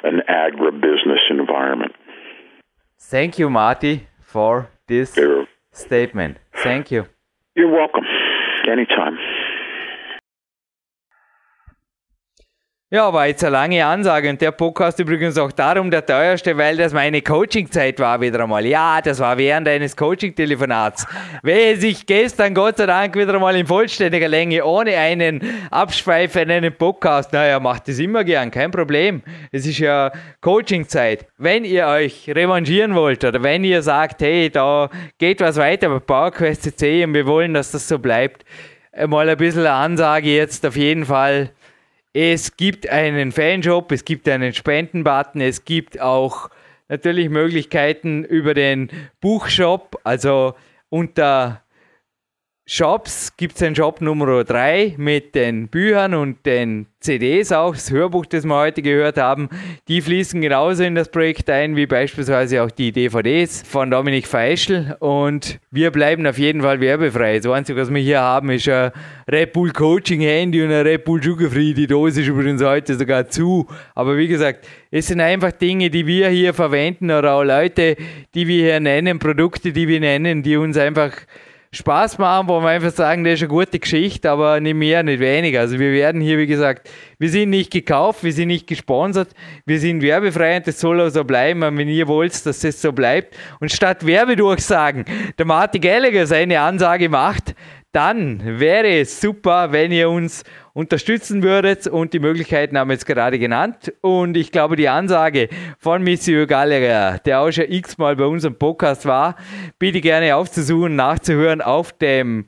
an 0.03 0.21
agribusiness 0.29 1.25
environment. 1.31 1.93
Thank 2.99 3.39
you, 3.39 3.49
Marty, 3.49 4.07
for 4.21 4.69
this 4.85 5.17
statement. 5.71 6.37
Thank 6.53 6.91
you. 6.91 7.07
You're 7.55 7.71
welcome. 7.71 8.05
Anytime. 8.71 9.17
Ja, 12.93 13.13
war 13.13 13.25
jetzt 13.25 13.41
eine 13.41 13.53
lange 13.53 13.85
Ansage 13.85 14.29
und 14.29 14.41
der 14.41 14.51
Podcast 14.51 14.99
übrigens 14.99 15.37
auch 15.37 15.53
darum 15.53 15.89
der 15.89 16.05
teuerste, 16.05 16.57
weil 16.57 16.75
das 16.75 16.91
meine 16.91 17.21
Coachingzeit 17.21 17.97
war 18.01 18.19
wieder 18.19 18.43
einmal. 18.43 18.65
Ja, 18.65 18.99
das 18.99 19.19
war 19.19 19.37
während 19.37 19.65
eines 19.69 19.95
Coaching-Telefonats. 19.95 21.07
Welches 21.41 21.85
ich 21.85 22.05
gestern 22.05 22.53
Gott 22.53 22.75
sei 22.75 22.87
Dank 22.87 23.15
wieder 23.15 23.33
einmal 23.33 23.55
in 23.55 23.65
vollständiger 23.65 24.27
Länge, 24.27 24.65
ohne 24.65 24.97
einen 24.97 25.41
Abschweif 25.71 26.35
in 26.35 26.51
einen 26.51 26.75
Podcast. 26.75 27.31
Naja, 27.31 27.61
macht 27.61 27.87
das 27.87 27.97
immer 27.97 28.25
gern, 28.25 28.51
kein 28.51 28.71
Problem. 28.71 29.21
Es 29.53 29.65
ist 29.65 29.79
ja 29.79 30.11
Coachingzeit. 30.41 31.27
Wenn 31.37 31.63
ihr 31.63 31.87
euch 31.87 32.27
revanchieren 32.27 32.93
wollt 32.93 33.23
oder 33.23 33.41
wenn 33.41 33.63
ihr 33.63 33.81
sagt, 33.83 34.21
hey, 34.21 34.49
da 34.49 34.89
geht 35.17 35.39
was 35.39 35.55
weiter 35.55 35.87
bei 35.87 35.99
PowerQuest 35.99 36.63
CC 36.63 37.05
und 37.05 37.13
wir 37.13 37.25
wollen, 37.25 37.53
dass 37.53 37.71
das 37.71 37.87
so 37.87 37.99
bleibt, 37.99 38.43
mal 39.07 39.29
ein 39.29 39.37
bisschen 39.37 39.65
Ansage 39.65 40.35
jetzt 40.35 40.65
auf 40.65 40.75
jeden 40.75 41.05
Fall 41.05 41.51
es 42.13 42.57
gibt 42.57 42.89
einen 42.89 43.31
Fanshop, 43.31 43.91
es 43.91 44.05
gibt 44.05 44.27
einen 44.27 44.53
Spendenbutton, 44.53 45.41
es 45.41 45.65
gibt 45.65 45.99
auch 45.99 46.49
natürlich 46.89 47.29
Möglichkeiten 47.29 48.23
über 48.25 48.53
den 48.53 48.89
Buchshop, 49.21 49.99
also 50.03 50.55
unter 50.89 51.63
Shops 52.73 53.35
gibt 53.35 53.55
es 53.55 53.59
den 53.59 53.75
Shop 53.75 53.99
Nummer 53.99 54.45
3 54.45 54.95
mit 54.95 55.35
den 55.35 55.67
Büchern 55.67 56.13
und 56.13 56.45
den 56.45 56.85
CDs 57.01 57.51
auch, 57.51 57.73
das 57.73 57.91
Hörbuch, 57.91 58.25
das 58.25 58.45
wir 58.45 58.55
heute 58.55 58.81
gehört 58.81 59.17
haben, 59.17 59.49
die 59.89 59.99
fließen 59.99 60.39
genauso 60.39 60.83
in 60.83 60.95
das 60.95 61.09
Projekt 61.09 61.49
ein, 61.49 61.75
wie 61.75 61.85
beispielsweise 61.85 62.63
auch 62.63 62.71
die 62.71 62.93
DVDs 62.93 63.61
von 63.67 63.91
Dominik 63.91 64.25
Feischl 64.25 64.95
und 65.01 65.59
wir 65.69 65.91
bleiben 65.91 66.25
auf 66.25 66.37
jeden 66.37 66.61
Fall 66.61 66.79
werbefrei. 66.79 67.39
Das 67.39 67.51
Einzige, 67.51 67.81
was 67.81 67.93
wir 67.93 68.01
hier 68.01 68.21
haben, 68.21 68.49
ist 68.51 68.69
ein 68.69 68.91
Red 69.29 69.51
Bull 69.51 69.73
Coaching 69.73 70.21
Handy 70.21 70.63
und 70.63 70.71
ein 70.71 70.87
Red 70.87 71.03
Bull 71.03 71.21
Sugar 71.21 71.49
Free. 71.49 71.73
Die 71.73 71.87
Dose 71.87 72.21
ist 72.21 72.27
übrigens 72.29 72.63
heute 72.63 72.95
sogar 72.95 73.27
zu, 73.27 73.67
aber 73.95 74.15
wie 74.15 74.29
gesagt, 74.29 74.65
es 74.91 75.07
sind 75.07 75.19
einfach 75.19 75.51
Dinge, 75.51 75.89
die 75.89 76.07
wir 76.07 76.29
hier 76.29 76.53
verwenden 76.53 77.11
oder 77.11 77.33
auch 77.33 77.43
Leute, 77.43 77.97
die 78.33 78.47
wir 78.47 78.63
hier 78.63 78.79
nennen, 78.79 79.19
Produkte, 79.19 79.73
die 79.73 79.89
wir 79.89 79.99
nennen, 79.99 80.41
die 80.41 80.55
uns 80.55 80.77
einfach 80.77 81.11
Spaß 81.73 82.17
machen, 82.17 82.49
wo 82.49 82.59
wir 82.59 82.67
einfach 82.67 82.91
sagen, 82.91 83.23
das 83.23 83.35
ist 83.35 83.43
eine 83.43 83.47
gute 83.47 83.79
Geschichte, 83.79 84.29
aber 84.29 84.59
nicht 84.59 84.73
mehr, 84.73 85.03
nicht 85.03 85.21
weniger. 85.21 85.61
Also 85.61 85.79
wir 85.79 85.93
werden 85.93 86.19
hier, 86.19 86.37
wie 86.37 86.45
gesagt, 86.45 86.89
wir 87.17 87.29
sind 87.29 87.49
nicht 87.49 87.71
gekauft, 87.71 88.25
wir 88.25 88.33
sind 88.33 88.49
nicht 88.49 88.67
gesponsert, 88.67 89.29
wir 89.65 89.79
sind 89.79 90.01
werbefrei 90.01 90.57
und 90.57 90.67
das 90.67 90.81
soll 90.81 90.99
auch 90.99 91.07
so 91.07 91.23
bleiben. 91.23 91.63
Und 91.63 91.77
wenn 91.77 91.87
ihr 91.87 92.09
wollt, 92.09 92.33
dass 92.45 92.59
das 92.59 92.81
so 92.81 92.91
bleibt 92.91 93.37
und 93.61 93.71
statt 93.71 94.05
Werbedurchsagen 94.05 95.05
der 95.37 95.45
Martin 95.45 95.79
Gallagher 95.79 96.27
seine 96.27 96.59
Ansage 96.59 97.07
macht, 97.07 97.55
dann 97.91 98.59
wäre 98.59 98.99
es 98.99 99.19
super, 99.19 99.71
wenn 99.71 99.91
ihr 99.91 100.09
uns 100.09 100.43
unterstützen 100.73 101.43
würdet 101.43 101.87
und 101.87 102.13
die 102.13 102.19
Möglichkeiten 102.19 102.77
haben 102.77 102.89
wir 102.89 102.93
jetzt 102.93 103.05
gerade 103.05 103.37
genannt. 103.37 103.93
Und 104.01 104.37
ich 104.37 104.51
glaube, 104.51 104.77
die 104.77 104.87
Ansage 104.87 105.49
von 105.77 106.03
Monsieur 106.03 106.47
Gallagher, 106.47 107.19
der 107.19 107.41
auch 107.41 107.51
schon 107.51 107.65
x-mal 107.69 108.15
bei 108.15 108.25
unserem 108.25 108.55
Podcast 108.55 109.05
war, 109.05 109.35
bitte 109.77 109.99
gerne 109.99 110.35
aufzusuchen, 110.35 110.95
nachzuhören 110.95 111.61
auf 111.61 111.91
dem 111.91 112.45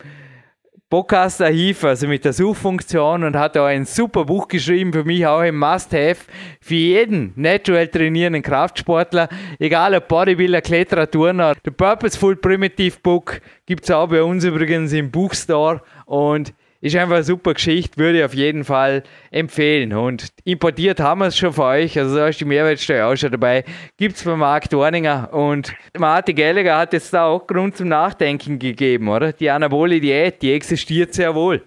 Podcast-Archiv, 0.94 1.86
also 1.86 2.08
mit 2.08 2.24
der 2.24 2.34
Suchfunktion 2.34 3.24
und 3.24 3.36
hat 3.36 3.58
auch 3.58 3.66
ein 3.66 3.84
super 3.84 4.26
Buch 4.26 4.48
geschrieben, 4.48 4.94
für 4.94 5.04
mich 5.04 5.26
auch 5.26 5.40
ein 5.40 5.56
Must-Have 5.56 6.18
für 6.62 6.76
jeden 6.76 7.34
natural 7.36 7.88
trainierenden 7.88 8.44
Kraftsportler, 8.44 9.28
egal 9.58 9.96
ob 9.96 10.08
Bodybuilder, 10.08 10.62
Kletterer, 10.62 11.10
Turner. 11.10 11.56
The 11.66 11.72
Purposeful 11.72 12.36
Primitive 12.36 12.98
Book 13.02 13.42
gibt 13.66 13.86
es 13.86 13.90
auch 13.90 14.08
bei 14.08 14.22
uns 14.22 14.44
übrigens 14.44 14.94
im 14.94 15.10
Buchstore 15.10 15.82
und 16.06 16.54
ist 16.84 16.98
einfach 16.98 17.16
eine 17.16 17.24
super 17.24 17.54
Geschichte, 17.54 17.98
würde 17.98 18.20
ich 18.20 18.26
auf 18.26 18.34
jeden 18.34 18.66
Fall 18.66 19.04
empfehlen. 19.32 19.94
Und 19.94 20.28
importiert 20.44 21.00
haben 21.00 21.22
wir 21.22 21.28
es 21.28 21.38
schon 21.38 21.54
für 21.54 21.64
euch, 21.64 21.98
also 21.98 22.18
da 22.18 22.28
ist 22.28 22.42
die 22.42 22.46
Mehrwertsteuer 22.46 23.08
auch 23.08 23.16
schon 23.16 23.32
dabei. 23.32 23.64
Gibt 23.98 24.16
es 24.18 24.26
bei 24.26 24.36
Marc 24.36 24.70
Dorninger. 24.70 25.30
Und 25.32 25.74
Martin 25.98 26.36
Gallagher 26.36 26.78
hat 26.78 26.92
jetzt 26.92 27.14
da 27.14 27.28
auch 27.28 27.48
Grund 27.48 27.78
zum 27.78 27.88
Nachdenken 27.88 28.60
gegeben, 28.60 29.08
oder? 29.08 29.32
Die 29.32 29.50
anabole 29.50 30.02
Diät, 30.02 30.42
die 30.42 30.54
existiert 30.54 31.14
sehr 31.14 31.34
wohl. 31.34 31.64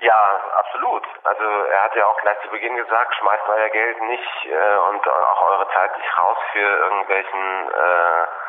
Ja, 0.00 0.20
absolut. 0.60 1.04
Also 1.24 1.44
er 1.72 1.82
hat 1.82 1.96
ja 1.96 2.04
auch 2.04 2.20
gleich 2.20 2.36
zu 2.44 2.50
Beginn 2.50 2.76
gesagt, 2.76 3.14
schmeißt 3.16 3.48
euer 3.48 3.70
Geld 3.70 4.02
nicht 4.02 4.52
äh, 4.52 4.76
und 4.92 5.00
auch 5.08 5.40
eure 5.48 5.66
Zeit 5.72 5.96
nicht 5.96 6.12
raus 6.20 6.36
für 6.52 6.60
irgendwelchen 6.60 7.72
äh, 7.72 8.46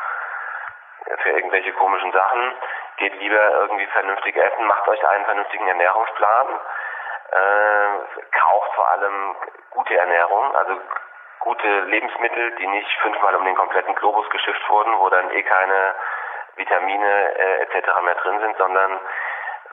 für 1.24 1.30
irgendwelche 1.30 1.72
komischen 1.72 2.12
Sachen 2.12 2.52
geht 2.98 3.14
lieber 3.20 3.52
irgendwie 3.52 3.86
vernünftig 3.88 4.36
essen, 4.36 4.66
macht 4.66 4.88
euch 4.88 5.08
einen 5.08 5.26
vernünftigen 5.26 5.68
Ernährungsplan, 5.68 6.48
äh, 7.32 8.28
kauft 8.38 8.74
vor 8.74 8.90
allem 8.90 9.36
gute 9.72 9.98
Ernährung, 9.98 10.56
also 10.56 10.80
gute 11.40 11.80
Lebensmittel, 11.82 12.52
die 12.56 12.68
nicht 12.68 12.92
fünfmal 13.02 13.36
um 13.36 13.46
den 13.46 13.56
kompletten 13.56 13.96
Globus 13.96 14.30
geschifft 14.30 14.68
wurden, 14.70 14.98
wo 15.00 15.10
dann 15.10 15.32
eh 15.32 15.44
keine 15.44 15.96
Vitamine 16.56 17.36
äh, 17.38 17.62
etc. 17.62 18.02
mehr 18.02 18.16
drin 18.16 18.40
sind, 18.40 18.58
sondern 18.58 19.00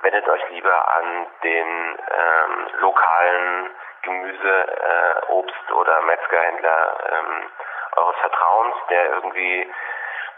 wendet 0.02 0.28
euch 0.28 0.48
lieber 0.51 0.92
an 0.96 1.26
den 1.42 1.98
ähm, 2.10 2.68
lokalen 2.78 3.70
Gemüse, 4.02 4.66
äh, 4.68 5.32
Obst 5.32 5.72
oder 5.72 6.02
Metzgerhändler 6.02 6.96
ähm, 7.10 7.51
eures 7.96 8.16
Vertrauens, 8.16 8.74
der 8.90 9.09
irgendwie 9.10 9.72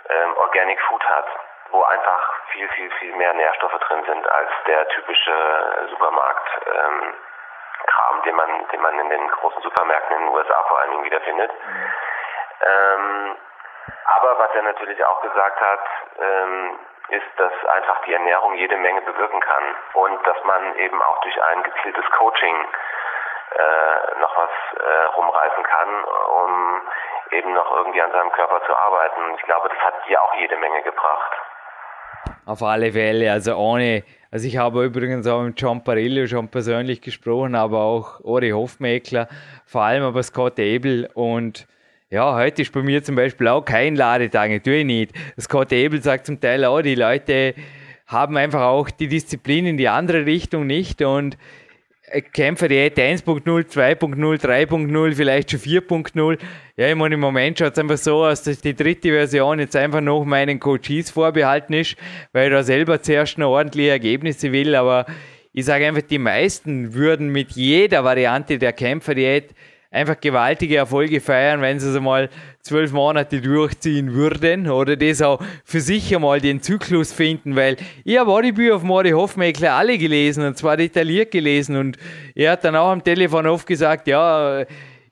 ähm, 0.08 0.36
Organic 0.36 0.80
Food 0.82 1.04
hat 1.08 1.26
wo 1.70 1.82
einfach 1.82 2.40
viel, 2.52 2.68
viel, 2.70 2.90
viel 2.93 3.14
mehr 3.16 3.34
Nährstoffe 3.34 3.78
drin 3.78 4.05
sind 4.05 4.28
als 4.30 4.51
der 4.66 4.88
typische 4.88 5.86
Supermarkt. 5.90 6.48
Ähm, 6.66 7.14
Kram, 7.86 8.22
den 8.22 8.34
man, 8.34 8.68
den 8.68 8.80
man 8.80 8.98
in 8.98 9.10
den 9.10 9.28
großen 9.28 9.62
Supermärkten 9.62 10.16
in 10.16 10.22
den 10.24 10.34
USA 10.34 10.62
vor 10.64 10.80
allen 10.80 10.90
Dingen 10.90 11.05
wiederfindet. 11.05 11.52
Mhm. 11.52 11.93
Ähm, 12.62 13.36
aber 14.06 14.38
was 14.38 14.55
er 14.55 14.62
natürlich 14.62 15.05
auch 15.05 15.20
gesagt 15.20 15.60
hat, 15.60 15.80
ähm, 16.18 16.78
ist, 17.09 17.26
dass 17.36 17.52
einfach 17.66 18.02
die 18.02 18.14
Ernährung 18.14 18.55
jede 18.55 18.76
Menge 18.76 19.02
bewirken 19.02 19.40
kann 19.40 19.76
und 19.94 20.26
dass 20.26 20.43
man 20.44 20.74
eben 20.76 21.01
auch 21.02 21.20
durch 21.20 21.43
ein 21.44 21.62
gezieltes 21.62 22.10
Coaching 22.12 22.68
äh, 23.56 24.20
noch 24.20 24.36
was 24.36 24.51
äh, 24.80 25.05
rumreißen 25.16 25.64
kann, 25.64 26.05
um 26.05 26.82
eben 27.30 27.52
noch 27.55 27.70
irgendwie 27.76 28.02
an 28.02 28.10
seinem 28.10 28.32
Körper 28.32 28.62
zu 28.64 28.76
arbeiten. 28.76 29.34
Ich 29.36 29.43
glaube, 29.43 29.68
das 29.68 29.78
hat 29.78 29.94
dir 30.09 30.20
auch 30.22 30.34
jede 30.34 30.56
Menge 30.56 30.82
gebracht. 30.82 31.32
Auf 32.44 32.62
alle 32.62 32.92
Fälle, 32.92 33.32
also 33.32 33.56
ohne, 33.56 34.04
also 34.30 34.46
ich 34.46 34.56
habe 34.56 34.84
übrigens 34.84 35.26
auch 35.26 35.42
mit 35.42 35.60
John 35.60 35.82
Parillo 35.82 36.26
schon 36.26 36.48
persönlich 36.48 37.00
gesprochen, 37.00 37.54
aber 37.54 37.80
auch 37.80 38.20
Ori 38.20 38.50
Hofmeckler, 38.50 39.28
vor 39.64 39.82
allem 39.82 40.04
aber 40.04 40.22
Scott 40.22 40.60
Abel 40.60 41.08
und 41.14 41.66
ja, 42.08 42.36
heute 42.36 42.62
ist 42.62 42.72
bei 42.72 42.82
mir 42.82 43.02
zum 43.02 43.16
Beispiel 43.16 43.48
auch 43.48 43.64
kein 43.64 43.96
Ladetag, 43.96 44.62
tue 44.62 44.76
ich 44.76 44.84
nicht. 44.84 45.12
Scott 45.40 45.72
Abel 45.72 46.00
sagt 46.00 46.26
zum 46.26 46.40
Teil 46.40 46.64
auch, 46.64 46.80
die 46.80 46.94
Leute 46.94 47.54
haben 48.06 48.36
einfach 48.36 48.62
auch 48.62 48.90
die 48.90 49.08
Disziplin 49.08 49.66
in 49.66 49.76
die 49.76 49.88
andere 49.88 50.24
Richtung 50.24 50.66
nicht 50.66 51.02
und 51.02 51.36
Kämpferdiät 52.32 52.96
1.0, 52.96 53.42
2.0, 53.44 54.40
3.0, 54.40 55.14
vielleicht 55.14 55.50
schon 55.50 55.60
4.0. 55.60 56.38
Ja, 56.76 56.88
ich 56.88 56.94
meine, 56.94 57.14
im 57.14 57.20
Moment 57.20 57.58
schaut 57.58 57.72
es 57.72 57.78
einfach 57.78 57.98
so 57.98 58.24
aus, 58.24 58.42
dass 58.44 58.60
die 58.60 58.76
dritte 58.76 59.08
Version 59.08 59.58
jetzt 59.58 59.74
einfach 59.74 60.00
noch 60.00 60.24
meinen 60.24 60.60
Coaches 60.60 61.10
vorbehalten 61.10 61.72
ist, 61.72 61.96
weil 62.32 62.46
ich 62.46 62.52
da 62.52 62.62
selber 62.62 63.02
zuerst 63.02 63.38
noch 63.38 63.50
ordentliche 63.50 63.90
Ergebnisse 63.90 64.52
will. 64.52 64.76
Aber 64.76 65.06
ich 65.52 65.64
sage 65.64 65.86
einfach, 65.86 66.02
die 66.02 66.18
meisten 66.18 66.94
würden 66.94 67.30
mit 67.30 67.52
jeder 67.52 68.04
Variante 68.04 68.58
der 68.58 68.72
Kämpferdiät 68.72 69.54
einfach 69.90 70.20
gewaltige 70.20 70.76
Erfolge 70.76 71.20
feiern, 71.20 71.60
wenn 71.60 71.80
sie 71.80 71.88
es 71.90 71.96
einmal 71.96 72.28
zwölf 72.66 72.93
Monate 72.93 73.40
durchziehen 73.40 74.12
würden 74.12 74.68
oder 74.68 74.97
das 74.97 75.22
auch 75.22 75.40
für 75.64 75.80
sich 75.80 76.14
einmal 76.14 76.40
den 76.40 76.60
Zyklus 76.60 77.12
finden, 77.12 77.56
weil 77.56 77.76
ich 78.05 78.18
habe 78.18 78.43
die 78.43 78.52
Bücher 78.52 78.76
auf 78.76 78.82
Mori 78.82 79.10
Hofmeckler 79.10 79.72
alle 79.72 79.98
gelesen 79.98 80.44
und 80.44 80.59
zwar 80.59 80.76
detailliert 80.76 81.30
gelesen 81.30 81.76
und 81.76 81.97
er 82.34 82.52
hat 82.52 82.64
dann 82.64 82.76
auch 82.76 82.90
am 82.90 83.02
Telefon 83.02 83.47
oft 83.47 83.66
gesagt, 83.66 84.09
ja, 84.09 84.64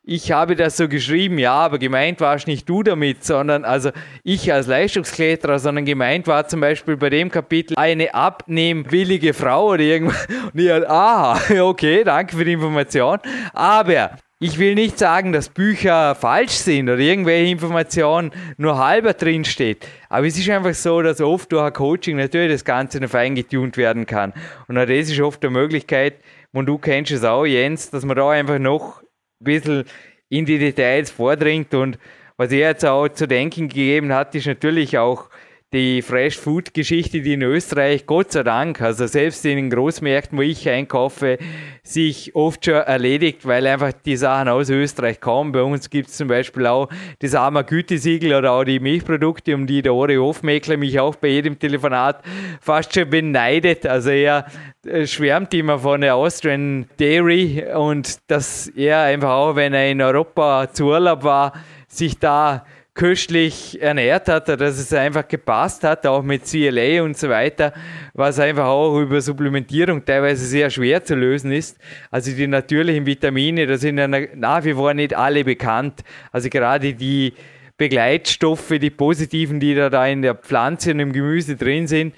ich 0.07 0.31
habe 0.31 0.55
das 0.55 0.77
so 0.77 0.87
geschrieben, 0.87 1.39
ja, 1.39 1.55
aber 1.55 1.79
gemeint 1.79 2.21
warst 2.21 2.47
nicht 2.47 2.69
du 2.69 2.83
damit, 2.83 3.25
sondern 3.25 3.65
also 3.65 3.91
ich 4.23 4.53
als 4.53 4.67
Leistungskletterer, 4.67 5.59
sondern 5.59 5.87
gemeint 5.87 6.27
war 6.27 6.47
zum 6.47 6.61
Beispiel 6.61 6.99
bei 6.99 7.09
dem 7.09 7.31
Kapitel 7.31 7.75
eine 7.79 8.15
abnehmwillige 8.15 9.33
Frau 9.33 9.71
oder 9.71 9.83
irgendwas. 9.83 10.27
Und 10.53 10.61
ich, 10.61 10.71
ah, 10.71 11.39
okay, 11.63 12.05
danke 12.05 12.37
für 12.37 12.45
die 12.45 12.53
Information. 12.53 13.19
Aber 13.55 14.11
ich 14.45 14.59
will 14.59 14.75
nicht 14.75 14.99
sagen, 14.99 15.33
dass 15.33 15.49
Bücher 15.49 16.15
falsch 16.15 16.53
sind 16.53 16.91
oder 16.91 16.99
irgendwelche 16.99 17.51
Informationen 17.51 18.31
nur 18.59 18.77
halber 18.77 19.15
drinsteht. 19.15 19.89
Aber 20.11 20.27
es 20.27 20.39
ist 20.39 20.51
einfach 20.51 20.75
so, 20.75 21.01
dass 21.01 21.23
oft 21.23 21.51
durch 21.51 21.65
ein 21.65 21.73
Coaching 21.73 22.19
natürlich 22.19 22.53
das 22.53 22.65
Ganze 22.67 23.01
noch 23.01 23.09
feingetunt 23.09 23.79
werden 23.79 24.05
kann. 24.05 24.35
Und 24.69 24.75
das 24.75 24.91
ist 24.91 25.19
oft 25.19 25.43
eine 25.43 25.51
Möglichkeit, 25.51 26.17
und 26.53 26.67
du 26.67 26.77
kennst 26.77 27.11
es 27.11 27.25
auch, 27.25 27.47
Jens, 27.47 27.89
dass 27.89 28.05
man 28.05 28.19
da 28.19 28.29
einfach 28.29 28.59
noch 28.59 29.01
ein 29.01 29.45
bisschen 29.45 29.85
in 30.29 30.45
die 30.45 30.59
Details 30.59 31.11
vordringt. 31.11 31.73
Und 31.73 31.99
was 32.37 32.53
er 32.53 32.69
jetzt 32.69 32.85
auch 32.85 33.09
zu 33.09 33.27
denken 33.27 33.69
gegeben 33.69 34.13
hat, 34.13 34.35
ist 34.35 34.47
natürlich 34.47 34.99
auch 34.99 35.31
die 35.75 36.03
Fresh 36.03 36.39
Food 36.39 36.73
Geschichte, 36.73 37.21
die 37.21 37.33
in 37.33 37.43
Österreich, 37.43 38.07
Gott 38.07 38.31
sei 38.31 38.45
Dank, 38.45 38.81
also 38.81 39.09
selbst 39.09 39.45
in 39.45 39.57
den 39.57 39.71
Großmärkten, 39.71 40.39
wo 40.39 40.43
ich 40.43 40.69
einkaufe, 40.69 41.37
sich 41.83 42.35
oft 42.37 42.65
schon 42.65 42.75
erledigt, 42.75 43.45
weil 43.45 43.67
einfach 43.67 43.93
die 43.93 44.17
Sachen 44.17 44.49
aus 44.49 44.71
Österreich 44.71 45.21
kommen. 45.21 45.51
Bei 45.51 45.63
uns 45.63 45.91
gibt 45.91 46.09
es 46.09 46.17
zum 46.17 46.29
Beispiel 46.29 46.69
auch 46.69 46.89
das 47.19 47.35
Armer 47.35 47.65
Gütesiegel 47.65 48.35
oder 48.35 48.53
auch 48.53 48.63
die 48.63 48.79
Milchprodukte, 48.79 49.53
um 49.55 49.67
die 49.67 49.83
der 49.83 49.95
Ori 49.95 50.15
Hofmeckler 50.15 50.77
mich 50.77 51.01
auch 51.01 51.17
bei 51.17 51.29
jedem 51.29 51.59
Telefonat 51.59 52.23
fast 52.61 52.95
schon 52.95 53.11
beneidet. 53.11 53.85
Also 53.85 54.11
er 54.11 54.47
äh, 54.87 55.09
schwärmt 55.09 55.53
immer 55.55 55.81
von 55.81 56.03
der 56.03 56.15
Austrian 56.15 56.87
Dairy 56.99 57.65
und 57.75 58.19
dass 58.29 58.69
er 58.69 59.01
einfach 59.01 59.31
auch, 59.31 59.57
wenn 59.57 59.75
er 59.75 59.91
in 59.91 60.01
Europa 60.01 60.73
zu 60.73 60.85
Urlaub 60.85 61.25
war, 61.25 61.53
sich 61.89 62.19
da 62.19 62.65
köstlich 62.95 63.83
ernährt 63.83 64.29
hat, 64.29 64.49
dass 64.49 64.79
es 64.79 64.93
einfach 64.93 65.27
gepasst 65.27 65.83
hat, 65.83 66.07
auch 66.07 66.23
mit 66.23 66.45
CLA 66.45 67.03
und 67.03 67.19
so 67.19 67.29
weiter, 67.29 67.73
was 68.15 68.39
einfach 68.39 68.67
auch 68.67 69.01
über 69.01 69.21
Supplementierung 69.21 70.05
teilweise 70.05 70.47
sehr 70.47 70.71
schwer 70.71 71.05
zu 71.05 71.17
lösen 71.17 71.51
ist. 71.51 71.77
Also 72.13 72.31
die 72.31 72.47
natürlichen 72.47 73.05
Vitamine, 73.05 73.67
da 73.67 73.77
sind 73.77 73.99
ja 73.99 74.07
nach 74.07 74.65
wie 74.65 74.75
vor 74.75 74.95
nicht 74.95 75.13
alle 75.13 75.43
bekannt. 75.43 76.05
Also 76.31 76.49
gerade 76.49 76.95
die 76.95 77.35
Begleitstoffe, 77.77 78.79
die 78.81 78.91
positiven, 78.91 79.59
die 79.59 79.75
da, 79.75 79.91
da 79.91 80.07
in 80.07 80.23
der 80.23 80.37
Pflanze 80.37 80.93
und 80.93 81.01
im 81.01 81.13
Gemüse 81.13 81.57
drin 81.57 81.89
sind, 81.89 82.15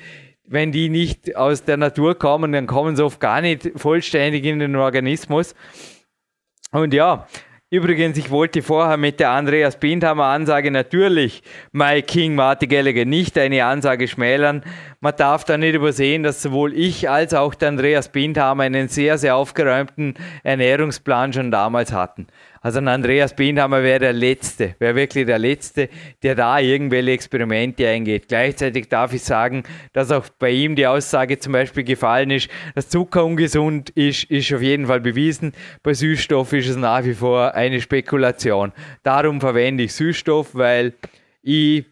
wenn 0.46 0.72
die 0.72 0.90
nicht 0.90 1.36
aus 1.36 1.64
der 1.64 1.78
Natur 1.78 2.18
kommen, 2.18 2.52
dann 2.52 2.66
kommen 2.66 2.96
sie 2.96 3.04
oft 3.04 3.18
gar 3.18 3.40
nicht 3.40 3.72
vollständig 3.76 4.44
in 4.44 4.58
den 4.58 4.76
Organismus. 4.76 5.54
Und 6.70 6.92
ja, 6.92 7.26
Übrigens, 7.68 8.16
ich 8.16 8.30
wollte 8.30 8.62
vorher 8.62 8.96
mit 8.96 9.18
der 9.18 9.30
Andreas 9.30 9.80
Bindhammer 9.80 10.26
Ansage 10.26 10.70
natürlich 10.70 11.42
My 11.72 12.00
King 12.00 12.36
Marty 12.36 12.68
Gallagher 12.68 13.04
nicht 13.04 13.36
eine 13.36 13.64
Ansage 13.64 14.06
schmälern. 14.06 14.62
Man 15.00 15.16
darf 15.16 15.42
da 15.42 15.58
nicht 15.58 15.74
übersehen, 15.74 16.22
dass 16.22 16.40
sowohl 16.40 16.72
ich 16.74 17.10
als 17.10 17.34
auch 17.34 17.56
der 17.56 17.70
Andreas 17.70 18.10
Bindhammer 18.10 18.62
einen 18.62 18.86
sehr, 18.86 19.18
sehr 19.18 19.34
aufgeräumten 19.34 20.14
Ernährungsplan 20.44 21.32
schon 21.32 21.50
damals 21.50 21.92
hatten. 21.92 22.28
Also 22.66 22.80
ein 22.80 22.88
Andreas 22.88 23.36
Bindhammer 23.36 23.84
wäre 23.84 24.00
der 24.00 24.12
Letzte, 24.12 24.74
wäre 24.80 24.96
wirklich 24.96 25.24
der 25.24 25.38
Letzte, 25.38 25.88
der 26.24 26.34
da 26.34 26.58
irgendwelche 26.58 27.12
Experimente 27.12 27.86
eingeht. 27.86 28.26
Gleichzeitig 28.26 28.88
darf 28.88 29.12
ich 29.12 29.22
sagen, 29.22 29.62
dass 29.92 30.10
auch 30.10 30.28
bei 30.40 30.50
ihm 30.50 30.74
die 30.74 30.84
Aussage 30.84 31.38
zum 31.38 31.52
Beispiel 31.52 31.84
gefallen 31.84 32.32
ist, 32.32 32.48
dass 32.74 32.88
Zucker 32.88 33.24
ungesund 33.24 33.90
ist, 33.90 34.24
ist 34.24 34.52
auf 34.52 34.62
jeden 34.62 34.86
Fall 34.86 35.00
bewiesen. 35.00 35.52
Bei 35.84 35.94
Süßstoff 35.94 36.52
ist 36.54 36.68
es 36.68 36.74
nach 36.74 37.04
wie 37.04 37.14
vor 37.14 37.54
eine 37.54 37.80
Spekulation. 37.80 38.72
Darum 39.04 39.40
verwende 39.40 39.84
ich 39.84 39.92
Süßstoff, 39.92 40.52
weil 40.56 40.94
ich 41.42 41.84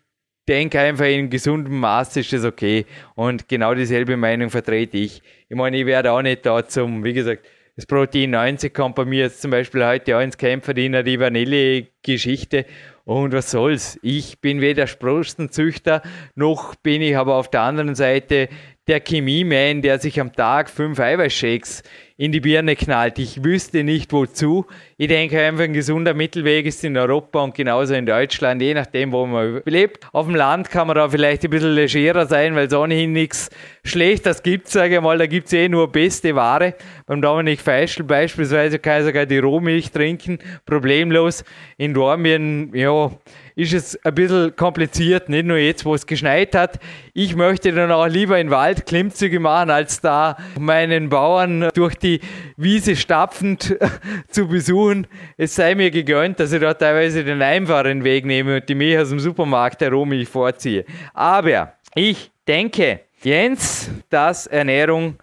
denke 0.49 0.81
einfach 0.81 1.07
in 1.07 1.31
gesundem 1.31 1.79
Maß 1.79 2.17
ist 2.17 2.33
das 2.33 2.45
okay. 2.45 2.85
Und 3.15 3.49
genau 3.49 3.75
dieselbe 3.75 4.17
Meinung 4.17 4.51
vertrete 4.51 4.99
ich. 4.99 5.23
Ich 5.49 5.57
meine, 5.57 5.77
ich 5.77 5.87
werde 5.87 6.11
auch 6.11 6.23
nicht 6.23 6.45
da 6.45 6.67
zum, 6.67 7.05
wie 7.05 7.13
gesagt, 7.13 7.47
das 7.77 7.87
Protein 7.87 8.31
90 8.31 8.73
kommt 8.73 8.95
bei 8.95 9.05
mir 9.05 9.25
jetzt 9.25 9.43
zum 9.43 9.51
Beispiel 9.51 9.85
heute 9.85 10.17
auch 10.17 10.21
ins 10.21 10.39
Kämpferdiener 10.39 11.03
die 11.03 11.19
Vanille-Geschichte. 11.19 12.67
Und 13.05 13.33
was 13.33 13.51
soll's? 13.51 13.99
Ich 14.01 14.41
bin 14.41 14.61
weder 14.61 14.87
Sprostenzüchter, 14.87 16.01
noch 16.37 16.77
bin 16.77 17.03
ich 17.03 17.17
aber 17.17 17.35
auf 17.35 17.51
der 17.51 17.63
anderen 17.63 17.97
Seite 17.97 18.49
der 18.87 19.01
Chemie-Man, 19.01 19.83
der 19.83 19.99
sich 19.99 20.21
am 20.21 20.33
Tag 20.33 20.71
fünf 20.71 21.01
Eiweißshakes 21.01 21.83
in 22.17 22.31
die 22.31 22.41
Birne 22.41 22.77
knallt. 22.77 23.19
Ich 23.19 23.43
wüsste 23.43 23.83
nicht 23.83 24.13
wozu. 24.13 24.67
Ich 24.97 25.09
denke 25.09 25.41
einfach, 25.41 25.65
ein 25.65 25.73
gesunder 25.73 26.15
Mittelweg 26.15 26.65
ist 26.65 26.85
in 26.85 26.97
Europa 26.97 27.43
und 27.43 27.55
genauso 27.57 27.95
in 27.95 28.07
Deutschland, 28.07 28.63
je 28.63 28.75
nachdem, 28.75 29.11
wo 29.11 29.27
man 29.27 29.63
lebt. 29.65 30.07
Auf 30.13 30.27
dem 30.27 30.37
Land 30.37 30.71
kann 30.71 30.87
man 30.87 30.95
da 30.95 31.09
vielleicht 31.09 31.43
ein 31.43 31.51
bisschen 31.51 31.75
legerer 31.75 32.27
sein, 32.27 32.55
weil 32.55 32.69
es 32.69 32.73
ohnehin 32.73 33.13
nichts 33.13 33.51
Schlechtes 33.85 34.45
gibt, 34.45 34.69
sage 34.69 34.97
ich 34.97 35.01
mal. 35.01 35.19
Da 35.19 35.27
gibt 35.27 35.49
es 35.49 35.53
eh 35.55 35.69
nur 35.69 35.91
beste 35.91 36.37
Ware. 36.37 36.75
Beim 37.07 37.21
Dominik 37.21 37.61
Feischl 37.61 38.05
beispielsweise 38.05 38.79
kann 38.79 39.01
ich 39.01 39.07
sogar 39.07 39.27
die 39.27 39.39
Rohmilch 39.39 39.91
trinken, 39.91 40.39
problemlos. 40.67 41.45
In 41.79 41.95
Dormien, 41.95 42.71
ja, 42.75 43.11
ist 43.57 43.73
es 43.73 44.05
ein 44.05 44.15
bisschen 44.15 44.57
kompliziert, 44.57 45.29
nicht 45.29 45.47
nur 45.47 45.59
jetzt, 45.59 45.85
wo 45.85 45.95
es 45.95 46.07
geschneit 46.07 46.55
hat. 46.55 46.81
Ich 47.13 47.37
möchte 47.37 47.73
dann 47.73 47.93
auch 47.93 48.07
lieber 48.07 48.39
in 48.39 48.51
Wald 48.51 48.87
Klimmzüge 48.87 49.39
machen, 49.39 49.71
als 49.71 50.01
da 50.01 50.37
meinen 50.59 51.09
Bauern 51.09 51.69
durch 51.75 51.95
die 51.95 52.21
Wiese 52.57 52.97
stapfend 52.97 53.77
zu 54.29 54.49
besuchen. 54.49 55.07
Es 55.37 55.55
sei 55.55 55.75
mir 55.75 55.91
gegönnt, 55.91 56.41
dass 56.41 56.53
ich 56.53 56.61
da 56.61 56.75
teilweise 56.75 57.23
den 57.23 57.43
einfachen 57.43 58.03
Weg 58.03 58.25
nehme 58.25 58.57
und 58.57 58.69
die 58.69 58.75
Milch 58.75 58.99
aus 58.99 59.11
dem 59.11 59.21
Supermarkt 59.21 59.81
herum 59.83 60.13
ich 60.13 60.29
vorziehe. 60.29 60.85
Aber 61.13 61.75
ich 61.95 62.33
denke, 62.49 63.01
Jens, 63.23 63.91
dass 64.11 64.47
Ernährung 64.49 65.17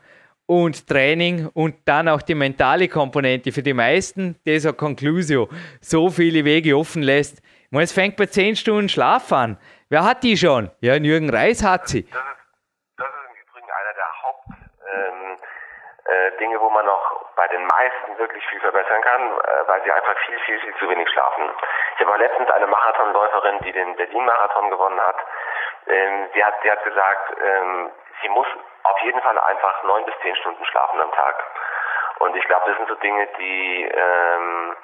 und 0.45 0.87
Training 0.87 1.47
und 1.53 1.75
dann 1.85 2.07
auch 2.07 2.21
die 2.21 2.35
mentale 2.35 2.87
Komponente 2.87 3.51
für 3.51 3.63
die 3.63 3.73
meisten, 3.73 4.35
dieser 4.45 4.73
Conclusio, 4.73 5.47
so 5.79 6.09
viele 6.09 6.43
Wege 6.43 6.77
offen 6.77 7.03
lässt, 7.03 7.41
meine, 7.72 7.84
es 7.84 7.93
fängt 7.93 8.18
bei 8.18 8.26
10 8.26 8.56
Stunden 8.56 8.89
Schlaf 8.89 9.31
an. 9.31 9.57
Wer 9.89 10.03
hat 10.03 10.23
die 10.23 10.35
schon? 10.35 10.72
Ja, 10.81 10.95
Jürgen 10.95 11.30
Reis 11.30 11.64
hat 11.64 11.88
sie. 11.88 12.03
Das 12.03 12.19
ist, 12.19 12.27
das 12.98 13.07
ist 13.07 13.14
im 13.27 13.35
Übrigen 13.35 13.72
einer 13.72 13.93
der 13.93 14.23
Hauptdinge, 14.23 15.38
ähm, 16.56 16.56
äh, 16.56 16.60
wo 16.60 16.69
man 16.69 16.85
noch 16.85 17.22
bei 17.35 17.48
den 17.48 17.65
meisten 17.65 18.18
wirklich 18.18 18.45
viel 18.48 18.60
verbessern 18.60 19.02
kann, 19.02 19.22
äh, 19.22 19.68
weil 19.68 19.81
sie 19.84 19.91
einfach 19.91 20.18
viel, 20.26 20.39
viel, 20.39 20.60
viel 20.60 20.76
zu 20.76 20.89
wenig 20.89 21.10
schlafen. 21.10 21.49
Ich 21.98 22.06
habe 22.06 22.18
letztens 22.18 22.49
eine 22.49 22.68
Marathonläuferin, 22.68 23.60
die 23.64 23.72
den 23.72 23.95
Berlin-Marathon 23.95 24.69
gewonnen 24.69 24.99
hat. 24.99 25.15
Ähm, 25.88 26.27
sie 26.34 26.43
hat, 26.43 26.56
sie 26.64 26.72
hat 26.72 26.84
gesagt, 26.84 27.38
ähm, 27.41 27.91
sie 28.22 28.27
muss 28.30 28.48
auf 28.84 28.99
jeden 28.99 29.22
Fall 29.22 29.39
einfach 29.39 29.84
neun 29.84 30.06
bis 30.06 30.15
zehn 30.22 30.35
Stunden 30.35 30.65
schlafen 30.65 30.99
am 30.99 31.11
Tag. 31.11 31.41
Und 32.19 32.35
ich 32.35 32.43
glaube, 32.45 32.65
das 32.68 32.76
sind 32.77 32.89
so 32.89 32.95
Dinge, 32.95 33.27
die 33.39 33.85
ähm, 33.85 34.76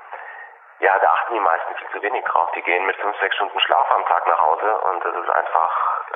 ja, 0.79 0.99
da 0.99 1.07
achten 1.07 1.33
die 1.33 1.39
meisten 1.39 1.75
viel 1.75 1.87
zu 1.91 2.01
wenig 2.03 2.23
drauf. 2.25 2.49
Die 2.55 2.61
gehen 2.61 2.85
mit 2.85 2.95
fünf, 2.97 3.17
sechs 3.19 3.35
Stunden 3.35 3.59
Schlaf 3.59 3.87
am 3.95 4.05
Tag 4.05 4.27
nach 4.27 4.39
Hause 4.39 4.77
und 4.91 5.03
das 5.03 5.15
ist 5.23 5.29
einfach 5.29 5.71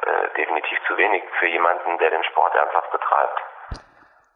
äh, 0.05 0.37
definitiv 0.37 0.77
zu 0.87 0.97
wenig 0.97 1.23
für 1.39 1.47
jemanden, 1.47 1.97
der 1.97 2.11
den 2.11 2.23
Sport 2.25 2.53
ernsthaft 2.55 2.91
betreibt. 2.91 3.41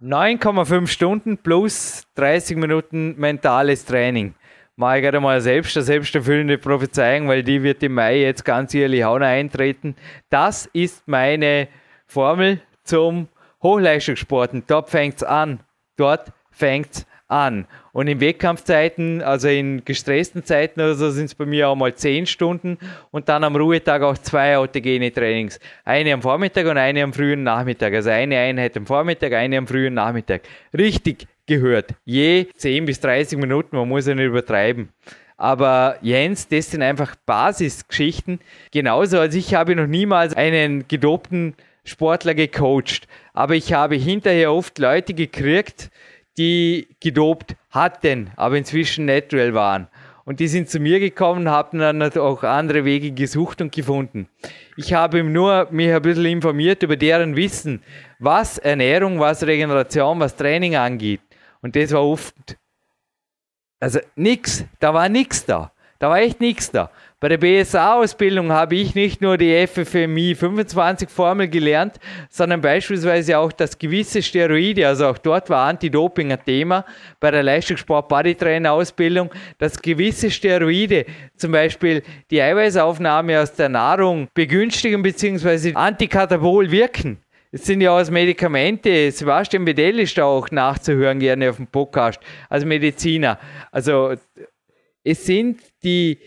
9,5 0.01 0.87
Stunden 0.87 1.41
plus 1.41 2.05
30 2.15 2.57
Minuten 2.57 3.15
mentales 3.17 3.85
Training. 3.85 4.35
Ich 4.77 4.83
gerade 4.83 5.21
mal 5.21 5.39
selbst 5.39 5.77
eine 5.77 5.83
selbsterfüllende 5.83 6.57
Prophezeiung, 6.57 7.29
weil 7.29 7.43
die 7.43 7.63
wird 7.63 7.81
im 7.81 7.93
Mai 7.93 8.17
jetzt 8.17 8.43
ganz 8.43 8.75
ehrlich 8.75 9.05
auch 9.05 9.17
noch 9.17 9.25
eintreten. 9.25 9.95
Das 10.29 10.65
ist 10.73 11.07
meine 11.07 11.69
Formel 12.07 12.59
zum 12.83 13.29
Hochleistungssporten. 13.63 14.65
Dort 14.67 14.89
fängt 14.89 15.15
es 15.15 15.23
an. 15.23 15.61
Dort 15.95 16.33
fängt 16.51 16.91
es 16.91 17.07
an. 17.27 17.65
Und 17.91 18.07
in 18.07 18.19
Wettkampfzeiten, 18.19 19.21
also 19.21 19.47
in 19.47 19.83
gestressten 19.83 20.43
Zeiten 20.43 20.79
oder 20.79 20.95
so, 20.95 21.09
sind 21.09 21.25
es 21.25 21.35
bei 21.35 21.45
mir 21.45 21.69
auch 21.69 21.75
mal 21.75 21.93
10 21.93 22.25
Stunden 22.25 22.77
und 23.11 23.29
dann 23.29 23.43
am 23.43 23.55
Ruhetag 23.55 24.01
auch 24.01 24.17
zwei 24.17 24.57
autogene 24.57 25.11
Trainings. 25.11 25.59
Eine 25.83 26.13
am 26.13 26.21
Vormittag 26.21 26.65
und 26.67 26.77
eine 26.77 27.03
am 27.03 27.13
frühen 27.13 27.43
Nachmittag. 27.43 27.93
Also 27.93 28.09
eine 28.09 28.37
Einheit 28.37 28.77
am 28.77 28.85
Vormittag, 28.85 29.33
eine 29.33 29.57
am 29.57 29.67
frühen 29.67 29.93
Nachmittag. 29.93 30.43
Richtig 30.77 31.27
gehört. 31.47 31.93
Je 32.05 32.47
10 32.55 32.85
bis 32.85 32.99
30 32.99 33.39
Minuten, 33.39 33.75
man 33.75 33.87
muss 33.87 34.07
ja 34.07 34.15
nicht 34.15 34.25
übertreiben. 34.25 34.89
Aber 35.37 35.97
Jens, 36.01 36.47
das 36.47 36.71
sind 36.71 36.81
einfach 36.81 37.15
Basisgeschichten. 37.25 38.39
Genauso 38.71 39.19
als 39.19 39.35
ich 39.35 39.53
habe 39.53 39.75
noch 39.75 39.87
niemals 39.87 40.33
einen 40.35 40.87
gedopten 40.87 41.55
Sportler 41.83 42.33
gecoacht. 42.33 43.07
Aber 43.33 43.55
ich 43.55 43.73
habe 43.73 43.95
hinterher 43.95 44.53
oft 44.53 44.79
Leute 44.79 45.13
gekriegt, 45.13 45.89
die 46.37 46.87
gedopt 46.99 47.55
hatten, 47.69 48.31
aber 48.35 48.57
inzwischen 48.57 49.05
natural 49.05 49.53
waren. 49.53 49.87
Und 50.25 50.39
die 50.39 50.47
sind 50.47 50.69
zu 50.69 50.79
mir 50.79 50.99
gekommen, 50.99 51.49
haben 51.49 51.79
dann 51.79 52.01
auch 52.01 52.43
andere 52.43 52.83
Wege 52.83 53.11
gesucht 53.11 53.61
und 53.61 53.71
gefunden. 53.71 54.27
Ich 54.75 54.93
habe 54.93 55.23
nur 55.23 55.67
mich 55.69 55.93
ein 55.93 56.01
bisschen 56.01 56.25
informiert 56.25 56.81
über 56.81 56.97
deren 56.97 57.35
Wissen, 57.35 57.83
was 58.17 58.57
Ernährung, 58.57 59.19
was 59.19 59.45
Regeneration, 59.45 60.19
was 60.19 60.35
Training 60.35 60.75
angeht. 60.75 61.21
Und 61.61 61.75
das 61.75 61.91
war 61.91 62.03
oft, 62.03 62.57
also 63.79 63.99
nix, 64.15 64.65
da 64.79 64.93
war 64.93 65.09
nix 65.09 65.45
da. 65.45 65.71
Da 65.99 66.09
war 66.09 66.17
echt 66.17 66.41
nichts 66.41 66.71
da. 66.71 66.91
Bei 67.21 67.29
der 67.29 67.37
BSA-Ausbildung 67.37 68.51
habe 68.51 68.75
ich 68.75 68.93
nicht 68.93 69.21
nur 69.21 69.37
die 69.37 69.65
FFMI 69.65 70.35
25 70.35 71.09
Formel 71.09 71.47
gelernt, 71.47 71.97
sondern 72.29 72.59
beispielsweise 72.59 73.37
auch 73.37 73.53
das 73.53 73.79
gewisse 73.79 74.21
Steroide, 74.21 74.85
also 74.85 75.07
auch 75.07 75.17
dort 75.17 75.49
war 75.49 75.65
Anti-Doping 75.69 76.33
ein 76.33 76.43
Thema. 76.43 76.83
Bei 77.21 77.31
der 77.31 77.41
Leistungssport-Bodytrainer-Ausbildung, 77.43 79.31
dass 79.57 79.81
gewisse 79.81 80.29
Steroide, 80.29 81.05
zum 81.37 81.53
Beispiel 81.53 82.03
die 82.29 82.41
Eiweißaufnahme 82.41 83.39
aus 83.41 83.53
der 83.53 83.69
Nahrung, 83.69 84.27
begünstigen 84.33 85.01
bzw. 85.01 85.73
antikatabol 85.73 86.69
wirken. 86.69 87.19
Es 87.49 87.63
sind 87.63 87.79
ja 87.79 87.97
auch 87.97 88.09
Medikamente. 88.09 89.09
Sebastian 89.11 89.63
Bedell 89.63 90.01
ist 90.01 90.17
da 90.17 90.25
auch 90.25 90.51
nachzuhören, 90.51 91.19
gerne 91.19 91.49
auf 91.49 91.55
dem 91.55 91.67
Podcast, 91.67 92.19
als 92.49 92.65
Mediziner. 92.65 93.39
Also 93.71 94.15
es 95.05 95.25
sind 95.25 95.61
die 95.81 96.19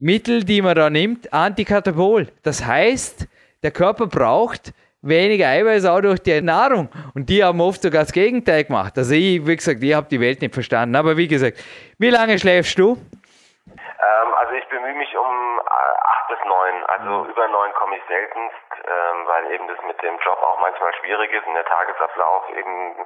Mittel, 0.00 0.44
die 0.44 0.62
man 0.62 0.74
da 0.74 0.88
nimmt, 0.88 1.30
Antikatabol. 1.32 2.28
Das 2.42 2.64
heißt, 2.64 3.28
der 3.62 3.70
Körper 3.70 4.06
braucht 4.06 4.72
weniger 5.02 5.48
Eiweiß 5.48 5.84
auch 5.84 6.00
durch 6.00 6.22
die 6.22 6.40
Nahrung. 6.40 6.88
Und 7.14 7.28
die 7.28 7.44
haben 7.44 7.60
oft 7.60 7.82
sogar 7.82 8.02
das 8.02 8.12
Gegenteil 8.12 8.64
gemacht. 8.64 8.96
Also 8.96 9.14
ich, 9.14 9.46
wie 9.46 9.56
gesagt, 9.56 9.82
ich 9.82 9.94
habe 9.94 10.08
die 10.08 10.20
Welt 10.20 10.40
nicht 10.40 10.54
verstanden. 10.54 10.96
Aber 10.96 11.16
wie 11.16 11.28
gesagt, 11.28 11.58
wie 11.98 12.08
lange 12.08 12.38
schläfst 12.38 12.78
du? 12.78 12.96
Ähm, 12.96 14.34
also 14.40 14.52
ich 14.54 14.66
bemühe 14.68 14.94
mich 14.94 15.14
um 15.16 15.60
äh, 15.60 15.68
acht 15.68 16.28
bis 16.28 16.40
neun. 16.48 16.76
Also 16.88 17.24
mhm. 17.24 17.30
über 17.30 17.48
neun 17.48 17.72
komme 17.74 17.96
ich 17.96 18.02
seltenst, 18.08 18.70
ähm, 18.80 19.26
weil 19.26 19.52
eben 19.52 19.68
das 19.68 19.78
mit 19.86 20.00
dem 20.02 20.16
Job 20.24 20.38
auch 20.40 20.60
manchmal 20.60 20.94
schwierig 21.00 21.32
ist 21.32 21.46
und 21.46 21.54
der 21.54 21.64
Tagesablauf 21.66 22.48
eben 22.56 23.04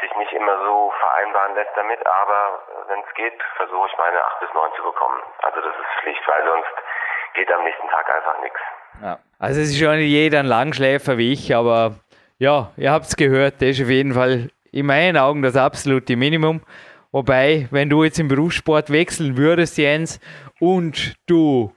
sich 0.00 0.16
nicht 0.16 0.32
immer 0.32 0.56
so 0.64 0.92
vereinbaren 0.98 1.54
lässt 1.54 1.76
damit. 1.76 2.00
Aber 2.06 2.81
wenn 2.92 3.00
es 3.00 3.14
geht, 3.14 3.40
versuche 3.56 3.88
ich 3.90 3.96
meine 3.96 4.22
acht 4.22 4.40
bis 4.40 4.50
neun 4.52 4.70
zu 4.76 4.82
bekommen. 4.82 5.18
Also 5.42 5.60
das 5.60 5.72
ist 5.72 6.02
schlicht, 6.02 6.22
weil 6.28 6.44
sonst 6.44 6.74
geht 7.34 7.50
am 7.50 7.64
nächsten 7.64 7.88
Tag 7.88 8.06
einfach 8.14 8.42
nichts. 8.42 8.60
Ja. 9.02 9.18
Also 9.38 9.60
es 9.60 9.70
ist 9.70 9.78
schon 9.78 9.98
jeder 9.98 10.40
ein 10.40 10.46
Langschläfer 10.46 11.16
wie 11.16 11.32
ich, 11.32 11.54
aber 11.56 11.94
ja, 12.38 12.70
ihr 12.76 12.92
habt 12.92 13.06
es 13.06 13.16
gehört, 13.16 13.54
das 13.62 13.70
ist 13.70 13.82
auf 13.82 13.88
jeden 13.88 14.12
Fall 14.12 14.50
in 14.72 14.86
meinen 14.86 15.16
Augen 15.16 15.42
das 15.42 15.56
absolute 15.56 16.16
Minimum. 16.16 16.60
Wobei, 17.12 17.68
wenn 17.70 17.88
du 17.88 18.04
jetzt 18.04 18.18
im 18.18 18.28
Berufssport 18.28 18.90
wechseln 18.90 19.36
würdest, 19.36 19.78
Jens, 19.78 20.20
und 20.60 21.14
du 21.26 21.72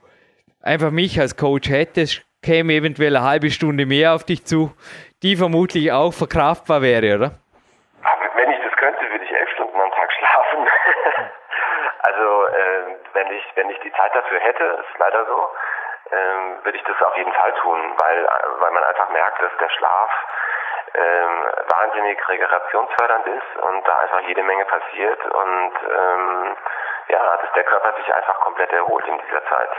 einfach 0.62 0.90
mich 0.90 1.20
als 1.20 1.36
Coach 1.36 1.68
hättest, 1.70 2.22
käme 2.42 2.74
eventuell 2.74 3.16
eine 3.16 3.26
halbe 3.26 3.50
Stunde 3.50 3.86
mehr 3.86 4.14
auf 4.14 4.24
dich 4.24 4.44
zu, 4.44 4.72
die 5.22 5.36
vermutlich 5.36 5.92
auch 5.92 6.12
verkraftbar 6.12 6.82
wäre, 6.82 7.16
oder? 7.16 7.30
Wenn 8.34 8.50
ich 8.50 8.58
das 8.62 8.72
könnte, 8.76 9.00
würde 9.10 9.24
ich 9.24 9.32
elf 9.32 9.50
Stunden 9.50 9.80
am 9.80 9.90
Tag 9.90 10.12
schlafen. 10.12 10.68
Also 12.02 12.46
äh, 12.46 12.96
wenn 13.12 13.30
ich 13.32 13.44
wenn 13.54 13.70
ich 13.70 13.80
die 13.80 13.92
Zeit 13.92 14.14
dafür 14.14 14.40
hätte, 14.40 14.64
ist 14.64 14.98
leider 14.98 15.26
so, 15.26 15.50
ähm, 16.12 16.58
würde 16.62 16.78
ich 16.78 16.84
das 16.84 17.00
auf 17.02 17.16
jeden 17.16 17.32
Fall 17.32 17.52
tun, 17.54 17.94
weil, 17.98 18.28
weil 18.60 18.70
man 18.70 18.84
einfach 18.84 19.08
merkt, 19.10 19.42
dass 19.42 19.52
der 19.58 19.70
Schlaf 19.70 20.10
ähm, 20.94 21.44
wahnsinnig 21.68 22.28
regenerationsfördernd 22.28 23.26
ist 23.26 23.62
und 23.62 23.86
da 23.86 23.98
einfach 23.98 24.20
jede 24.28 24.42
Menge 24.42 24.64
passiert 24.64 25.24
und 25.26 25.72
ähm, 25.82 26.56
ja, 27.08 27.36
dass 27.36 27.52
der 27.54 27.64
Körper 27.64 27.94
sich 27.96 28.14
einfach 28.14 28.40
komplett 28.40 28.72
erholt 28.72 29.06
in 29.06 29.18
dieser 29.26 29.44
Zeit. 29.46 29.70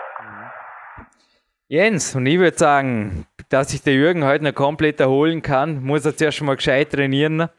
Jens, 1.70 2.16
und 2.16 2.26
ich 2.26 2.40
würde 2.40 2.58
sagen, 2.58 3.28
dass 3.50 3.70
sich 3.70 3.84
der 3.84 3.94
Jürgen 3.94 4.26
heute 4.26 4.44
noch 4.44 4.54
komplett 4.54 5.00
erholen 5.02 5.42
kann, 5.42 5.84
muss 5.84 6.06
er 6.06 6.16
zuerst 6.16 6.42
mal 6.42 6.56
gescheit 6.56 6.92
trainieren. 6.92 7.50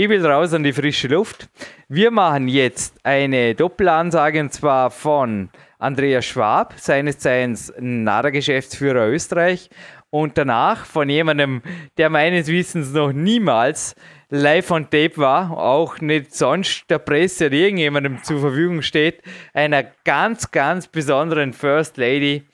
Ich 0.00 0.08
will 0.08 0.24
raus 0.24 0.54
an 0.54 0.62
die 0.62 0.72
frische 0.72 1.08
Luft. 1.08 1.48
Wir 1.88 2.12
machen 2.12 2.46
jetzt 2.46 2.94
eine 3.02 3.56
Doppelansage 3.56 4.38
und 4.38 4.52
zwar 4.52 4.92
von 4.92 5.48
Andreas 5.80 6.24
Schwab, 6.24 6.74
seines 6.76 7.18
Zeichens 7.18 7.72
NADA-Geschäftsführer 7.80 9.08
Österreich, 9.08 9.68
und 10.10 10.38
danach 10.38 10.84
von 10.84 11.08
jemandem, 11.08 11.62
der 11.96 12.10
meines 12.10 12.46
Wissens 12.46 12.92
noch 12.92 13.12
niemals 13.12 13.96
live 14.30 14.70
on 14.70 14.84
tape 14.84 15.16
war, 15.16 15.58
auch 15.58 16.00
nicht 16.00 16.32
sonst 16.32 16.88
der 16.88 17.00
Presse 17.00 17.46
oder 17.46 17.56
irgendjemandem 17.56 18.22
zur 18.22 18.38
Verfügung 18.38 18.82
steht, 18.82 19.20
einer 19.52 19.82
ganz, 20.04 20.52
ganz 20.52 20.86
besonderen 20.86 21.52
First 21.52 21.96
Lady, 21.96 22.44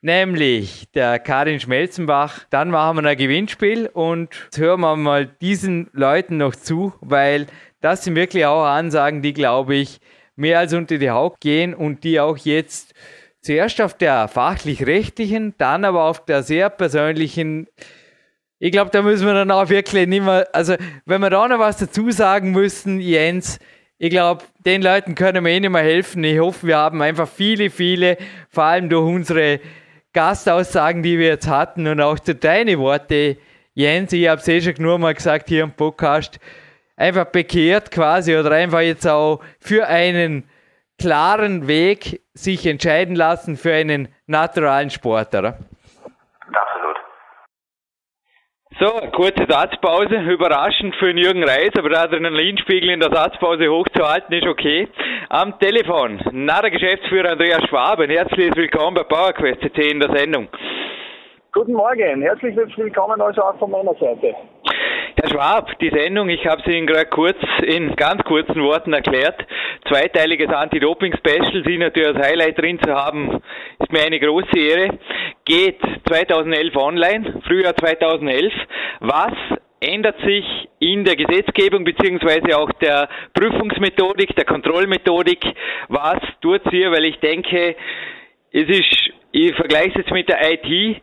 nämlich 0.00 0.88
der 0.94 1.18
Karin 1.18 1.60
Schmelzenbach. 1.60 2.44
Dann 2.50 2.70
machen 2.70 3.02
wir 3.02 3.08
ein 3.08 3.16
Gewinnspiel 3.16 3.86
und 3.92 4.28
hören 4.56 4.80
wir 4.80 4.96
mal 4.96 5.26
diesen 5.26 5.88
Leuten 5.92 6.36
noch 6.36 6.54
zu, 6.54 6.92
weil 7.00 7.46
das 7.80 8.04
sind 8.04 8.16
wirklich 8.16 8.46
auch 8.46 8.64
Ansagen, 8.64 9.22
die, 9.22 9.32
glaube 9.32 9.76
ich, 9.76 10.00
mehr 10.36 10.60
als 10.60 10.72
unter 10.72 10.98
die 10.98 11.10
Haut 11.10 11.40
gehen 11.40 11.74
und 11.74 12.04
die 12.04 12.20
auch 12.20 12.36
jetzt 12.36 12.94
zuerst 13.40 13.80
auf 13.80 13.94
der 13.94 14.28
fachlich-rechtlichen, 14.28 15.54
dann 15.58 15.84
aber 15.84 16.04
auf 16.04 16.24
der 16.24 16.42
sehr 16.42 16.70
persönlichen, 16.70 17.66
ich 18.58 18.72
glaube, 18.72 18.90
da 18.90 19.02
müssen 19.02 19.26
wir 19.26 19.34
dann 19.34 19.50
auch 19.50 19.68
wirklich 19.68 20.06
nicht 20.06 20.24
mehr, 20.24 20.48
also 20.52 20.74
wenn 21.06 21.20
wir 21.20 21.30
da 21.30 21.46
noch 21.48 21.58
was 21.58 21.78
dazu 21.78 22.10
sagen 22.10 22.52
müssen, 22.52 23.00
Jens, 23.00 23.58
ich 23.98 24.10
glaube, 24.10 24.44
den 24.64 24.80
Leuten 24.80 25.14
können 25.16 25.44
wir 25.44 25.52
eh 25.52 25.60
nicht 25.60 25.70
mehr 25.70 25.82
helfen. 25.82 26.22
Ich 26.22 26.38
hoffe, 26.38 26.68
wir 26.68 26.76
haben 26.76 27.02
einfach 27.02 27.28
viele, 27.28 27.68
viele, 27.68 28.16
vor 28.48 28.64
allem 28.64 28.88
durch 28.88 29.04
unsere 29.04 29.58
Gastaussagen, 30.18 31.04
die 31.04 31.16
wir 31.16 31.28
jetzt 31.28 31.46
hatten 31.46 31.86
und 31.86 32.00
auch 32.00 32.18
durch 32.18 32.40
deine 32.40 32.76
Worte, 32.80 33.36
Jens, 33.74 34.12
ich 34.12 34.26
habe 34.26 34.40
es 34.40 34.48
eh 34.48 34.60
schon 34.60 34.74
nur 34.82 34.98
mal 34.98 35.14
gesagt 35.14 35.48
hier 35.48 35.62
im 35.62 35.70
Podcast, 35.70 36.40
einfach 36.96 37.26
bekehrt 37.26 37.92
quasi 37.92 38.36
oder 38.36 38.50
einfach 38.50 38.80
jetzt 38.80 39.06
auch 39.06 39.40
für 39.60 39.86
einen 39.86 40.42
klaren 40.98 41.68
Weg 41.68 42.20
sich 42.34 42.66
entscheiden 42.66 43.14
lassen 43.14 43.56
für 43.56 43.72
einen 43.72 44.08
naturalen 44.26 44.90
Sport, 44.90 45.36
oder? 45.36 45.56
Absolut. 46.52 46.96
So, 48.80 48.86
kurze 49.10 49.44
Satzpause. 49.48 50.20
Überraschend 50.30 50.94
für 50.96 51.06
den 51.06 51.18
Jürgen 51.18 51.42
Reis, 51.42 51.70
aber 51.76 51.88
der 51.88 52.02
Adrenalinspiegel 52.02 52.90
in 52.90 53.00
der 53.00 53.10
Satzpause 53.10 53.68
hochzuhalten 53.68 54.32
ist 54.32 54.46
okay. 54.46 54.86
Am 55.30 55.58
Telefon, 55.58 56.20
na 56.30 56.60
der 56.62 56.70
Geschäftsführer 56.70 57.32
Andreas 57.32 57.64
Schwab. 57.68 57.98
Ein 57.98 58.10
herzliches 58.10 58.54
Willkommen 58.54 58.94
bei 58.94 59.02
PowerQuest 59.02 59.62
CC 59.62 59.90
in 59.90 59.98
der 59.98 60.16
Sendung. 60.16 60.46
Guten 61.52 61.72
Morgen, 61.72 62.22
herzlich 62.22 62.54
willkommen 62.54 63.20
also 63.20 63.42
auch 63.42 63.58
von 63.58 63.72
meiner 63.72 63.94
Seite. 63.94 64.32
Herr 65.20 65.30
Schwab, 65.30 65.76
die 65.80 65.90
Sendung, 65.90 66.28
ich 66.28 66.46
habe 66.46 66.62
sie 66.64 66.70
Ihnen 66.70 66.86
gerade 66.86 67.06
kurz 67.06 67.36
in 67.66 67.96
ganz 67.96 68.22
kurzen 68.22 68.62
Worten 68.62 68.92
erklärt. 68.92 69.44
Zweiteiliges 69.88 70.48
Anti-Doping-Special, 70.48 71.64
Sie 71.66 71.76
natürlich 71.76 72.14
als 72.14 72.24
Highlight 72.24 72.56
drin 72.56 72.78
zu 72.80 72.94
haben, 72.94 73.42
ist 73.80 73.90
mir 73.90 74.02
eine 74.02 74.20
große 74.20 74.56
Ehre. 74.56 74.96
Geht 75.44 75.80
2011 76.06 76.76
online, 76.76 77.42
Frühjahr 77.48 77.74
2011. 77.74 78.52
Was 79.00 79.32
ändert 79.80 80.20
sich 80.20 80.44
in 80.78 81.04
der 81.04 81.16
Gesetzgebung 81.16 81.82
beziehungsweise 81.82 82.56
auch 82.56 82.70
der 82.74 83.08
Prüfungsmethodik, 83.34 84.36
der 84.36 84.44
Kontrollmethodik? 84.44 85.44
Was 85.88 86.20
tut 86.40 86.62
sie? 86.70 86.84
Weil 86.92 87.06
ich 87.06 87.18
denke, 87.18 87.74
es 88.52 88.68
ist, 88.68 89.10
ich 89.32 89.52
vergleiche 89.56 89.90
es 89.90 89.96
jetzt 89.96 90.12
mit 90.12 90.28
der 90.28 90.38
IT, 90.52 91.02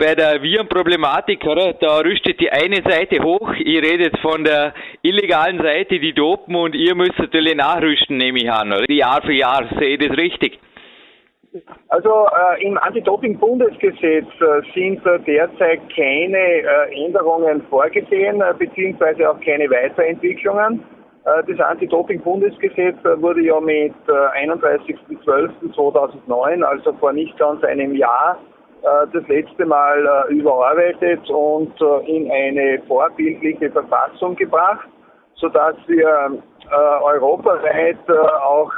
bei 0.00 0.14
der 0.14 0.42
Virenproblematik, 0.42 1.44
oder? 1.44 1.74
Da 1.74 1.98
rüstet 1.98 2.40
die 2.40 2.50
eine 2.50 2.82
Seite 2.82 3.22
hoch. 3.22 3.52
Ihr 3.58 3.82
redet 3.82 4.18
von 4.20 4.42
der 4.42 4.72
illegalen 5.02 5.62
Seite, 5.62 6.00
die 6.00 6.14
dopen 6.14 6.56
und 6.56 6.74
ihr 6.74 6.94
müsst 6.94 7.18
natürlich 7.18 7.54
nachrüsten, 7.54 8.16
nehme 8.16 8.38
ich 8.38 8.50
an, 8.50 8.72
oder? 8.72 8.90
Jahr 8.90 9.20
für 9.22 9.34
Jahr. 9.34 9.68
Sehe 9.78 9.96
ich 9.96 10.08
das 10.08 10.16
richtig? 10.16 10.58
Also 11.88 12.28
äh, 12.28 12.64
im 12.64 12.78
Anti-Doping-Bundesgesetz 12.78 14.28
äh, 14.40 14.62
sind 14.72 15.04
äh, 15.04 15.18
derzeit 15.26 15.80
keine 15.94 16.38
äh, 16.38 17.04
Änderungen 17.04 17.60
vorgesehen, 17.68 18.40
äh, 18.40 18.54
beziehungsweise 18.56 19.28
auch 19.28 19.38
keine 19.40 19.68
Weiterentwicklungen. 19.68 20.82
Äh, 21.24 21.42
das 21.48 21.60
Anti-Doping-Bundesgesetz 21.60 22.96
wurde 23.16 23.42
ja 23.42 23.60
mit 23.60 23.92
31.12.2009, 24.06 26.62
also 26.62 26.92
vor 26.94 27.12
nicht 27.12 27.36
ganz 27.36 27.62
einem 27.64 27.94
Jahr, 27.96 28.38
das 28.82 29.28
letzte 29.28 29.66
Mal 29.66 30.26
äh, 30.28 30.32
überarbeitet 30.32 31.28
und 31.30 31.72
äh, 31.80 32.16
in 32.16 32.30
eine 32.30 32.82
vorbildliche 32.86 33.70
Verfassung 33.70 34.36
gebracht, 34.36 34.88
sodass 35.34 35.76
wir 35.86 36.42
europaweit 36.70 37.96
auch 38.44 38.70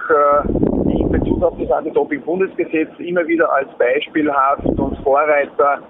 in 0.86 1.10
Bezug 1.10 1.42
auf 1.42 1.52
das 1.58 1.70
Anti-Doping-Bundesgesetz 1.70 2.88
immer 2.98 3.26
wieder 3.26 3.52
als 3.52 3.68
beispielhaft 3.76 4.64
und 4.64 4.96
Vorreiter 5.02 5.80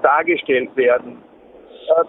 dargestellt 0.00 0.74
werden. 0.76 1.18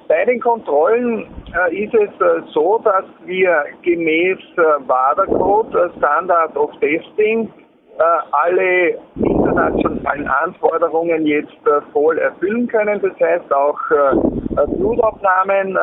Bei 0.08 0.24
den 0.24 0.40
Kontrollen 0.40 1.28
ist 1.72 1.94
es 1.94 2.10
so, 2.54 2.80
dass 2.86 3.04
wir 3.26 3.66
gemäß 3.82 4.38
WADA-Code, 4.56 5.92
Standard 5.98 6.56
of 6.56 6.72
Testing, 6.80 7.52
äh, 7.98 8.04
alle 8.32 8.98
internationalen 9.46 10.28
Anforderungen 10.28 11.26
jetzt 11.26 11.52
äh, 11.66 11.82
voll 11.92 12.18
erfüllen 12.18 12.68
können. 12.68 13.02
Das 13.02 13.20
heißt 13.20 13.54
auch 13.54 13.80
äh, 13.92 14.68
Blutabnahmen 14.78 15.78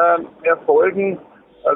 erfolgen. 0.45 1.19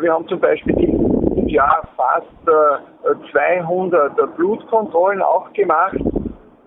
wir 0.01 0.13
haben 0.13 0.27
zum 0.29 0.39
Beispiel 0.41 0.75
dieses 0.77 1.51
Jahr 1.51 1.87
fast 1.97 3.33
200 3.33 4.37
Blutkontrollen 4.37 5.21
auch 5.21 5.53
gemacht. 5.55 5.99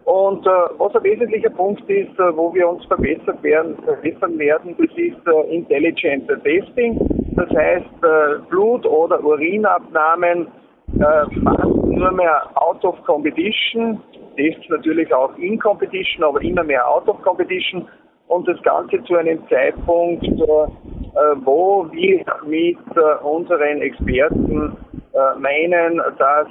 Und 0.03 0.45
was 0.45 0.95
ein 0.95 1.03
wesentlicher 1.03 1.49
Punkt 1.49 1.89
ist, 1.89 2.18
wo 2.18 2.53
wir 2.53 2.68
uns 2.68 2.84
verbessert 2.85 3.41
werden, 3.41 3.77
verbessern 3.85 4.38
werden, 4.38 4.76
das 4.77 4.89
ist 4.98 5.49
Intelligent 5.49 6.27
Testing. 6.44 6.99
Das 7.35 7.49
heißt, 7.52 8.49
Blut- 8.49 8.85
oder 8.85 9.23
Urinabnahmen 9.23 10.48
äh, 10.95 11.41
fast 11.44 11.65
nur 11.85 12.11
mehr 12.11 12.49
out 12.56 12.84
of 12.85 12.95
competition, 13.03 14.02
Tests 14.38 14.69
natürlich 14.69 15.14
auch 15.14 15.35
in 15.38 15.59
competition, 15.59 16.23
aber 16.23 16.41
immer 16.41 16.64
mehr 16.64 16.88
out 16.88 17.07
of 17.07 17.22
competition 17.23 17.88
und 18.27 18.47
das 18.47 18.61
Ganze 18.64 19.03
zu 19.03 19.15
einem 19.15 19.41
Zeitpunkt, 19.49 20.23
äh, 20.23 21.35
wo 21.43 21.88
wir 21.91 22.26
mit 22.45 22.77
äh, 22.95 23.26
unseren 23.26 23.81
Experten 23.81 24.77
äh, 25.14 25.39
meinen, 25.39 26.01
dass 26.18 26.47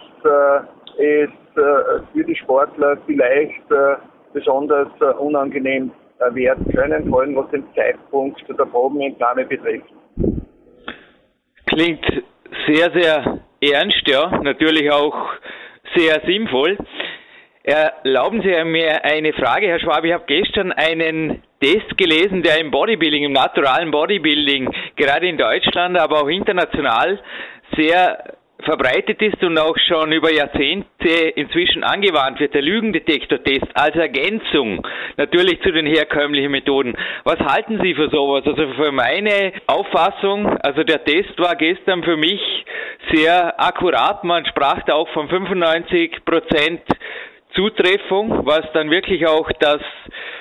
es 0.98 1.30
für 1.54 2.24
die 2.24 2.34
Sportler 2.36 2.96
vielleicht 3.06 3.62
besonders 4.32 4.88
unangenehm 5.18 5.90
werden 6.32 6.66
können, 6.74 7.08
vor 7.08 7.20
allem 7.20 7.36
was 7.36 7.50
den 7.50 7.64
Zeitpunkt 7.74 8.42
der 8.48 8.64
Probenentnahme 8.64 9.44
betrifft. 9.44 9.92
Klingt 11.66 12.04
sehr, 12.66 12.90
sehr 12.92 13.40
ernst, 13.60 14.02
ja, 14.06 14.38
natürlich 14.42 14.90
auch 14.90 15.14
sehr 15.94 16.20
sinnvoll. 16.26 16.78
Erlauben 17.66 18.42
Sie 18.42 18.64
mir 18.64 19.04
eine 19.04 19.32
Frage, 19.32 19.66
Herr 19.66 19.80
Schwab. 19.80 20.04
Ich 20.04 20.12
habe 20.12 20.22
gestern 20.28 20.70
einen 20.70 21.42
Test 21.60 21.98
gelesen, 21.98 22.44
der 22.44 22.60
im 22.60 22.70
Bodybuilding, 22.70 23.24
im 23.24 23.32
naturalen 23.32 23.90
Bodybuilding, 23.90 24.72
gerade 24.94 25.26
in 25.26 25.36
Deutschland, 25.36 25.98
aber 25.98 26.22
auch 26.22 26.28
international 26.28 27.18
sehr 27.76 28.36
verbreitet 28.62 29.20
ist 29.20 29.42
und 29.42 29.58
auch 29.58 29.76
schon 29.88 30.12
über 30.12 30.30
Jahrzehnte 30.30 31.08
inzwischen 31.34 31.82
angewandt 31.82 32.38
wird, 32.38 32.54
der 32.54 32.62
Lügendetektor-Test 32.62 33.66
als 33.74 33.96
Ergänzung 33.96 34.86
natürlich 35.16 35.60
zu 35.62 35.72
den 35.72 35.86
herkömmlichen 35.86 36.52
Methoden. 36.52 36.96
Was 37.24 37.40
halten 37.40 37.80
Sie 37.82 37.94
für 37.94 38.10
sowas? 38.10 38.46
Also 38.46 38.74
für 38.74 38.92
meine 38.92 39.52
Auffassung, 39.66 40.46
also 40.60 40.84
der 40.84 41.04
Test 41.04 41.36
war 41.38 41.56
gestern 41.56 42.04
für 42.04 42.16
mich 42.16 42.40
sehr 43.12 43.60
akkurat. 43.60 44.22
Man 44.22 44.46
sprach 44.46 44.84
da 44.84 44.94
auch 44.94 45.08
von 45.08 45.28
95 45.28 46.24
Prozent 46.24 46.82
Zutreffung, 47.56 48.46
was 48.46 48.62
dann 48.74 48.90
wirklich 48.90 49.26
auch 49.26 49.50
das, 49.58 49.80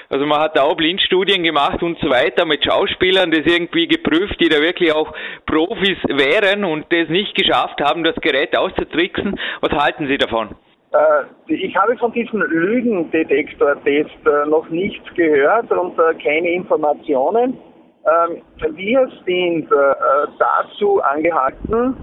also 0.09 0.25
man 0.25 0.39
hat 0.41 0.57
da 0.57 0.63
auch 0.63 0.75
Blindstudien 0.75 1.43
gemacht 1.43 1.81
und 1.81 1.97
so 1.99 2.09
weiter 2.09 2.45
mit 2.45 2.63
Schauspielern, 2.63 3.31
das 3.31 3.45
irgendwie 3.45 3.87
geprüft, 3.87 4.39
die 4.39 4.49
da 4.49 4.61
wirklich 4.61 4.93
auch 4.93 5.11
Profis 5.45 5.97
wären 6.07 6.65
und 6.65 6.85
das 6.91 7.09
nicht 7.09 7.33
geschafft 7.35 7.81
haben, 7.81 8.03
das 8.03 8.15
Gerät 8.17 8.55
auszutricksen. 8.57 9.39
Was 9.61 9.71
halten 9.71 10.07
Sie 10.07 10.17
davon? 10.17 10.55
Äh, 10.95 11.53
ich 11.53 11.75
habe 11.75 11.97
von 11.97 12.11
diesem 12.13 12.41
Lügendetektor-Test 12.41 14.09
äh, 14.25 14.49
noch 14.49 14.69
nichts 14.69 15.05
gehört 15.15 15.71
und 15.71 15.97
äh, 15.99 16.13
keine 16.23 16.49
Informationen. 16.51 17.57
Ähm, 18.05 18.41
wir 18.75 19.09
sind 19.25 19.67
dazu 20.37 21.01
angehalten, 21.01 21.97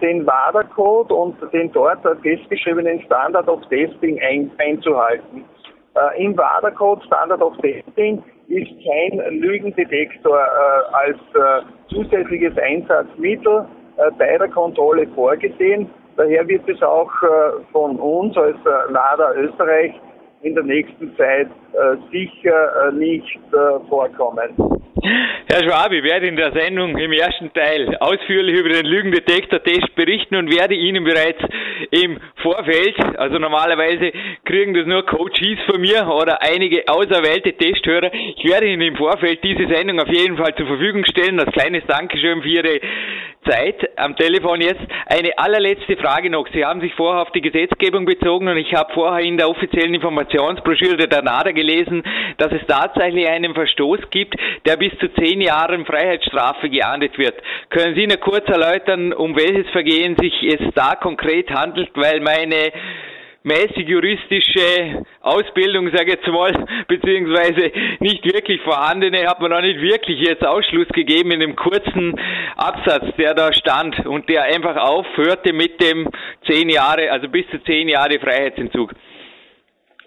den 0.00 0.26
WADA-Code 0.26 1.14
und 1.14 1.36
den 1.52 1.70
dort 1.72 2.00
festgeschriebenen 2.22 3.02
Standard 3.02 3.48
of 3.48 3.60
Testing 3.68 4.18
ein, 4.22 4.50
einzuhalten. 4.58 5.44
Äh, 5.94 6.24
Im 6.24 6.36
WADA-Code 6.36 7.04
Standard 7.06 7.42
of 7.42 7.56
Testing 7.58 8.22
ist 8.48 8.70
kein 8.86 9.40
Lügendetektor 9.40 10.38
äh, 10.38 10.94
als 10.94 11.18
äh, 11.34 11.94
zusätzliches 11.94 12.56
Einsatzmittel 12.58 13.66
äh, 13.96 14.10
bei 14.18 14.38
der 14.38 14.48
Kontrolle 14.48 15.06
vorgesehen. 15.08 15.90
Daher 16.16 16.48
wird 16.48 16.68
es 16.68 16.82
auch 16.82 17.10
äh, 17.22 17.62
von 17.72 17.96
uns 17.96 18.36
als 18.36 18.56
WADA 18.64 19.34
Österreich 19.34 20.00
in 20.42 20.54
der 20.54 20.64
nächsten 20.64 21.16
Zeit 21.16 21.48
sicher 22.12 22.92
nicht 22.92 23.38
vorkommen. 23.88 24.54
Herr 25.50 25.62
Schwab, 25.62 25.92
ich 25.92 26.02
werde 26.02 26.26
in 26.26 26.36
der 26.36 26.52
Sendung 26.52 26.98
im 26.98 27.12
ersten 27.12 27.52
Teil 27.52 27.96
ausführlich 28.00 28.58
über 28.58 28.68
den 28.68 28.84
Lügendetektor-Test 28.84 29.94
berichten 29.94 30.34
und 30.36 30.52
werde 30.52 30.74
Ihnen 30.74 31.04
bereits 31.04 31.38
im 31.90 32.18
Vorfeld, 32.42 32.96
also 33.16 33.38
normalerweise 33.38 34.12
kriegen 34.44 34.74
das 34.74 34.86
nur 34.86 35.06
Coaches 35.06 35.58
von 35.66 35.80
mir 35.80 36.06
oder 36.08 36.42
einige 36.42 36.82
auserwählte 36.88 37.52
Testhörer, 37.52 38.12
ich 38.12 38.44
werde 38.44 38.66
Ihnen 38.66 38.82
im 38.82 38.96
Vorfeld 38.96 39.42
diese 39.44 39.68
Sendung 39.68 40.00
auf 40.00 40.08
jeden 40.08 40.36
Fall 40.36 40.54
zur 40.56 40.66
Verfügung 40.66 41.04
stellen, 41.04 41.38
als 41.38 41.52
kleines 41.52 41.86
Dankeschön 41.86 42.42
für 42.42 42.48
Ihre 42.48 42.80
Zeit 43.48 43.88
am 43.96 44.16
Telefon 44.16 44.60
jetzt. 44.60 44.82
Eine 45.06 45.38
allerletzte 45.38 45.96
Frage 45.96 46.28
noch. 46.28 46.48
Sie 46.52 46.64
haben 46.64 46.80
sich 46.80 46.92
vorher 46.94 47.22
auf 47.22 47.30
die 47.30 47.40
Gesetzgebung 47.40 48.04
bezogen 48.04 48.48
und 48.48 48.58
ich 48.58 48.74
habe 48.74 48.92
vorher 48.92 49.24
in 49.24 49.38
der 49.38 49.48
offiziellen 49.48 49.92
Informationsbroschüre 50.28 51.08
der 51.08 51.22
NADA 51.22 51.52
gelesen, 51.52 52.02
dass 52.36 52.52
es 52.52 52.66
tatsächlich 52.66 53.28
einen 53.28 53.54
Verstoß 53.54 54.00
gibt, 54.10 54.34
der 54.66 54.76
bis 54.76 54.92
zu 54.98 55.08
zehn 55.14 55.40
Jahren 55.40 55.84
Freiheitsstrafe 55.86 56.68
geahndet 56.68 57.18
wird. 57.18 57.34
Können 57.70 57.94
Sie 57.94 58.06
nur 58.06 58.18
kurz 58.18 58.48
erläutern, 58.48 59.12
um 59.12 59.36
welches 59.36 59.68
Vergehen 59.70 60.16
sich 60.20 60.34
es 60.44 60.60
da 60.74 60.94
konkret 60.94 61.50
handelt, 61.50 61.90
weil 61.94 62.20
meine 62.20 62.72
mäßig 63.42 63.88
juristische 63.88 65.04
Ausbildung, 65.22 65.90
sage 65.90 66.10
ich 66.10 66.14
jetzt 66.16 66.26
mal, 66.28 66.52
beziehungsweise 66.88 67.72
nicht 68.00 68.24
wirklich 68.24 68.60
vorhandene, 68.62 69.26
hat 69.26 69.40
man 69.40 69.52
auch 69.52 69.62
nicht 69.62 69.80
wirklich 69.80 70.20
jetzt 70.20 70.44
Ausschluss 70.44 70.88
gegeben 70.88 71.30
in 71.30 71.40
dem 71.40 71.56
kurzen 71.56 72.20
Absatz, 72.56 73.04
der 73.16 73.34
da 73.34 73.52
stand 73.52 74.04
und 74.06 74.28
der 74.28 74.42
einfach 74.42 74.76
aufhörte 74.76 75.52
mit 75.52 75.80
dem 75.80 76.08
zehn 76.46 76.68
Jahre, 76.68 77.10
also 77.10 77.28
bis 77.28 77.48
zu 77.50 77.62
zehn 77.64 77.88
Jahre 77.88 78.18
Freiheitsentzug. 78.18 78.92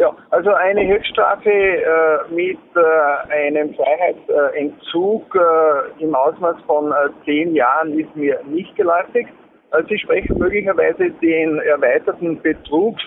Ja, 0.01 0.11
also 0.31 0.51
eine 0.51 0.87
Höchststrafe 0.87 1.51
äh, 1.51 2.33
mit 2.33 2.57
äh, 2.75 3.47
einem 3.47 3.75
Freiheitsentzug 3.75 5.35
äh, 5.35 6.03
im 6.03 6.15
Ausmaß 6.15 6.55
von 6.65 6.91
äh, 6.91 7.09
zehn 7.23 7.53
Jahren 7.53 7.99
ist 7.99 8.15
mir 8.15 8.39
nicht 8.47 8.75
geläufig. 8.75 9.27
Also 9.69 9.87
Sie 9.89 9.99
sprechen 9.99 10.39
möglicherweise 10.39 11.11
den 11.21 11.59
erweiterten 11.59 12.41
Betrugs. 12.41 13.03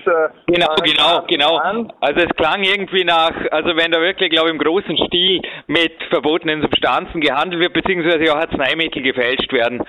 Genau, 0.46 0.74
genau, 0.84 1.24
genau. 1.26 1.56
An. 1.56 1.92
Also 2.00 2.20
es 2.20 2.36
klang 2.36 2.62
irgendwie 2.62 3.02
nach, 3.02 3.34
also 3.50 3.76
wenn 3.76 3.90
da 3.90 4.00
wirklich, 4.00 4.30
glaube 4.30 4.50
ich, 4.50 4.54
im 4.54 4.60
großen 4.60 4.96
Stil 5.08 5.42
mit 5.66 6.00
verbotenen 6.10 6.62
Substanzen 6.62 7.20
gehandelt 7.20 7.60
wird, 7.60 7.72
beziehungsweise 7.72 8.32
auch 8.32 8.38
Arzneimittel 8.38 9.02
gefälscht 9.02 9.52
werden. 9.52 9.82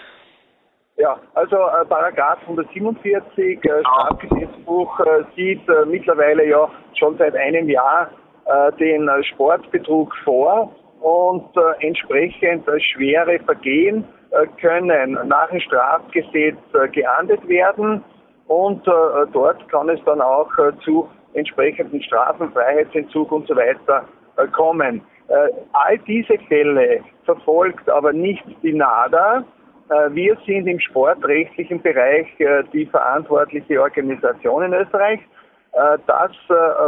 Ja, 0.98 1.20
also 1.34 1.58
äh, 1.58 1.86
Paragraph 1.90 2.40
147 2.44 3.60
äh, 3.66 3.82
Strafgesetzbuch 3.82 5.00
äh, 5.02 5.24
sieht 5.36 5.68
äh, 5.68 5.86
mittlerweile 5.86 6.48
ja 6.48 6.70
schon 6.98 7.18
seit 7.18 7.36
einem 7.36 7.68
Jahr 7.68 8.10
äh, 8.46 8.72
den 8.78 9.10
äh, 9.10 9.24
Sportbetrug 9.26 10.16
vor 10.24 10.74
und 11.02 11.50
äh, 11.58 11.86
entsprechend 11.86 12.66
äh, 12.70 12.80
schwere 12.80 13.40
Vergehen 13.40 14.06
äh, 14.32 14.48
können 14.62 15.20
nach 15.28 15.50
dem 15.50 15.60
Strafgesetz 15.60 16.58
äh, 16.74 16.88
geahndet 16.88 17.46
werden 17.50 18.02
und 18.48 18.88
äh, 18.88 18.92
dort 19.34 19.68
kann 19.68 19.90
es 19.90 20.00
dann 20.06 20.22
auch 20.22 20.50
äh, 20.60 20.72
zu 20.86 21.10
entsprechenden 21.34 22.02
Strafen, 22.04 22.54
Freiheitsentzug 22.54 23.34
und 23.34 23.48
so 23.50 23.56
weiter 23.58 24.06
äh, 24.38 24.48
kommen. 24.48 25.02
Äh, 25.28 25.50
all 25.74 25.98
diese 26.08 26.38
Fälle 26.48 27.02
verfolgt 27.26 27.90
aber 27.90 28.14
nicht 28.14 28.46
die 28.64 28.72
NADA, 28.72 29.44
wir 29.88 30.38
sind 30.46 30.68
im 30.68 30.80
sportrechtlichen 30.80 31.82
Bereich 31.82 32.28
äh, 32.40 32.64
die 32.74 32.86
verantwortliche 32.86 33.82
Organisation 33.82 34.64
in 34.64 34.74
Österreich. 34.74 35.20
Äh, 35.74 35.98
das, 36.08 36.32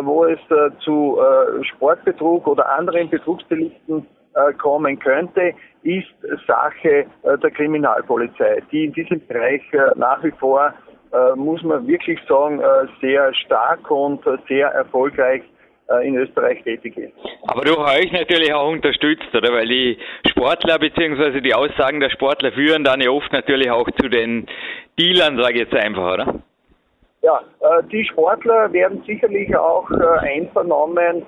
wo 0.02 0.26
es 0.26 0.40
zu 0.80 1.20
Sportbetrug 1.62 2.48
oder 2.48 2.70
anderen 2.70 3.10
Betrugsdelikten 3.10 4.08
kommen 4.60 5.00
könnte, 5.00 5.54
ist 5.82 6.08
Sache 6.46 7.08
der 7.24 7.52
Kriminalpolizei, 7.52 8.62
die 8.72 8.86
in 8.86 8.94
diesem 8.94 9.26
Bereich 9.26 9.64
nach 9.96 10.24
wie 10.24 10.32
vor, 10.32 10.74
muss 11.36 11.64
man 11.64 11.88
wirklich 11.88 12.20
sagen, 12.28 12.62
sehr 13.02 13.34
stark 13.34 13.90
und 13.90 14.24
sehr 14.48 14.68
erfolgreich 14.70 15.42
äh, 15.42 15.57
in 16.04 16.18
Österreich 16.18 16.62
tätig 16.64 16.98
ist. 16.98 17.14
Aber 17.48 17.62
durch 17.62 17.78
euch 17.78 18.12
natürlich 18.12 18.54
auch 18.54 18.70
unterstützt, 18.70 19.34
oder? 19.34 19.54
Weil 19.54 19.68
die 19.68 19.98
Sportler 20.28 20.80
bzw. 20.80 21.40
die 21.42 21.54
Aussagen 21.54 22.00
der 22.00 22.10
Sportler 22.10 22.52
führen 22.52 22.84
dann 22.84 23.00
ja 23.00 23.10
oft 23.10 23.32
natürlich 23.32 23.72
auch 23.72 23.90
zu 24.02 24.10
den 24.10 24.48
Dealern, 25.00 25.42
sage 25.42 25.54
ich 25.54 25.60
jetzt 25.62 25.76
einfach, 25.76 26.14
oder? 26.14 26.36
Ja, 27.22 27.42
äh, 27.62 27.84
die 27.92 28.06
Sportler 28.06 28.72
werden 28.74 29.02
sicherlich 29.08 29.56
auch 29.56 29.90
äh, 29.92 30.36
einvernommen 30.36 31.26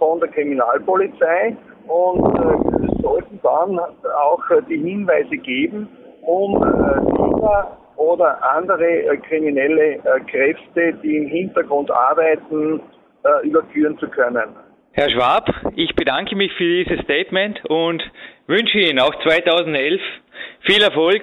von 0.00 0.18
der 0.18 0.28
Kriminalpolizei 0.30 1.56
und 1.86 3.00
sollten 3.02 3.38
dann 3.40 3.78
auch 3.78 4.42
die 4.68 4.78
Hinweise 4.78 5.36
geben, 5.36 5.88
um 6.22 6.58
Dealer 6.58 7.78
oder 7.96 8.42
andere 8.56 9.16
kriminelle 9.28 10.00
Kräfte, 10.28 10.94
die 11.04 11.18
im 11.18 11.26
Hintergrund 11.28 11.88
arbeiten, 11.88 12.80
äh, 13.24 13.46
überführen 13.46 13.98
zu 13.98 14.08
können. 14.08 14.56
Herr 14.92 15.10
Schwab, 15.10 15.48
ich 15.76 15.94
bedanke 15.94 16.34
mich 16.34 16.52
für 16.54 16.84
dieses 16.84 17.04
Statement 17.04 17.64
und 17.66 18.02
wünsche 18.46 18.78
Ihnen 18.78 18.98
auch 18.98 19.14
2011 19.22 20.00
viel 20.62 20.82
Erfolg 20.82 21.22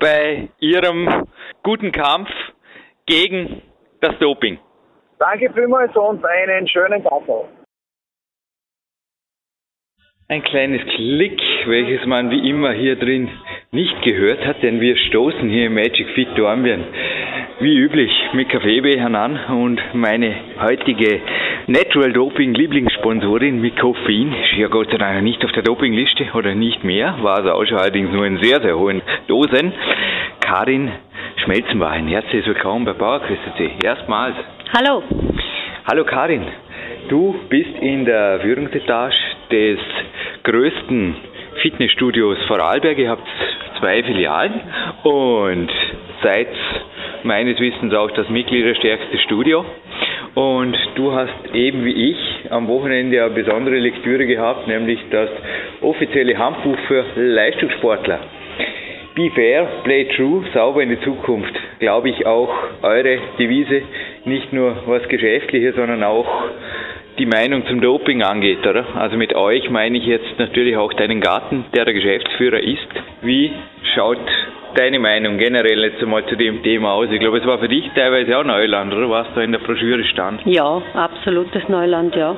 bei 0.00 0.48
Ihrem 0.58 1.26
guten 1.62 1.92
Kampf 1.92 2.28
gegen 3.06 3.62
das 4.00 4.18
Doping. 4.18 4.58
Danke 5.18 5.52
vielmals 5.52 5.94
und 5.96 6.24
einen 6.24 6.66
schönen 6.68 7.02
Tag 7.02 7.26
noch. 7.28 7.48
Ein 10.28 10.42
kleines 10.42 10.80
Klick, 10.96 11.40
welches 11.66 12.06
man 12.06 12.30
wie 12.30 12.48
immer 12.48 12.72
hier 12.72 12.96
drin 12.96 13.30
nicht 13.74 14.02
gehört 14.02 14.46
hat, 14.46 14.62
denn 14.62 14.80
wir 14.80 14.96
stoßen 14.96 15.48
hier 15.48 15.66
im 15.66 15.74
Magic 15.74 16.08
Fit 16.14 16.28
Dornbirn 16.36 16.84
wie 17.58 17.76
üblich 17.76 18.10
mit 18.32 18.48
Kaffeebechern 18.48 19.14
an 19.16 19.38
und 19.48 19.80
meine 19.94 20.32
heutige 20.60 21.20
Natural 21.66 22.12
Doping 22.12 22.54
Lieblingssponsorin 22.54 23.60
mit 23.60 23.76
Koffein 23.78 24.32
ist 24.32 24.58
ja 24.58 24.68
Gott 24.68 24.90
sei 24.90 24.98
Dank 24.98 25.24
nicht 25.24 25.44
auf 25.44 25.50
der 25.52 25.64
Dopingliste 25.64 26.26
oder 26.34 26.54
nicht 26.54 26.84
mehr, 26.84 27.16
war 27.22 27.38
also 27.38 27.50
auch 27.50 27.64
schon 27.64 27.78
allerdings 27.78 28.12
nur 28.12 28.26
in 28.26 28.38
sehr, 28.42 28.60
sehr 28.60 28.78
hohen 28.78 29.02
Dosen. 29.26 29.72
Karin 30.40 30.92
Schmelzenwein, 31.44 32.06
herzlich 32.06 32.46
willkommen 32.46 32.84
bei 32.84 32.92
Bauerküste 32.92 33.70
Erstmals. 33.84 34.36
Hallo. 34.76 35.02
Hallo 35.90 36.04
Karin, 36.04 36.42
du 37.08 37.34
bist 37.48 37.76
in 37.80 38.04
der 38.04 38.38
Führungsetage 38.40 39.16
des 39.50 39.78
größten 40.44 41.16
Fitnessstudios 41.62 42.38
Vorarlberg. 42.46 42.98
Ihr 42.98 43.10
habt 43.10 43.26
zwei 43.78 44.02
Filialen 44.02 44.60
und 45.02 45.70
seid 46.22 46.48
meines 47.22 47.58
Wissens 47.58 47.94
auch 47.94 48.10
das 48.12 48.28
mitgliederstärkste 48.28 49.18
Studio. 49.18 49.64
Und 50.34 50.76
du 50.96 51.12
hast 51.12 51.54
eben 51.54 51.84
wie 51.84 52.10
ich 52.10 52.50
am 52.50 52.66
Wochenende 52.68 53.22
eine 53.24 53.34
besondere 53.34 53.76
Lektüre 53.76 54.26
gehabt, 54.26 54.66
nämlich 54.66 54.98
das 55.10 55.30
offizielle 55.80 56.36
Handbuch 56.36 56.76
für 56.88 57.04
Leistungssportler. 57.14 58.20
Be 59.14 59.30
fair, 59.30 59.68
play 59.84 60.06
true, 60.16 60.44
sauber 60.52 60.82
in 60.82 60.88
die 60.88 61.00
Zukunft. 61.02 61.54
Glaube 61.78 62.08
ich 62.10 62.26
auch 62.26 62.52
eure 62.82 63.18
Devise, 63.38 63.82
nicht 64.24 64.52
nur 64.52 64.76
was 64.86 65.06
Geschäftliches, 65.08 65.76
sondern 65.76 66.02
auch 66.02 66.26
die 67.18 67.26
Meinung 67.26 67.66
zum 67.66 67.80
Doping 67.80 68.22
angeht, 68.22 68.66
oder? 68.66 68.84
Also 68.96 69.16
mit 69.16 69.34
euch 69.34 69.70
meine 69.70 69.98
ich 69.98 70.06
jetzt 70.06 70.38
natürlich 70.38 70.76
auch 70.76 70.92
deinen 70.94 71.20
Garten, 71.20 71.64
der 71.74 71.84
der 71.84 71.94
Geschäftsführer 71.94 72.60
ist. 72.60 72.88
Wie 73.22 73.52
schaut 73.94 74.18
deine 74.74 74.98
Meinung 74.98 75.38
generell 75.38 75.84
jetzt 75.84 76.02
einmal 76.02 76.26
zu 76.26 76.36
dem 76.36 76.62
Thema 76.62 76.92
aus? 76.92 77.08
Ich 77.10 77.20
glaube, 77.20 77.38
es 77.38 77.46
war 77.46 77.58
für 77.58 77.68
dich 77.68 77.88
teilweise 77.94 78.36
auch 78.36 78.44
Neuland, 78.44 78.92
oder? 78.92 79.08
Was 79.10 79.28
da 79.34 79.42
in 79.42 79.52
der 79.52 79.60
Broschüre 79.60 80.04
stand? 80.04 80.40
Ja, 80.44 80.82
absolutes 80.94 81.68
Neuland, 81.68 82.16
ja. 82.16 82.36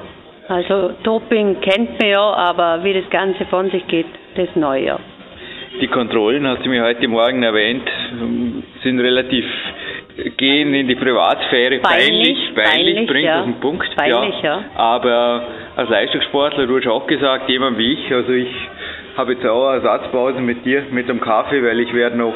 Also 0.48 0.92
Doping 1.02 1.60
kennt 1.60 1.98
man 2.00 2.10
ja, 2.10 2.20
aber 2.20 2.84
wie 2.84 2.92
das 2.92 3.08
Ganze 3.10 3.46
von 3.46 3.70
sich 3.70 3.86
geht, 3.88 4.06
das 4.36 4.48
neu, 4.54 4.84
ja. 4.84 4.98
Die 5.80 5.88
Kontrollen, 5.88 6.46
hast 6.46 6.64
du 6.64 6.70
mir 6.70 6.84
heute 6.84 7.08
Morgen 7.08 7.42
erwähnt, 7.42 7.86
sind 8.82 9.00
relativ 9.00 9.44
gehen 10.36 10.74
in 10.74 10.88
die 10.88 10.94
Privatsphäre. 10.94 11.78
Peinlich, 11.78 12.54
peinlich, 12.54 12.54
peinlich 12.54 13.06
bringt 13.06 13.26
ja. 13.26 13.40
auf 13.40 13.44
den 13.44 13.60
Punkt. 13.60 13.94
Peinlich, 13.96 14.42
ja. 14.42 14.58
ja. 14.58 14.64
Aber 14.74 15.42
als 15.76 15.90
Leistungssportler, 15.90 16.66
du 16.66 16.78
hast 16.78 16.86
auch 16.86 17.06
gesagt, 17.06 17.48
jemand 17.50 17.78
wie 17.78 17.92
ich, 17.92 18.12
also 18.12 18.32
ich 18.32 18.48
habe 19.16 19.32
jetzt 19.32 19.46
auch 19.46 19.68
eine 19.68 19.76
Ersatzpause 19.76 20.40
mit 20.40 20.64
dir, 20.64 20.84
mit 20.90 21.08
dem 21.08 21.20
Kaffee, 21.20 21.62
weil 21.62 21.80
ich 21.80 21.92
werde 21.92 22.16
noch 22.16 22.34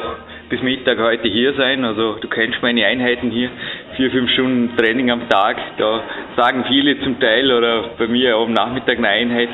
bis 0.49 0.61
Mittag 0.61 0.99
heute 0.99 1.27
hier 1.27 1.53
sein. 1.53 1.85
Also 1.85 2.15
du 2.19 2.27
kennst 2.27 2.61
meine 2.61 2.85
Einheiten 2.85 3.31
hier, 3.31 3.49
vier, 3.95 4.11
fünf 4.11 4.29
Stunden 4.31 4.75
Training 4.75 5.09
am 5.11 5.29
Tag. 5.29 5.57
Da 5.77 6.03
sagen 6.35 6.65
viele 6.67 6.99
zum 7.01 7.19
Teil 7.19 7.51
oder 7.51 7.91
bei 7.97 8.07
mir 8.07 8.37
auch 8.37 8.45
am 8.45 8.53
Nachmittag 8.53 8.97
eine 8.97 9.07
Einheit, 9.07 9.49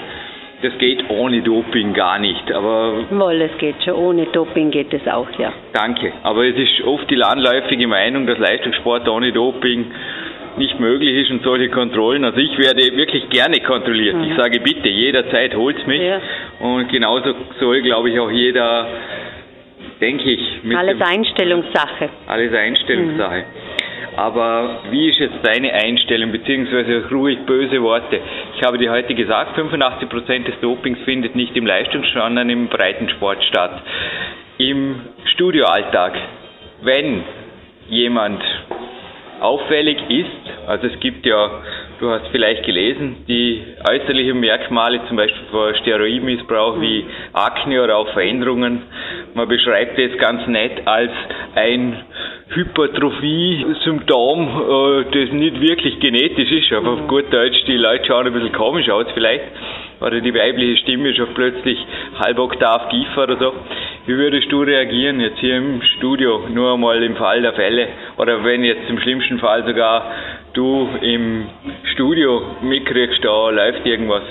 das 0.62 0.78
geht 0.80 1.10
ohne 1.10 1.42
Doping 1.42 1.94
gar 1.94 2.18
nicht. 2.20 2.52
Aber 2.52 3.06
Wohl, 3.12 3.42
es 3.42 3.58
geht 3.60 3.76
schon. 3.84 3.94
Ohne 3.94 4.26
Doping 4.28 4.72
geht 4.72 4.94
es 4.94 5.08
auch, 5.08 5.28
ja. 5.38 5.54
Danke. 5.74 6.14
Aber 6.24 6.46
es 6.46 6.56
ist 6.56 6.82
oft 6.84 7.10
die 7.10 7.16
landläufige 7.16 7.88
Meinung, 7.88 8.26
dass 8.26 8.38
Leistungssport 8.40 9.08
ohne 9.08 9.32
Doping 9.32 9.86
nicht 10.58 10.80
möglich 10.80 11.16
ist 11.16 11.32
und 11.32 11.44
solche 11.44 11.70
Kontrollen. 11.70 12.24
Also 12.24 12.40
ich 12.40 12.58
werde 12.58 12.82
wirklich 12.96 13.30
gerne 13.30 13.60
kontrolliert. 13.60 14.16
Mhm. 14.16 14.24
Ich 14.32 14.36
sage 14.36 14.60
bitte, 14.60 14.90
jederzeit 14.90 15.56
holt 15.56 15.86
mich. 15.86 16.02
Ja. 16.02 16.20
Und 16.60 16.90
genauso 16.90 17.36
soll, 17.60 17.82
glaube 17.82 18.10
ich, 18.10 18.20
auch 18.20 18.32
jeder, 18.32 18.88
denke 20.02 20.32
ich, 20.32 20.64
mit 20.64 20.76
alles 20.76 21.00
Einstellungssache. 21.00 22.10
Alles 22.26 22.52
Einstellungssache. 22.54 23.38
Mhm. 23.38 23.87
Aber 24.18 24.80
wie 24.90 25.10
ist 25.10 25.20
jetzt 25.20 25.38
deine 25.44 25.72
Einstellung, 25.74 26.32
beziehungsweise 26.32 27.08
ruhig 27.12 27.38
böse 27.46 27.82
Worte? 27.84 28.20
Ich 28.56 28.64
habe 28.64 28.80
dir 28.80 28.90
heute 28.92 29.14
gesagt, 29.14 29.56
85% 29.56 30.44
des 30.44 30.60
Dopings 30.60 30.98
findet 31.06 31.36
nicht 31.36 31.56
im 31.56 31.68
Leistungs-, 31.68 32.12
sondern 32.16 32.50
im 32.50 32.68
Breitensport 32.68 33.44
statt. 33.44 33.80
Im 34.58 35.02
Studioalltag, 35.34 36.14
wenn 36.82 37.24
jemand 37.90 38.42
auffällig 39.40 40.00
ist, 40.10 40.68
also 40.68 40.88
es 40.88 41.00
gibt 41.00 41.24
ja, 41.28 41.62
du 42.00 42.10
hast 42.10 42.28
vielleicht 42.32 42.66
gelesen, 42.66 43.18
die 43.28 43.64
äußerlichen 43.88 44.40
Merkmale, 44.40 45.00
zum 45.08 45.18
Beispiel 45.18 45.46
von 45.52 45.76
Steroidmissbrauch 45.76 46.82
wie 46.82 47.06
Akne 47.34 47.84
oder 47.84 47.98
auch 47.98 48.12
Veränderungen. 48.14 48.82
Man 49.36 49.48
beschreibt 49.48 50.00
es 50.00 50.18
ganz 50.18 50.48
nett 50.48 50.88
als 50.88 51.12
ein 51.54 52.04
Hypertrophie-Symptom, 52.50 54.40
äh, 54.48 55.04
das 55.12 55.32
nicht 55.34 55.60
wirklich 55.62 56.00
genetisch 56.00 56.50
ist, 56.52 56.72
aber 56.72 56.92
auf 56.94 57.08
gut 57.08 57.26
Deutsch, 57.32 57.64
die 57.66 57.76
Leute 57.76 58.06
schauen 58.06 58.26
ein 58.28 58.34
bisschen 58.34 58.54
komisch 58.54 58.90
aus 58.90 59.06
vielleicht, 59.14 59.44
oder 60.00 60.22
die 60.22 60.34
weibliche 60.34 60.78
Stimme 60.78 61.10
ist 61.10 61.20
auf 61.20 61.34
plötzlich 61.34 61.78
halb 62.20 62.40
Oktav 62.40 62.90
tiefer 62.90 63.24
oder 63.24 63.38
so. 63.38 63.54
Wie 64.06 64.16
würdest 64.16 64.50
du 64.52 64.62
reagieren 64.62 65.20
jetzt 65.20 65.40
hier 65.40 65.58
im 65.58 65.82
Studio, 65.98 66.44
nur 66.54 66.74
einmal 66.74 67.04
im 67.04 67.18
Fall 67.18 67.42
der 67.42 67.54
Fälle, 67.54 67.90
oder 68.18 68.44
wenn 68.44 68.64
jetzt 68.64 68.90
im 68.90 69.00
schlimmsten 69.00 69.40
Fall 69.40 69.66
sogar 69.66 70.10
du 70.54 70.88
im 71.02 71.48
Studio 71.94 72.42
mitkriegst, 72.62 73.24
da 73.24 73.50
läuft 73.50 73.86
irgendwas? 73.86 74.24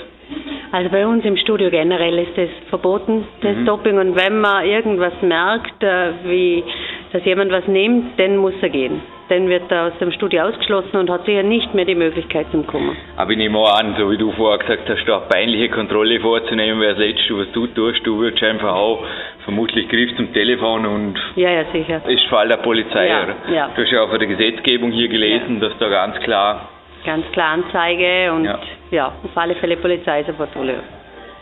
Also 0.71 0.89
bei 0.89 1.07
uns 1.07 1.23
im 1.23 1.37
Studio 1.37 1.69
generell 1.69 2.17
ist 2.19 2.37
es 2.37 2.49
verboten, 2.69 3.25
das 3.41 3.55
mhm. 3.55 3.65
Doping. 3.65 3.97
Und 3.99 4.15
wenn 4.17 4.41
man 4.41 4.65
irgendwas 4.65 5.13
merkt, 5.21 5.81
äh, 5.81 6.11
wie 6.25 6.63
dass 7.11 7.23
jemand 7.25 7.51
was 7.51 7.67
nimmt, 7.67 8.19
dann 8.19 8.37
muss 8.37 8.53
er 8.61 8.69
gehen. 8.69 9.01
Dann 9.29 9.49
wird 9.49 9.69
er 9.69 9.87
aus 9.87 9.97
dem 9.99 10.11
Studio 10.11 10.43
ausgeschlossen 10.43 10.97
und 10.97 11.09
hat 11.09 11.25
sicher 11.25 11.43
nicht 11.43 11.73
mehr 11.73 11.85
die 11.85 11.95
Möglichkeit 11.95 12.47
zum 12.51 12.65
Kommen. 12.65 12.95
Aber 13.17 13.31
ich 13.31 13.37
nehme 13.37 13.59
an, 13.59 13.95
so 13.97 14.09
wie 14.09 14.17
du 14.17 14.31
vorher 14.31 14.59
gesagt 14.59 14.89
hast, 14.89 15.05
da 15.05 15.19
peinliche 15.19 15.69
Kontrolle 15.69 16.19
vorzunehmen, 16.19 16.79
wäre 16.79 16.95
das 16.95 17.03
Letzte, 17.03 17.37
was 17.37 17.51
du 17.51 17.67
tust. 17.67 18.05
Du 18.05 18.19
würdest 18.19 18.41
einfach 18.43 18.73
auch 18.73 19.03
vermutlich 19.43 19.89
griff 19.89 20.15
zum 20.15 20.33
Telefon 20.33 20.85
und 20.85 21.19
ja, 21.35 21.51
ja, 21.51 21.65
sicher. 21.73 22.01
ist 22.07 22.23
Fall 22.25 22.47
der 22.47 22.57
Polizei. 22.57 23.07
Ja, 23.07 23.27
ja. 23.53 23.69
Du 23.75 23.81
hast 23.81 23.91
ja 23.91 24.03
auch 24.03 24.09
von 24.09 24.19
der 24.19 24.27
Gesetzgebung 24.27 24.91
hier 24.91 25.09
gelesen, 25.09 25.59
ja. 25.61 25.67
dass 25.67 25.77
da 25.79 25.89
ganz 25.89 26.19
klar 26.21 26.69
ganz 27.07 27.25
klar 27.31 27.53
Anzeige 27.53 28.33
und 28.33 28.43
ja, 28.43 28.59
ja 28.91 29.07
auf 29.07 29.35
alle 29.35 29.55
Fälle 29.55 29.77
Polizei 29.77 30.23
sofort 30.23 30.53
holen. 30.55 30.81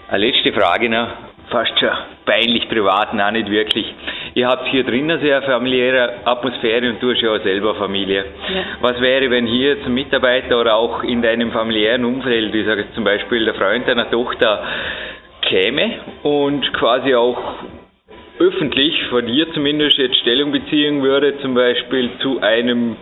Eine 0.07 0.27
letzte 0.27 0.53
Frage 0.53 0.87
noch, 0.87 1.07
fast 1.49 1.79
schon 1.79 1.89
peinlich 2.25 2.67
privat, 2.69 3.13
nein, 3.13 3.33
nicht 3.33 3.49
wirklich. 3.49 3.85
Ihr 4.33 4.47
habt 4.47 4.67
hier 4.67 4.83
drinnen 4.83 5.11
eine 5.11 5.19
sehr 5.19 5.41
familiäre 5.43 6.25
Atmosphäre 6.25 6.89
und 6.89 7.01
du 7.01 7.11
hast 7.11 7.21
ja 7.21 7.31
auch 7.31 7.43
selber 7.43 7.75
Familie. 7.75 8.25
Ja. 8.53 8.61
Was 8.81 8.99
wäre, 8.99 9.29
wenn 9.29 9.45
hier 9.45 9.81
zum 9.83 9.93
Mitarbeiter 9.93 10.59
oder 10.59 10.75
auch 10.75 11.03
in 11.03 11.21
deinem 11.21 11.51
familiären 11.51 12.03
Umfeld, 12.03 12.53
ich 12.53 12.65
sage 12.65 12.81
jetzt 12.81 12.95
zum 12.95 13.03
Beispiel 13.03 13.45
der 13.45 13.53
Freund 13.53 13.87
deiner 13.87 14.09
Tochter, 14.09 14.63
käme 15.41 15.99
und 16.23 16.73
quasi 16.73 17.15
auch 17.15 17.37
öffentlich 18.39 19.01
von 19.05 19.25
dir 19.25 19.51
zumindest 19.53 19.97
jetzt 19.97 20.17
Stellung 20.17 20.51
beziehen 20.51 21.01
würde, 21.01 21.39
zum 21.39 21.53
Beispiel 21.53 22.09
zu 22.19 22.41
einem 22.41 22.97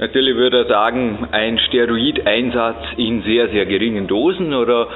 Natürlich 0.00 0.34
würde 0.34 0.60
er 0.60 0.64
sagen, 0.64 1.28
ein 1.30 1.58
Steroideinsatz 1.58 2.84
in 2.96 3.22
sehr, 3.22 3.48
sehr 3.50 3.66
geringen 3.66 4.06
Dosen 4.06 4.54
oder 4.54 4.88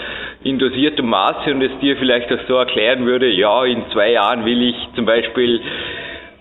in 0.42 0.58
dosiertem 0.58 1.06
Maße 1.06 1.52
und 1.52 1.60
es 1.60 1.78
dir 1.80 1.98
vielleicht 1.98 2.32
auch 2.32 2.38
so 2.48 2.54
erklären 2.54 3.04
würde, 3.04 3.28
ja, 3.28 3.66
in 3.66 3.84
zwei 3.92 4.12
Jahren 4.12 4.46
will 4.46 4.62
ich 4.62 4.76
zum 4.96 5.04
Beispiel 5.04 5.60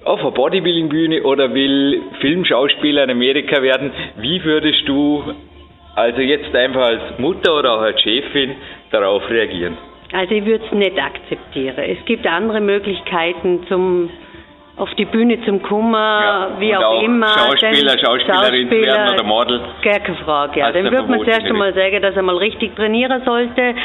auf 0.06 0.22
einer 0.22 0.32
Bodybuilding-Bühne 0.32 1.24
oder 1.24 1.54
will 1.54 2.04
Filmschauspieler 2.22 3.04
in 3.04 3.12
Amerika 3.12 3.62
werden. 3.62 3.92
Wie 4.20 4.42
würdest 4.46 4.88
du 4.88 5.24
also 5.96 6.22
jetzt 6.22 6.56
einfach 6.56 6.84
als 6.84 7.20
Mutter 7.20 7.60
oder 7.60 7.74
auch 7.74 7.82
als 7.82 8.00
Chefin 8.02 8.56
darauf 8.92 9.30
reagieren? 9.30 9.78
Also 10.14 10.36
ich 10.36 10.46
würde 10.46 10.64
es 10.66 10.72
nicht 10.72 10.98
akzeptieren. 10.98 11.76
Es 11.80 12.06
gibt 12.06 12.26
andere 12.26 12.62
Möglichkeiten 12.62 13.66
zum 13.68 14.10
auf 14.76 14.90
die 14.96 15.06
Bühne 15.06 15.40
zum 15.46 15.62
Kummer, 15.62 16.50
ja, 16.56 16.60
wie 16.60 16.76
auch, 16.76 16.82
auch, 16.82 17.04
immer. 17.04 17.28
Schauspieler, 17.28 17.98
Schauspielerin 18.00 18.70
Schauspieler, 18.70 18.96
werden 18.96 19.14
oder 19.14 19.24
Model. 19.24 19.62
Gar 19.84 20.00
keine 20.00 20.18
Frage, 20.18 20.60
ja. 20.60 20.72
Dann 20.72 20.86
würde 20.86 21.08
man 21.10 21.20
zuerst 21.20 21.46
einmal 21.46 21.74
sagen, 21.74 22.02
dass 22.02 22.16
er 22.16 22.24
mal 22.24 22.38
richtig 22.38 22.76
trainieren 22.76 23.22
sollte, 23.24 23.76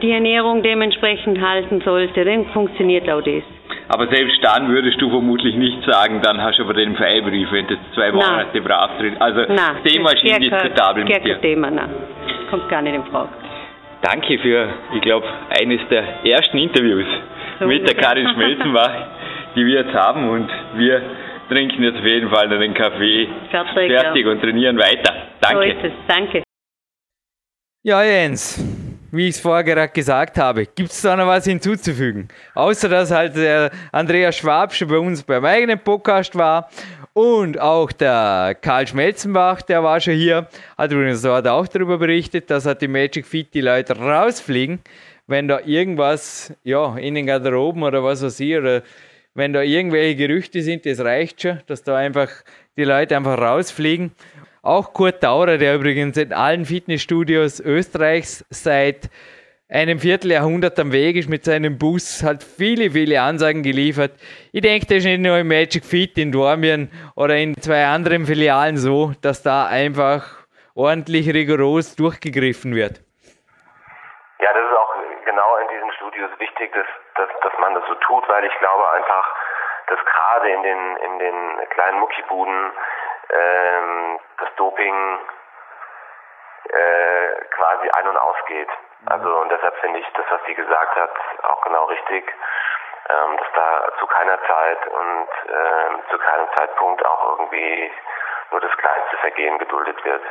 die 0.00 0.12
Ernährung 0.12 0.62
dementsprechend 0.62 1.40
halten 1.40 1.80
sollte, 1.84 2.24
dann 2.24 2.46
funktioniert 2.46 3.10
auch 3.10 3.22
das. 3.22 3.42
Aber 3.88 4.06
selbst 4.08 4.38
dann 4.42 4.68
würdest 4.68 5.00
du 5.00 5.10
vermutlich 5.10 5.54
nicht 5.56 5.82
sagen, 5.84 6.20
dann 6.22 6.40
hast 6.42 6.58
du 6.58 6.62
aber 6.62 6.74
den 6.74 6.94
Freibrief, 6.96 7.50
wenn 7.50 7.66
du 7.66 7.76
zwei 7.94 8.12
Monate 8.12 8.60
brav 8.60 8.98
drin. 8.98 9.16
Also 9.18 9.40
nein, 9.40 9.76
das 9.82 9.92
Thema 9.92 10.12
ist 10.12 10.22
indiskutabel 10.22 11.04
mit 11.04 11.24
dir. 11.24 11.40
Thema, 11.40 11.70
nein. 11.70 11.90
Kommt 12.50 12.68
gar 12.68 12.82
nicht 12.82 12.94
in 12.94 13.04
Frage. 13.04 13.30
Danke 14.02 14.38
für, 14.38 14.68
ich 14.94 15.00
glaube, 15.00 15.26
eines 15.60 15.80
der 15.88 16.24
ersten 16.24 16.58
Interviews 16.58 17.06
so 17.58 17.66
mit 17.66 17.86
der 17.88 17.94
Karin 17.94 18.28
Schmelzenbach 18.28 18.90
die 19.56 19.64
wir 19.64 19.82
jetzt 19.82 19.94
haben 19.94 20.28
und 20.28 20.48
wir 20.76 21.02
trinken 21.48 21.82
jetzt 21.82 21.98
auf 21.98 22.04
jeden 22.04 22.30
Fall 22.30 22.48
noch 22.48 22.58
den 22.58 22.74
Kaffee 22.74 23.28
fertig, 23.50 23.90
fertig 23.90 24.26
ja. 24.26 24.32
und 24.32 24.40
trainieren 24.40 24.78
weiter. 24.78 25.14
Danke. 25.40 25.56
So 25.56 25.62
ist 25.62 25.84
es. 25.84 25.92
Danke. 26.06 26.42
Ja, 27.82 28.02
Jens, 28.02 28.62
wie 29.12 29.28
ich 29.28 29.36
es 29.36 29.40
vorher 29.40 29.64
gerade 29.64 29.92
gesagt 29.92 30.38
habe, 30.38 30.66
gibt 30.66 30.90
es 30.90 31.00
da 31.02 31.16
noch 31.16 31.26
was 31.26 31.44
hinzuzufügen? 31.44 32.28
Außer 32.54 32.88
dass 32.88 33.10
halt 33.10 33.36
der 33.36 33.70
Andreas 33.92 34.36
Schwab 34.36 34.74
schon 34.74 34.88
bei 34.88 34.98
uns 34.98 35.22
beim 35.22 35.44
eigenen 35.44 35.78
Podcast 35.78 36.36
war 36.36 36.68
und 37.12 37.58
auch 37.58 37.92
der 37.92 38.56
Karl 38.60 38.86
Schmelzenbach, 38.86 39.62
der 39.62 39.82
war 39.82 40.00
schon 40.00 40.14
hier, 40.14 40.48
hat 40.76 40.92
übrigens 40.92 41.24
auch 41.24 41.40
darüber 41.40 41.96
berichtet, 41.96 42.50
dass 42.50 42.66
halt 42.66 42.82
die 42.82 42.88
Magic 42.88 43.24
Fit 43.24 43.54
die 43.54 43.62
Leute 43.62 43.96
rausfliegen, 43.96 44.80
wenn 45.26 45.48
da 45.48 45.60
irgendwas 45.64 46.54
ja, 46.62 46.96
in 46.98 47.14
den 47.14 47.26
Garderoben 47.26 47.84
oder 47.84 48.02
was 48.02 48.22
weiß 48.22 48.40
ich, 48.40 48.56
oder 48.56 48.82
wenn 49.36 49.52
da 49.52 49.60
irgendwelche 49.60 50.16
Gerüchte 50.16 50.62
sind, 50.62 50.86
das 50.86 51.00
reicht 51.00 51.42
schon, 51.42 51.60
dass 51.66 51.82
da 51.82 51.96
einfach 51.96 52.30
die 52.76 52.84
Leute 52.84 53.16
einfach 53.16 53.38
rausfliegen. 53.38 54.12
Auch 54.62 54.92
Kurt 54.92 55.22
Taurer, 55.22 55.58
der 55.58 55.76
übrigens 55.76 56.16
in 56.16 56.32
allen 56.32 56.64
Fitnessstudios 56.64 57.60
Österreichs 57.60 58.44
seit 58.50 59.10
einem 59.68 59.98
Vierteljahrhundert 59.98 60.78
am 60.78 60.90
Weg 60.90 61.16
ist 61.16 61.28
mit 61.28 61.44
seinem 61.44 61.76
Bus, 61.76 62.22
hat 62.22 62.42
viele, 62.42 62.90
viele 62.90 63.20
Ansagen 63.20 63.62
geliefert. 63.62 64.12
Ich 64.52 64.62
denke, 64.62 64.86
das 64.86 64.98
ist 64.98 65.04
nicht 65.04 65.20
nur 65.20 65.38
im 65.38 65.48
Magic 65.48 65.84
Fit 65.84 66.16
in 66.18 66.32
Dormien 66.32 66.90
oder 67.14 67.36
in 67.36 67.54
zwei 67.60 67.84
anderen 67.84 68.26
Filialen 68.26 68.76
so, 68.76 69.12
dass 69.20 69.42
da 69.42 69.66
einfach 69.66 70.46
ordentlich 70.74 71.28
rigoros 71.28 71.94
durchgegriffen 71.94 72.74
wird. 72.74 73.02
Ja, 74.40 74.52
das 74.52 74.62
ist 74.62 74.76
auch 74.76 74.94
genau 75.24 75.56
in 75.62 75.68
diesen 75.74 75.92
Studios 76.16 76.40
wichtig, 76.40 76.72
dass, 76.72 76.86
dass, 77.14 77.40
dass 77.40 77.58
man 77.58 77.74
das 77.74 77.84
so 77.86 77.94
tut, 77.96 78.26
weil 78.28 78.44
ich 78.44 78.58
glaube 78.58 78.90
einfach, 78.90 79.36
dass 79.88 79.98
gerade 80.04 80.48
in 80.48 80.62
den, 80.62 80.96
in 80.96 81.18
den 81.18 81.68
kleinen 81.70 82.00
Muckibuden 82.00 82.72
ähm, 83.28 84.18
das 84.38 84.48
Doping 84.56 85.18
äh, 86.68 87.44
quasi 87.50 87.90
ein- 87.90 88.08
und 88.08 88.16
ausgeht. 88.16 88.68
Also 89.10 89.40
und 89.40 89.50
deshalb 89.50 89.76
finde 89.76 89.98
ich 89.98 90.06
das, 90.14 90.24
was 90.30 90.40
sie 90.46 90.54
gesagt 90.54 90.96
hat, 90.96 91.10
auch 91.42 91.60
genau 91.62 91.84
richtig, 91.84 92.32
ähm, 93.10 93.36
dass 93.36 93.48
da 93.54 93.92
zu 93.98 94.06
keiner 94.06 94.42
Zeit 94.46 94.86
und 94.86 95.28
äh, 95.48 96.10
zu 96.10 96.18
keinem 96.18 96.48
Zeitpunkt 96.56 97.04
auch 97.04 97.38
irgendwie 97.38 97.92
nur 98.52 98.60
das 98.62 98.74
kleinste 98.78 99.18
Vergehen 99.18 99.58
geduldet 99.58 100.02
wird. 100.02 100.22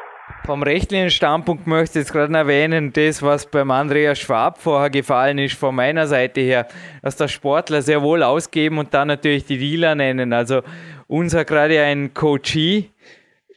Vom 0.46 0.64
rechtlichen 0.64 1.12
Standpunkt 1.12 1.68
möchte 1.68 2.00
ich 2.00 2.06
jetzt 2.06 2.12
gerade 2.12 2.36
erwähnen, 2.36 2.94
das, 2.94 3.22
was 3.22 3.46
beim 3.46 3.70
Andreas 3.72 4.20
Schwab 4.20 4.60
vorher 4.60 4.90
gefallen 4.90 5.38
ist, 5.38 5.56
von 5.56 5.76
meiner 5.76 6.08
Seite 6.08 6.42
her, 6.42 6.68
dass 7.02 7.16
der 7.16 7.28
Sportler 7.28 7.82
sehr 7.82 8.02
wohl 8.02 8.24
ausgeben 8.24 8.78
und 8.80 8.94
dann 8.94 9.08
natürlich 9.08 9.46
die 9.46 9.58
Dealer 9.58 9.96
nennen. 9.96 10.34
Also 10.34 10.62
unser 11.08 11.46
gerade 11.46 11.82
ein 11.82 12.14
Coachie, 12.14 12.90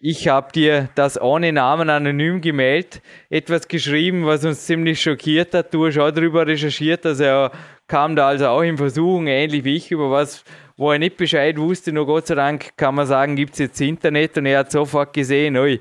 ich 0.01 0.28
habe 0.28 0.53
dir 0.53 0.89
das 0.95 1.20
ohne 1.20 1.53
Namen 1.53 1.90
anonym 1.90 2.40
gemeldet, 2.40 3.03
etwas 3.31 3.66
geschrieben, 3.66 4.27
was 4.27 4.45
uns 4.45 4.66
ziemlich 4.66 5.01
schockiert 5.01 5.55
hat. 5.55 5.74
Du 5.74 5.86
hast 5.86 5.99
auch 5.99 6.11
darüber 6.11 6.47
recherchiert, 6.47 7.05
dass 7.05 7.20
er 7.20 7.51
kam 7.89 8.15
da 8.15 8.28
also 8.28 8.47
auch 8.49 8.62
in 8.62 8.77
Versuchung, 8.77 9.27
ähnlich 9.27 9.65
wie 9.65 9.77
ich, 9.77 9.90
über 9.90 10.11
was, 10.11 10.45
wo 10.77 10.93
er 10.93 10.99
nicht 10.99 11.16
Bescheid 11.16 11.59
wusste. 11.59 11.93
Nur 11.93 12.07
Gott 12.07 12.27
sei 12.28 12.35
Dank 12.35 12.77
kann 12.77 12.95
man 12.95 13.07
sagen, 13.07 13.35
gibt 13.35 13.55
es 13.55 13.59
jetzt 13.59 13.81
Internet 13.81 14.36
und 14.36 14.47
er 14.47 14.61
hat 14.61 14.70
sofort 14.70 15.12
gesehen, 15.12 15.57
oi, 15.57 15.81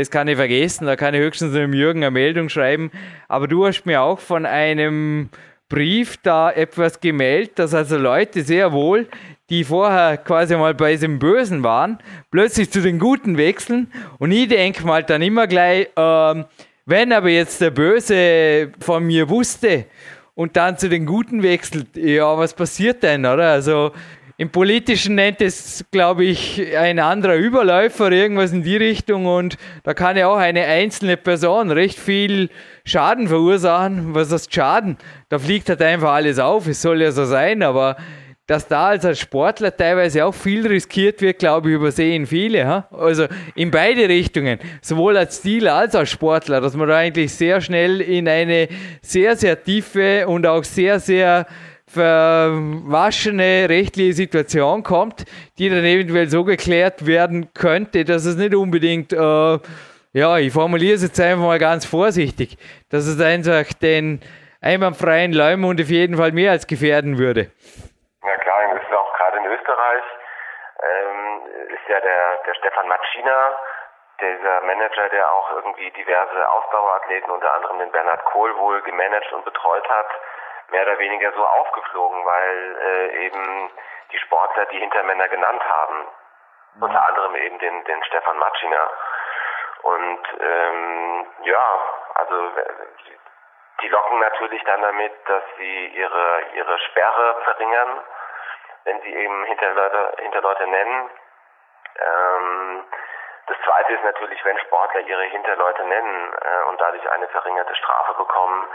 das 0.00 0.10
kann 0.10 0.26
ich 0.26 0.36
vergessen, 0.36 0.86
da 0.86 0.96
kann 0.96 1.14
ich 1.14 1.20
höchstens 1.20 1.52
dem 1.52 1.72
Jürgen 1.72 2.02
eine 2.02 2.10
Meldung 2.10 2.48
schreiben. 2.48 2.90
Aber 3.28 3.46
du 3.46 3.64
hast 3.64 3.86
mir 3.86 4.02
auch 4.02 4.18
von 4.18 4.44
einem 4.44 5.28
Brief 5.68 6.16
da 6.22 6.50
etwas 6.50 7.00
gemeldet, 7.00 7.58
dass 7.58 7.74
also 7.74 7.96
Leute 7.96 8.42
sehr 8.42 8.72
wohl, 8.72 9.06
die 9.50 9.62
vorher 9.62 10.16
quasi 10.16 10.56
mal 10.56 10.74
bei 10.74 10.92
diesem 10.92 11.20
Bösen 11.20 11.62
waren, 11.62 11.98
plötzlich 12.32 12.72
zu 12.72 12.80
den 12.80 12.98
Guten 12.98 13.36
wechseln. 13.36 13.90
Und 14.18 14.32
ich 14.32 14.48
denke 14.48 14.84
mal 14.84 15.04
dann 15.04 15.22
immer 15.22 15.46
gleich, 15.46 15.88
ähm, 15.96 16.44
wenn 16.86 17.12
aber 17.12 17.30
jetzt 17.30 17.60
der 17.60 17.70
Böse 17.70 18.72
von 18.80 19.04
mir 19.04 19.28
wusste 19.28 19.86
und 20.34 20.56
dann 20.56 20.76
zu 20.76 20.88
den 20.88 21.06
Guten 21.06 21.44
wechselt, 21.44 21.96
ja, 21.96 22.36
was 22.36 22.52
passiert 22.52 23.04
denn, 23.04 23.24
oder? 23.24 23.52
Also 23.52 23.92
im 24.36 24.50
Politischen 24.50 25.14
nennt 25.14 25.40
es, 25.40 25.84
glaube 25.92 26.24
ich, 26.24 26.76
ein 26.76 26.98
anderer 26.98 27.36
Überläufer, 27.36 28.10
irgendwas 28.10 28.52
in 28.52 28.64
die 28.64 28.76
Richtung. 28.76 29.26
Und 29.26 29.56
da 29.84 29.94
kann 29.94 30.16
ja 30.16 30.26
auch 30.26 30.38
eine 30.38 30.64
einzelne 30.64 31.16
Person 31.16 31.70
recht 31.70 31.98
viel 31.98 32.50
Schaden 32.84 33.28
verursachen. 33.28 34.14
Was 34.14 34.32
heißt 34.32 34.52
Schaden? 34.52 34.96
Da 35.28 35.38
fliegt 35.38 35.68
halt 35.68 35.82
einfach 35.82 36.12
alles 36.12 36.40
auf. 36.40 36.66
Es 36.66 36.82
soll 36.82 37.02
ja 37.02 37.12
so 37.12 37.24
sein, 37.24 37.62
aber 37.62 37.96
dass 38.46 38.68
da 38.68 38.88
als 38.88 39.18
Sportler 39.18 39.74
teilweise 39.74 40.24
auch 40.24 40.34
viel 40.34 40.66
riskiert 40.66 41.22
wird, 41.22 41.38
glaube 41.38 41.70
ich, 41.70 41.76
übersehen 41.76 42.26
viele. 42.26 42.66
Ha? 42.66 42.88
Also 42.90 43.26
in 43.54 43.70
beide 43.70 44.08
Richtungen, 44.08 44.58
sowohl 44.82 45.16
als 45.16 45.40
Dealer 45.40 45.74
als 45.74 45.94
als 45.94 46.10
Sportler, 46.10 46.60
dass 46.60 46.74
man 46.74 46.88
da 46.88 46.96
eigentlich 46.96 47.32
sehr 47.32 47.60
schnell 47.60 48.00
in 48.00 48.28
eine 48.28 48.68
sehr, 49.00 49.36
sehr 49.36 49.62
tiefe 49.62 50.26
und 50.26 50.46
auch 50.46 50.64
sehr, 50.64 51.00
sehr 51.00 51.46
verwaschene 51.94 53.68
rechtliche 53.68 54.12
Situation 54.12 54.82
kommt, 54.82 55.24
die 55.58 55.70
dann 55.70 55.84
eventuell 55.84 56.26
so 56.26 56.44
geklärt 56.44 57.06
werden 57.06 57.52
könnte, 57.54 58.04
dass 58.04 58.24
es 58.24 58.36
nicht 58.36 58.54
unbedingt, 58.54 59.12
äh, 59.12 59.58
ja, 60.12 60.38
ich 60.38 60.52
formuliere 60.52 60.94
es 60.94 61.02
jetzt 61.02 61.20
einfach 61.20 61.44
mal 61.44 61.58
ganz 61.58 61.86
vorsichtig, 61.86 62.58
dass 62.90 63.06
es 63.06 63.20
einfach 63.20 63.72
den 63.80 64.20
einwandfreien 64.60 65.32
Leumund 65.32 65.80
auf 65.80 65.88
jeden 65.88 66.16
Fall 66.16 66.32
mehr 66.32 66.50
als 66.50 66.66
gefährden 66.66 67.18
würde. 67.18 67.52
Ja 68.22 68.36
klar, 68.38 68.74
das 68.74 68.82
ist 68.82 68.92
auch 68.92 69.12
gerade 69.16 69.38
in 69.38 69.46
Österreich, 69.46 70.04
ähm, 70.82 71.42
ist 71.68 71.88
ja 71.88 72.00
der, 72.00 72.42
der 72.46 72.54
Stefan 72.54 72.88
Matschina, 72.88 73.56
dieser 74.20 74.60
Manager, 74.62 75.08
der 75.10 75.30
auch 75.32 75.50
irgendwie 75.56 75.90
diverse 75.90 76.50
Ausdauerathleten, 76.50 77.30
unter 77.30 77.52
anderem 77.54 77.78
den 77.78 77.90
Bernhard 77.90 78.24
Kohl 78.26 78.56
wohl 78.56 78.80
gemanagt 78.82 79.32
und 79.32 79.44
betreut 79.44 79.88
hat, 79.88 80.06
mehr 80.70 80.82
oder 80.82 80.98
weniger 80.98 81.32
so 81.32 81.46
aufgeflogen, 81.46 82.24
weil 82.24 82.76
äh, 82.80 83.26
eben 83.26 83.70
die 84.12 84.18
Sportler 84.18 84.66
die 84.66 84.78
Hintermänner 84.78 85.28
genannt 85.28 85.62
haben. 85.68 86.06
Mhm. 86.74 86.82
Unter 86.82 87.06
anderem 87.06 87.34
eben 87.36 87.58
den, 87.58 87.84
den 87.84 88.04
Stefan 88.04 88.38
Matschiner. 88.38 88.90
Und 89.82 90.20
ähm, 90.40 91.26
ja, 91.42 91.78
also 92.14 92.50
die 93.80 93.88
locken 93.88 94.18
natürlich 94.20 94.62
dann 94.64 94.80
damit, 94.80 95.12
dass 95.26 95.42
sie 95.58 95.86
ihre, 95.88 96.42
ihre 96.54 96.78
Sperre 96.78 97.36
verringern, 97.44 98.00
wenn 98.84 99.00
sie 99.02 99.14
eben 99.14 99.44
Hinterleute, 99.44 100.22
Hinterleute 100.22 100.66
nennen. 100.66 101.10
Ähm, 101.96 102.84
das 103.46 103.56
zweite 103.62 103.92
ist 103.92 104.04
natürlich, 104.04 104.42
wenn 104.44 104.58
Sportler 104.60 105.00
ihre 105.00 105.24
Hinterleute 105.24 105.84
nennen 105.84 106.32
äh, 106.32 106.68
und 106.68 106.80
dadurch 106.80 107.10
eine 107.10 107.28
verringerte 107.28 107.74
Strafe 107.74 108.14
bekommen, 108.14 108.66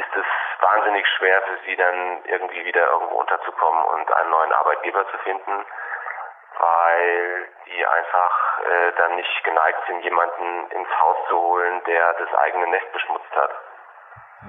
ist 0.00 0.16
es 0.16 0.26
wahnsinnig 0.60 1.06
schwer 1.16 1.42
für 1.42 1.58
sie 1.66 1.76
dann 1.76 2.24
irgendwie 2.24 2.64
wieder 2.64 2.88
irgendwo 2.88 3.20
unterzukommen 3.20 3.84
und 3.84 4.12
einen 4.12 4.30
neuen 4.30 4.52
Arbeitgeber 4.52 5.04
zu 5.10 5.18
finden, 5.18 5.64
weil 6.58 7.48
die 7.66 7.86
einfach 7.86 8.32
äh, 8.60 8.92
dann 8.96 9.16
nicht 9.16 9.44
geneigt 9.44 9.82
sind, 9.86 10.02
jemanden 10.02 10.70
ins 10.72 10.88
Haus 11.00 11.16
zu 11.28 11.36
holen, 11.36 11.82
der 11.86 12.14
das 12.14 12.32
eigene 12.34 12.66
Nest 12.68 12.92
beschmutzt 12.92 13.32
hat. 13.36 13.50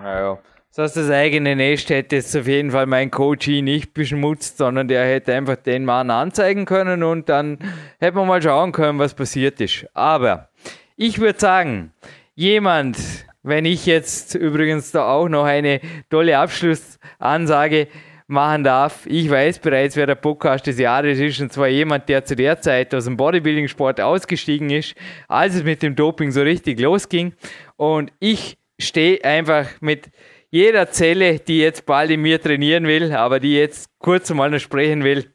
Naja. 0.04 0.38
Das 0.74 0.86
heißt, 0.86 0.98
das 0.98 1.12
eigene 1.12 1.58
Nest 1.58 1.90
hätte 1.90 2.16
jetzt 2.16 2.34
auf 2.36 2.48
jeden 2.48 2.72
Fall 2.72 2.86
mein 2.86 3.12
Coach 3.12 3.48
nicht 3.48 3.94
beschmutzt, 3.94 4.58
sondern 4.58 4.88
der 4.88 5.04
hätte 5.04 5.34
einfach 5.34 5.58
den 5.58 5.84
Mann 5.84 6.10
anzeigen 6.10 6.66
können 6.66 7.04
und 7.04 7.28
dann 7.28 7.60
hätte 8.00 8.16
man 8.16 8.28
mal 8.28 8.42
schauen 8.42 8.72
können, 8.72 8.98
was 8.98 9.14
passiert 9.14 9.60
ist. 9.60 9.86
Aber 9.94 10.48
ich 10.96 11.20
würde 11.20 11.38
sagen, 11.38 11.94
jemand, 12.36 12.98
wenn 13.44 13.66
ich 13.66 13.86
jetzt 13.86 14.36
übrigens 14.36 14.92
da 14.92 15.12
auch 15.12 15.28
noch 15.28 15.46
eine 15.46 15.80
tolle 16.10 16.38
Abschlussansage 16.38 17.88
machen 18.28 18.64
darf. 18.64 19.06
Ich 19.08 19.30
weiß 19.30 19.60
bereits, 19.60 19.96
wer 19.96 20.08
der 20.08 20.16
Podcast 20.16 20.66
des 20.66 20.80
Jahres 20.80 21.20
ist, 21.20 21.42
und 21.42 21.52
zwar 21.52 21.68
jemand, 21.68 22.08
der 22.08 22.24
zu 22.24 22.36
der 22.36 22.62
Zeit 22.62 22.96
aus 22.96 23.06
dem 23.06 23.18
Bodybuilding-Sport 23.18 24.00
ausgestiegen 24.00 24.70
ist, 24.70 24.96
als 25.28 25.56
es 25.56 25.64
mit 25.64 25.84
dem 25.84 25.96
Doping 25.96 26.32
so 26.32 26.42
richtig 26.42 26.80
losging. 26.80 27.34
Und 27.76 28.14
ich 28.20 28.58
stehe 28.80 29.24
einfach 29.24 29.68
mit 29.82 30.10
jeder 30.50 30.90
Zelle, 30.92 31.40
die 31.40 31.60
jetzt 31.60 31.86
bald 31.86 32.10
in 32.10 32.22
mir 32.22 32.42
trainieren 32.42 32.88
will, 32.88 33.12
aber 33.14 33.40
die 33.40 33.56
jetzt 33.56 33.90
kurz 34.00 34.30
mal 34.34 34.50
noch 34.50 34.60
sprechen 34.60 35.04
will, 35.04 35.34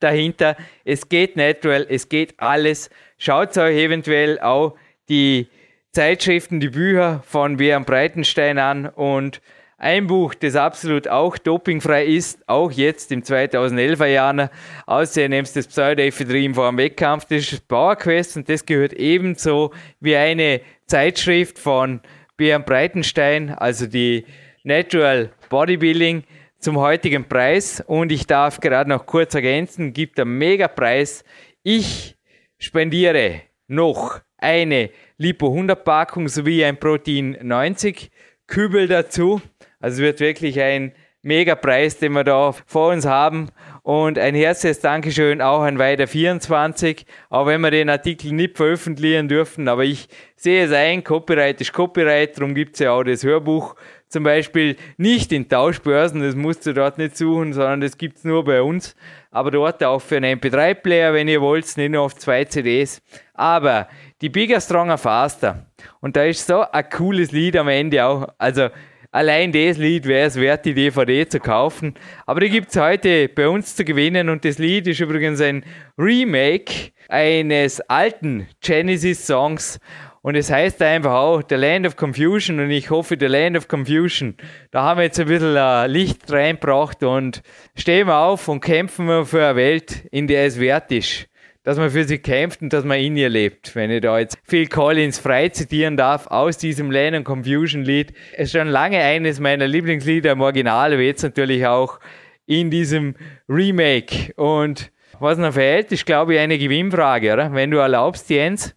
dahinter. 0.00 0.56
Es 0.84 1.08
geht 1.08 1.36
natural, 1.36 1.86
es 1.88 2.08
geht 2.08 2.34
alles. 2.38 2.90
Schaut 3.18 3.56
euch 3.56 3.76
eventuell 3.76 4.38
auch 4.40 4.76
die 5.08 5.48
Zeitschriften, 5.94 6.58
die 6.58 6.70
Bücher 6.70 7.22
von 7.24 7.56
Björn 7.56 7.84
Breitenstein 7.84 8.58
an 8.58 8.86
und 8.86 9.40
ein 9.78 10.08
Buch, 10.08 10.34
das 10.34 10.56
absolut 10.56 11.06
auch 11.06 11.38
dopingfrei 11.38 12.04
ist, 12.04 12.48
auch 12.48 12.72
jetzt 12.72 13.12
im 13.12 13.22
2011er 13.22 14.06
Jahr, 14.06 14.50
außer 14.86 15.28
nimmst 15.28 15.54
das 15.54 15.68
Pseudoephedrin 15.68 16.54
vor 16.54 16.68
dem 16.68 16.78
Wettkampf, 16.78 17.26
das 17.26 17.52
ist 17.52 17.68
Power 17.68 17.94
Quest 17.94 18.36
und 18.36 18.48
das 18.48 18.66
gehört 18.66 18.92
ebenso 18.94 19.72
wie 20.00 20.16
eine 20.16 20.62
Zeitschrift 20.86 21.60
von 21.60 22.00
Björn 22.36 22.64
Breitenstein, 22.64 23.50
also 23.50 23.86
die 23.86 24.24
Natural 24.64 25.30
Bodybuilding, 25.48 26.24
zum 26.58 26.78
heutigen 26.78 27.28
Preis. 27.28 27.84
Und 27.86 28.10
ich 28.10 28.26
darf 28.26 28.58
gerade 28.58 28.90
noch 28.90 29.06
kurz 29.06 29.34
ergänzen, 29.34 29.92
gibt 29.92 30.18
einen 30.18 30.38
Megapreis. 30.38 31.22
Ich 31.62 32.16
spendiere 32.58 33.42
noch 33.68 34.20
eine 34.38 34.90
Lipo 35.16 35.46
100 35.46 35.84
Packung 35.84 36.26
sowie 36.26 36.64
ein 36.64 36.80
Protein 36.80 37.38
90 37.40 38.10
Kübel 38.48 38.88
dazu. 38.88 39.40
Also 39.78 39.96
es 39.96 40.00
wird 40.00 40.18
wirklich 40.18 40.60
ein 40.60 40.92
Megapreis, 41.22 41.98
den 41.98 42.14
wir 42.14 42.24
da 42.24 42.52
vor 42.66 42.92
uns 42.92 43.06
haben. 43.06 43.50
Und 43.84 44.18
ein 44.18 44.34
herzliches 44.34 44.80
Dankeschön 44.80 45.40
auch 45.40 45.62
an 45.62 45.78
Weiter 45.78 46.08
24, 46.08 47.06
auch 47.30 47.46
wenn 47.46 47.60
wir 47.60 47.70
den 47.70 47.90
Artikel 47.90 48.32
nicht 48.32 48.56
veröffentlichen 48.56 49.28
dürfen. 49.28 49.68
Aber 49.68 49.84
ich 49.84 50.08
sehe 50.34 50.64
es 50.64 50.72
ein, 50.72 51.04
Copyright 51.04 51.60
ist 51.60 51.72
Copyright, 51.72 52.36
darum 52.36 52.54
gibt 52.54 52.74
es 52.74 52.80
ja 52.80 52.90
auch 52.90 53.04
das 53.04 53.22
Hörbuch 53.22 53.76
zum 54.08 54.22
Beispiel 54.24 54.76
nicht 54.96 55.32
in 55.32 55.48
Tauschbörsen, 55.48 56.22
das 56.22 56.34
musst 56.34 56.66
du 56.66 56.72
dort 56.72 56.98
nicht 56.98 57.16
suchen, 57.16 57.52
sondern 57.52 57.80
das 57.80 57.98
gibt 57.98 58.18
es 58.18 58.24
nur 58.24 58.44
bei 58.44 58.62
uns. 58.62 58.94
Aber 59.30 59.50
dort 59.50 59.82
auch 59.82 60.00
für 60.00 60.16
einen 60.16 60.38
MP3-Player, 60.38 61.12
wenn 61.12 61.28
ihr 61.28 61.40
wollt, 61.40 61.76
nicht 61.76 61.90
nur 61.90 62.02
auf 62.02 62.14
zwei 62.14 62.44
CDs. 62.44 63.02
Aber 63.34 63.88
die 64.20 64.28
Bigger, 64.30 64.60
Stronger, 64.60 64.96
Faster. 64.96 65.66
Und 66.00 66.16
da 66.16 66.24
ist 66.24 66.46
so 66.46 66.62
ein 66.62 66.88
cooles 66.88 67.32
Lied 67.32 67.56
am 67.56 67.68
Ende 67.68 68.04
auch. 68.04 68.28
Also 68.38 68.68
allein 69.10 69.52
das 69.52 69.76
Lied 69.76 70.06
wäre 70.06 70.28
es 70.28 70.36
wert, 70.36 70.64
die 70.64 70.74
DVD 70.74 71.28
zu 71.28 71.40
kaufen. 71.40 71.94
Aber 72.26 72.40
die 72.40 72.50
gibt 72.50 72.70
es 72.70 72.80
heute 72.80 73.28
bei 73.28 73.48
uns 73.48 73.76
zu 73.76 73.84
gewinnen 73.84 74.28
und 74.28 74.44
das 74.44 74.58
Lied 74.58 74.86
ist 74.86 75.00
übrigens 75.00 75.40
ein 75.40 75.64
Remake 75.98 76.92
eines 77.08 77.80
alten 77.82 78.46
Genesis-Songs 78.60 79.78
und 80.24 80.36
es 80.36 80.50
heißt 80.50 80.80
einfach 80.80 81.12
auch 81.12 81.42
The 81.46 81.56
Land 81.56 81.86
of 81.86 81.96
Confusion 81.96 82.58
und 82.58 82.70
ich 82.70 82.88
hoffe, 82.88 83.18
The 83.20 83.26
Land 83.26 83.58
of 83.58 83.68
Confusion, 83.68 84.38
da 84.70 84.82
haben 84.82 84.96
wir 84.96 85.04
jetzt 85.04 85.20
ein 85.20 85.26
bisschen 85.26 85.54
äh, 85.54 85.86
Licht 85.86 86.32
reingebracht 86.32 87.02
und 87.02 87.42
stehen 87.76 88.06
wir 88.06 88.16
auf 88.16 88.48
und 88.48 88.62
kämpfen 88.62 89.06
wir 89.06 89.26
für 89.26 89.44
eine 89.44 89.56
Welt, 89.56 90.06
in 90.10 90.26
der 90.26 90.46
es 90.46 90.58
wert 90.58 90.90
ist, 90.92 91.26
dass 91.64 91.78
man 91.78 91.90
für 91.90 92.04
sie 92.04 92.18
kämpft 92.18 92.62
und 92.62 92.72
dass 92.72 92.84
man 92.84 93.00
in 93.00 93.16
ihr 93.16 93.30
lebt. 93.30 93.74
Wenn 93.74 93.90
ich 93.90 94.02
da 94.02 94.18
jetzt 94.18 94.38
Phil 94.44 94.68
Collins 94.68 95.18
frei 95.18 95.48
zitieren 95.48 95.96
darf 95.96 96.26
aus 96.28 96.58
diesem 96.58 96.90
Land 96.90 97.16
of 97.16 97.24
Confusion 97.24 97.82
Lied, 97.82 98.12
es 98.34 98.48
ist 98.48 98.52
schon 98.52 98.68
lange 98.68 99.00
eines 99.00 99.40
meiner 99.40 99.66
Lieblingslieder 99.66 100.32
im 100.32 100.42
Original, 100.42 100.92
aber 100.92 101.02
jetzt 101.02 101.22
natürlich 101.22 101.66
auch 101.66 101.98
in 102.46 102.70
diesem 102.70 103.16
Remake 103.48 104.34
und 104.36 104.92
was 105.18 105.38
noch 105.38 105.54
fehlt, 105.54 105.90
ist 105.90 106.04
glaube 106.04 106.34
ich 106.34 106.40
eine 106.40 106.58
Gewinnfrage, 106.58 107.32
oder? 107.32 107.52
Wenn 107.52 107.70
du 107.70 107.78
erlaubst, 107.78 108.28
Jens. 108.30 108.74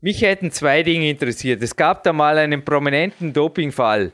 Mich 0.00 0.22
hätten 0.22 0.52
zwei 0.52 0.84
Dinge 0.84 1.10
interessiert. 1.10 1.60
Es 1.60 1.74
gab 1.74 2.04
da 2.04 2.12
mal 2.12 2.38
einen 2.38 2.64
prominenten 2.64 3.32
Dopingfall. 3.32 4.12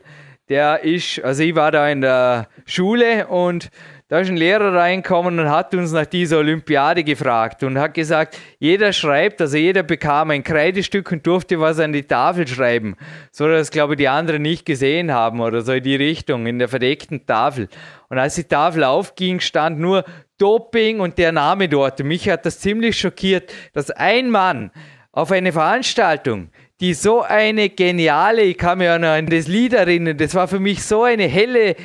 Der 0.49 0.83
ist, 0.83 1.23
also 1.23 1.43
ich 1.43 1.55
war 1.55 1.71
da 1.71 1.89
in 1.89 2.01
der 2.01 2.47
Schule 2.65 3.27
und 3.27 3.69
da 4.07 4.19
ist 4.19 4.29
ein 4.29 4.37
Lehrer 4.37 4.71
reingekommen 4.71 5.39
und 5.39 5.49
hat 5.49 5.73
uns 5.73 5.91
nach 5.91 6.05
dieser 6.05 6.37
Olympiade 6.37 7.03
gefragt 7.03 7.63
und 7.63 7.79
hat 7.79 7.95
gesagt, 7.95 8.37
jeder 8.59 8.93
schreibt, 8.93 9.41
also 9.41 9.57
jeder 9.57 9.81
bekam 9.81 10.29
ein 10.29 10.43
Kreidestück 10.43 11.11
und 11.11 11.25
durfte 11.25 11.59
was 11.59 11.79
an 11.79 11.91
die 11.91 12.03
Tafel 12.03 12.47
schreiben, 12.47 12.97
so 13.31 13.47
dass, 13.47 13.71
glaube 13.71 13.93
ich, 13.93 13.97
die 13.97 14.07
anderen 14.07 14.43
nicht 14.43 14.63
gesehen 14.63 15.11
haben 15.11 15.39
oder 15.39 15.61
so 15.61 15.73
in 15.73 15.83
die 15.83 15.95
Richtung, 15.95 16.45
in 16.45 16.59
der 16.59 16.69
verdeckten 16.69 17.25
Tafel. 17.25 17.67
Und 18.09 18.19
als 18.19 18.35
die 18.35 18.43
Tafel 18.43 18.83
aufging, 18.83 19.39
stand 19.39 19.79
nur 19.79 20.05
Doping 20.37 20.99
und 20.99 21.17
der 21.17 21.31
Name 21.31 21.67
dort. 21.67 21.99
Und 21.99 22.07
mich 22.07 22.29
hat 22.29 22.45
das 22.45 22.59
ziemlich 22.59 22.99
schockiert, 22.99 23.51
dass 23.73 23.89
ein 23.89 24.29
Mann 24.29 24.69
auf 25.13 25.31
eine 25.31 25.51
Veranstaltung, 25.51 26.49
die 26.79 26.93
so 26.93 27.23
eine 27.23 27.69
geniale, 27.69 28.43
ich 28.43 28.57
kann 28.57 28.77
mir 28.77 28.85
ja 28.85 28.99
noch 28.99 29.07
an 29.07 29.25
das 29.25 29.47
Lied 29.47 29.73
erinnern, 29.73 30.17
das 30.17 30.35
war 30.35 30.47
für 30.47 30.59
mich 30.59 30.83
so 30.83 31.03
eine 31.03 31.23
helle, 31.23 31.75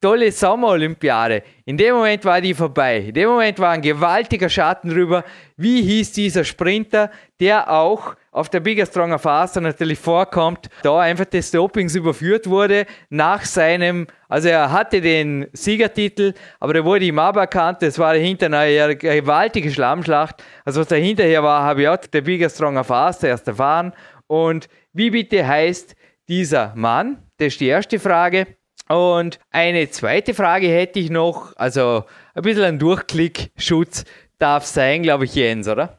tolle 0.00 0.30
Sommerolympiade. 0.30 1.42
In 1.64 1.76
dem 1.76 1.94
Moment 1.94 2.24
war 2.24 2.40
die 2.40 2.54
vorbei. 2.54 2.98
In 2.98 3.14
dem 3.14 3.28
Moment 3.28 3.58
war 3.58 3.70
ein 3.70 3.82
gewaltiger 3.82 4.48
Schatten 4.48 4.90
drüber. 4.90 5.24
Wie 5.56 5.82
hieß 5.82 6.12
dieser 6.12 6.44
Sprinter, 6.44 7.10
der 7.40 7.70
auch 7.70 8.14
auf 8.30 8.50
der 8.50 8.60
Bigger 8.60 8.84
Stronger 8.84 9.18
Faster 9.18 9.60
natürlich 9.60 9.98
vorkommt, 9.98 10.68
da 10.82 11.00
einfach 11.00 11.24
des 11.24 11.50
Dopings 11.50 11.94
überführt 11.94 12.46
wurde 12.46 12.84
nach 13.08 13.44
seinem, 13.44 14.06
also 14.28 14.48
er 14.48 14.70
hatte 14.70 15.00
den 15.00 15.46
Siegertitel, 15.54 16.34
aber 16.60 16.74
der 16.74 16.84
wurde 16.84 17.06
ihm 17.06 17.18
aberkannt, 17.18 17.80
das 17.80 17.98
war 17.98 18.12
dahinter 18.12 18.46
eine 18.46 18.96
gewaltige 18.96 19.70
Schlammschlacht. 19.70 20.42
Also 20.64 20.82
was 20.82 20.88
dahinterher 20.88 21.42
war, 21.42 21.62
habe 21.62 21.82
ich 21.82 21.88
auch 21.88 21.96
der 21.96 22.20
Bigger 22.20 22.50
Stronger 22.50 22.84
Faster 22.84 23.28
erst 23.28 23.48
erfahren. 23.48 23.94
Und 24.26 24.68
wie 24.92 25.10
bitte 25.10 25.46
heißt 25.46 25.96
dieser 26.28 26.74
Mann? 26.74 27.22
Das 27.38 27.48
ist 27.48 27.60
die 27.60 27.68
erste 27.68 27.98
Frage. 27.98 28.46
Und 28.88 29.40
eine 29.50 29.90
zweite 29.90 30.32
Frage 30.34 30.68
hätte 30.68 31.00
ich 31.00 31.10
noch, 31.10 31.56
also 31.56 32.04
ein 32.34 32.42
bisschen 32.42 32.64
ein 32.64 32.78
Durchklickschutz 32.78 34.04
darf 34.38 34.64
sein, 34.64 35.02
glaube 35.02 35.24
ich, 35.24 35.34
Jens, 35.34 35.66
oder? 35.66 35.98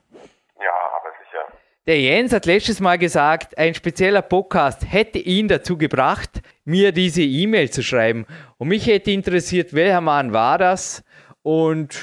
Ja, 0.59 0.71
aber 0.95 1.09
sicher. 1.21 1.57
Der 1.85 1.99
Jens 1.99 2.31
hat 2.31 2.45
letztes 2.45 2.79
Mal 2.79 2.97
gesagt, 2.97 3.57
ein 3.57 3.73
spezieller 3.73 4.21
Podcast 4.21 4.89
hätte 4.89 5.19
ihn 5.19 5.47
dazu 5.47 5.77
gebracht, 5.77 6.41
mir 6.63 6.91
diese 6.93 7.23
E-Mail 7.23 7.69
zu 7.69 7.83
schreiben. 7.83 8.25
Und 8.57 8.69
mich 8.69 8.87
hätte 8.87 9.11
interessiert, 9.11 9.73
welcher 9.73 10.01
Mann 10.01 10.31
war 10.31 10.57
das 10.57 11.03
und 11.41 11.99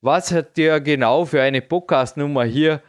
was 0.00 0.32
hat 0.32 0.56
der 0.56 0.80
genau 0.80 1.26
für 1.26 1.42
eine 1.42 1.60
Podcast-Nummer 1.60 2.44
hier 2.44 2.80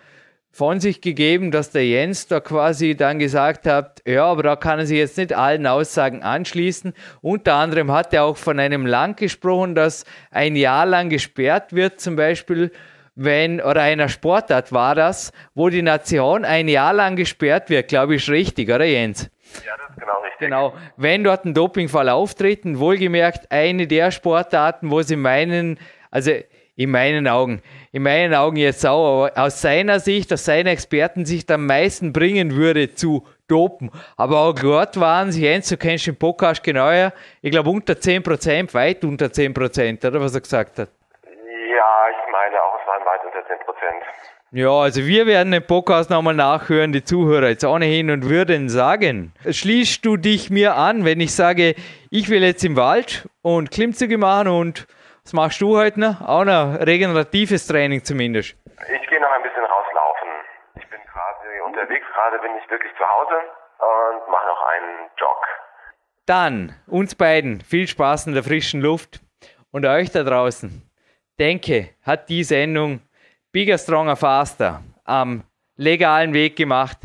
von 0.53 0.79
sich 0.79 1.01
gegeben, 1.01 1.49
dass 1.49 1.71
der 1.71 1.85
Jens 1.87 2.27
da 2.27 2.39
quasi 2.39 2.95
dann 2.95 3.17
gesagt 3.17 3.65
hat, 3.65 4.03
ja, 4.05 4.25
aber 4.25 4.43
da 4.43 4.55
kann 4.55 4.77
er 4.77 4.85
sich 4.85 4.99
jetzt 4.99 5.17
nicht 5.17 5.33
allen 5.33 5.65
Aussagen 5.65 6.21
anschließen. 6.21 6.93
Unter 7.21 7.55
anderem 7.55 7.91
hat 7.91 8.13
er 8.13 8.23
auch 8.23 8.37
von 8.37 8.59
einem 8.59 8.85
Land 8.85 9.17
gesprochen, 9.17 9.73
das 9.73 10.05
ein 10.29 10.55
Jahr 10.55 10.85
lang 10.85 11.09
gesperrt 11.09 11.73
wird, 11.73 11.99
zum 11.99 12.15
Beispiel 12.15 12.71
wenn, 13.15 13.61
oder 13.61 13.81
einer 13.81 14.09
Sportart 14.09 14.71
war 14.71 14.93
das, 14.93 15.31
wo 15.55 15.69
die 15.69 15.81
Nation 15.81 16.45
ein 16.45 16.67
Jahr 16.67 16.93
lang 16.93 17.15
gesperrt 17.15 17.71
wird, 17.71 17.87
glaube 17.87 18.15
ich, 18.15 18.29
richtig, 18.29 18.69
oder 18.69 18.85
Jens? 18.85 19.31
Ja, 19.65 19.71
das 19.77 19.89
ist 19.89 19.99
genau 19.99 20.19
richtig. 20.21 20.39
Genau. 20.39 20.73
Wenn 20.97 21.23
dort 21.23 21.45
ein 21.45 21.55
Dopingfall 21.55 22.09
auftritt, 22.09 22.61
wohlgemerkt 22.63 23.51
eine 23.51 23.87
der 23.87 24.11
Sportarten, 24.11 24.91
wo 24.91 25.01
sie 25.01 25.15
meinen, 25.15 25.79
also 26.11 26.31
in 26.75 26.89
meinen 26.89 27.27
Augen, 27.27 27.61
in 27.91 28.03
meinen 28.03 28.33
Augen 28.33 28.57
jetzt 28.57 28.85
auch, 28.85 29.25
aber 29.25 29.43
aus 29.43 29.61
seiner 29.61 29.99
Sicht, 29.99 30.33
aus 30.33 30.45
seiner 30.45 30.71
Expertensicht 30.71 31.49
am 31.51 31.65
meisten 31.67 32.13
bringen 32.13 32.55
würde 32.55 32.95
zu 32.95 33.25
dopen. 33.47 33.91
Aber 34.17 34.39
auch 34.39 34.53
dort 34.53 34.99
waren 34.99 35.31
sie, 35.31 35.43
Jens, 35.43 35.69
du 35.69 35.77
kennst 35.77 36.07
den 36.07 36.17
Podcast 36.17 36.63
genauer, 36.63 37.13
ich 37.41 37.51
glaube 37.51 37.69
unter 37.69 37.93
10%, 37.93 38.73
weit 38.73 39.03
unter 39.03 39.27
10%, 39.27 40.07
oder 40.07 40.21
was 40.21 40.33
er 40.33 40.41
gesagt 40.41 40.79
hat? 40.79 40.89
Ja, 41.23 42.09
ich 42.09 42.31
meine 42.31 42.55
auch, 42.61 42.79
es 42.81 42.87
waren 42.87 43.05
weit 43.05 43.21
unter 43.25 43.39
10%. 43.39 43.53
Ja, 44.55 44.69
also 44.69 45.05
wir 45.05 45.25
werden 45.25 45.51
den 45.51 45.65
Podcast 45.65 46.11
nochmal 46.11 46.35
nachhören, 46.35 46.91
die 46.91 47.03
Zuhörer 47.03 47.49
jetzt 47.49 47.65
ohnehin 47.65 48.11
und 48.11 48.29
würden 48.29 48.69
sagen, 48.69 49.33
schließt 49.49 50.05
du 50.05 50.15
dich 50.15 50.51
mir 50.51 50.75
an, 50.75 51.05
wenn 51.05 51.19
ich 51.19 51.33
sage, 51.33 51.73
ich 52.11 52.29
will 52.29 52.43
jetzt 52.43 52.63
im 52.63 52.75
Wald 52.75 53.27
und 53.41 53.71
Klimmzüge 53.71 54.19
machen 54.19 54.47
und 54.49 54.87
was 55.23 55.33
machst 55.33 55.61
du 55.61 55.77
heute 55.77 55.99
noch? 55.99 56.21
Auch 56.21 56.43
noch 56.43 56.79
regeneratives 56.79 57.65
Training 57.67 58.03
zumindest. 58.03 58.55
Ich 58.67 59.09
gehe 59.09 59.21
noch 59.21 59.31
ein 59.31 59.43
bisschen 59.43 59.63
rauslaufen. 59.63 60.29
Ich 60.75 60.87
bin 60.89 60.99
quasi 61.11 61.61
unterwegs, 61.65 62.05
gerade 62.13 62.39
bin 62.39 62.51
ich 62.61 62.69
wirklich 62.69 62.91
zu 62.97 63.03
Hause 63.03 63.35
und 63.79 64.31
mache 64.31 64.47
noch 64.47 64.61
einen 64.61 65.09
Jog. 65.17 65.47
Dann 66.25 66.75
uns 66.87 67.15
beiden 67.15 67.61
viel 67.61 67.87
Spaß 67.87 68.27
in 68.27 68.33
der 68.33 68.43
frischen 68.43 68.81
Luft 68.81 69.21
und 69.71 69.85
euch 69.85 70.11
da 70.11 70.23
draußen. 70.23 70.89
Denke, 71.39 71.89
hat 72.03 72.29
die 72.29 72.43
Sendung 72.43 73.01
Bigger, 73.51 73.77
Stronger, 73.77 74.15
Faster 74.15 74.83
am 75.05 75.43
legalen 75.77 76.33
Weg 76.33 76.55
gemacht 76.55 76.97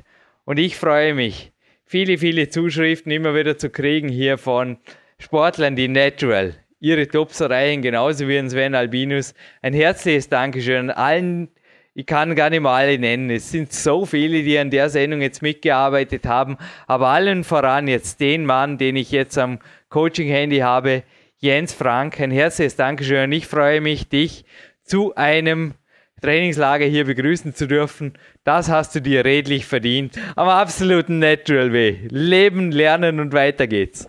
und 0.45 0.59
ich 0.59 0.77
freue 0.77 1.15
mich, 1.15 1.53
viele, 1.85 2.19
viele 2.19 2.49
Zuschriften 2.49 3.13
immer 3.13 3.35
wieder 3.35 3.57
zu 3.59 3.71
kriegen 3.71 4.09
hier 4.09 4.39
von 4.39 4.79
Sportlern, 5.19 5.77
die 5.77 5.89
natural 5.89 6.55
ihre 6.81 7.09
Tops 7.09 7.41
erreichen, 7.41 7.83
genauso 7.83 8.29
wie 8.29 8.39
ein 8.39 8.51
Sven 8.51 8.75
Albinus. 8.75 9.35
Ein 9.63 9.75
herzliches 9.75 10.29
Dankeschön 10.29 10.91
an 10.91 10.97
allen, 10.97 11.49
ich 11.95 12.07
kann 12.07 12.37
gar 12.37 12.51
nicht 12.51 12.61
mal 12.61 12.77
alle 12.77 12.99
nennen. 12.99 13.31
Es 13.31 13.51
sind 13.51 13.73
so 13.73 14.07
viele, 14.07 14.43
die 14.43 14.59
an 14.59 14.71
der 14.71 14.89
Sendung 14.89 15.21
jetzt 15.21 15.43
mitgearbeitet 15.43 16.27
haben, 16.27 16.57
aber 16.87 17.09
allen 17.09 17.43
voran 17.43 17.89
jetzt 17.89 18.21
den 18.21 18.47
Mann, 18.47 18.79
den 18.79 18.97
ich 18.97 19.11
jetzt 19.11 19.37
am 19.37 19.59
Coaching-Handy 19.89 20.59
habe, 20.59 21.03
Jens 21.39 21.75
Frank. 21.75 22.21
Ein 22.21 22.31
herzliches 22.31 22.77
Dankeschön. 22.77 23.33
Ich 23.33 23.47
freue 23.47 23.81
mich, 23.81 24.09
dich 24.09 24.45
zu 24.85 25.15
einem 25.17 25.75
Trainingslager 26.23 26.85
hier 26.85 27.05
begrüßen 27.05 27.55
zu 27.55 27.67
dürfen. 27.67 28.19
Das 28.45 28.71
hast 28.71 28.95
du 28.95 29.01
dir 29.01 29.25
redlich 29.25 29.67
verdient. 29.67 30.19
Am 30.37 30.49
absoluten 30.49 31.19
Natural 31.19 31.73
Way. 31.73 32.09
Leben, 32.11 32.73
lernen 32.73 33.21
und 33.21 33.33
weiter 33.33 33.67
geht's. 33.67 34.07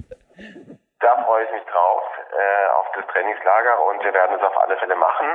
Da 1.00 1.24
freue 1.24 1.44
ich 1.46 1.52
mich 1.52 1.64
drauf 1.72 2.02
auf 2.80 2.88
das 2.96 3.06
Trainingslager 3.08 3.84
und 3.86 4.04
wir 4.04 4.14
werden 4.14 4.38
es 4.38 4.44
auf 4.44 4.58
alle 4.62 4.78
Fälle 4.78 4.96
machen. 4.96 5.28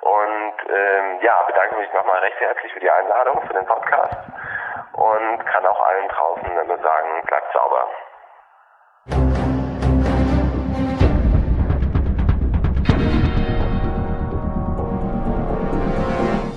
Und 0.00 0.54
ähm, 0.68 1.20
ja, 1.22 1.42
bedanke 1.42 1.76
mich 1.76 1.92
nochmal 1.92 2.18
recht 2.20 2.38
herzlich 2.40 2.72
für 2.72 2.80
die 2.80 2.90
Einladung, 2.90 3.40
für 3.46 3.54
den 3.54 3.64
Podcast 3.64 4.16
und 4.92 5.46
kann 5.46 5.66
auch 5.66 5.80
allen 5.80 6.08
draußen 6.08 6.66
nur 6.66 6.78
sagen, 6.78 7.22
bleibt 7.26 7.52
sauber. 7.52 7.88